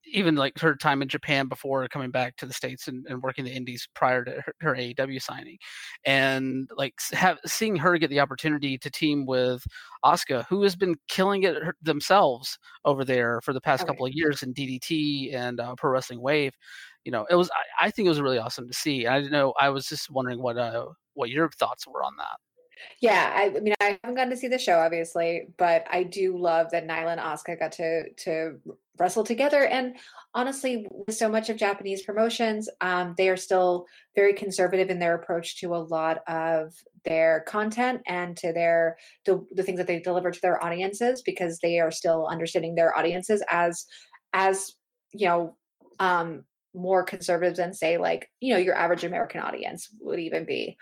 even 0.08 0.36
like 0.36 0.60
her 0.60 0.76
time 0.76 1.02
in 1.02 1.08
Japan 1.08 1.48
before 1.48 1.88
coming 1.88 2.12
back 2.12 2.36
to 2.38 2.46
the 2.46 2.54
states 2.54 2.88
and, 2.88 3.06
and 3.08 3.22
working 3.22 3.46
the 3.46 3.52
indies 3.52 3.88
prior 3.94 4.24
to 4.24 4.32
her, 4.32 4.54
her 4.62 4.76
AEW 4.76 5.22
signing, 5.22 5.58
and 6.06 6.70
like 6.76 6.94
have, 7.14 7.40
seeing 7.46 7.76
her 7.76 7.98
get 7.98 8.10
the 8.10 8.20
opportunity 8.20 8.78
to 8.78 8.90
team 8.90 9.26
with 9.26 9.66
Asuka, 10.04 10.46
who 10.48 10.64
has 10.64 10.76
been 10.76 10.96
killing 11.08 11.44
it 11.44 11.58
themselves 11.82 12.58
over 12.86 13.04
there 13.04 13.42
for 13.42 13.54
the 13.54 13.62
past 13.62 13.84
okay. 13.84 13.92
couple 13.92 14.06
of 14.06 14.14
years 14.14 14.44
in 14.44 14.54
DDT 14.54 15.34
and 15.34 15.60
uh, 15.60 15.76
Pro 15.76 15.92
Wrestling 15.92 16.22
Wave. 16.22 16.54
You 17.04 17.12
know, 17.12 17.26
it 17.30 17.36
was 17.36 17.50
I, 17.52 17.88
I, 17.88 17.92
think 17.92 18.08
it 18.08 18.10
was 18.10 18.22
really 18.22 18.40
awesome 18.40 18.68
to 18.68 18.74
see. 18.74 19.06
I 19.06 19.20
didn't 19.20 19.32
know. 19.32 19.54
I 19.60 19.70
was 19.70 19.86
just 19.88 20.10
wondering 20.10 20.42
what 20.42 20.58
uh, 20.58 20.86
what 21.14 21.30
your 21.30 21.50
thoughts 21.50 21.88
were 21.88 22.04
on 22.04 22.14
that. 22.18 22.38
Yeah, 23.02 23.32
I, 23.36 23.46
I, 23.46 23.60
mean, 23.60 23.74
I 23.82 24.00
haven't 24.04 24.16
gotten 24.16 24.30
to 24.32 24.38
see 24.38 24.48
the 24.48 24.58
show, 24.58 24.80
obviously, 24.80 25.48
but 25.58 25.86
I 25.90 26.04
do 26.04 26.38
love 26.38 26.72
that 26.72 26.88
Nyla 26.88 27.14
and 27.14 27.22
Asuka 27.22 27.60
got 27.60 27.72
to 27.74 28.10
to 28.12 28.60
wrestle 28.98 29.24
together. 29.24 29.66
And 29.66 29.98
honestly, 30.34 30.88
with 30.90 31.16
so 31.16 31.30
much 31.30 31.50
of 31.50 31.58
Japanese 31.58 32.04
promotions, 32.04 32.70
um, 32.82 33.14
they 33.18 33.30
are 33.30 33.38
still 33.38 33.86
very 34.16 34.34
conservative 34.34 34.90
in 34.90 35.00
their 35.00 35.16
approach 35.16 35.60
to 35.60 35.76
a 35.76 35.78
lot 35.78 36.20
of 36.28 36.74
their 37.04 37.44
content 37.48 38.02
and 38.08 38.36
to 38.38 38.52
their 38.52 38.98
the, 39.26 39.46
the 39.54 39.64
things 39.64 39.78
that 39.78 39.88
they 39.88 40.00
deliver 40.00 40.32
to 40.32 40.42
their 40.42 40.64
audiences 40.64 41.22
because 41.22 41.60
they 41.60 41.80
are 41.80 41.92
still 41.92 42.28
understanding 42.28 42.76
their 42.76 42.98
audiences 42.98 43.44
as 43.50 43.86
as 44.34 44.74
you 45.14 45.28
know 45.28 45.56
um 46.00 46.44
more 46.74 47.04
conservative 47.04 47.56
than 47.56 47.74
say 47.74 47.98
like 47.98 48.30
you 48.42 48.54
know 48.54 48.60
your 48.60 48.76
average 48.76 49.04
american 49.04 49.40
audience 49.40 49.88
would 50.02 50.20
even 50.20 50.46
be 50.46 50.76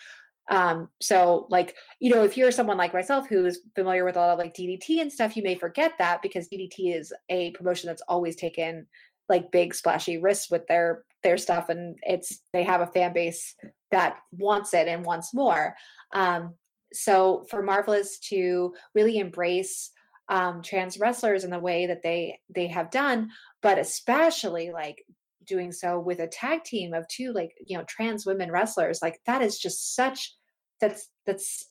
um 0.50 0.90
so 1.02 1.48
like 1.50 1.74
you 2.00 2.14
know 2.14 2.24
if 2.24 2.36
you're 2.36 2.52
someone 2.52 2.78
like 2.78 2.94
myself 2.94 3.28
who's 3.30 3.60
familiar 3.76 4.04
with 4.04 4.18
a 4.18 4.20
lot 4.20 4.30
of 4.32 4.40
like 4.40 4.54
ddt 4.54 5.00
and 5.00 5.12
stuff 5.12 5.38
you 5.38 5.44
may 5.44 5.56
forget 5.56 5.94
that 5.98 6.22
because 6.22 6.50
ddt 6.50 6.94
is 6.94 7.14
a 7.30 7.52
promotion 7.52 7.88
that's 7.88 8.02
always 8.10 8.36
taken 8.36 8.86
like 9.30 9.52
big 9.52 9.74
splashy 9.74 10.18
risks 10.18 10.52
with 10.52 10.66
their 10.68 11.04
their 11.24 11.38
stuff 11.38 11.70
and 11.70 11.98
it's 12.04 12.40
they 12.52 12.64
have 12.64 12.82
a 12.82 12.88
fan 12.88 13.14
base 13.14 13.56
that 13.92 14.18
wants 14.32 14.74
it 14.74 14.88
and 14.88 15.06
wants 15.06 15.34
more. 15.34 15.76
Um 16.14 16.56
so 16.92 17.46
for 17.50 17.64
marvelous 17.64 18.20
to 18.20 18.74
really 18.94 19.18
embrace 19.18 19.92
um 20.30 20.62
trans 20.62 21.00
wrestlers 21.00 21.44
in 21.44 21.50
the 21.50 21.60
way 21.60 21.88
that 21.88 22.04
they 22.04 22.40
they 22.54 22.68
have 22.68 22.92
done 22.92 23.30
but 23.62 23.78
especially 23.78 24.72
like 24.72 25.04
doing 25.46 25.72
so 25.72 26.00
with 26.00 26.20
a 26.20 26.28
tag 26.28 26.64
team 26.64 26.94
of 26.94 27.08
two 27.08 27.32
like 27.34 27.52
you 27.66 27.78
know 27.78 27.84
trans 27.88 28.26
women 28.26 28.52
wrestlers 28.52 29.00
like 29.02 29.20
that 29.26 29.42
is 29.42 29.60
just 29.60 29.96
such 29.96 30.36
that's 30.80 31.10
that's 31.26 31.70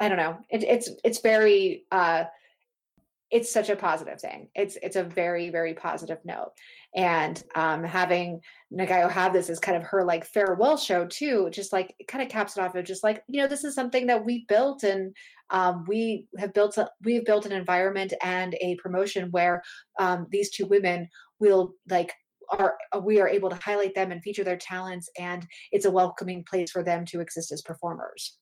i 0.00 0.08
don't 0.08 0.18
know 0.18 0.36
it, 0.50 0.62
it's 0.62 0.90
it's 1.04 1.20
very 1.20 1.84
uh 1.92 2.24
it's 3.30 3.52
such 3.52 3.70
a 3.70 3.76
positive 3.76 4.20
thing. 4.20 4.48
It's 4.54 4.78
it's 4.82 4.94
a 4.94 5.02
very 5.02 5.50
very 5.50 5.74
positive 5.74 6.18
note. 6.24 6.52
And 6.94 7.42
um 7.54 7.82
having 7.82 8.40
nagayo 8.72 9.10
have 9.10 9.32
this 9.32 9.50
as 9.50 9.58
kind 9.58 9.76
of 9.76 9.82
her 9.82 10.04
like 10.04 10.24
farewell 10.24 10.76
show 10.76 11.06
too 11.06 11.48
just 11.50 11.72
like 11.72 11.94
it 11.98 12.08
kind 12.08 12.22
of 12.22 12.30
caps 12.30 12.56
it 12.56 12.60
off 12.60 12.74
of 12.74 12.84
just 12.84 13.02
like 13.02 13.22
you 13.28 13.40
know 13.40 13.48
this 13.48 13.64
is 13.64 13.74
something 13.74 14.06
that 14.06 14.24
we 14.24 14.44
built 14.48 14.84
and 14.84 15.14
um, 15.50 15.84
we 15.86 16.26
have 16.38 16.52
built 16.54 16.76
a, 16.78 16.88
we 17.04 17.14
have 17.14 17.24
built 17.24 17.46
an 17.46 17.52
environment 17.52 18.12
and 18.22 18.56
a 18.60 18.76
promotion 18.76 19.30
where 19.30 19.62
um, 19.98 20.26
these 20.30 20.50
two 20.50 20.66
women 20.66 21.08
will 21.38 21.72
like 21.88 22.12
are 22.50 22.76
uh, 22.94 22.98
we 22.98 23.20
are 23.20 23.28
able 23.28 23.50
to 23.50 23.56
highlight 23.56 23.94
them 23.94 24.12
and 24.12 24.22
feature 24.22 24.44
their 24.44 24.56
talents 24.56 25.08
and 25.18 25.46
it's 25.72 25.84
a 25.84 25.90
welcoming 25.90 26.44
place 26.48 26.70
for 26.70 26.82
them 26.82 27.04
to 27.04 27.20
exist 27.20 27.52
as 27.52 27.62
performers 27.62 28.38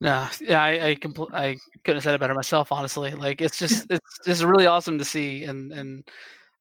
no, 0.00 0.28
yeah, 0.42 0.62
I 0.62 0.88
I, 0.88 0.94
compl- 0.94 1.32
I 1.32 1.56
couldn't 1.84 1.96
have 1.96 2.02
said 2.02 2.14
it 2.14 2.20
better 2.20 2.34
myself. 2.34 2.70
Honestly, 2.70 3.12
like 3.12 3.40
it's 3.40 3.58
just 3.58 3.86
it's 3.90 4.18
just 4.24 4.42
really 4.42 4.66
awesome 4.66 4.98
to 4.98 5.04
see, 5.04 5.44
and 5.44 5.72
and 5.72 6.06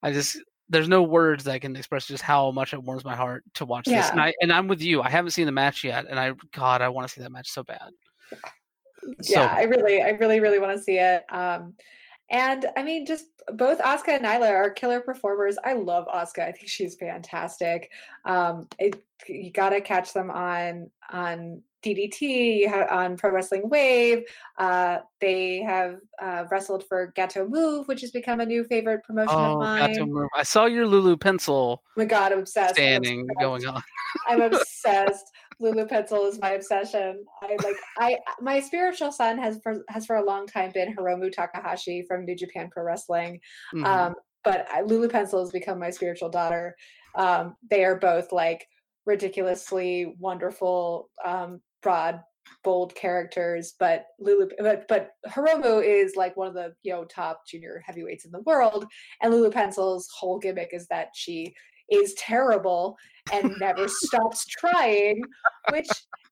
I 0.01 0.13
just 0.13 0.39
there's 0.69 0.87
no 0.87 1.03
words 1.03 1.43
that 1.43 1.51
I 1.51 1.59
can 1.59 1.75
express 1.75 2.07
just 2.07 2.23
how 2.23 2.51
much 2.51 2.73
it 2.73 2.81
warms 2.81 3.03
my 3.03 3.15
heart 3.15 3.43
to 3.55 3.65
watch 3.65 3.87
yeah. 3.87 4.01
this. 4.01 4.11
And 4.11 4.21
I 4.21 4.33
and 4.41 4.53
I'm 4.53 4.67
with 4.67 4.81
you. 4.81 5.01
I 5.01 5.09
haven't 5.09 5.31
seen 5.31 5.45
the 5.45 5.51
match 5.51 5.83
yet, 5.83 6.05
and 6.09 6.17
I 6.17 6.31
God, 6.53 6.81
I 6.81 6.87
want 6.89 7.07
to 7.07 7.13
see 7.13 7.21
that 7.21 7.31
match 7.31 7.49
so 7.49 7.63
bad. 7.63 7.89
Yeah, 9.23 9.53
I 9.55 9.63
really, 9.63 10.01
I 10.01 10.09
really, 10.11 10.39
really 10.39 10.59
want 10.59 10.75
to 10.75 10.81
see 10.81 10.97
it. 10.97 11.23
Um, 11.29 11.75
and 12.31 12.65
I 12.75 12.83
mean, 12.83 13.05
just 13.05 13.25
both 13.53 13.79
Asuka 13.79 14.09
and 14.09 14.25
Nyla 14.25 14.49
are 14.49 14.69
killer 14.69 14.99
performers. 14.99 15.57
I 15.63 15.73
love 15.73 16.07
Asuka. 16.07 16.47
I 16.47 16.51
think 16.51 16.67
she's 16.67 16.95
fantastic. 16.95 17.91
Um, 18.25 18.67
it, 18.79 19.03
you 19.27 19.51
gotta 19.51 19.81
catch 19.81 20.13
them 20.13 20.31
on 20.31 20.89
on 21.11 21.61
DDT 21.85 22.91
on 22.91 23.15
Pro 23.15 23.31
Wrestling 23.31 23.69
Wave. 23.69 24.23
Uh, 24.57 24.99
they 25.21 25.61
have 25.61 25.99
uh, 26.21 26.45
wrestled 26.49 26.83
for 26.87 27.13
Gatoh 27.15 27.47
Move, 27.47 27.87
which 27.87 28.01
has 28.01 28.11
become 28.11 28.39
a 28.39 28.45
new 28.45 28.63
favorite 28.63 29.03
promotion 29.03 29.35
oh, 29.35 29.53
of 29.53 29.59
mine. 29.59 29.93
Gatoh 29.93 30.07
Move. 30.07 30.29
I 30.35 30.43
saw 30.43 30.65
your 30.65 30.87
Lulu 30.87 31.15
pencil. 31.15 31.83
Oh 31.85 31.91
my 31.95 32.05
God, 32.05 32.31
I'm 32.31 32.39
obsessed. 32.39 32.75
Standing, 32.75 33.19
I'm 33.19 33.25
obsessed. 33.29 33.39
going 33.39 33.67
on. 33.67 33.83
I'm 34.27 34.41
obsessed. 34.41 35.31
Lulu 35.59 35.85
pencil 35.85 36.25
is 36.25 36.39
my 36.39 36.51
obsession. 36.51 37.23
I 37.41 37.55
like 37.63 37.75
I 37.99 38.17
my 38.41 38.59
spiritual 38.59 39.11
son 39.11 39.37
has 39.37 39.59
for 39.63 39.83
has 39.89 40.05
for 40.05 40.17
a 40.17 40.25
long 40.25 40.47
time 40.47 40.71
been 40.73 40.95
Hiromu 40.95 41.31
Takahashi 41.31 42.03
from 42.07 42.25
New 42.25 42.35
Japan 42.35 42.69
Pro 42.71 42.83
Wrestling. 42.83 43.39
Mm-hmm. 43.73 43.85
Um, 43.85 44.15
but 44.43 44.67
I, 44.71 44.81
Lulu 44.81 45.09
pencil 45.09 45.39
has 45.39 45.51
become 45.51 45.79
my 45.79 45.89
spiritual 45.89 46.29
daughter. 46.29 46.75
Um, 47.15 47.55
they 47.69 47.83
are 47.83 47.97
both 47.97 48.31
like 48.31 48.67
ridiculously 49.05 50.15
wonderful, 50.19 51.09
um, 51.25 51.61
broad, 51.81 52.19
bold 52.63 52.93
characters. 52.95 53.73
But 53.79 54.05
Lulu, 54.19 54.49
but 54.59 54.87
but 54.87 55.11
Hiromu 55.27 55.83
is 55.83 56.15
like 56.15 56.37
one 56.37 56.47
of 56.47 56.53
the 56.53 56.73
you 56.83 56.93
know 56.93 57.05
top 57.05 57.41
junior 57.47 57.81
heavyweights 57.85 58.25
in 58.25 58.31
the 58.31 58.41
world, 58.41 58.85
and 59.21 59.33
Lulu 59.33 59.51
Pencil's 59.51 60.09
whole 60.17 60.39
gimmick 60.39 60.69
is 60.73 60.87
that 60.87 61.09
she 61.13 61.55
is 61.91 62.13
terrible 62.15 62.97
and 63.31 63.53
never 63.59 63.87
stops 63.87 64.45
trying, 64.45 65.21
which 65.71 65.89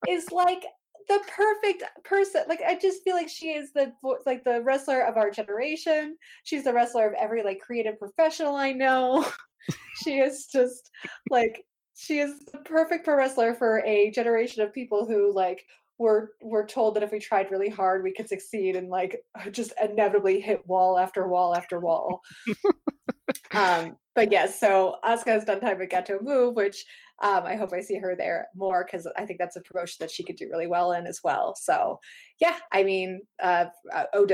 is 0.08 0.32
like 0.32 0.64
the 1.08 1.20
perfect 1.36 1.84
person. 2.04 2.44
Like 2.48 2.62
I 2.66 2.76
just 2.76 3.04
feel 3.04 3.16
like 3.16 3.30
she 3.30 3.50
is 3.50 3.72
the 3.74 3.94
like 4.26 4.44
the 4.44 4.62
wrestler 4.62 5.02
of 5.02 5.18
our 5.18 5.32
generation. 5.32 6.18
She's 6.44 6.64
the 6.64 6.74
wrestler 6.74 7.08
of 7.08 7.14
every 7.14 7.44
like 7.44 7.60
creative 7.60 8.00
professional 8.00 8.56
I 8.56 8.72
know. 8.72 9.26
she 10.04 10.20
is 10.20 10.48
just 10.48 10.90
like 11.30 11.66
she 11.96 12.20
is 12.20 12.40
the 12.52 12.60
perfect 12.60 13.06
pro 13.06 13.16
wrestler 13.16 13.54
for 13.54 13.80
a 13.86 14.12
generation 14.12 14.62
of 14.64 14.74
people 14.74 15.06
who 15.06 15.32
like 15.34 15.66
were 16.00 16.32
were 16.42 16.66
told 16.66 16.96
that 16.96 17.04
if 17.04 17.12
we 17.12 17.20
tried 17.20 17.52
really 17.52 17.70
hard 17.70 18.04
we 18.04 18.12
could 18.12 18.28
succeed 18.28 18.76
and 18.76 18.90
like 18.90 19.24
just 19.52 19.74
inevitably 19.82 20.40
hit 20.42 20.68
wall 20.68 20.98
after 20.98 21.28
wall 21.28 21.56
after 21.56 21.80
wall 21.80 22.22
um 23.52 23.96
but 24.16 24.32
yes 24.32 24.60
so 24.60 24.96
asuka 25.06 25.28
has 25.28 25.46
done 25.46 25.60
time 25.60 25.78
with 25.78 25.90
gatoh 25.90 26.22
move 26.22 26.56
which 26.56 26.86
um 27.22 27.44
i 27.46 27.56
hope 27.56 27.74
i 27.74 27.82
see 27.82 27.98
her 27.98 28.16
there 28.16 28.48
more 28.56 28.86
because 28.86 29.08
i 29.18 29.26
think 29.26 29.40
that's 29.40 29.56
a 29.56 29.62
promotion 29.62 29.98
that 30.00 30.12
she 30.12 30.24
could 30.24 30.36
do 30.36 30.50
really 30.50 30.68
well 30.68 30.94
in 30.94 31.06
as 31.06 31.20
well 31.24 31.56
so 31.56 32.00
yeah 32.40 32.58
i 32.72 32.84
mean 32.84 33.22
uh, 33.42 33.66
uh 33.94 34.06
owe 34.14 34.28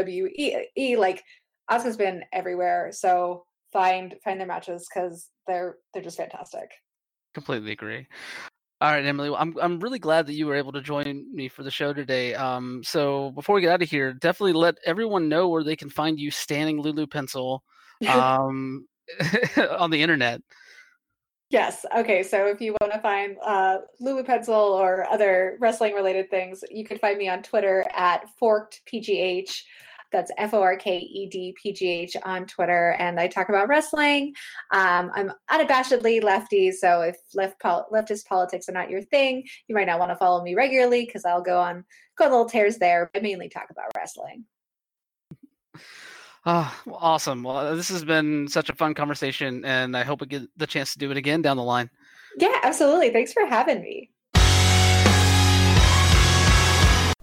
like 0.97 1.23
asuka's 1.71 1.97
been 1.97 2.23
everywhere 2.33 2.89
so 2.91 3.43
find 3.71 4.15
find 4.23 4.39
their 4.39 4.47
matches 4.47 4.87
because 4.91 5.29
they're 5.47 5.77
they're 5.93 6.03
just 6.03 6.17
fantastic 6.17 6.71
completely 7.33 7.71
agree. 7.71 8.07
All 8.81 8.91
right, 8.91 9.05
Emily. 9.05 9.33
I'm 9.35 9.55
I'm 9.61 9.79
really 9.79 9.99
glad 9.99 10.25
that 10.27 10.33
you 10.33 10.47
were 10.47 10.55
able 10.55 10.71
to 10.71 10.81
join 10.81 11.25
me 11.33 11.49
for 11.49 11.63
the 11.63 11.71
show 11.71 11.91
today. 11.91 12.33
Um, 12.33 12.81
so 12.83 13.31
before 13.31 13.55
we 13.55 13.61
get 13.61 13.71
out 13.71 13.81
of 13.81 13.89
here, 13.89 14.13
definitely 14.13 14.53
let 14.53 14.75
everyone 14.85 15.27
know 15.27 15.49
where 15.49 15.63
they 15.63 15.75
can 15.75 15.89
find 15.89 16.17
you 16.17 16.31
standing 16.31 16.81
Lulu 16.81 17.05
Pencil 17.05 17.63
um, 18.07 18.85
on 19.79 19.91
the 19.91 20.01
internet. 20.01 20.41
Yes. 21.49 21.83
Okay. 21.97 22.21
So 22.21 22.45
if 22.45 22.61
you 22.61 22.75
want 22.79 22.93
to 22.93 22.99
find 22.99 23.35
uh, 23.43 23.79
Lulu 23.99 24.23
Pencil 24.23 24.53
or 24.53 25.09
other 25.09 25.57
wrestling 25.59 25.95
related 25.95 26.29
things, 26.29 26.63
you 26.69 26.85
can 26.85 26.99
find 26.99 27.17
me 27.17 27.27
on 27.27 27.41
Twitter 27.41 27.85
at 27.95 28.29
Forked 28.37 28.81
PGH. 28.91 29.63
That's 30.11 30.31
F 30.37 30.53
O 30.53 30.61
R 30.61 30.75
K 30.75 30.97
E 30.97 31.27
D 31.27 31.55
P 31.61 31.71
G 31.71 31.87
H 31.87 32.15
on 32.23 32.45
Twitter. 32.45 32.95
And 32.99 33.19
I 33.19 33.27
talk 33.27 33.49
about 33.49 33.67
wrestling. 33.67 34.33
Um, 34.71 35.11
I'm 35.15 35.31
unabashedly 35.51 36.23
lefty. 36.23 36.71
So 36.71 37.01
if 37.01 37.17
left 37.33 37.59
pol- 37.59 37.87
leftist 37.91 38.25
politics 38.25 38.69
are 38.69 38.73
not 38.73 38.89
your 38.89 39.01
thing, 39.03 39.43
you 39.67 39.75
might 39.75 39.87
not 39.87 39.99
want 39.99 40.11
to 40.11 40.17
follow 40.17 40.43
me 40.43 40.55
regularly 40.55 41.05
because 41.05 41.25
I'll 41.25 41.43
go 41.43 41.59
on 41.59 41.83
go 42.17 42.25
on 42.25 42.31
little 42.31 42.49
tears 42.49 42.77
there. 42.77 43.09
I 43.15 43.19
mainly 43.19 43.49
talk 43.49 43.69
about 43.71 43.91
wrestling. 43.95 44.45
Oh, 46.45 46.73
awesome. 46.87 47.43
Well, 47.43 47.75
this 47.75 47.89
has 47.89 48.05
been 48.05 48.47
such 48.47 48.69
a 48.69 48.75
fun 48.75 48.93
conversation, 48.93 49.65
and 49.65 49.95
I 49.95 50.03
hope 50.03 50.21
we 50.21 50.27
get 50.27 50.43
the 50.57 50.67
chance 50.67 50.93
to 50.93 50.99
do 50.99 51.11
it 51.11 51.17
again 51.17 51.41
down 51.41 51.57
the 51.57 51.63
line. 51.63 51.89
Yeah, 52.37 52.59
absolutely. 52.63 53.09
Thanks 53.11 53.33
for 53.33 53.45
having 53.45 53.81
me. 53.81 54.09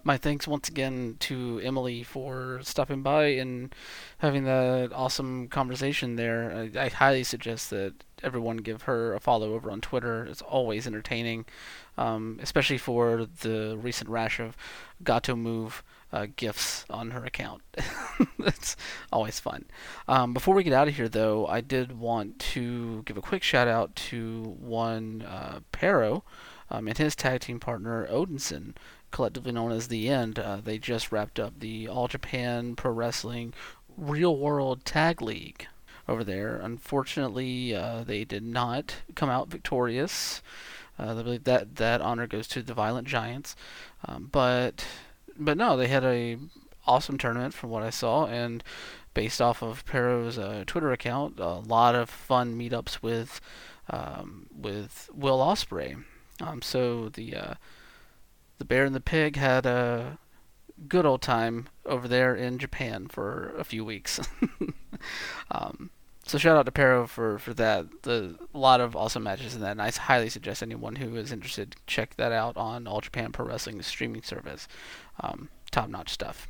My 0.03 0.15
thanks 0.15 0.47
once 0.47 0.69
again 0.69 1.17
to 1.19 1.59
Emily 1.61 2.01
for 2.01 2.61
stopping 2.61 3.01
by 3.01 3.25
and 3.25 3.75
having 4.19 4.45
that 4.45 4.93
awesome 4.93 5.49
conversation 5.49 6.15
there. 6.15 6.69
I, 6.77 6.85
I 6.85 6.87
highly 6.87 7.25
suggest 7.25 7.71
that 7.71 7.93
everyone 8.23 8.57
give 8.57 8.83
her 8.83 9.13
a 9.15 9.19
follow 9.19 9.53
over 9.53 9.69
on 9.69 9.81
Twitter. 9.81 10.25
It's 10.25 10.41
always 10.41 10.87
entertaining, 10.87 11.45
um, 11.97 12.39
especially 12.41 12.77
for 12.77 13.27
the 13.41 13.77
recent 13.77 14.09
rash 14.09 14.39
of 14.39 14.55
Gatoh 15.03 15.37
Move 15.37 15.83
uh, 16.11 16.27
gifts 16.35 16.85
on 16.89 17.11
her 17.11 17.25
account. 17.25 17.61
That's 18.39 18.75
always 19.11 19.39
fun. 19.39 19.65
Um, 20.07 20.33
before 20.33 20.55
we 20.55 20.63
get 20.63 20.73
out 20.73 20.87
of 20.87 20.95
here, 20.95 21.09
though, 21.09 21.47
I 21.47 21.61
did 21.61 21.99
want 21.99 22.39
to 22.39 23.03
give 23.03 23.17
a 23.17 23.21
quick 23.21 23.43
shout 23.43 23.67
out 23.67 23.95
to 23.95 24.55
one 24.59 25.23
uh, 25.23 25.59
Parrow 25.71 26.23
um, 26.69 26.87
and 26.87 26.97
his 26.97 27.15
tag 27.15 27.41
team 27.41 27.59
partner 27.59 28.07
Odinson, 28.07 28.75
collectively 29.11 29.51
known 29.51 29.71
as 29.71 29.87
The 29.87 30.09
End. 30.09 30.39
Uh, 30.39 30.57
they 30.63 30.77
just 30.77 31.11
wrapped 31.11 31.39
up 31.39 31.59
the 31.59 31.87
All 31.87 32.07
Japan 32.07 32.75
Pro 32.75 32.91
Wrestling 32.91 33.53
Real 33.97 34.37
World 34.37 34.85
Tag 34.85 35.21
League 35.21 35.67
over 36.07 36.23
there. 36.23 36.57
Unfortunately, 36.57 37.75
uh, 37.75 38.03
they 38.03 38.23
did 38.23 38.43
not 38.43 38.95
come 39.15 39.29
out 39.29 39.49
victorious. 39.49 40.41
Uh, 40.99 41.11
I 41.11 41.23
believe 41.23 41.43
that 41.43 41.75
that 41.75 42.01
honor 42.01 42.27
goes 42.27 42.47
to 42.49 42.63
the 42.63 42.73
Violent 42.73 43.07
Giants, 43.07 43.55
um, 44.05 44.29
but 44.31 44.85
but 45.39 45.57
no, 45.57 45.77
they 45.77 45.87
had 45.87 46.03
a 46.03 46.37
awesome 46.85 47.17
tournament 47.17 47.53
from 47.53 47.69
what 47.69 47.83
I 47.83 47.89
saw, 47.89 48.25
and 48.25 48.63
based 49.13 49.41
off 49.41 49.61
of 49.61 49.85
Parrow's 49.85 50.37
uh, 50.37 50.63
Twitter 50.65 50.91
account, 50.91 51.39
a 51.39 51.55
lot 51.55 51.95
of 51.95 52.09
fun 52.09 52.57
meetups 52.57 53.01
with 53.01 53.41
um, 53.89 54.47
with 54.55 55.09
Will 55.13 55.39
Ospreay. 55.39 56.03
Um, 56.41 56.61
so 56.61 57.09
the 57.09 57.35
uh, 57.35 57.53
the 58.57 58.65
bear 58.65 58.85
and 58.85 58.95
the 58.95 59.01
pig 59.01 59.35
had 59.35 59.65
a 59.65 60.17
good 60.87 61.05
old 61.05 61.21
time 61.21 61.67
over 61.85 62.07
there 62.07 62.35
in 62.35 62.59
Japan 62.59 63.07
for 63.07 63.53
a 63.57 63.63
few 63.63 63.83
weeks. 63.83 64.19
um, 65.51 65.89
so 66.27 66.37
shout 66.37 66.57
out 66.57 66.65
to 66.65 66.71
Parrow 66.71 67.07
for, 67.07 67.39
for 67.39 67.53
that. 67.55 68.03
The 68.03 68.37
a 68.53 68.57
lot 68.57 68.81
of 68.81 68.95
awesome 68.95 69.23
matches 69.23 69.55
in 69.55 69.61
that, 69.61 69.71
and 69.71 69.81
I 69.81 69.89
highly 69.89 70.29
suggest 70.29 70.61
anyone 70.61 70.97
who 70.97 71.15
is 71.15 71.31
interested 71.31 71.75
check 71.87 72.15
that 72.17 72.31
out 72.31 72.55
on 72.57 72.85
All 72.87 73.01
Japan 73.01 73.31
Pro 73.31 73.45
Wrestling 73.45 73.81
streaming 73.81 74.23
service. 74.23 74.67
Um, 75.19 75.49
Top 75.71 75.89
notch 75.89 76.09
stuff. 76.09 76.49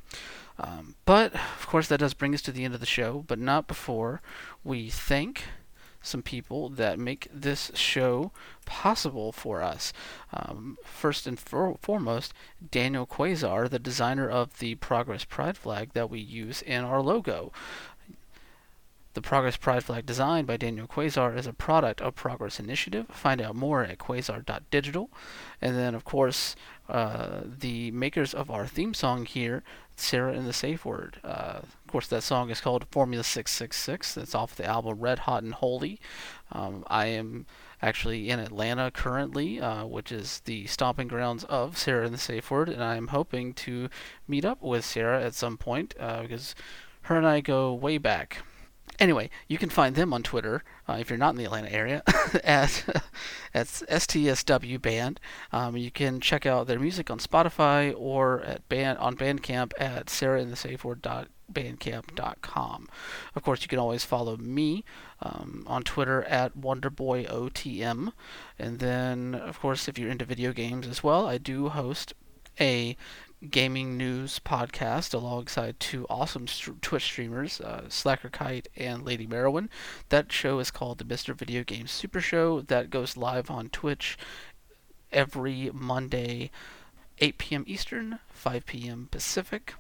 Um, 0.60 0.95
but 1.06 1.34
of 1.34 1.68
course, 1.68 1.88
that 1.88 1.99
does 1.99 2.14
bring 2.14 2.34
us 2.34 2.41
to 2.44 2.52
the 2.52 2.64
end 2.64 2.74
of 2.74 2.80
the 2.80 2.86
show, 2.86 3.24
but 3.28 3.40
not 3.40 3.68
before 3.68 4.22
we 4.64 4.90
thank 4.90 5.44
some 6.02 6.22
people 6.22 6.70
that 6.70 6.99
make 6.99 7.28
this 7.34 7.72
show 7.74 8.32
possible 8.66 9.32
for 9.32 9.62
us. 9.62 9.91
Um, 10.32 10.78
first 10.84 11.28
and 11.28 11.40
for- 11.40 11.78
foremost, 11.82 12.34
Daniel 12.72 13.06
Quasar, 13.06 13.70
the 13.70 13.80
designer 13.80 14.30
of 14.30 14.60
the 14.60 14.76
Progress 14.76 15.26
Pride 15.26 15.58
flag 15.58 15.94
that 15.94 16.10
we 16.10 16.20
use 16.20 16.62
in 16.62 16.84
our 16.84 17.02
logo. 17.02 17.52
The 19.18 19.23
Progress 19.23 19.57
Pride 19.57 19.84
flag 19.84 20.06
designed 20.06 20.45
by 20.45 20.57
Daniel 20.57 20.85
Quasar 20.85 21.35
is 21.35 21.48
a 21.48 21.52
product 21.52 22.02
of 22.02 22.14
Progress 22.14 22.60
Initiative. 22.60 23.07
Find 23.07 23.41
out 23.41 23.56
more 23.56 23.81
at 23.81 23.98
quasar.digital. 23.98 25.10
And 25.60 25.76
then, 25.76 25.95
of 25.95 26.06
course, 26.06 26.56
uh, 26.88 27.41
the 27.44 27.89
makers 27.89 28.35
of 28.35 28.52
our 28.52 28.68
theme 28.68 28.94
song 28.94 29.26
here, 29.26 29.64
Sarah 29.95 30.34
and 30.34 30.45
the 30.45 30.53
Safe 30.53 30.85
Word. 30.85 31.19
Uh, 31.23 31.61
of 31.64 31.88
course, 31.88 32.06
that 32.10 32.22
song 32.22 32.52
is 32.52 32.61
called 32.61 32.85
Formula 32.91 33.23
666. 33.23 34.14
That's 34.14 34.35
off 34.35 34.56
the 34.56 34.68
album 34.68 34.99
Red 34.99 35.18
Hot 35.18 35.41
and 35.41 35.56
Holy. 35.56 35.99
Um, 36.52 36.84
I 36.85 37.07
am 37.07 37.48
actually 37.81 38.30
in 38.30 38.39
Atlanta 38.39 38.91
currently, 38.91 39.60
uh, 39.60 39.88
which 39.88 40.11
is 40.11 40.41
the 40.45 40.68
stomping 40.68 41.07
grounds 41.07 41.44
of 41.45 41.76
Sarah 41.76 42.06
and 42.06 42.14
the 42.14 42.19
Safe 42.19 42.52
Word, 42.52 42.69
and 42.69 42.84
I'm 42.84 43.07
hoping 43.07 43.56
to 43.56 43.89
meet 44.27 44.45
up 44.45 44.61
with 44.61 44.85
Sarah 44.85 45.23
at 45.23 45.34
some 45.34 45.57
point 45.57 45.95
uh, 45.99 46.22
because 46.22 46.53
her 47.02 47.18
and 47.18 47.26
I 47.26 47.41
go 47.41 47.73
way 47.73 47.98
back. 47.98 48.44
Anyway, 48.99 49.30
you 49.48 49.60
can 49.60 49.69
find 49.69 49.95
them 49.95 50.11
on 50.11 50.24
Twitter 50.24 50.64
uh, 50.90 50.98
if 50.99 51.07
you're 51.10 51.19
not 51.19 51.30
in 51.32 51.38
the 51.38 51.45
Atlanta 51.45 51.72
area 51.72 52.02
at 52.44 52.84
at 53.53 53.68
STSW 53.68 54.82
Band. 54.82 55.19
Um, 55.52 55.78
you 55.78 55.91
can 55.91 56.19
check 56.19 56.48
out 56.48 56.68
their 56.68 56.80
music 56.80 57.11
on 57.11 57.19
Spotify 57.19 57.94
or 57.95 58.41
at 58.41 58.68
band 58.69 58.98
on 58.98 59.15
Bandcamp 59.15 59.74
at 59.80 60.07
sarahinthesafeword.bandcamp.com. 60.07 62.88
Of 63.36 63.44
course, 63.44 63.61
you 63.61 63.68
can 63.68 63.80
always 63.80 64.03
follow 64.03 64.36
me 64.38 64.84
um, 65.22 65.64
on 65.68 65.84
Twitter 65.84 66.24
at 66.24 66.57
WonderboyOTM, 66.57 68.14
and 68.57 68.80
then 68.80 69.36
of 69.36 69.60
course, 69.60 69.88
if 69.88 69.99
you're 69.99 70.10
into 70.10 70.26
video 70.26 70.53
games 70.53 70.88
as 70.88 71.03
well, 71.03 71.28
I 71.28 71.38
do 71.38 71.69
host 71.69 72.15
a 72.60 72.98
gaming 73.49 73.97
news 73.97 74.39
podcast 74.39 75.14
alongside 75.14 75.80
two 75.80 76.05
awesome 76.09 76.47
st- 76.47 76.81
Twitch 76.81 77.03
streamers, 77.03 77.61
uh, 77.61 77.85
Slacker 77.88 78.30
Kite 78.30 78.68
and 78.76 79.05
Lady 79.05 79.27
Merowin. 79.27 79.69
That 80.09 80.31
show 80.31 80.59
is 80.59 80.72
called 80.72 80.97
the 80.97 81.03
Mr. 81.03 81.35
Video 81.35 81.64
Game 81.64 81.88
Super 81.88 82.19
Show. 82.19 82.61
That 82.61 82.89
goes 82.89 83.15
live 83.15 83.51
on 83.51 83.69
Twitch 83.69 84.18
every 85.11 85.69
Monday, 85.73 86.51
8 87.19 87.38
p.m. 87.38 87.64
Eastern, 87.68 88.19
5 88.30 88.65
p.m. 88.65 89.07
Pacific. 89.11 89.76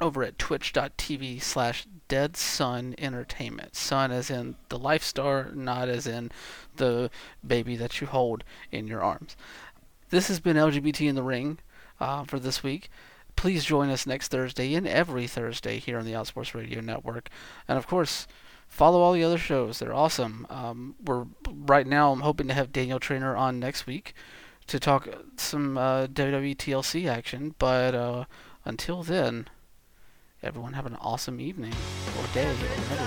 Over 0.00 0.24
at 0.24 0.38
twitch.tv 0.38 1.42
slash 1.42 1.86
Dead 2.08 2.36
Sun 2.36 2.94
Entertainment. 2.98 3.76
Sun 3.76 4.10
as 4.10 4.30
in 4.30 4.56
the 4.68 4.78
life 4.78 5.02
star, 5.04 5.50
not 5.54 5.88
as 5.88 6.06
in 6.06 6.32
the 6.76 7.10
baby 7.46 7.76
that 7.76 8.00
you 8.00 8.06
hold 8.06 8.42
in 8.72 8.88
your 8.88 9.02
arms. 9.02 9.36
This 10.10 10.28
has 10.28 10.40
been 10.40 10.56
LGBT 10.56 11.08
in 11.08 11.14
the 11.14 11.22
Ring 11.22 11.58
uh, 12.00 12.24
for 12.24 12.38
this 12.38 12.62
week. 12.62 12.88
Please 13.36 13.64
join 13.64 13.88
us 13.90 14.06
next 14.06 14.28
Thursday 14.28 14.74
and 14.74 14.86
every 14.86 15.26
Thursday 15.26 15.78
here 15.78 15.98
on 15.98 16.04
the 16.04 16.12
Outsports 16.12 16.54
Radio 16.54 16.80
Network. 16.80 17.28
And 17.66 17.78
of 17.78 17.86
course, 17.86 18.26
follow 18.68 19.00
all 19.00 19.12
the 19.12 19.24
other 19.24 19.38
shows. 19.38 19.78
They're 19.78 19.94
awesome. 19.94 20.46
Um, 20.50 20.94
we're 21.02 21.26
right 21.48 21.86
now. 21.86 22.12
I'm 22.12 22.20
hoping 22.20 22.48
to 22.48 22.54
have 22.54 22.72
Daniel 22.72 23.00
Trainer 23.00 23.36
on 23.36 23.58
next 23.58 23.86
week 23.86 24.14
to 24.66 24.78
talk 24.78 25.08
some 25.36 25.76
uh, 25.78 26.06
WWE 26.06 26.56
TLC 26.56 27.08
action. 27.08 27.54
But 27.58 27.94
uh, 27.94 28.24
until 28.64 29.02
then, 29.02 29.48
everyone 30.42 30.74
have 30.74 30.86
an 30.86 30.96
awesome 30.96 31.40
evening 31.40 31.72
or 32.18 32.26
day 32.34 32.48
or 32.48 32.54
whenever 32.54 33.02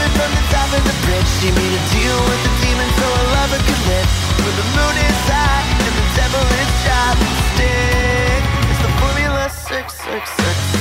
coming 0.00 0.16
from 0.16 0.30
the 0.32 0.44
top 0.48 0.72
of 0.72 0.82
the 0.84 0.96
bridge. 1.04 1.28
She 1.40 1.50
made 1.52 1.72
a 1.72 1.82
deal 1.92 2.18
with 2.28 2.40
the 2.44 2.52
demon 2.64 2.88
so 2.96 3.04
her 3.04 3.26
lover 3.36 3.60
could 3.60 3.82
live 3.88 4.08
But 4.38 4.54
the 4.56 4.66
moon 4.76 4.96
is 4.96 5.18
high 5.28 5.64
and 5.84 5.94
the 5.96 6.06
devil 6.16 6.44
is 6.60 6.70
job 6.84 7.16
Stick, 7.54 8.42
it's 8.70 8.80
the 8.80 8.92
formula 9.00 9.48
666 9.50 10.79